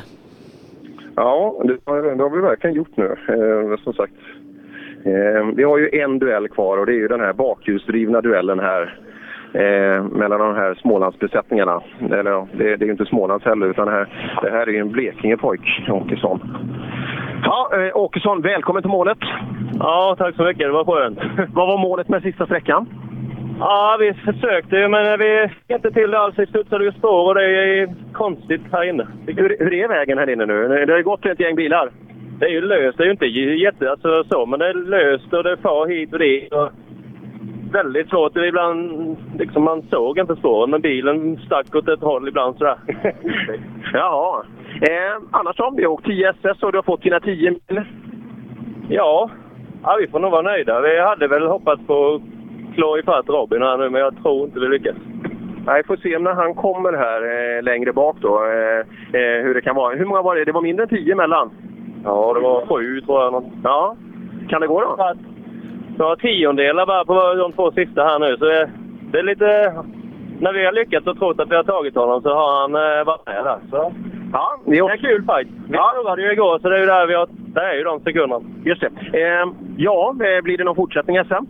Ja, 1.16 1.62
det 1.64 1.78
har, 1.84 2.02
det 2.02 2.22
har 2.22 2.30
vi 2.30 2.40
verkligen 2.40 2.76
gjort 2.76 2.96
nu, 2.96 3.16
eh, 3.28 3.78
som 3.84 3.92
sagt. 3.92 4.14
Eh, 5.04 5.46
vi 5.54 5.62
har 5.62 5.78
ju 5.78 6.00
en 6.00 6.18
duell 6.18 6.48
kvar 6.48 6.78
och 6.78 6.86
det 6.86 6.92
är 6.92 6.98
ju 6.98 7.08
den 7.08 7.20
här 7.20 7.32
bakhjulsdrivna 7.32 8.20
duellen 8.20 8.60
här 8.60 8.98
eh, 9.52 10.04
mellan 10.04 10.40
de 10.40 10.54
här 10.54 10.74
Smålandsbesättningarna. 10.74 11.82
Eller 12.00 12.30
ja, 12.30 12.48
det, 12.52 12.76
det 12.76 12.84
är 12.84 12.86
ju 12.86 12.92
inte 12.92 13.06
Smålands 13.06 13.44
heller, 13.44 13.66
utan 13.66 13.86
det 13.86 13.92
här, 13.92 14.38
det 14.42 14.50
här 14.50 14.66
är 14.66 14.72
ju 14.72 14.78
en 14.78 14.92
Blekingepojk, 14.92 15.88
Åkesson. 15.88 16.40
Ja, 17.44 17.70
eh, 17.72 17.96
Åkesson, 17.96 18.42
välkommen 18.42 18.82
till 18.82 18.90
målet. 18.90 19.18
Ja, 19.78 20.14
tack 20.18 20.36
så 20.36 20.44
mycket. 20.44 20.66
Det 20.66 20.72
var 20.72 20.84
skönt. 20.84 21.18
Vad 21.54 21.68
var 21.68 21.78
målet 21.78 22.08
med 22.08 22.22
sista 22.22 22.46
sträckan? 22.46 22.88
Ja, 23.58 23.96
vi 24.00 24.14
försökte 24.14 24.76
ju, 24.76 24.88
men 24.88 25.18
vi 25.18 25.48
fick 25.48 25.76
inte 25.76 25.90
till 25.90 26.10
det 26.10 26.18
alls. 26.18 26.38
Vi 26.38 26.46
studsade 26.46 26.84
ju 26.84 26.92
spår 26.92 27.28
och 27.28 27.34
det 27.34 27.44
är 27.44 27.94
konstigt 28.12 28.60
här 28.72 28.88
inne. 28.88 29.06
Hur, 29.26 29.56
hur 29.58 29.74
är 29.74 29.88
vägen 29.88 30.18
här 30.18 30.30
inne 30.30 30.46
nu? 30.46 30.68
Det 30.68 30.92
har 30.92 30.98
ju 30.98 31.04
gått 31.04 31.26
ett 31.26 31.40
gäng 31.40 31.56
bilar. 31.56 31.90
Det 32.38 32.46
är 32.46 32.50
ju 32.50 32.60
löst. 32.60 32.98
Det 32.98 33.04
är 33.04 33.06
ju 33.06 33.12
inte 33.12 33.26
jätte 33.26 33.90
alltså, 33.90 34.24
så, 34.30 34.46
men 34.46 34.58
det 34.58 34.68
är 34.68 34.74
löst 34.74 35.32
och 35.32 35.44
det 35.44 35.56
far 35.56 35.86
hit 35.86 36.12
och 36.12 36.18
dit. 36.18 36.52
Och 36.52 36.70
väldigt 37.74 38.08
svårt. 38.08 38.36
Ibland, 38.36 39.16
liksom, 39.38 39.64
man 39.64 39.82
såg 39.82 40.18
inte 40.18 40.36
spåren, 40.36 40.70
men 40.70 40.80
bilen 40.80 41.38
stack 41.46 41.74
åt 41.74 41.88
ett 41.88 42.00
håll 42.00 42.28
ibland 42.28 42.56
sådär. 42.56 42.78
Jaha. 43.92 44.44
Eh, 44.80 45.22
annars 45.30 45.56
då? 45.56 45.74
Vi 45.76 45.84
har 45.84 45.92
åkt 45.92 46.06
10 46.06 46.30
SS 46.30 46.62
och 46.62 46.72
du 46.72 46.78
har 46.78 46.82
fått 46.82 47.02
dina 47.02 47.20
10 47.20 47.50
mil. 47.50 47.82
Ja, 48.88 49.30
ja, 49.82 49.96
vi 50.00 50.06
får 50.06 50.20
nog 50.20 50.30
vara 50.30 50.42
nöjda. 50.42 50.80
Vi 50.80 51.00
hade 51.00 51.28
väl 51.28 51.46
hoppats 51.46 51.86
på 51.86 52.14
att 52.14 52.22
klå 52.74 52.98
ifatt 52.98 53.28
Robin 53.28 53.62
här 53.62 53.76
nu, 53.76 53.90
men 53.90 54.00
jag 54.00 54.22
tror 54.22 54.44
inte 54.44 54.60
vi 54.60 54.68
lyckas. 54.68 54.96
Nej, 55.66 55.84
får 55.86 55.96
se 55.96 56.18
när 56.18 56.34
han 56.34 56.54
kommer 56.54 56.92
här 56.92 57.22
eh, 57.22 57.62
längre 57.62 57.92
bak 57.92 58.16
då, 58.20 58.44
eh, 58.44 58.78
eh, 59.20 59.42
hur 59.44 59.54
det 59.54 59.60
kan 59.60 59.76
vara. 59.76 59.94
Hur 59.94 60.04
många 60.04 60.22
var 60.22 60.36
det? 60.36 60.44
Det 60.44 60.52
var 60.52 60.62
mindre 60.62 60.82
än 60.82 60.88
10 60.88 61.14
mellan? 61.14 61.50
Ja, 62.04 62.32
det 62.34 62.40
var 62.40 62.66
sju 62.66 63.00
tror 63.00 63.22
jag. 63.22 63.50
Ja, 63.64 63.96
kan 64.48 64.60
det 64.60 64.66
gå 64.66 64.80
då? 64.80 65.14
Några 65.98 66.16
tiondelar 66.16 66.86
bara 66.86 67.04
på 67.04 67.34
de 67.34 67.52
två 67.52 67.72
sista 67.72 68.04
här 68.04 68.18
nu, 68.18 68.36
så 68.36 68.44
det, 68.44 68.70
det 69.12 69.18
är 69.18 69.22
lite... 69.22 69.74
När 70.40 70.52
vi 70.52 70.64
har 70.64 70.72
lyckats 70.72 71.06
och 71.06 71.18
trott 71.18 71.40
att 71.40 71.50
vi 71.50 71.56
har 71.56 71.64
tagit 71.64 71.94
honom 71.94 72.22
så 72.22 72.34
har 72.34 72.60
han 72.60 72.74
eh, 72.74 73.04
varit 73.04 73.26
med 73.26 73.44
där. 73.44 73.58
Så. 73.70 73.92
Ja, 74.32 74.60
det 74.66 74.78
är 74.78 74.90
en 74.90 74.98
kul 74.98 75.24
fight. 75.24 75.48
Vi 75.68 75.76
förlorade 75.76 76.22
ju 76.22 76.32
igår, 76.32 76.58
så 76.58 76.68
det 76.68 76.76
är 76.76 76.80
ju 76.80 76.86
där 76.86 77.06
vi 77.06 77.14
har... 77.14 77.28
Det 77.54 77.60
är 77.60 77.74
ju 77.74 77.82
de 77.82 78.00
sekunderna. 78.00 78.40
Just 78.64 78.80
det. 78.80 78.90
Eh, 79.20 79.46
ja, 79.76 80.14
blir 80.42 80.58
det 80.58 80.64
någon 80.64 80.76
fortsättning 80.76 81.24
SM? 81.24 81.44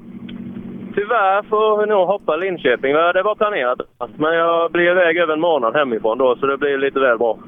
Tyvärr 0.94 1.42
får 1.42 1.80
vi 1.80 1.86
nog 1.86 2.06
hoppa 2.06 2.36
Linköping. 2.36 2.92
Det 2.92 3.22
var 3.22 3.34
planerat. 3.34 3.78
Men 4.16 4.34
jag 4.34 4.72
blir 4.72 4.90
iväg 4.90 5.16
över 5.16 5.32
en 5.32 5.40
månad 5.40 5.76
hemifrån 5.76 6.18
då, 6.18 6.36
så 6.36 6.46
det 6.46 6.58
blir 6.58 6.78
lite 6.78 7.00
väl 7.00 7.18
bra. 7.18 7.38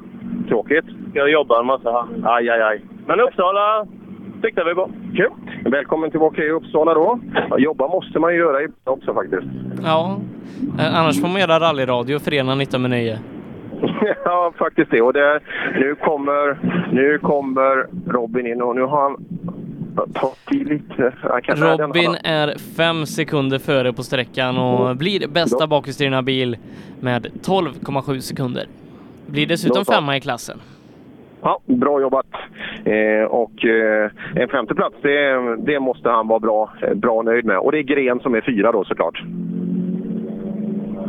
Tråkigt. 0.49 0.85
Jag 1.15 1.31
jobba 1.31 1.61
en 1.61 1.67
massa 1.67 1.93
här. 1.93 2.07
Aj, 2.25 2.51
aj, 2.51 2.63
aj. 2.63 2.81
Men 3.07 3.21
Uppsala 3.21 3.87
tyckte 4.43 4.65
vi 4.65 4.75
bra. 4.75 4.89
Kul! 5.17 5.31
Välkommen 5.71 6.11
tillbaka 6.11 6.43
i 6.43 6.51
Uppsala 6.51 6.95
då. 6.95 7.19
Jobba 7.59 7.89
måste 7.89 8.19
man 8.19 8.33
ju 8.33 8.39
göra 8.39 8.63
i 8.63 8.69
också 8.85 9.15
faktiskt. 9.15 9.47
Ja, 9.83 10.21
eh, 10.79 10.99
annars 10.99 11.21
får 11.21 11.29
man 11.29 11.41
göra 11.41 11.61
rallyradio 11.61 12.19
fredag 12.19 12.55
19 12.55 12.83
med 12.83 12.91
9. 12.91 13.19
ja, 14.25 14.53
faktiskt 14.59 14.91
det. 14.91 15.03
Och 15.03 15.13
det, 15.13 15.41
nu, 15.75 15.95
kommer, 15.95 16.59
nu 16.93 17.19
kommer 17.19 17.87
Robin 18.13 18.47
in 18.47 18.63
och 18.63 18.77
nu 18.77 18.83
har 18.83 19.03
han 19.03 19.17
Robin 21.79 22.17
är 22.25 22.59
fem 22.77 23.07
sekunder 23.07 23.59
före 23.59 23.93
på 23.93 24.03
sträckan 24.03 24.59
och 24.59 24.97
blir 24.97 25.29
bästa 25.29 25.67
bakhjulsdrivna 25.67 26.23
bil 26.23 26.57
med 27.01 27.27
12,7 27.27 28.21
sekunder. 28.21 28.67
Blir 29.27 29.47
dessutom 29.47 29.85
femma 29.85 30.17
i 30.17 30.21
klassen. 30.21 30.61
Ja, 31.47 31.61
bra 31.65 32.01
jobbat. 32.01 32.27
Eh, 32.85 33.25
och 33.25 33.65
eh, 33.65 34.11
en 34.35 34.49
femteplats, 34.49 34.97
det, 35.03 35.57
det 35.57 35.81
måste 35.81 36.09
han 36.11 36.29
vara 36.29 36.41
bra, 36.41 36.71
eh, 36.83 36.95
bra 36.95 37.23
nöjd 37.23 37.45
med. 37.45 37.59
Och 37.59 37.73
det 37.73 37.79
är 37.79 37.83
Gren 37.83 38.21
som 38.21 38.35
är 38.35 38.41
fyra 38.41 38.73
då 38.73 38.85
såklart. 38.85 39.23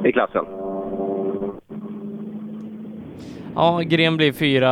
I 0.06 0.12
klassen. 0.12 0.46
Ja, 3.56 3.82
Gren 3.86 4.18
blir 4.18 4.32
fyra, 4.32 4.68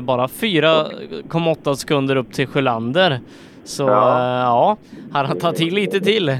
bara 0.00 0.26
4,8 0.26 1.74
sekunder 1.74 2.16
upp 2.16 2.32
till 2.32 2.46
Sjölander. 2.46 3.18
Så 3.64 3.82
Ja. 3.82 3.88
ja, 3.88 4.42
ja 4.42 4.76
han 5.12 5.26
har 5.26 5.34
tagit 5.34 5.56
till 5.56 5.74
lite 5.74 6.00
till. 6.00 6.30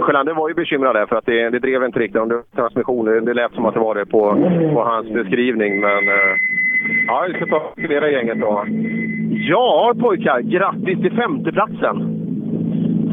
Sjölander 0.00 0.34
var 0.34 0.48
ju 0.48 0.54
bekymrad 0.54 0.96
där 0.96 1.06
för 1.06 1.16
att 1.16 1.26
det, 1.26 1.50
det 1.50 1.58
drev 1.58 1.84
inte 1.84 1.98
riktigt 1.98 2.20
om 2.20 2.28
det 2.28 2.34
var 2.34 2.42
transmission. 2.56 3.04
Det, 3.06 3.20
det 3.20 3.34
lät 3.34 3.52
som 3.52 3.66
att 3.66 3.74
det 3.74 3.80
var 3.80 3.94
det 3.94 4.06
på, 4.06 4.20
på 4.74 4.84
hans 4.84 5.08
beskrivning. 5.08 5.80
Men, 5.80 6.08
eh, 6.08 6.34
Ja, 7.06 7.26
vi 7.28 7.34
ska 7.34 7.46
ta 7.46 7.56
och 7.56 8.12
gänget 8.12 8.40
då. 8.40 8.64
Ja, 9.30 9.94
pojkar. 10.00 10.40
Grattis 10.40 11.00
till 11.00 11.16
femteplatsen! 11.16 12.22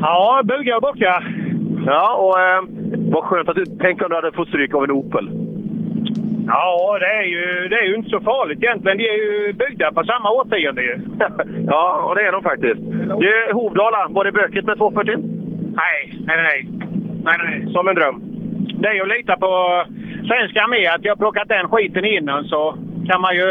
Ja, 0.01 0.41
buga 0.43 0.75
och 0.75 0.81
bocka. 0.81 1.23
Ja, 1.85 2.15
och 2.15 2.39
eh, 2.39 2.63
vad 3.11 3.23
skönt 3.23 3.49
att 3.49 3.55
du... 3.55 3.65
Tänk 3.65 4.01
om 4.01 4.09
du 4.09 4.15
hade 4.15 4.31
fått 4.31 4.47
stryk 4.47 4.73
av 4.73 4.83
en 4.83 4.91
Opel. 4.91 5.29
Ja, 6.47 6.97
det 6.99 7.05
är, 7.05 7.23
ju, 7.23 7.67
det 7.67 7.75
är 7.75 7.85
ju 7.85 7.95
inte 7.95 8.09
så 8.09 8.19
farligt 8.19 8.63
egentligen. 8.63 8.97
De 8.97 9.03
är 9.03 9.17
ju 9.17 9.53
byggda 9.53 9.91
på 9.91 10.03
samma 10.03 10.31
årtionde 10.31 10.81
ju. 10.81 10.99
ja, 11.67 12.05
och 12.09 12.15
det 12.15 12.21
är 12.21 12.31
de 12.31 12.43
faktiskt. 12.43 12.81
Du, 13.19 13.53
Hovdala, 13.53 14.07
var 14.09 14.25
det 14.25 14.31
bökigt 14.31 14.65
med 14.65 14.77
240? 14.77 15.15
Nej, 15.75 16.23
nej, 16.27 16.37
nej. 16.43 16.67
nej, 17.23 17.37
nej. 17.43 17.73
Som 17.73 17.87
en 17.87 17.95
dröm. 17.95 18.21
Det 18.81 18.87
är 18.87 18.93
ju 18.93 19.01
att 19.01 19.17
lita 19.17 19.37
på 19.37 19.83
svenska 20.27 20.63
armé. 20.63 20.87
Att 20.87 21.05
jag 21.05 21.17
plockat 21.17 21.47
den 21.47 21.67
skiten 21.69 22.05
innan 22.05 22.43
så 22.43 22.75
kan 23.07 23.21
man 23.21 23.35
ju 23.35 23.47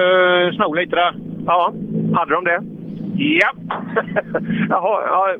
sno 0.56 0.74
lite 0.74 0.96
där. 0.96 1.14
Ja, 1.46 1.72
hade 2.14 2.34
de 2.34 2.44
det? 2.44 2.60
Ja. 3.16 3.50
Jaha, 4.68 5.02
ja, 5.06 5.34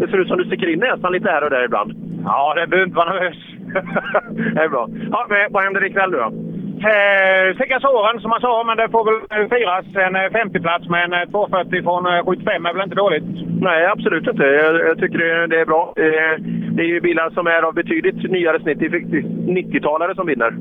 det 0.00 0.08
ser 0.08 0.18
ut 0.18 0.28
som 0.28 0.38
du 0.38 0.44
sticker 0.44 0.72
in 0.72 0.78
näsan 0.78 1.12
lite 1.12 1.30
här 1.30 1.44
och 1.44 1.50
där 1.50 1.64
ibland. 1.64 1.92
Ja, 2.24 2.54
det 2.54 2.66
behöver 2.66 2.86
inte 2.86 2.96
vara 2.96 3.12
nervös. 3.12 3.36
det 4.54 4.60
är 4.60 4.68
bra. 4.68 4.88
Ja, 5.10 5.26
men 5.28 5.52
vad 5.52 5.62
händer 5.64 5.84
ikväll 5.84 6.10
nu 6.10 6.16
då? 6.16 6.32
Eh, 6.78 7.54
Sticka 7.54 7.80
såren 7.80 8.20
som 8.20 8.30
man 8.30 8.40
sa, 8.40 8.64
men 8.64 8.76
det 8.76 8.88
får 8.88 9.04
väl 9.08 9.48
firas. 9.48 9.86
En 10.06 10.16
eh, 10.16 10.30
50-plats 10.40 10.88
med 10.88 11.04
en 11.04 11.12
eh, 11.12 11.30
240 11.30 11.82
från 11.82 12.06
eh, 12.06 12.24
75 12.24 12.66
är 12.66 12.74
väl 12.74 12.82
inte 12.82 13.02
dåligt? 13.04 13.24
Nej, 13.60 13.86
absolut 13.86 14.26
inte. 14.28 14.44
Jag, 14.44 14.74
jag 14.88 14.98
tycker 14.98 15.18
det, 15.18 15.46
det 15.46 15.60
är 15.60 15.66
bra. 15.66 15.94
Eh, 15.96 16.34
det 16.76 16.82
är 16.82 16.86
ju 16.86 17.00
bilar 17.00 17.30
som 17.30 17.46
är 17.46 17.62
av 17.62 17.74
betydligt 17.74 18.30
nyare 18.30 18.60
snitt. 18.60 18.78
Det 18.78 18.86
är 18.86 18.90
90-talare 18.90 20.14
som 20.14 20.26
vinner. 20.26 20.52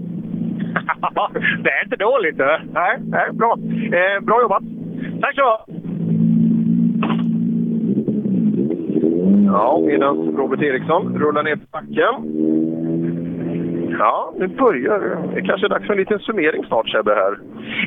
det 1.63 1.69
är 1.69 1.83
inte 1.83 1.95
dåligt. 1.95 2.37
Det. 2.37 2.61
Nej, 2.73 2.97
nej 3.01 3.31
bra. 3.33 3.57
Eh, 3.97 4.23
bra 4.23 4.41
jobbat! 4.41 4.63
Tack 5.21 5.35
så 5.35 5.41
ha! 5.41 5.65
Ja, 9.45 9.81
medan 9.85 10.37
Robert 10.37 10.61
Eriksson 10.61 11.19
rullar 11.19 11.43
ner 11.43 11.55
för 11.55 11.67
backen. 11.71 12.86
Ja, 13.89 14.34
nu 14.38 14.47
börjar 14.47 14.99
det. 14.99 15.41
Kanske 15.41 15.68
är 15.68 15.69
dags 15.69 15.85
för 15.85 15.93
en 15.93 15.99
liten 15.99 16.19
summering 16.19 16.65
snart, 16.65 16.89
Sebbe. 16.89 17.14
Här. 17.15 17.38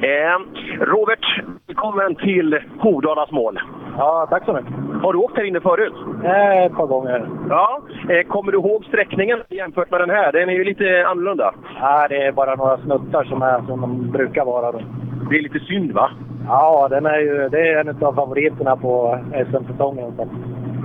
Eh, 0.03 0.39
Robert, 0.81 1.43
välkommen 1.67 2.15
till 2.15 2.59
Hovdalas 2.79 3.31
mål. 3.31 3.61
Ja, 3.99 4.27
tack 4.31 4.45
så 4.45 4.53
mycket. 4.53 4.73
Har 5.03 5.13
du 5.13 5.19
åkt 5.19 5.37
här 5.37 5.45
inne 5.45 5.61
förut? 5.61 5.95
Eh, 6.25 6.65
ett 6.65 6.77
par 6.77 6.87
gånger. 6.87 7.29
Ja. 7.49 7.81
Eh, 8.09 8.27
kommer 8.27 8.53
du 8.53 8.59
ihåg 8.59 8.85
sträckningen 8.85 9.39
jämfört 9.49 9.91
med 9.91 10.01
den 10.01 10.11
här? 10.11 10.33
Den 10.33 10.49
är 10.49 10.53
ju 10.53 10.65
lite 10.65 11.07
annorlunda. 11.07 11.55
Ja, 11.81 12.07
det 12.09 12.23
är 12.23 12.33
bara 12.33 12.55
några 12.55 12.79
snuttar 12.79 13.25
som 13.25 13.43
är 13.43 13.63
som 13.67 13.81
de 13.81 14.11
brukar 14.11 14.45
vara. 14.45 14.73
Då. 14.73 14.81
Det 15.31 15.39
är 15.39 15.43
lite 15.43 15.59
synd, 15.59 15.93
va? 15.93 16.11
Ja, 16.49 16.89
den 16.91 17.07
är 17.07 17.19
ju, 17.19 17.49
det 17.49 17.69
är 17.69 17.81
en 17.81 17.89
av 17.89 18.13
favoriterna 18.15 18.77
på 18.77 19.19
SM-säsongen. 19.51 20.13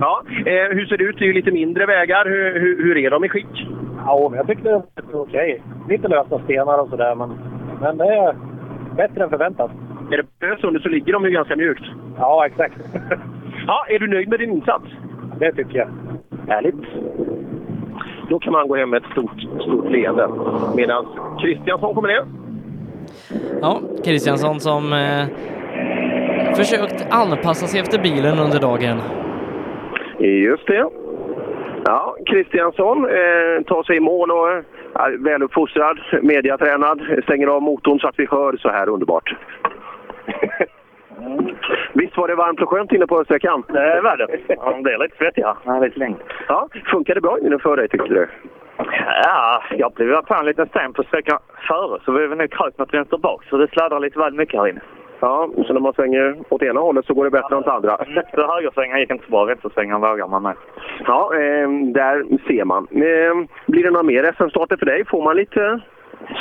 Ja, 0.01 0.23
eh, 0.29 0.75
hur 0.75 0.85
ser 0.85 0.97
det 0.97 1.03
ut? 1.03 1.19
Det 1.19 1.25
är 1.25 1.27
ju 1.27 1.33
lite 1.33 1.51
mindre 1.51 1.85
vägar. 1.85 2.25
Hur, 2.25 2.59
hur, 2.59 2.83
hur 2.83 2.97
är 2.97 3.09
de 3.09 3.25
i 3.25 3.29
skick? 3.29 3.67
Ja, 4.05 4.27
men 4.29 4.37
jag 4.37 4.47
tycker 4.47 4.63
det 4.63 4.69
är 4.69 5.21
okej. 5.21 5.61
Lite 5.89 6.07
lösa 6.07 6.39
stenar 6.39 6.77
och 6.81 6.89
sådär, 6.89 7.15
men, 7.15 7.29
men 7.81 7.97
det 7.97 8.05
är 8.05 8.35
bättre 8.95 9.23
än 9.23 9.29
förväntat. 9.29 9.71
Är 10.11 10.17
det 10.39 10.47
Ösund 10.47 10.81
så 10.81 10.89
ligger 10.89 11.13
de 11.13 11.25
ju 11.25 11.31
ganska 11.31 11.55
mjukt. 11.55 11.83
Ja, 12.17 12.45
exakt. 12.45 12.75
ja, 13.67 13.85
är 13.89 13.99
du 13.99 14.07
nöjd 14.07 14.29
med 14.29 14.39
din 14.39 14.51
insats? 14.51 14.85
Det 15.39 15.51
tycker 15.51 15.77
jag. 15.77 15.87
Härligt. 16.47 16.75
Då 18.29 18.39
kan 18.39 18.53
man 18.53 18.67
gå 18.67 18.75
hem 18.75 18.89
med 18.89 19.03
ett 19.03 19.11
stort, 19.11 19.41
stort 19.61 19.91
leende. 19.91 20.29
Medan 20.75 21.05
Kristiansson 21.41 21.95
kommer 21.95 22.07
ner. 22.07 22.25
Ja, 23.61 23.79
Kristiansson 24.03 24.59
som 24.59 24.93
eh, 24.93 25.25
försökt 26.55 27.07
anpassa 27.09 27.67
sig 27.67 27.79
efter 27.79 27.99
bilen 27.99 28.39
under 28.39 28.59
dagen. 28.59 28.97
Just 30.19 30.67
det. 30.67 30.85
Ja, 31.85 32.15
Kristiansson 32.25 33.05
eh, 33.05 33.63
tar 33.65 33.83
sig 33.83 33.97
i 33.97 33.99
mål 33.99 34.31
och 34.31 34.49
är 34.49 35.23
väluppfostrad, 35.23 35.99
mediatränad, 36.21 37.01
stänger 37.23 37.47
av 37.47 37.61
motorn 37.61 37.99
så 37.99 38.07
att 38.07 38.19
vi 38.19 38.27
hör 38.31 38.57
så 38.57 38.69
här 38.69 38.89
underbart. 38.89 39.35
Visst 41.93 42.17
var 42.17 42.27
det 42.27 42.35
varmt 42.35 42.61
och 42.61 42.69
skönt 42.69 42.91
inne 42.91 43.07
på 43.07 43.23
sträckan? 43.23 43.63
Det 43.67 44.01
var 44.01 44.17
det. 44.17 44.27
Ja, 44.47 44.79
det 44.83 44.93
är 44.93 44.97
lite 44.97 45.17
svettigt 45.17 45.45
här. 45.45 45.55
Ja, 45.65 45.79
lite 45.79 45.99
längre. 45.99 46.17
Ja, 46.47 46.67
funkar 46.85 47.15
det 47.15 47.21
bra 47.21 47.39
inne 47.39 47.59
för 47.59 47.77
dig 47.77 47.87
tyckte 47.87 48.13
du? 48.13 48.27
Ja, 49.23 49.63
jag 49.71 49.93
blev 49.93 50.25
fall 50.25 50.39
en 50.39 50.45
liten 50.45 50.67
sten 50.67 50.93
på 50.93 51.03
sträckan 51.03 51.39
före 51.67 51.99
så 52.05 52.11
vi 52.11 52.27
var 52.27 52.35
nog 52.35 52.51
krökt 52.51 52.77
något 52.77 52.93
vänster 52.93 53.17
bak 53.17 53.43
så 53.49 53.57
det 53.57 53.67
sladdar 53.67 53.99
lite 53.99 54.19
väl 54.19 54.33
mycket 54.33 54.59
här 54.59 54.67
inne. 54.67 54.81
Ja, 55.19 55.49
så 55.67 55.73
när 55.73 55.81
man 55.81 55.93
svänger 55.93 56.35
åt 56.49 56.61
ena 56.61 56.79
hållet 56.79 57.05
så 57.05 57.13
går 57.13 57.23
det 57.23 57.31
bättre 57.31 57.55
än 57.55 57.61
åt 57.61 57.67
andra. 57.67 57.97
Så 58.33 58.53
högersvängen 58.53 58.99
gick 58.99 59.11
inte 59.11 59.25
så 59.25 59.31
bra, 59.31 59.45
vänstersvängen 59.45 60.01
vågar 60.01 60.27
man 60.27 60.43
med. 60.43 60.55
Ja, 61.07 61.31
eh, 61.33 61.69
där 61.99 62.47
ser 62.47 62.65
man. 62.65 62.87
Eh, 62.91 63.47
blir 63.67 63.83
det 63.83 63.91
några 63.91 64.03
mer 64.03 64.31
SM-starter 64.37 64.77
för 64.77 64.85
dig? 64.85 65.05
Får 65.05 65.23
man 65.23 65.35
lite 65.35 65.79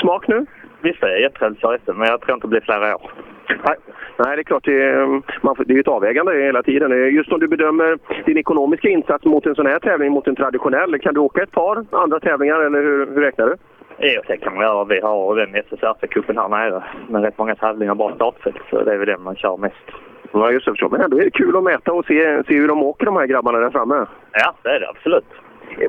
smak 0.01 0.29
nu? 0.29 0.47
Visst 0.81 1.03
är 1.03 1.09
jag 1.09 1.21
jättetrevligt 1.21 1.83
SM, 1.85 1.99
men 1.99 2.09
jag 2.09 2.21
tror 2.21 2.35
inte 2.35 2.47
det 2.47 2.51
blir 2.51 2.61
flera 2.61 2.97
år. 2.97 3.11
Nej, 3.49 3.77
Nej 4.17 4.37
det 4.37 4.43
är 4.43 4.45
klart. 4.45 4.65
Det 4.65 4.83
är, 4.83 5.07
man, 5.43 5.57
det 5.67 5.75
är 5.75 5.81
ett 5.81 5.89
avvägande 5.89 6.33
hela 6.33 6.63
tiden. 6.63 7.15
Just 7.15 7.33
om 7.33 7.41
du 7.41 7.49
bedömer 7.49 7.99
din 8.27 8.39
ekonomiska 8.39 8.89
insats 8.89 9.25
mot 9.25 9.47
en 9.47 9.55
sån 9.55 9.67
här 9.67 9.79
tävling, 9.79 10.13
mot 10.13 10.27
en 10.27 10.37
traditionell. 10.37 10.99
Kan 10.99 11.15
du 11.15 11.21
åka 11.21 11.43
ett 11.43 11.51
par 11.51 11.85
andra 11.91 12.21
tävlingar 12.21 12.61
eller 12.61 12.83
hur, 12.83 13.07
hur 13.07 13.21
räknar 13.21 13.47
du? 13.47 13.57
Jo, 13.99 14.23
det 14.27 14.37
kan 14.37 14.55
man 14.55 14.65
göra. 14.65 14.85
Vi 14.85 15.01
har 15.01 15.37
den 15.37 15.55
SSRC-cupen 15.55 16.41
här 16.41 16.49
nere 16.49 16.83
med 17.09 17.23
rätt 17.23 17.39
många 17.39 17.55
tävlingar, 17.55 17.95
bara 17.95 18.15
startfält. 18.15 18.57
Så 18.71 18.83
det 18.83 18.93
är 18.93 18.99
väl 18.99 19.07
den 19.07 19.23
man 19.23 19.37
kör 19.37 19.57
mest. 19.57 19.87
Ja, 20.33 20.51
just 20.51 20.67
det. 20.67 20.89
Men 20.91 21.01
ändå 21.01 21.19
är 21.19 21.25
det 21.25 21.31
kul 21.31 21.57
att 21.57 21.63
mäta 21.63 21.93
och 21.93 22.07
se, 22.07 22.43
se 22.45 22.55
hur 22.55 22.69
de 22.69 22.83
åker, 22.83 23.05
de 23.07 23.17
här 23.17 23.27
grabbarna 23.27 23.59
där 23.59 23.71
framme. 23.71 24.07
Ja, 24.33 24.55
det 24.63 24.69
är 24.69 24.81
det 24.81 24.89
absolut. 24.89 25.27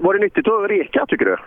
Var 0.01 0.13
det 0.13 0.19
nyttigt 0.19 0.47
att 0.47 0.69
reka, 0.69 1.05
tycker 1.05 1.25
du? 1.25 1.37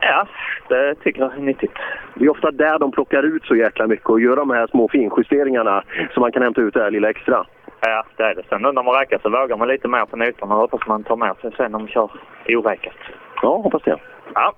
Ja, 0.00 0.26
det 0.68 0.94
tycker 0.94 1.20
jag 1.20 1.32
är 1.32 1.40
nyttigt. 1.40 1.72
Det 2.14 2.24
är 2.24 2.30
ofta 2.30 2.50
där 2.50 2.78
de 2.78 2.92
plockar 2.92 3.22
ut 3.22 3.44
så 3.44 3.56
jäkla 3.56 3.86
mycket 3.86 4.10
och 4.10 4.20
gör 4.20 4.36
de 4.36 4.50
här 4.50 4.66
små 4.66 4.88
finjusteringarna 4.88 5.84
så 6.14 6.20
man 6.20 6.32
kan 6.32 6.42
hämta 6.42 6.60
ut 6.60 6.74
det 6.74 6.82
här 6.82 6.90
lilla 6.90 7.10
extra. 7.10 7.46
Ja, 7.80 8.04
det 8.16 8.22
är 8.22 8.34
det. 8.34 8.42
Sen 8.48 8.62
när 8.62 8.82
man 8.82 8.94
räkar 8.94 9.18
så 9.22 9.28
vågar 9.28 9.56
man 9.56 9.68
lite 9.68 9.88
mer 9.88 10.04
på 10.06 10.16
noterna 10.16 10.54
och 10.54 10.60
hoppas 10.60 10.88
man 10.88 11.04
tar 11.04 11.16
med 11.16 11.36
sig 11.36 11.50
sen 11.56 11.72
när 11.72 11.78
man 11.78 11.88
kör 11.88 12.10
oräkat. 12.48 12.96
Ja, 13.42 13.56
hoppas 13.56 13.82
det. 13.82 13.96
Ja. 14.34 14.52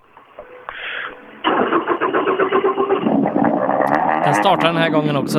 Den 4.25 4.35
startar 4.35 4.69
den 4.69 4.77
här 4.77 4.91
gången 4.91 5.17
också. 5.17 5.39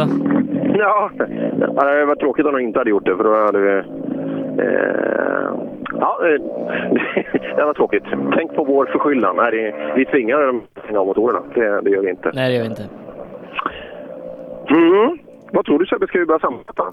Ja, 0.73 1.11
det 1.17 2.05
var 2.05 2.15
tråkigt 2.15 2.45
om 2.45 2.53
de 2.53 2.61
inte 2.61 2.79
hade 2.79 2.89
gjort 2.89 3.05
det 3.05 3.17
för 3.17 3.23
då 3.23 3.45
hade 3.45 3.59
vi... 3.59 3.77
Eh, 4.63 5.49
ja, 5.99 6.19
det 7.55 7.63
var 7.65 7.73
tråkigt. 7.73 8.03
Tänk 8.35 8.55
på 8.55 8.63
vår 8.63 8.85
förskyllan. 8.85 9.35
Nej, 9.35 9.75
vi 9.95 10.05
tvingar 10.05 10.41
dem 10.41 10.61
att 10.75 10.83
stänga 10.83 10.99
av 10.99 11.07
motorerna. 11.07 11.41
Det, 11.55 11.81
det 11.81 11.89
gör 11.89 12.01
vi 12.01 12.09
inte. 12.09 12.31
Nej, 12.33 12.49
det 12.49 12.55
gör 12.55 12.63
vi 12.63 12.69
inte. 12.69 12.85
Mm. 14.69 15.17
Vad 15.51 15.65
tror 15.65 15.79
du 15.79 15.85
Sebbe? 15.85 16.07
Ska 16.07 16.19
vi 16.19 16.25
börja 16.25 16.39
sammanfatta? 16.39 16.83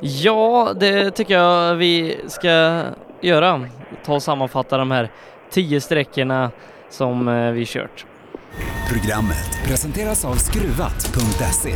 Ja, 0.00 0.68
det 0.80 1.10
tycker 1.10 1.34
jag 1.34 1.74
vi 1.74 2.16
ska 2.26 2.80
göra. 3.20 3.60
Ta 4.04 4.14
och 4.14 4.22
sammanfatta 4.22 4.78
de 4.78 4.90
här 4.90 5.08
tio 5.50 5.80
sträckorna 5.80 6.50
som 6.88 7.28
eh, 7.28 7.52
vi 7.52 7.64
kört. 7.66 8.06
Programmet 8.88 9.58
presenteras 9.64 10.24
av 10.24 10.36
Skruvat.se. 10.36 11.74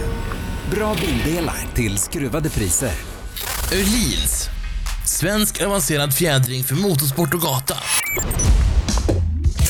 Bra 0.70 0.96
bildelar 1.00 1.56
till 1.74 1.98
skruvade 1.98 2.50
priser. 2.50 2.92
Öhlins. 3.72 4.48
Svensk 5.06 5.62
avancerad 5.62 6.14
fjädring 6.14 6.64
för 6.64 6.74
motorsport 6.74 7.34
och 7.34 7.40
gata. 7.40 7.74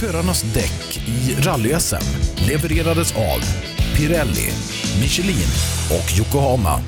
Förarnas 0.01 0.43
däck 0.43 1.09
i 1.09 1.35
rally-SM 1.41 2.05
levererades 2.49 3.17
av 3.17 3.41
Pirelli, 3.97 4.51
Michelin 5.01 5.49
och 5.91 6.19
Yokohama. 6.19 6.81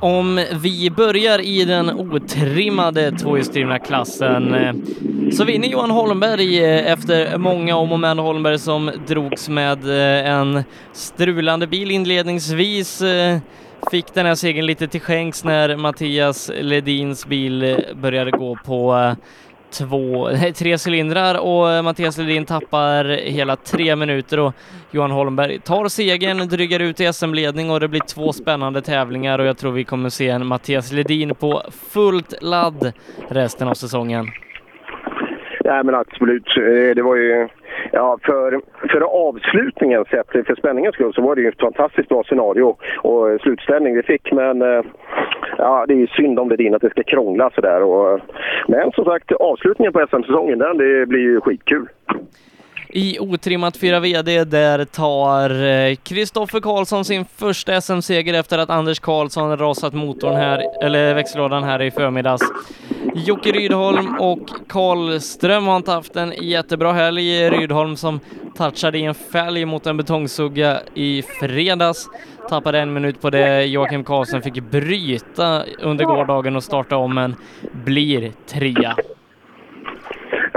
Om 0.00 0.44
vi 0.52 0.90
börjar 0.90 1.38
i 1.38 1.64
den 1.64 1.90
otrimmade 1.90 3.12
tvåhjulsdrivna 3.12 3.78
klassen 3.78 4.54
eh, 4.54 4.74
så 5.32 5.44
vinner 5.44 5.68
Johan 5.68 5.90
Holmberg 5.90 6.64
eh, 6.64 6.92
efter 6.92 7.38
många 7.38 7.76
om 7.76 7.92
och 7.92 8.00
men. 8.00 8.18
Holmberg 8.18 8.58
som 8.58 8.90
drogs 9.06 9.48
med 9.48 9.84
eh, 9.84 10.30
en 10.30 10.64
strulande 10.92 11.66
bil 11.66 11.90
inledningsvis 11.90 13.02
fick 13.90 14.14
den 14.14 14.26
här 14.26 14.34
segern 14.34 14.66
lite 14.66 14.88
till 14.88 15.00
skänks 15.00 15.44
när 15.44 15.76
Mattias 15.76 16.50
Ledins 16.60 17.26
bil 17.26 17.84
började 18.02 18.30
gå 18.30 18.56
på 18.64 19.14
två, 19.70 20.30
tre 20.54 20.78
cylindrar 20.86 21.34
och 21.34 21.72
eh, 21.72 21.82
Mattias 21.82 22.18
Ledin 22.18 22.44
tappar 22.44 23.04
hela 23.04 23.56
tre 23.56 23.96
minuter 23.96 24.38
och 24.38 24.54
Johan 24.90 25.10
Holmberg 25.10 25.60
tar 25.60 25.88
segern, 25.88 26.48
drygar 26.48 26.80
ut 26.80 27.00
i 27.00 27.12
SM-ledning 27.12 27.70
och 27.70 27.80
det 27.80 27.88
blir 27.88 28.00
två 28.00 28.32
spännande 28.32 28.82
tävlingar 28.82 29.38
och 29.38 29.46
jag 29.46 29.58
tror 29.58 29.72
vi 29.72 29.84
kommer 29.84 30.08
se 30.10 30.28
en 30.28 30.46
Mattias 30.46 30.92
Ledin 30.92 31.34
på 31.34 31.62
fullt 31.90 32.34
ladd 32.40 32.92
resten 33.28 33.68
av 33.68 33.74
säsongen. 33.74 34.26
Nej 35.70 35.84
men 35.84 35.94
absolut. 35.94 36.56
Eh, 36.56 36.94
det 36.94 37.02
var 37.02 37.16
ju 37.16 37.48
Ja, 37.92 38.18
för, 38.22 38.60
för 38.88 39.00
avslutningen 39.00 40.04
sett 40.04 40.46
för 40.46 40.54
spänningens 40.54 40.94
skull 40.94 41.14
så 41.14 41.22
var 41.22 41.34
det 41.34 41.42
ju 41.42 41.48
ett 41.48 41.60
fantastiskt 41.60 42.08
bra 42.08 42.22
scenario 42.24 42.76
och 43.02 43.40
slutställning 43.40 43.96
vi 43.96 44.02
fick. 44.02 44.32
Men 44.32 44.62
eh, 44.62 44.82
ja, 45.58 45.84
det 45.88 45.94
är 45.94 45.98
ju 45.98 46.06
synd 46.06 46.38
om 46.38 46.48
det 46.48 46.56
din 46.56 46.74
att 46.74 46.82
det 46.82 46.90
ska 46.90 47.02
krångla 47.02 47.50
sådär. 47.54 47.82
Och, 47.82 48.20
men 48.68 48.92
som 48.92 49.04
sagt, 49.04 49.32
avslutningen 49.32 49.92
på 49.92 50.06
SM-säsongen 50.10 50.58
den 50.58 50.76
det 50.76 51.06
blir 51.06 51.20
ju 51.20 51.40
skitkul. 51.40 51.88
I 52.92 53.18
otrimmat 53.18 53.76
4 53.76 54.00
VD 54.00 54.44
där 54.44 54.84
tar 54.84 55.64
eh, 55.64 55.94
Kristoffer 55.94 56.60
Karlsson 56.60 57.04
sin 57.04 57.24
första 57.24 57.80
SM-seger 57.80 58.34
efter 58.34 58.58
att 58.58 58.70
Anders 58.70 59.00
Karlsson 59.00 59.56
rasat 59.58 59.94
motorn 59.94 60.36
här, 60.36 60.84
eller 60.84 61.14
växellådan 61.14 61.64
här 61.64 61.82
i 61.82 61.90
förmiddags. 61.90 62.42
Jocke 63.14 63.52
Rydholm 63.52 64.16
och 64.20 64.48
Karlström 64.68 65.66
har 65.66 65.76
inte 65.76 65.90
haft 65.92 66.16
en 66.16 66.34
jättebra 66.42 66.92
helg. 66.92 67.50
Rydholm 67.50 67.96
som 67.96 68.20
touchade 68.56 68.98
i 68.98 69.04
en 69.04 69.14
fälg 69.14 69.64
mot 69.64 69.86
en 69.86 69.96
betongsugga 69.96 70.80
i 70.94 71.22
fredags. 71.40 72.08
Tappade 72.48 72.78
en 72.78 72.92
minut 72.92 73.20
på 73.20 73.30
det. 73.30 73.64
Joakim 73.64 74.04
Karlsson 74.04 74.42
fick 74.42 74.62
bryta 74.62 75.62
under 75.78 76.04
gårdagen 76.04 76.56
och 76.56 76.64
starta 76.64 76.96
om 76.96 77.14
men 77.14 77.36
blir 77.72 78.32
trea. 78.46 78.96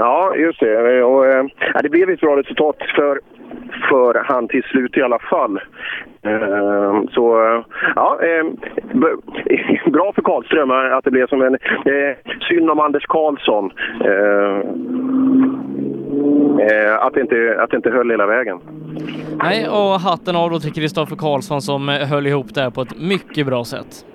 Ja, 0.03 0.35
just 0.35 0.59
det. 0.59 1.03
Och, 1.03 1.25
eh, 1.25 1.45
det 1.83 1.89
blev 1.89 2.09
ett 2.09 2.19
bra 2.19 2.37
resultat 2.37 2.75
för, 2.95 3.19
för 3.89 4.23
han 4.25 4.47
till 4.47 4.63
slut 4.63 4.97
i 4.97 5.01
alla 5.01 5.19
fall. 5.19 5.59
Eh, 6.21 7.01
så 7.11 7.45
eh, 7.45 7.63
ja, 7.95 8.19
eh, 8.21 8.45
bra 9.91 10.13
för 10.15 10.21
Karlström 10.21 10.71
att 10.71 11.03
det 11.03 11.11
blev 11.11 11.27
som 11.27 11.41
en... 11.41 11.53
Eh, 11.85 12.17
synd 12.49 12.69
om 12.69 12.79
Anders 12.79 13.05
Karlsson. 13.05 13.71
Eh, 16.69 17.05
att, 17.05 17.13
det 17.13 17.21
inte, 17.21 17.57
att 17.59 17.69
det 17.69 17.75
inte 17.75 17.89
höll 17.89 18.11
hela 18.11 18.25
vägen. 18.25 18.59
Nej, 19.43 19.67
och 19.69 19.99
hatten 19.99 20.35
av 20.35 20.49
då 20.49 20.59
till 20.59 20.73
Kristoffer 20.73 21.15
Karlsson 21.15 21.61
som 21.61 21.87
höll 21.87 22.27
ihop 22.27 22.53
det 22.53 22.61
här 22.61 22.69
på 22.69 22.81
ett 22.81 23.01
mycket 23.01 23.47
bra 23.47 23.63
sätt. 23.63 24.05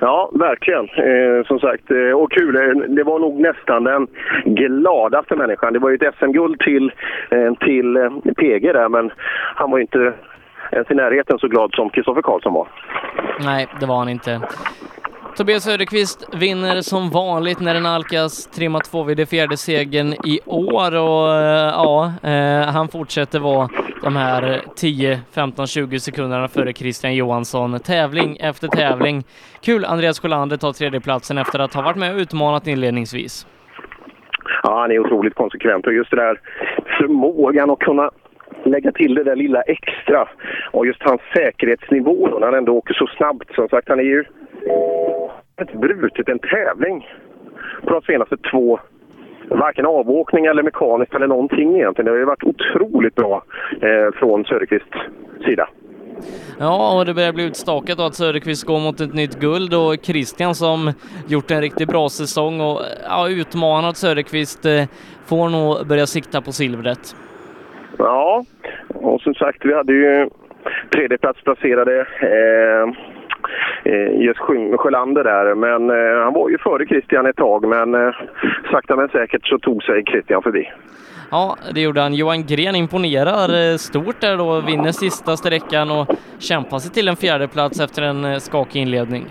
Ja, 0.00 0.30
verkligen. 0.32 0.84
Eh, 0.84 1.46
som 1.46 1.58
sagt, 1.58 1.90
eh, 1.90 2.10
och 2.10 2.32
kul. 2.32 2.56
Eh, 2.56 2.86
det 2.88 3.02
var 3.02 3.18
nog 3.18 3.40
nästan 3.40 3.84
den 3.84 4.06
gladaste 4.44 5.36
människan. 5.36 5.72
Det 5.72 5.78
var 5.78 5.90
ju 5.90 5.96
ett 5.96 6.14
SM-guld 6.18 6.60
till, 6.60 6.92
eh, 7.30 7.54
till 7.54 7.96
eh, 7.96 8.10
PG 8.36 8.72
där, 8.72 8.88
men 8.88 9.12
han 9.54 9.70
var 9.70 9.78
ju 9.78 9.82
inte 9.82 10.12
ens 10.72 10.90
i 10.90 10.94
närheten 10.94 11.38
så 11.38 11.48
glad 11.48 11.70
som 11.74 11.90
Kristoffer 11.90 12.22
Karlsson 12.22 12.52
var. 12.52 12.66
Nej, 13.44 13.68
det 13.80 13.86
var 13.86 13.98
han 13.98 14.08
inte. 14.08 14.40
Tobias 15.36 15.64
Söderqvist 15.64 16.34
vinner 16.40 16.80
som 16.80 17.10
vanligt 17.10 17.60
när 17.60 17.74
den 17.74 17.86
alkas 17.86 18.46
trimma 18.46 18.80
2 18.80 19.02
vid 19.02 19.16
det 19.16 19.26
fjärde 19.26 19.56
segern 19.56 20.12
i 20.12 20.40
år 20.46 20.94
och 20.94 21.34
eh, 21.34 21.72
ja, 21.82 22.12
eh, 22.22 22.72
han 22.72 22.88
fortsätter 22.88 23.38
vara 23.40 23.68
de 24.02 24.16
här 24.16 24.60
10, 24.76 25.20
15, 25.34 25.66
20 25.66 26.00
sekunderna 26.00 26.48
före 26.48 26.72
Christian 26.72 27.14
Johansson. 27.14 27.78
Tävling 27.80 28.36
efter 28.36 28.68
tävling. 28.68 29.24
Kul 29.60 29.84
Andreas 29.84 30.20
Sjölander 30.20 30.56
tar 30.56 30.72
tredjeplatsen 30.72 31.38
efter 31.38 31.58
att 31.58 31.74
ha 31.74 31.82
varit 31.82 31.96
med 31.96 32.14
och 32.14 32.18
utmanat 32.18 32.66
inledningsvis. 32.66 33.46
Ja, 34.62 34.80
han 34.80 34.90
är 34.90 34.98
otroligt 34.98 35.34
konsekvent 35.34 35.86
och 35.86 35.94
just 35.94 36.10
det 36.10 36.16
där 36.16 36.40
förmågan 36.98 37.70
att 37.70 37.78
kunna 37.78 38.10
lägga 38.64 38.92
till 38.92 39.14
det 39.14 39.24
där 39.24 39.36
lilla 39.36 39.62
extra 39.62 40.28
och 40.70 40.86
just 40.86 41.02
hans 41.02 41.20
säkerhetsnivå 41.34 42.38
när 42.38 42.46
han 42.46 42.54
ändå 42.54 42.72
åker 42.72 42.94
så 42.94 43.06
snabbt. 43.06 43.54
Som 43.54 43.68
sagt, 43.68 43.88
han 43.88 43.98
är 43.98 44.04
ju 44.04 44.24
inte 45.60 45.76
brutit 45.76 46.28
en 46.28 46.38
tävling 46.38 47.08
på 47.82 47.90
de 47.94 48.02
senaste 48.02 48.36
två 48.36 48.80
varken 49.48 49.86
avåkning 49.86 50.46
eller 50.46 50.62
mekaniskt 50.62 51.14
eller 51.14 51.26
någonting 51.26 51.76
egentligen. 51.76 52.04
Det 52.04 52.10
har 52.10 52.18
ju 52.18 52.24
varit 52.24 52.44
otroligt 52.44 53.14
bra 53.14 53.42
eh, 53.82 54.18
från 54.18 54.44
Söderqvists 54.44 54.98
sida. 55.44 55.68
Ja, 56.58 56.98
och 56.98 57.06
det 57.06 57.14
börjar 57.14 57.32
bli 57.32 57.46
utstakat 57.46 58.00
att 58.00 58.14
Söderqvist 58.14 58.66
går 58.66 58.80
mot 58.80 59.00
ett 59.00 59.14
nytt 59.14 59.40
guld 59.40 59.74
och 59.74 59.94
Christian 60.02 60.54
som 60.54 60.92
gjort 61.28 61.50
en 61.50 61.60
riktigt 61.60 61.88
bra 61.88 62.08
säsong 62.08 62.60
och 62.60 62.80
ja, 63.08 63.28
utmanat 63.28 63.96
Söderqvist 63.96 64.66
eh, 64.66 64.84
får 65.26 65.48
nog 65.48 65.86
börja 65.86 66.06
sikta 66.06 66.40
på 66.40 66.52
silvret. 66.52 67.16
Ja, 67.98 68.44
och 68.88 69.20
som 69.20 69.34
sagt, 69.34 69.64
vi 69.64 69.74
hade 69.74 69.92
ju 69.92 70.28
tredjeplatsplacerade 70.90 72.06
eh, 72.20 72.28
eh, 72.28 72.94
just 74.12 74.40
Sjölander 74.78 75.24
där. 75.24 75.54
Men 75.54 75.90
eh, 75.90 76.24
han 76.24 76.32
var 76.32 76.48
ju 76.48 76.58
före 76.58 76.86
Christian 76.86 77.26
ett 77.26 77.36
tag, 77.36 77.68
men 77.68 77.94
eh, 77.94 78.14
sakta 78.70 78.96
men 78.96 79.08
säkert 79.08 79.46
så 79.46 79.58
tog 79.58 79.82
sig 79.82 80.04
Christian 80.04 80.42
förbi. 80.42 80.70
Ja, 81.30 81.56
det 81.74 81.80
gjorde 81.80 82.00
han. 82.00 82.14
Johan 82.14 82.46
Gren 82.46 82.74
imponerar 82.74 83.72
eh, 83.72 83.76
stort 83.76 84.20
där 84.20 84.36
då, 84.36 84.60
vinner 84.60 84.92
sista 84.92 85.36
sträckan 85.36 85.90
och 85.90 86.06
kämpar 86.38 86.78
sig 86.78 86.92
till 86.92 87.08
en 87.08 87.16
fjärde 87.16 87.48
plats 87.48 87.80
efter 87.80 88.02
en 88.02 88.24
eh, 88.24 88.38
skakig 88.38 88.80
inledning. 88.82 89.26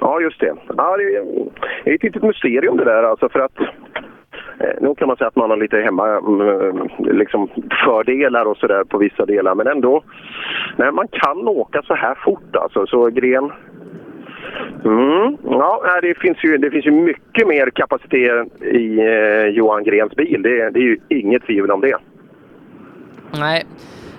Ja, 0.00 0.20
just 0.20 0.40
det. 0.40 0.54
Ja, 0.76 0.96
det 0.96 1.90
är 1.90 1.94
ett 1.94 2.02
litet 2.02 2.22
mysterium 2.22 2.76
det 2.76 2.84
där 2.84 3.02
alltså 3.02 3.28
för 3.28 3.40
att 3.40 3.58
Eh, 3.58 4.13
Eh, 4.58 4.74
nu 4.80 4.94
kan 4.94 5.08
man 5.08 5.16
säga 5.16 5.28
att 5.28 5.36
man 5.36 5.50
har 5.50 5.56
lite 5.56 5.76
hemma 5.80 6.08
mm, 6.08 6.40
eh, 6.40 6.84
liksom 6.98 7.48
fördelar 7.84 8.44
och 8.44 8.56
sådär 8.56 8.84
på 8.84 8.98
vissa 8.98 9.26
delar, 9.26 9.54
men 9.54 9.66
ändå. 9.66 10.02
Nej, 10.76 10.92
man 10.92 11.08
kan 11.08 11.48
åka 11.48 11.82
så 11.82 11.94
här 11.94 12.14
fort 12.24 12.56
alltså. 12.56 12.86
Så 12.86 13.10
Gren... 13.10 13.52
Mm, 14.84 15.36
ja, 15.44 16.00
det 16.02 16.18
finns, 16.18 16.44
ju, 16.44 16.56
det 16.58 16.70
finns 16.70 16.86
ju 16.86 16.90
mycket 16.90 17.46
mer 17.46 17.70
kapacitet 17.70 18.62
i 18.62 18.98
eh, 18.98 19.46
Johan 19.46 19.84
Grens 19.84 20.16
bil. 20.16 20.42
Det, 20.42 20.70
det 20.70 20.78
är 20.78 20.82
ju 20.82 20.98
inget 21.08 21.46
tvivel 21.46 21.70
om 21.70 21.80
det. 21.80 21.96
Nej, 23.38 23.64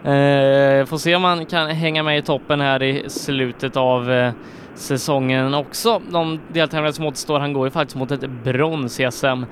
eh, 0.04 0.86
får 0.86 0.98
se 0.98 1.16
om 1.16 1.22
man 1.22 1.46
kan 1.46 1.68
hänga 1.68 2.04
med 2.04 2.18
i 2.18 2.22
toppen 2.22 2.62
här 2.62 2.84
i 2.84 3.10
slutet 3.10 3.78
av 3.78 4.12
eh, 4.12 4.32
säsongen 4.74 5.54
också. 5.54 6.02
De 6.12 6.40
deltävlingar 6.54 6.92
som 6.92 7.06
återstår, 7.06 7.40
han 7.40 7.54
går 7.54 7.68
ju 7.68 7.72
faktiskt 7.72 7.98
mot 7.98 8.12
ett 8.12 8.30
brons 8.44 9.00
i 9.00 9.12
SM. 9.12 9.44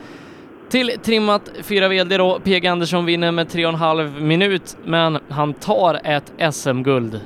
Till 0.73 0.89
trimmat 1.05 1.51
4 1.69 1.87
VD 1.87 2.17
då. 2.17 2.39
PG 2.43 2.67
Andersson 2.67 3.05
vinner 3.05 3.31
med 3.31 3.47
3,5 3.47 4.21
minut, 4.21 4.77
men 4.85 5.17
han 5.29 5.53
tar 5.53 5.93
ett 6.03 6.53
SM-guld. 6.53 7.21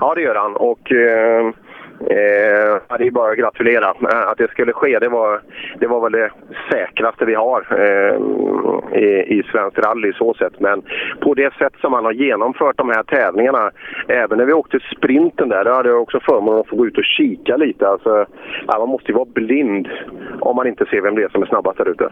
Ja, 0.00 0.14
det 0.14 0.22
gör 0.22 0.34
han. 0.34 0.56
Och 0.56 0.92
eh, 0.92 1.46
eh, 2.00 2.98
det 2.98 3.06
är 3.06 3.10
bara 3.10 3.32
att 3.32 3.38
gratulera. 3.38 3.88
Eh, 3.88 4.28
att 4.28 4.38
det 4.38 4.50
skulle 4.50 4.72
ske, 4.72 4.98
det 4.98 5.08
var, 5.08 5.40
det 5.80 5.86
var 5.86 6.00
väl 6.00 6.12
det 6.12 6.30
säkraste 6.70 7.24
vi 7.24 7.34
har 7.34 7.66
eh, 7.70 8.16
i, 9.02 9.38
i 9.38 9.42
svensk 9.52 9.78
rally 9.78 10.12
så 10.12 10.34
sett. 10.34 10.60
Men 10.60 10.82
på 11.20 11.34
det 11.34 11.54
sätt 11.54 11.72
som 11.80 11.92
han 11.92 12.04
har 12.04 12.12
genomfört 12.12 12.76
de 12.76 12.88
här 12.88 13.02
tävlingarna, 13.02 13.70
även 14.08 14.38
när 14.38 14.44
vi 14.44 14.52
åkte 14.52 14.78
sprinten 14.96 15.48
där, 15.48 15.64
då 15.64 15.70
hade 15.70 15.88
jag 15.88 16.02
också 16.02 16.20
förmånen 16.20 16.60
att 16.60 16.68
få 16.68 16.76
gå 16.76 16.86
ut 16.86 16.98
och 16.98 17.04
kika 17.04 17.56
lite. 17.56 17.88
Alltså, 17.88 18.26
man 18.66 18.88
måste 18.88 19.08
ju 19.08 19.14
vara 19.14 19.28
blind 19.34 19.88
om 20.40 20.56
man 20.56 20.66
inte 20.66 20.86
ser 20.86 21.00
vem 21.00 21.14
det 21.14 21.22
är 21.22 21.28
som 21.28 21.42
är 21.42 21.46
snabbast 21.46 21.78
där 21.78 21.88
ute. 21.88 22.10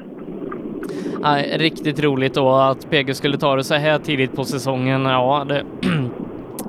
Nej, 1.21 1.57
riktigt 1.59 2.05
roligt 2.05 2.35
då 2.35 2.51
att 2.55 2.91
PG 2.91 3.17
skulle 3.17 3.39
ta 3.39 3.57
det 3.57 3.65
så 3.65 3.75
här 3.75 3.99
tidigt 3.99 4.37
på 4.37 4.45
säsongen. 4.45 5.05
Ja, 5.05 5.47
det 5.49 5.63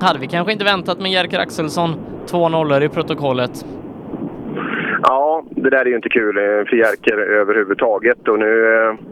hade 0.00 0.18
vi 0.18 0.26
kanske 0.26 0.52
inte 0.52 0.64
väntat 0.64 1.00
med 1.00 1.10
Jerker 1.10 1.38
Axelsson. 1.38 1.90
Två 2.26 2.48
nollor 2.48 2.82
i 2.82 2.88
protokollet. 2.88 3.66
Ja, 5.02 5.44
det 5.50 5.70
där 5.70 5.80
är 5.80 5.86
ju 5.86 5.96
inte 5.96 6.08
kul 6.08 6.36
eh, 6.36 6.42
för 6.42 6.76
Jerker 6.76 7.18
överhuvudtaget. 7.18 8.28
Och 8.28 8.38
nu 8.38 8.74
eh, 8.74 9.11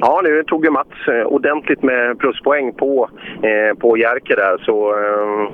Ja, 0.00 0.20
nu 0.24 0.42
tog 0.42 0.64
ju 0.64 0.70
Mats 0.70 1.08
eh, 1.08 1.26
ordentligt 1.26 1.82
med 1.82 2.18
pluspoäng 2.18 2.72
på, 2.72 3.08
eh, 3.42 3.78
på 3.78 3.96
Jerker 3.96 4.36
där. 4.36 4.58
Så 4.64 4.92
eh, 4.92 5.48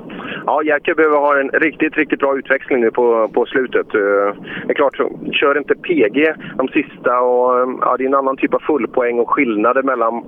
ja, 0.47 0.63
Jerker 0.63 0.95
behöver 0.95 1.19
ha 1.19 1.41
en 1.41 1.49
riktigt, 1.49 1.97
riktigt 1.97 2.19
bra 2.19 2.39
utväxling 2.39 2.81
nu 2.81 2.91
på, 2.91 3.29
på 3.29 3.47
slutet. 3.47 3.95
Eh, 3.95 4.35
det 4.67 4.73
är 4.73 4.75
klart, 4.75 4.97
kör 5.33 5.59
inte 5.59 5.75
PG 5.75 6.35
de 6.57 6.69
sista 6.69 7.21
och 7.21 7.61
eh, 7.61 7.69
ja, 7.81 7.97
det 7.97 8.05
är 8.05 8.09
en 8.09 8.15
annan 8.15 8.37
typ 8.37 8.55
av 8.55 8.59
fullpoäng 8.59 9.19
och 9.19 9.31
skillnader 9.31 9.83
mellan 9.83 10.25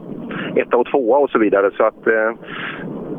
etta 0.56 0.76
och 0.76 0.86
tvåa 0.86 1.18
och 1.18 1.30
så 1.30 1.38
vidare. 1.38 1.70
Så 1.76 1.84
att 1.84 2.06
eh, 2.06 2.32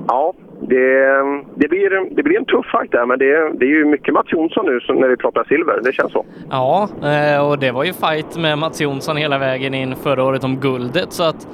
ja, 0.08 0.34
det, 0.68 1.23
det, 1.56 1.68
blir, 1.68 2.15
det 2.15 2.23
blir 2.23 2.38
en 2.38 2.45
tuff 2.45 2.65
fight 2.72 2.91
där, 2.91 3.06
men 3.06 3.19
det, 3.19 3.53
det 3.60 3.65
är 3.65 3.69
ju 3.69 3.85
mycket 3.85 4.14
Mats 4.14 4.27
Jonsson 4.31 4.65
nu 4.65 4.80
när 4.94 5.07
vi 5.07 5.18
pratar 5.18 5.44
silver. 5.44 5.80
Det 5.84 5.94
känns 5.94 6.11
så. 6.11 6.26
Ja, 6.49 6.90
eh, 7.03 7.49
och 7.49 7.60
det 7.60 7.72
var 7.72 7.84
ju 7.84 7.94
fight 7.94 8.38
med 8.38 8.57
Mats 8.57 8.81
Jonsson 8.81 9.18
hela 9.18 9.38
vägen 9.38 9.73
in 9.73 9.95
förra 9.95 10.23
året 10.23 10.44
om 10.44 10.56
guldet, 10.60 11.11
så 11.11 11.23
att 11.23 11.48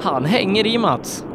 han 0.00 0.24
hänger 0.24 0.66
i 0.66 0.78
Mats. 0.78 1.26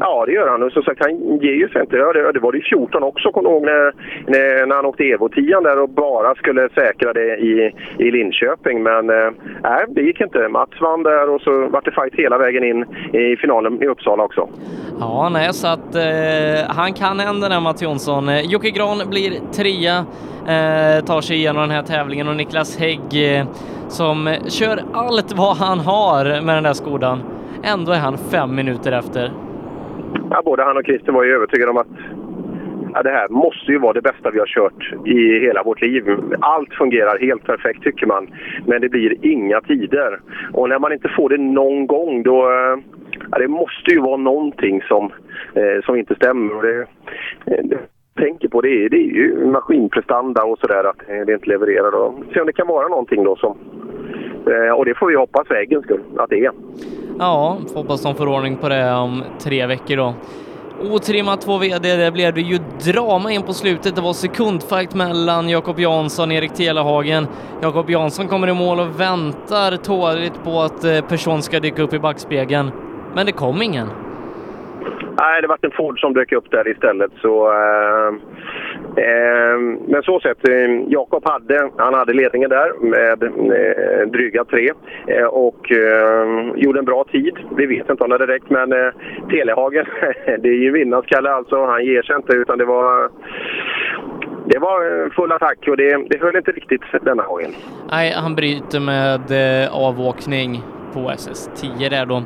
Ja, 0.00 0.24
det 0.26 0.32
gör 0.32 0.48
han. 0.48 0.62
Och 0.62 0.72
som 0.72 0.82
sagt, 0.82 1.00
han 1.00 1.38
ger 1.38 1.52
ju 1.52 1.68
sig 1.68 1.80
inte. 1.80 1.96
Det, 1.96 2.32
det 2.32 2.40
var 2.40 2.52
det 2.52 2.58
i 2.58 2.62
14 2.62 3.02
också, 3.02 3.32
kommer 3.32 3.50
ihåg, 3.50 3.62
när, 3.62 3.92
när, 4.26 4.66
när 4.66 4.76
han 4.76 4.86
åkte 4.86 5.04
Evo 5.04 5.28
10 5.28 5.60
där 5.60 5.78
och 5.78 5.88
bara 5.88 6.34
skulle 6.34 6.68
säkra 6.68 7.12
det 7.12 7.36
i, 7.36 7.72
i 7.98 8.10
Linköping. 8.10 8.82
Men 8.82 9.10
eh, 9.10 9.30
nej, 9.62 9.84
det 9.88 10.02
gick 10.02 10.20
inte. 10.20 10.48
Mats 10.48 10.80
vann 10.80 11.02
där 11.02 11.30
och 11.30 11.40
så 11.40 11.68
var 11.68 11.82
det 11.84 11.90
fight 11.90 12.14
hela 12.14 12.38
vägen 12.38 12.64
in 12.64 12.84
i 13.12 13.36
finalen 13.36 13.82
i 13.82 13.86
Uppsala 13.86 14.22
också. 14.22 14.48
Ja, 15.00 15.28
nej, 15.32 15.52
så 15.52 15.66
att 15.68 15.94
eh, 15.94 16.76
han 16.76 16.92
kan 16.92 17.18
hända 17.20 17.48
där, 17.48 17.60
Mats 17.60 17.82
Jonsson. 17.82 18.28
Eh, 18.28 18.40
Jocke 18.40 18.70
Gran 18.70 19.10
blir 19.10 19.30
trea, 19.52 19.96
eh, 20.54 21.04
tar 21.04 21.20
sig 21.20 21.36
igenom 21.36 21.62
den 21.62 21.70
här 21.70 21.82
tävlingen 21.82 22.28
och 22.28 22.36
Niklas 22.36 22.78
Hägg 22.78 23.36
eh, 23.38 23.46
som 23.88 24.34
kör 24.48 24.78
allt 24.92 25.32
vad 25.36 25.56
han 25.56 25.78
har 25.78 26.42
med 26.42 26.56
den 26.56 26.62
där 26.62 26.72
Skodan 26.72 27.22
Ändå 27.62 27.92
är 27.92 27.98
han 27.98 28.18
fem 28.18 28.54
minuter 28.54 28.92
efter. 28.92 29.32
Ja, 30.34 30.42
både 30.44 30.62
han 30.62 30.76
och 30.76 30.84
Christer 30.84 31.12
var 31.12 31.24
ju 31.24 31.34
övertygade 31.34 31.70
om 31.70 31.76
att 31.76 31.86
ja, 32.94 33.02
det 33.02 33.10
här 33.10 33.28
måste 33.28 33.72
ju 33.72 33.78
vara 33.78 33.92
det 33.92 34.00
bästa 34.00 34.30
vi 34.30 34.38
har 34.38 34.46
kört 34.46 35.06
i 35.06 35.38
hela 35.38 35.62
vårt 35.62 35.80
liv. 35.82 36.04
Allt 36.40 36.74
fungerar 36.74 37.18
helt 37.18 37.44
perfekt 37.44 37.82
tycker 37.82 38.06
man, 38.06 38.34
men 38.66 38.80
det 38.80 38.88
blir 38.88 39.26
inga 39.26 39.60
tider. 39.60 40.20
Och 40.52 40.68
när 40.68 40.78
man 40.78 40.92
inte 40.92 41.08
får 41.08 41.28
det 41.28 41.38
någon 41.38 41.86
gång 41.86 42.22
då... 42.22 42.50
Eh, 42.50 42.78
ja, 43.30 43.38
det 43.38 43.48
måste 43.48 43.90
ju 43.90 44.00
vara 44.00 44.16
någonting 44.16 44.82
som, 44.82 45.12
eh, 45.54 45.84
som 45.84 45.96
inte 45.96 46.14
stämmer. 46.14 46.56
Och 46.56 46.62
det, 46.62 46.80
eh, 47.46 47.64
det 47.64 47.78
tänker 48.16 48.48
på 48.48 48.60
det 48.60 48.84
är, 48.84 48.88
det 48.88 48.96
är 48.96 49.14
ju 49.14 49.46
maskinprestanda 49.46 50.44
och 50.44 50.58
sådär 50.58 50.84
att 50.84 51.26
det 51.26 51.32
inte 51.32 51.48
levererar. 51.48 51.90
Då. 51.90 52.14
se 52.34 52.40
om 52.40 52.46
det 52.46 52.52
kan 52.52 52.66
vara 52.66 52.88
någonting 52.88 53.24
då 53.24 53.36
som... 53.36 53.56
Eh, 54.46 54.72
och 54.72 54.84
det 54.84 54.94
får 54.94 55.06
vi 55.06 55.14
hoppas 55.14 55.48
för 55.48 55.54
äggens 55.54 55.84
skull 55.84 56.00
att 56.16 56.30
det 56.30 56.44
är. 56.44 56.52
Ja, 57.18 57.58
får 57.72 57.74
hoppas 57.74 58.02
de 58.02 58.14
får 58.14 58.28
ordning 58.28 58.56
på 58.56 58.68
det 58.68 58.92
om 58.92 59.24
tre 59.38 59.66
veckor 59.66 59.96
då. 59.96 60.14
Otrimmat 60.90 61.40
2 61.40 61.58
VD, 61.58 61.96
det 61.96 62.10
blev 62.10 62.34
det 62.34 62.40
ju 62.40 62.58
drama 62.84 63.32
in 63.32 63.42
på 63.42 63.52
slutet. 63.52 63.94
Det 63.94 64.00
var 64.00 64.12
sekundfight 64.12 64.94
mellan 64.94 65.48
Jakob 65.48 65.80
Jansson 65.80 66.30
och 66.30 66.34
Erik 66.34 66.54
Telehagen. 66.54 67.26
Jakob 67.62 67.90
Jansson 67.90 68.28
kommer 68.28 68.48
i 68.48 68.54
mål 68.54 68.80
och 68.80 69.00
väntar 69.00 69.76
tåligt 69.76 70.44
på 70.44 70.62
att 70.62 70.84
eh, 70.84 71.00
person 71.00 71.42
ska 71.42 71.60
dyka 71.60 71.82
upp 71.82 71.92
i 71.92 71.98
backspegeln. 71.98 72.70
Men 73.14 73.26
det 73.26 73.32
kom 73.32 73.62
ingen. 73.62 73.88
Nej, 75.18 75.42
det 75.42 75.48
var 75.48 75.58
en 75.60 75.70
Ford 75.70 76.00
som 76.00 76.12
dök 76.12 76.32
upp 76.32 76.50
där 76.50 76.68
istället. 76.68 77.10
Så, 77.22 77.52
eh, 77.52 78.08
eh, 79.04 79.58
men 79.88 80.02
så 80.02 80.20
sett, 80.20 80.48
eh, 80.48 80.70
Jakob 80.88 81.24
hade, 81.24 81.70
han 81.76 81.94
hade 81.94 82.12
ledningen 82.12 82.50
där 82.50 82.72
med 82.80 83.22
eh, 83.22 84.08
dryga 84.08 84.44
tre 84.44 84.70
eh, 85.06 85.24
och 85.24 85.72
eh, 85.72 86.52
gjorde 86.56 86.78
en 86.78 86.84
bra 86.84 87.04
tid. 87.04 87.38
Vi 87.56 87.66
vet 87.66 87.90
inte 87.90 88.04
om 88.04 88.10
det 88.10 88.14
hade 88.14 88.32
räckt, 88.32 88.50
men 88.50 88.72
eh, 88.72 88.92
Telehagen, 89.30 89.86
det 90.26 90.48
är 90.48 90.62
ju 90.62 90.72
vinnarskalle 90.72 91.30
alltså. 91.30 91.66
Han 91.66 91.84
ger 91.84 92.02
sig 92.02 92.16
inte 92.16 92.32
utan 92.32 92.58
det 92.58 92.64
var 92.64 93.10
det 94.46 94.58
var 94.58 95.04
eh, 95.04 95.10
full 95.10 95.32
attack 95.32 95.58
och 95.68 95.76
det, 95.76 96.08
det 96.10 96.20
höll 96.20 96.36
inte 96.36 96.52
riktigt 96.52 96.82
denna 97.02 97.22
gången. 97.22 97.50
Nej, 97.90 98.12
han 98.16 98.34
bryter 98.34 98.80
med 98.80 99.64
eh, 99.64 99.74
avåkning 99.76 100.62
på 100.92 101.10
SS10 101.10 101.90
där 101.90 102.06
då. 102.06 102.22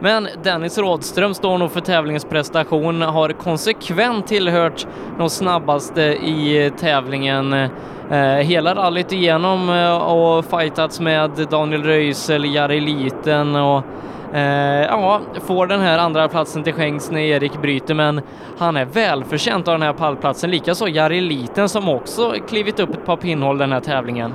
Men 0.00 0.28
Dennis 0.42 0.78
Rådström 0.78 1.34
står 1.34 1.58
nog 1.58 1.70
för 1.70 1.80
tävlingens 1.80 2.24
prestation, 2.24 3.02
har 3.02 3.28
konsekvent 3.28 4.26
tillhört 4.26 4.86
de 5.18 5.30
snabbaste 5.30 6.02
i 6.02 6.66
eh, 6.66 6.72
tävlingen 6.72 7.52
eh, 7.52 8.18
hela 8.18 8.74
rallyt 8.74 9.12
igenom 9.12 9.70
eh, 9.70 9.96
och 9.96 10.44
fightats 10.44 11.00
med 11.00 11.30
Daniel 11.50 11.82
Röisel, 11.82 12.54
Jari 12.54 12.80
Liten 12.80 13.56
och 13.56 13.84
Eh, 14.32 14.82
ja, 14.82 15.20
får 15.46 15.66
den 15.66 15.80
här 15.80 15.98
andra 15.98 16.28
platsen 16.28 16.62
till 16.62 16.72
skänks 16.72 17.10
när 17.10 17.20
Erik 17.20 17.62
bryter, 17.62 17.94
men 17.94 18.20
han 18.58 18.76
är 18.76 18.84
välförtjänt 18.84 19.68
av 19.68 19.74
den 19.74 19.82
här 19.82 19.92
pallplatsen. 19.92 20.50
Likaså 20.50 20.88
Jari 20.88 21.20
Liten 21.20 21.68
som 21.68 21.88
också 21.88 22.34
klivit 22.48 22.80
upp 22.80 22.90
ett 22.90 23.06
par 23.06 23.16
pinnhål 23.16 23.58
den 23.58 23.72
här 23.72 23.80
tävlingen. 23.80 24.34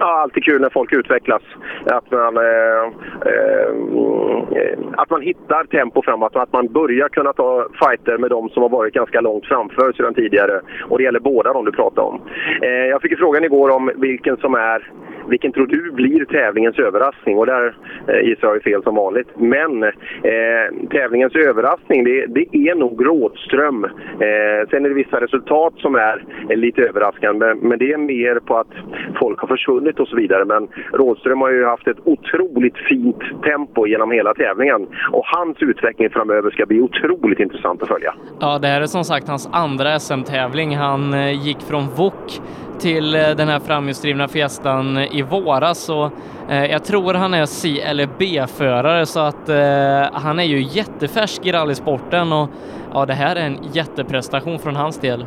Ja, 0.00 0.20
alltid 0.20 0.44
kul 0.44 0.60
när 0.60 0.70
folk 0.70 0.92
utvecklas. 0.92 1.42
Att 1.84 2.10
man, 2.10 2.36
eh, 2.36 2.84
eh, 3.32 4.78
att 4.96 5.10
man 5.10 5.22
hittar 5.22 5.64
tempo 5.64 6.02
framåt 6.02 6.36
och 6.36 6.42
att 6.42 6.52
man 6.52 6.72
börjar 6.72 7.08
kunna 7.08 7.32
ta 7.32 7.68
fighter 7.82 8.18
med 8.18 8.30
de 8.30 8.48
som 8.48 8.62
har 8.62 8.70
varit 8.70 8.94
ganska 8.94 9.20
långt 9.20 9.46
framför 9.46 9.92
sedan 9.92 10.14
tidigare. 10.14 10.60
Och 10.88 10.98
det 10.98 11.04
gäller 11.04 11.20
båda 11.20 11.52
de 11.52 11.64
du 11.64 11.72
pratar 11.72 12.02
om. 12.02 12.20
Eh, 12.62 12.68
jag 12.68 13.02
fick 13.02 13.10
ju 13.10 13.16
frågan 13.16 13.44
igår 13.44 13.70
om 13.70 13.90
vilken 13.96 14.36
som 14.36 14.54
är 14.54 14.92
vilken 15.28 15.52
tror 15.52 15.66
du 15.66 15.90
blir 15.92 16.24
tävlingens 16.24 16.78
överraskning? 16.78 17.38
Och 17.38 17.46
där 17.46 17.74
eh, 18.08 18.28
gissar 18.28 18.48
jag 18.48 18.54
ju 18.54 18.60
fel 18.60 18.82
som 18.82 18.94
vanligt. 18.94 19.28
Men 19.36 19.82
eh, 19.82 20.88
tävlingens 20.90 21.34
överraskning, 21.34 22.04
det, 22.04 22.26
det 22.26 22.56
är 22.56 22.74
nog 22.74 23.06
Rådström. 23.06 23.84
Eh, 23.84 24.68
sen 24.70 24.84
är 24.84 24.88
det 24.88 24.94
vissa 24.94 25.20
resultat 25.20 25.74
som 25.76 25.94
är, 25.94 26.24
är 26.48 26.56
lite 26.56 26.82
överraskande, 26.82 27.46
men, 27.46 27.58
men 27.58 27.78
det 27.78 27.92
är 27.92 27.98
mer 27.98 28.40
på 28.40 28.56
att 28.56 28.72
folk 29.20 29.40
har 29.40 29.48
försvunnit 29.48 30.00
och 30.00 30.08
så 30.08 30.16
vidare. 30.16 30.44
Men 30.44 30.68
Rådström 30.92 31.40
har 31.40 31.50
ju 31.50 31.64
haft 31.64 31.86
ett 31.86 31.98
otroligt 32.04 32.76
fint 32.76 33.22
tempo 33.42 33.86
genom 33.86 34.10
hela 34.10 34.34
tävlingen. 34.34 34.86
Och 35.12 35.24
hans 35.26 35.56
utveckling 35.60 36.10
framöver 36.10 36.50
ska 36.50 36.66
bli 36.66 36.80
otroligt 36.80 37.40
intressant 37.40 37.82
att 37.82 37.88
följa. 37.88 38.14
Ja, 38.40 38.58
det 38.58 38.68
här 38.68 38.80
är 38.80 38.86
som 38.86 39.04
sagt 39.04 39.28
hans 39.28 39.48
andra 39.52 39.98
SM-tävling. 39.98 40.76
Han 40.76 41.14
eh, 41.14 41.46
gick 41.46 41.60
från 41.60 41.82
Wok 41.96 42.40
till 42.78 43.14
eh, 43.14 43.30
den 43.30 43.48
här 43.48 43.60
framhjulsdrivna 43.60 44.28
Fiestan 44.28 44.98
i 44.98 45.22
våras 45.22 45.88
och 45.88 46.10
eh, 46.48 46.64
jag 46.64 46.84
tror 46.84 47.14
han 47.14 47.34
är 47.34 47.46
C 47.46 47.80
eller 47.80 48.08
B-förare 48.18 49.06
så 49.06 49.20
att 49.20 49.48
eh, 49.48 50.20
han 50.20 50.38
är 50.38 50.44
ju 50.44 50.62
jättefärsk 50.62 51.46
i 51.46 51.52
rallysporten 51.52 52.32
och 52.32 52.48
ja, 52.94 53.06
det 53.06 53.14
här 53.14 53.36
är 53.36 53.46
en 53.46 53.58
jätteprestation 53.72 54.58
från 54.58 54.76
hans 54.76 55.00
del. 55.00 55.26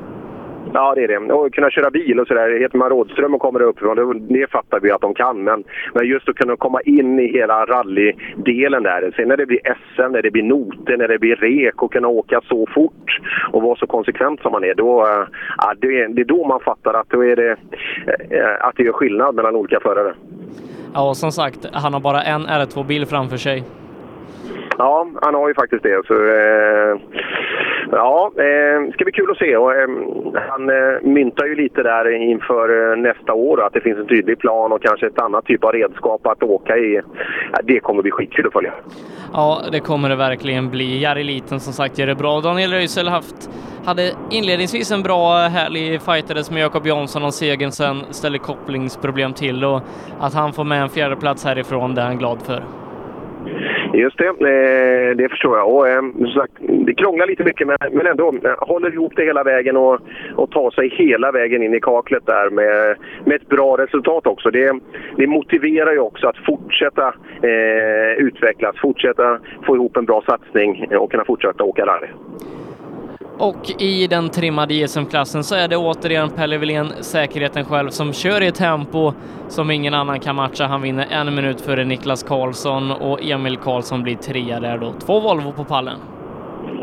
Ja, 0.74 0.96
det 0.96 1.04
är 1.04 1.08
det. 1.08 1.34
Och 1.34 1.54
kunna 1.54 1.70
köra 1.70 1.90
bil 1.90 2.20
och 2.20 2.28
sådär. 2.28 2.60
Heter 2.60 2.78
man 2.78 2.90
Rådström 2.90 3.34
och 3.34 3.42
kommer 3.42 3.62
uppifrån, 3.62 3.96
det, 3.96 4.40
det 4.40 4.52
fattar 4.52 4.80
vi 4.80 4.92
att 4.92 5.02
de 5.02 5.14
kan. 5.14 5.44
Men, 5.44 5.64
men 5.94 6.08
just 6.08 6.30
att 6.30 6.36
kunna 6.36 6.56
komma 6.56 6.82
in 6.82 7.20
i 7.20 7.28
hela 7.28 7.66
rallydelen 7.66 8.84
där. 8.84 9.14
Sen 9.16 9.28
när 9.28 9.38
det 9.38 9.46
blir 9.46 9.60
SM, 9.64 10.12
när 10.12 10.22
det 10.22 10.32
blir 10.32 10.44
noter, 10.44 10.98
när 10.98 11.08
det 11.08 11.20
blir 11.20 11.36
rek 11.36 11.84
och 11.84 11.94
kunna 11.94 12.08
åka 12.08 12.42
så 12.50 12.68
fort 12.74 13.20
och 13.52 13.62
vara 13.62 13.76
så 13.76 13.88
konsekvent 13.88 14.42
som 14.42 14.52
man 14.52 14.64
är. 14.64 14.74
Då, 14.74 15.08
eh, 15.08 15.28
ja, 15.58 15.74
det, 15.78 16.08
det 16.08 16.22
är 16.22 16.26
då 16.26 16.48
man 16.48 16.60
fattar 16.60 16.94
att, 16.94 17.10
då 17.10 17.26
är 17.26 17.36
det, 17.36 17.52
eh, 18.30 18.68
att 18.68 18.76
det 18.76 18.84
gör 18.84 18.94
skillnad 18.94 19.36
mellan 19.36 19.56
olika 19.56 19.80
förare. 19.80 20.14
Ja, 20.94 21.10
och 21.10 21.18
som 21.18 21.32
sagt, 21.32 21.70
han 21.74 21.94
har 21.94 22.00
bara 22.00 22.22
en 22.22 22.42
R2-bil 22.42 23.06
framför 23.06 23.38
sig. 23.38 23.64
Ja, 24.82 25.08
han 25.22 25.34
har 25.34 25.48
ju 25.48 25.54
faktiskt 25.54 25.84
det. 25.84 26.02
Så, 26.08 26.14
eh, 26.14 26.94
ja, 27.92 28.32
eh, 28.38 28.92
ska 28.94 29.04
bli 29.04 29.12
kul 29.12 29.32
att 29.32 29.38
se. 29.38 29.58
Och, 29.58 29.74
eh, 29.74 29.90
han 30.50 30.70
eh, 30.70 31.02
myntar 31.02 31.46
ju 31.46 31.56
lite 31.56 31.84
där 31.84 32.12
inför 32.32 32.92
eh, 32.92 32.98
nästa 32.98 33.34
år 33.34 33.66
att 33.66 33.74
det 33.74 33.82
finns 33.82 33.98
en 33.98 34.08
tydlig 34.08 34.40
plan 34.40 34.72
och 34.72 34.82
kanske 34.82 35.08
ett 35.08 35.20
annat 35.20 35.46
typ 35.46 35.64
av 35.64 35.72
redskap 35.72 36.28
att 36.28 36.44
åka 36.44 36.78
i. 36.78 37.02
Ja, 37.52 37.60
det 37.64 37.80
kommer 37.80 38.02
bli 38.02 38.12
skitkul 38.12 38.48
att 38.48 38.54
följa. 38.54 38.74
Ja, 39.34 39.62
det 39.72 39.80
kommer 39.80 40.10
det 40.10 40.16
verkligen 40.16 40.70
bli. 40.70 41.02
Jari 41.04 41.24
Liten 41.24 41.60
som 41.60 41.74
sagt 41.74 42.00
gör 42.00 42.08
det 42.08 42.16
bra. 42.16 42.42
Daniel 42.42 42.72
Röisel 42.72 43.08
haft, 43.08 43.50
hade 43.86 44.12
inledningsvis 44.32 44.92
en 44.92 45.04
bra 45.04 45.44
eh, 45.44 45.50
härlig 45.50 46.02
fightades 46.02 46.52
med 46.52 46.62
Jakob 46.62 46.88
Jansson 46.88 47.24
om 47.24 47.32
segern 47.32 47.72
sen 47.72 47.98
ställer 48.10 48.38
kopplingsproblem 48.38 49.34
till 49.34 49.66
och 49.66 49.82
att 50.20 50.34
han 50.34 50.54
får 50.54 50.64
med 50.64 50.82
en 50.82 50.90
fjärde 50.90 51.16
plats 51.16 51.46
härifrån 51.46 51.96
det 51.96 52.02
är 52.02 52.06
han 52.06 52.18
glad 52.18 52.42
för. 52.42 52.64
Just 53.94 54.18
det, 54.18 54.28
eh, 54.28 55.16
det 55.16 55.30
förstår 55.30 55.58
jag. 55.58 55.76
Och, 55.76 55.88
eh, 55.88 56.02
som 56.02 56.28
sagt, 56.28 56.54
det 56.60 56.94
krånglar 56.94 57.28
lite 57.28 57.44
mycket 57.44 57.68
men, 57.68 58.08
ändå 58.08 58.34
eh, 58.44 58.52
håller 58.58 58.94
ihop 58.94 59.14
det 59.16 59.26
hela 59.26 59.44
vägen 59.44 59.78
och, 59.78 60.00
och 60.36 60.52
tar 60.52 60.72
sig 60.72 60.90
hela 60.90 61.32
vägen 61.32 61.64
in 61.64 61.74
i 61.74 61.80
kaklet 61.80 62.26
där 62.26 62.50
med, 62.50 62.98
med 63.26 63.36
ett 63.36 63.50
bra 63.50 63.78
resultat 63.78 64.28
också. 64.28 64.52
Det, 64.52 64.80
det 65.18 65.28
motiverar 65.28 65.92
ju 65.92 66.00
också 66.00 66.28
att 66.28 66.38
fortsätta 66.46 67.14
eh, 67.44 68.12
utvecklas, 68.18 68.76
fortsätta 68.82 69.40
få 69.66 69.76
ihop 69.76 69.98
en 69.98 70.06
bra 70.06 70.24
satsning 70.26 70.88
och 70.98 71.12
kunna 71.12 71.26
fortsätta 71.26 71.64
åka 71.64 71.86
rally. 71.86 72.08
Och 73.50 73.82
i 73.82 74.08
den 74.08 74.30
trimmade 74.30 74.74
JSM-klassen 74.74 75.44
så 75.44 75.56
är 75.56 75.68
det 75.68 75.78
återigen 75.78 76.30
Pelle 76.30 76.58
Wilén, 76.58 76.88
säkerheten 76.88 77.66
själv, 77.66 77.90
som 77.90 78.14
kör 78.14 78.44
i 78.44 78.48
ett 78.48 78.56
tempo 78.56 79.14
som 79.48 79.72
ingen 79.72 79.94
annan 79.94 80.20
kan 80.20 80.36
matcha. 80.36 80.66
Han 80.66 80.82
vinner 80.82 81.08
en 81.12 81.36
minut 81.36 81.62
före 81.62 81.84
Niklas 81.86 82.24
Karlsson 82.24 82.92
och 82.92 83.20
Emil 83.24 83.58
Karlsson 83.58 84.04
blir 84.04 84.16
trea 84.16 84.60
där 84.60 84.78
då. 84.78 84.94
Två 85.06 85.20
Volvo 85.20 85.52
på 85.52 85.64
pallen. 85.64 86.00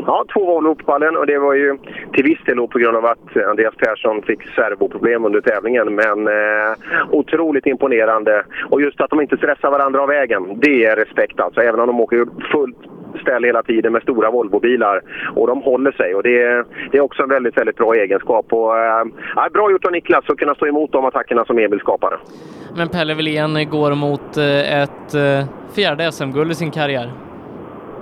Ja, 0.05 0.25
två 0.33 0.45
Volvo 0.45 0.75
på 0.75 0.85
pallen 0.85 1.17
och 1.17 1.25
det 1.25 1.39
var 1.39 1.53
ju 1.53 1.77
till 2.13 2.23
viss 2.23 2.43
del 2.45 2.67
på 2.67 2.79
grund 2.79 2.97
av 2.97 3.05
att 3.05 3.37
Andreas 3.49 3.75
Persson 3.75 4.21
fick 4.21 4.49
servoproblem 4.55 5.25
under 5.25 5.41
tävlingen. 5.41 5.95
Men 5.95 6.27
eh, 6.27 6.77
otroligt 7.11 7.65
imponerande. 7.65 8.43
Och 8.69 8.81
just 8.81 9.01
att 9.01 9.09
de 9.09 9.21
inte 9.21 9.37
stressar 9.37 9.71
varandra 9.71 10.01
av 10.01 10.07
vägen, 10.07 10.59
det 10.59 10.85
är 10.85 10.95
respekt 10.95 11.39
alltså. 11.39 11.61
Även 11.61 11.79
om 11.79 11.87
de 11.87 11.99
åker 11.99 12.27
fullt 12.51 12.77
ställ 13.21 13.43
hela 13.43 13.63
tiden 13.63 13.93
med 13.93 14.01
stora 14.01 14.31
Volvobilar. 14.31 15.01
Och 15.35 15.47
de 15.47 15.61
håller 15.61 15.91
sig 15.91 16.15
och 16.15 16.23
det 16.23 16.41
är, 16.41 16.65
det 16.91 16.97
är 16.97 17.01
också 17.01 17.23
en 17.23 17.29
väldigt, 17.29 17.57
väldigt 17.57 17.75
bra 17.75 17.93
egenskap. 17.95 18.45
Och, 18.53 18.77
eh, 18.77 19.05
bra 19.53 19.71
gjort 19.71 19.85
av 19.85 19.91
Niklas 19.91 20.29
att 20.29 20.37
kunna 20.37 20.55
stå 20.55 20.67
emot 20.67 20.91
de 20.91 21.05
attackerna 21.05 21.45
som 21.45 21.57
Emil 21.57 21.79
skapade. 21.79 22.17
Men 22.77 22.89
Pelle 22.89 23.13
Wilén 23.13 23.69
går 23.69 23.95
mot 23.95 24.37
eh, 24.37 24.81
ett 24.81 25.13
eh, 25.13 25.47
fjärde 25.75 26.11
SM-guld 26.11 26.51
i 26.51 26.55
sin 26.55 26.71
karriär. 26.71 27.11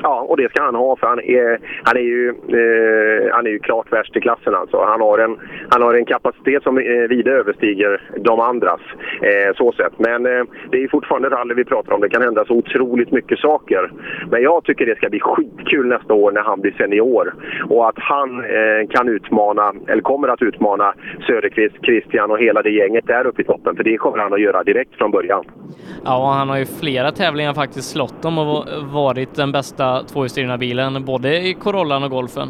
Ja, 0.02 0.17
och 0.30 0.38
det 0.38 0.50
ska 0.50 0.64
han 0.64 0.76
ha 0.76 0.96
för 0.96 1.08
han 1.08 1.20
är, 1.20 1.60
han 1.84 1.98
är, 1.98 2.02
ju, 2.02 2.30
eh, 2.30 3.36
han 3.36 3.46
är 3.48 3.52
ju 3.52 3.60
klart 3.60 3.94
värst 3.94 4.16
i 4.16 4.22
klassen 4.22 4.56
alltså. 4.56 4.78
Han 4.84 5.02
har 5.02 5.18
en, 5.20 5.38
han 5.70 5.82
har 5.82 5.94
en 5.94 6.06
kapacitet 6.06 6.64
som 6.64 6.78
eh, 6.78 6.84
vida 6.84 7.32
överstiger 7.32 8.02
de 8.18 8.40
andras. 8.40 8.82
Eh, 9.22 9.56
så 9.56 9.72
sett. 9.72 10.00
Men 10.00 10.26
eh, 10.26 10.44
det 10.72 10.84
är 10.84 10.88
fortfarande 10.88 11.30
rally 11.30 11.54
vi 11.54 11.66
pratar 11.66 11.94
om. 11.94 12.02
Det 12.02 12.10
kan 12.10 12.22
hända 12.22 12.46
så 12.46 12.54
otroligt 12.54 13.12
mycket 13.12 13.40
saker. 13.40 13.92
Men 14.32 14.42
jag 14.42 14.64
tycker 14.64 14.86
det 14.86 14.96
ska 14.96 15.10
bli 15.10 15.20
skitkul 15.20 15.88
nästa 15.88 16.14
år 16.14 16.32
när 16.32 16.42
han 16.42 16.62
blir 16.62 16.72
senior. 16.72 17.34
Och 17.70 17.90
att 17.90 18.00
han 18.00 18.30
eh, 18.40 18.88
kan 18.90 19.10
utmana, 19.10 19.74
eller 19.88 20.02
kommer 20.02 20.28
att 20.28 20.42
utmana 20.42 20.94
Söderqvist, 21.28 21.76
Christian 21.84 22.32
och 22.32 22.40
hela 22.40 22.62
det 22.62 22.70
gänget 22.70 23.08
där 23.08 23.28
uppe 23.28 23.42
i 23.42 23.46
toppen. 23.46 23.76
För 23.76 23.84
det 23.84 23.98
kommer 23.98 24.18
han 24.18 24.34
att 24.34 24.42
göra 24.42 24.64
direkt 24.64 24.96
från 24.96 25.12
början. 25.12 25.44
Ja, 26.06 26.34
han 26.38 26.50
har 26.50 26.58
ju 26.58 26.66
flera 26.66 27.12
tävlingar 27.12 27.54
faktiskt 27.54 27.92
slått 27.92 28.26
om 28.26 28.38
och 28.38 28.66
varit 28.94 29.36
den 29.36 29.52
bästa 29.52 30.04
tvåhjulsdrivna 30.18 30.58
bilen, 30.58 31.06
både 31.06 31.30
i 31.38 31.54
Corollan 31.54 32.04
och 32.04 32.12
Golfen. 32.12 32.50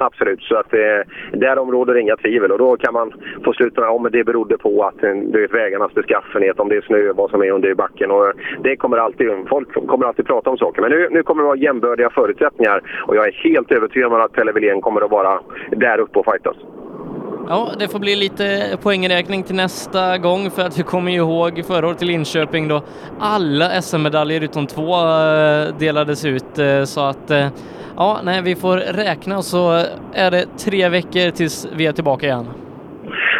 Absolut, 0.00 0.42
så 0.42 0.56
att 0.56 0.72
eh, 0.74 1.00
därom 1.32 1.72
råder 1.72 1.94
inga 1.96 2.16
tvivel. 2.16 2.52
Och 2.52 2.58
då 2.58 2.76
kan 2.76 2.94
man 2.94 3.12
få 3.44 3.52
slut 3.52 3.74
på 3.74 3.82
om 3.82 4.08
det 4.12 4.24
berodde 4.24 4.58
på 4.58 4.84
att 4.84 5.02
eh, 5.02 5.14
det 5.32 5.44
är 5.44 5.48
vägarnas 5.48 5.94
beskaffenhet, 5.94 6.60
om 6.60 6.68
det 6.68 6.76
är 6.76 6.80
snö, 6.80 7.12
vad 7.12 7.30
som 7.30 7.42
är 7.42 7.50
under 7.50 7.74
backen. 7.74 8.10
Och 8.10 8.26
eh, 8.26 8.34
det 8.62 8.76
kommer 8.76 8.96
alltid, 8.96 9.28
folk 9.48 9.68
kommer 9.86 10.06
alltid 10.06 10.26
prata 10.26 10.50
om 10.50 10.58
saker. 10.58 10.82
Men 10.82 10.90
nu, 10.90 11.08
nu 11.10 11.22
kommer 11.22 11.42
det 11.42 11.46
vara 11.46 11.58
jämbördiga 11.58 12.10
förutsättningar 12.10 12.82
och 13.06 13.16
jag 13.16 13.26
är 13.26 13.32
helt 13.32 13.72
övertygad 13.72 14.12
om 14.12 14.20
att 14.20 14.32
Pelle 14.32 14.52
Wilén 14.52 14.80
kommer 14.80 15.00
att 15.00 15.10
vara 15.10 15.40
där 15.70 15.98
uppe 15.98 16.18
och 16.18 16.24
fightas. 16.24 16.56
Ja, 17.50 17.70
det 17.78 17.88
får 17.88 17.98
bli 17.98 18.16
lite 18.16 18.78
poängräkning 18.82 19.42
till 19.42 19.54
nästa 19.54 20.18
gång 20.18 20.50
för 20.50 20.62
att 20.62 20.78
vi 20.78 20.82
kommer 20.82 21.12
ju 21.12 21.16
ihåg 21.16 21.64
förra 21.66 21.88
året 21.88 22.02
i 22.02 22.04
Linköping 22.04 22.68
då 22.68 22.82
alla 23.20 23.82
SM-medaljer 23.82 24.40
utom 24.40 24.66
två 24.66 24.94
eh, 24.94 25.78
delades 25.78 26.24
ut 26.24 26.58
eh, 26.58 26.84
så 26.84 27.00
att 27.00 27.30
eh, 27.30 27.48
ja, 27.96 28.20
nej, 28.24 28.42
vi 28.42 28.56
får 28.56 28.76
räkna 28.76 29.38
och 29.38 29.44
så 29.44 29.84
är 30.12 30.30
det 30.30 30.46
tre 30.58 30.88
veckor 30.88 31.30
tills 31.30 31.66
vi 31.76 31.86
är 31.86 31.92
tillbaka 31.92 32.26
igen. 32.26 32.46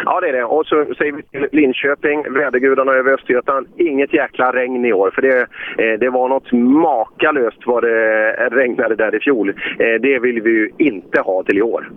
Ja, 0.05 0.19
det 0.19 0.29
är 0.29 0.33
det. 0.33 0.43
Och 0.43 0.65
så 0.65 0.85
säger 0.97 1.11
vi 1.11 1.23
till 1.23 1.47
Linköping, 1.51 2.33
vädergudarna 2.33 2.91
över 2.91 3.13
Östergötland, 3.13 3.67
inget 3.77 4.13
jäkla 4.13 4.51
regn 4.53 4.85
i 4.85 4.93
år. 4.93 5.11
För 5.15 5.21
det, 5.21 5.39
eh, 5.83 5.99
det 5.99 6.09
var 6.09 6.29
något 6.29 6.51
makalöst 6.51 7.57
vad 7.65 7.83
det 7.83 8.31
regnade 8.51 8.95
där 8.95 9.15
i 9.15 9.19
fjol. 9.19 9.49
Eh, 9.49 10.01
det 10.01 10.19
vill 10.19 10.41
vi 10.41 10.49
ju 10.49 10.69
inte 10.77 11.21
ha 11.21 11.43
till 11.43 11.57
i 11.57 11.61
år. 11.61 11.89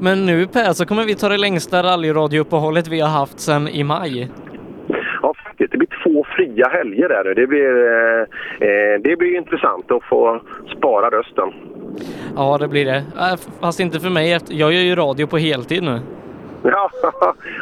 Men 0.00 0.26
nu 0.26 0.46
Per, 0.46 0.72
så 0.72 0.86
kommer 0.86 1.04
vi 1.04 1.14
ta 1.14 1.28
det 1.28 1.38
längsta 1.38 1.82
rallyradiouppehållet 1.82 2.88
vi 2.88 3.00
har 3.00 3.08
haft 3.08 3.40
sedan 3.40 3.68
i 3.68 3.84
maj. 3.84 4.28
Ja, 5.22 5.34
faktiskt. 5.44 5.72
Det 5.72 5.78
blir 5.78 5.88
två 6.04 6.26
fria 6.36 6.68
helger 6.68 7.08
där 7.08 7.24
nu. 7.24 7.34
Det 7.34 7.46
blir, 7.46 7.86
eh, 7.86 8.20
eh, 8.68 9.00
det 9.00 9.16
blir 9.18 9.36
intressant 9.36 9.90
att 9.90 10.04
få 10.04 10.40
spara 10.76 11.10
rösten. 11.10 11.48
Ja, 12.36 12.58
det 12.58 12.68
blir 12.68 12.84
det. 12.84 12.96
Äh, 12.96 13.36
Fast 13.60 13.80
inte 13.80 14.00
för 14.00 14.10
mig, 14.10 14.38
jag 14.48 14.72
gör 14.72 14.80
ju 14.80 14.94
radio 14.94 15.26
på 15.26 15.38
heltid 15.38 15.82
nu. 15.82 16.00
Ja, 16.72 16.90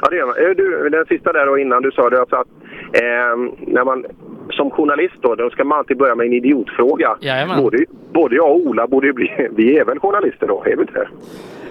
ja 0.03 0.09
det 0.11 0.17
gör 0.17 0.27
man. 0.27 0.37
Eh, 0.37 0.51
Du, 0.57 0.89
den 0.89 1.07
sista 1.07 1.33
där 1.33 1.47
då 1.47 1.59
innan 1.59 1.83
du 1.83 1.91
sa 1.91 2.11
det 2.11 2.21
alltså 2.21 2.37
att 2.37 2.49
eh, 2.93 3.37
när 3.59 3.85
man 3.85 4.05
som 4.51 4.71
journalist 4.71 5.15
då, 5.21 5.35
då 5.35 5.51
ska 5.51 5.65
man 5.65 5.79
alltid 5.79 5.99
börja 5.99 6.15
med 6.15 6.27
en 6.27 6.33
idiotfråga. 6.33 7.17
Jajamän. 7.21 7.63
Både, 7.63 7.85
både 8.13 8.37
jag 8.37 8.51
och 8.51 8.57
Ola 8.57 8.87
borde 8.87 9.07
ju 9.07 9.13
bli, 9.13 9.49
vi 9.57 9.79
är 9.79 9.85
väl 9.85 9.99
journalister 9.99 10.47
då, 10.47 10.63
är 10.67 10.77
vi 10.77 10.81
inte 10.83 10.93
det? 10.93 11.09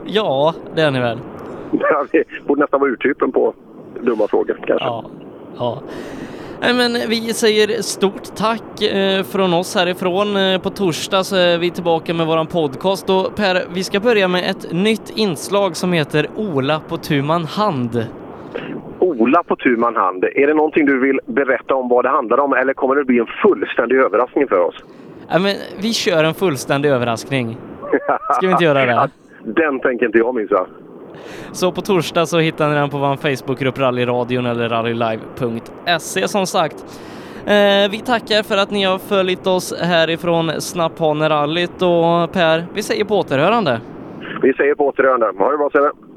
Ja, 0.06 0.54
det 0.76 0.82
är 0.82 0.92
ni 0.92 1.00
väl? 1.00 1.20
Ja, 1.72 2.06
vi 2.12 2.24
borde 2.48 2.62
nästan 2.62 2.80
vara 2.80 2.92
urtypen 2.92 3.32
på 3.32 3.54
dumma 4.02 4.28
frågor 4.28 4.60
kanske. 4.68 4.86
Ja. 4.88 5.06
ja. 5.58 5.82
Nej, 6.62 6.74
men 6.74 7.10
vi 7.10 7.34
säger 7.34 7.82
stort 7.82 8.36
tack 8.36 8.82
eh, 8.82 9.24
från 9.24 9.54
oss 9.54 9.76
härifrån. 9.76 10.38
Eh, 10.38 10.62
på 10.62 10.70
torsdag 10.70 11.24
så 11.24 11.36
är 11.36 11.58
vi 11.58 11.72
tillbaka 11.72 12.14
med 12.14 12.28
våran 12.28 12.48
podcast 12.48 13.10
och 13.10 13.36
Per, 13.36 13.64
vi 13.74 13.84
ska 13.84 14.00
börja 14.00 14.28
med 14.28 14.50
ett 14.50 14.72
nytt 14.72 15.10
inslag 15.16 15.76
som 15.76 15.94
heter 15.94 16.28
Ola 16.36 16.82
på 16.90 16.98
tu 16.98 17.22
man 17.22 17.46
hand. 17.46 18.06
Ola 19.00 19.44
på 19.44 19.56
tu 19.56 19.78
man 19.78 19.96
hand. 19.96 20.24
Är 20.24 20.48
det 20.48 20.54
någonting 20.54 20.86
du 20.86 21.00
vill 21.00 21.20
berätta 21.26 21.76
om 21.76 21.90
vad 21.90 22.06
det 22.06 22.10
handlar 22.10 22.38
om 22.38 22.54
eller 22.54 22.74
kommer 22.74 22.96
det 22.96 23.06
bli 23.06 23.20
en 23.20 23.28
fullständig 23.42 23.96
överraskning 23.96 24.48
för 24.48 24.60
oss? 24.60 24.76
Ja, 25.30 25.40
men 25.40 25.56
vi 25.82 25.94
kör 25.94 26.24
en 26.24 26.34
fullständig 26.34 26.90
överraskning. 26.90 27.58
Ska 28.36 28.48
vi 28.48 28.52
inte 28.52 28.64
göra 28.64 28.86
det? 28.86 29.10
Den 29.44 29.80
tänker 29.80 30.06
inte 30.06 30.18
jag 30.18 30.36
missa. 30.36 30.68
Så 31.52 31.72
på 31.72 31.82
torsdag 31.82 32.26
så 32.26 32.40
hittar 32.40 32.70
ni 32.70 32.76
den 32.76 32.90
på 32.90 32.98
vår 32.98 33.16
Facebookgrupp 33.16 33.80
Rallyradion 33.80 34.46
eller 34.46 34.70
rallylive.se 34.70 36.28
som 36.28 36.48
sagt. 36.48 36.86
Eh, 37.46 37.92
vi 37.92 38.02
tackar 38.06 38.44
för 38.44 38.58
att 38.58 38.72
ni 38.72 38.84
har 38.84 38.98
följt 38.98 39.48
oss 39.48 39.74
härifrån 39.82 40.52
Snapphanerallyt 40.62 41.82
och 41.82 42.32
Per, 42.32 42.66
vi 42.74 42.84
säger 42.84 43.06
på 43.06 43.20
återhörande. 43.20 43.82
Vi 44.42 44.54
säger 44.54 44.76
på 44.76 44.88
återhörande. 44.88 45.26
Ha 45.26 45.52
det 45.52 45.58
bra 45.58 45.70
Sebbe! 45.70 46.09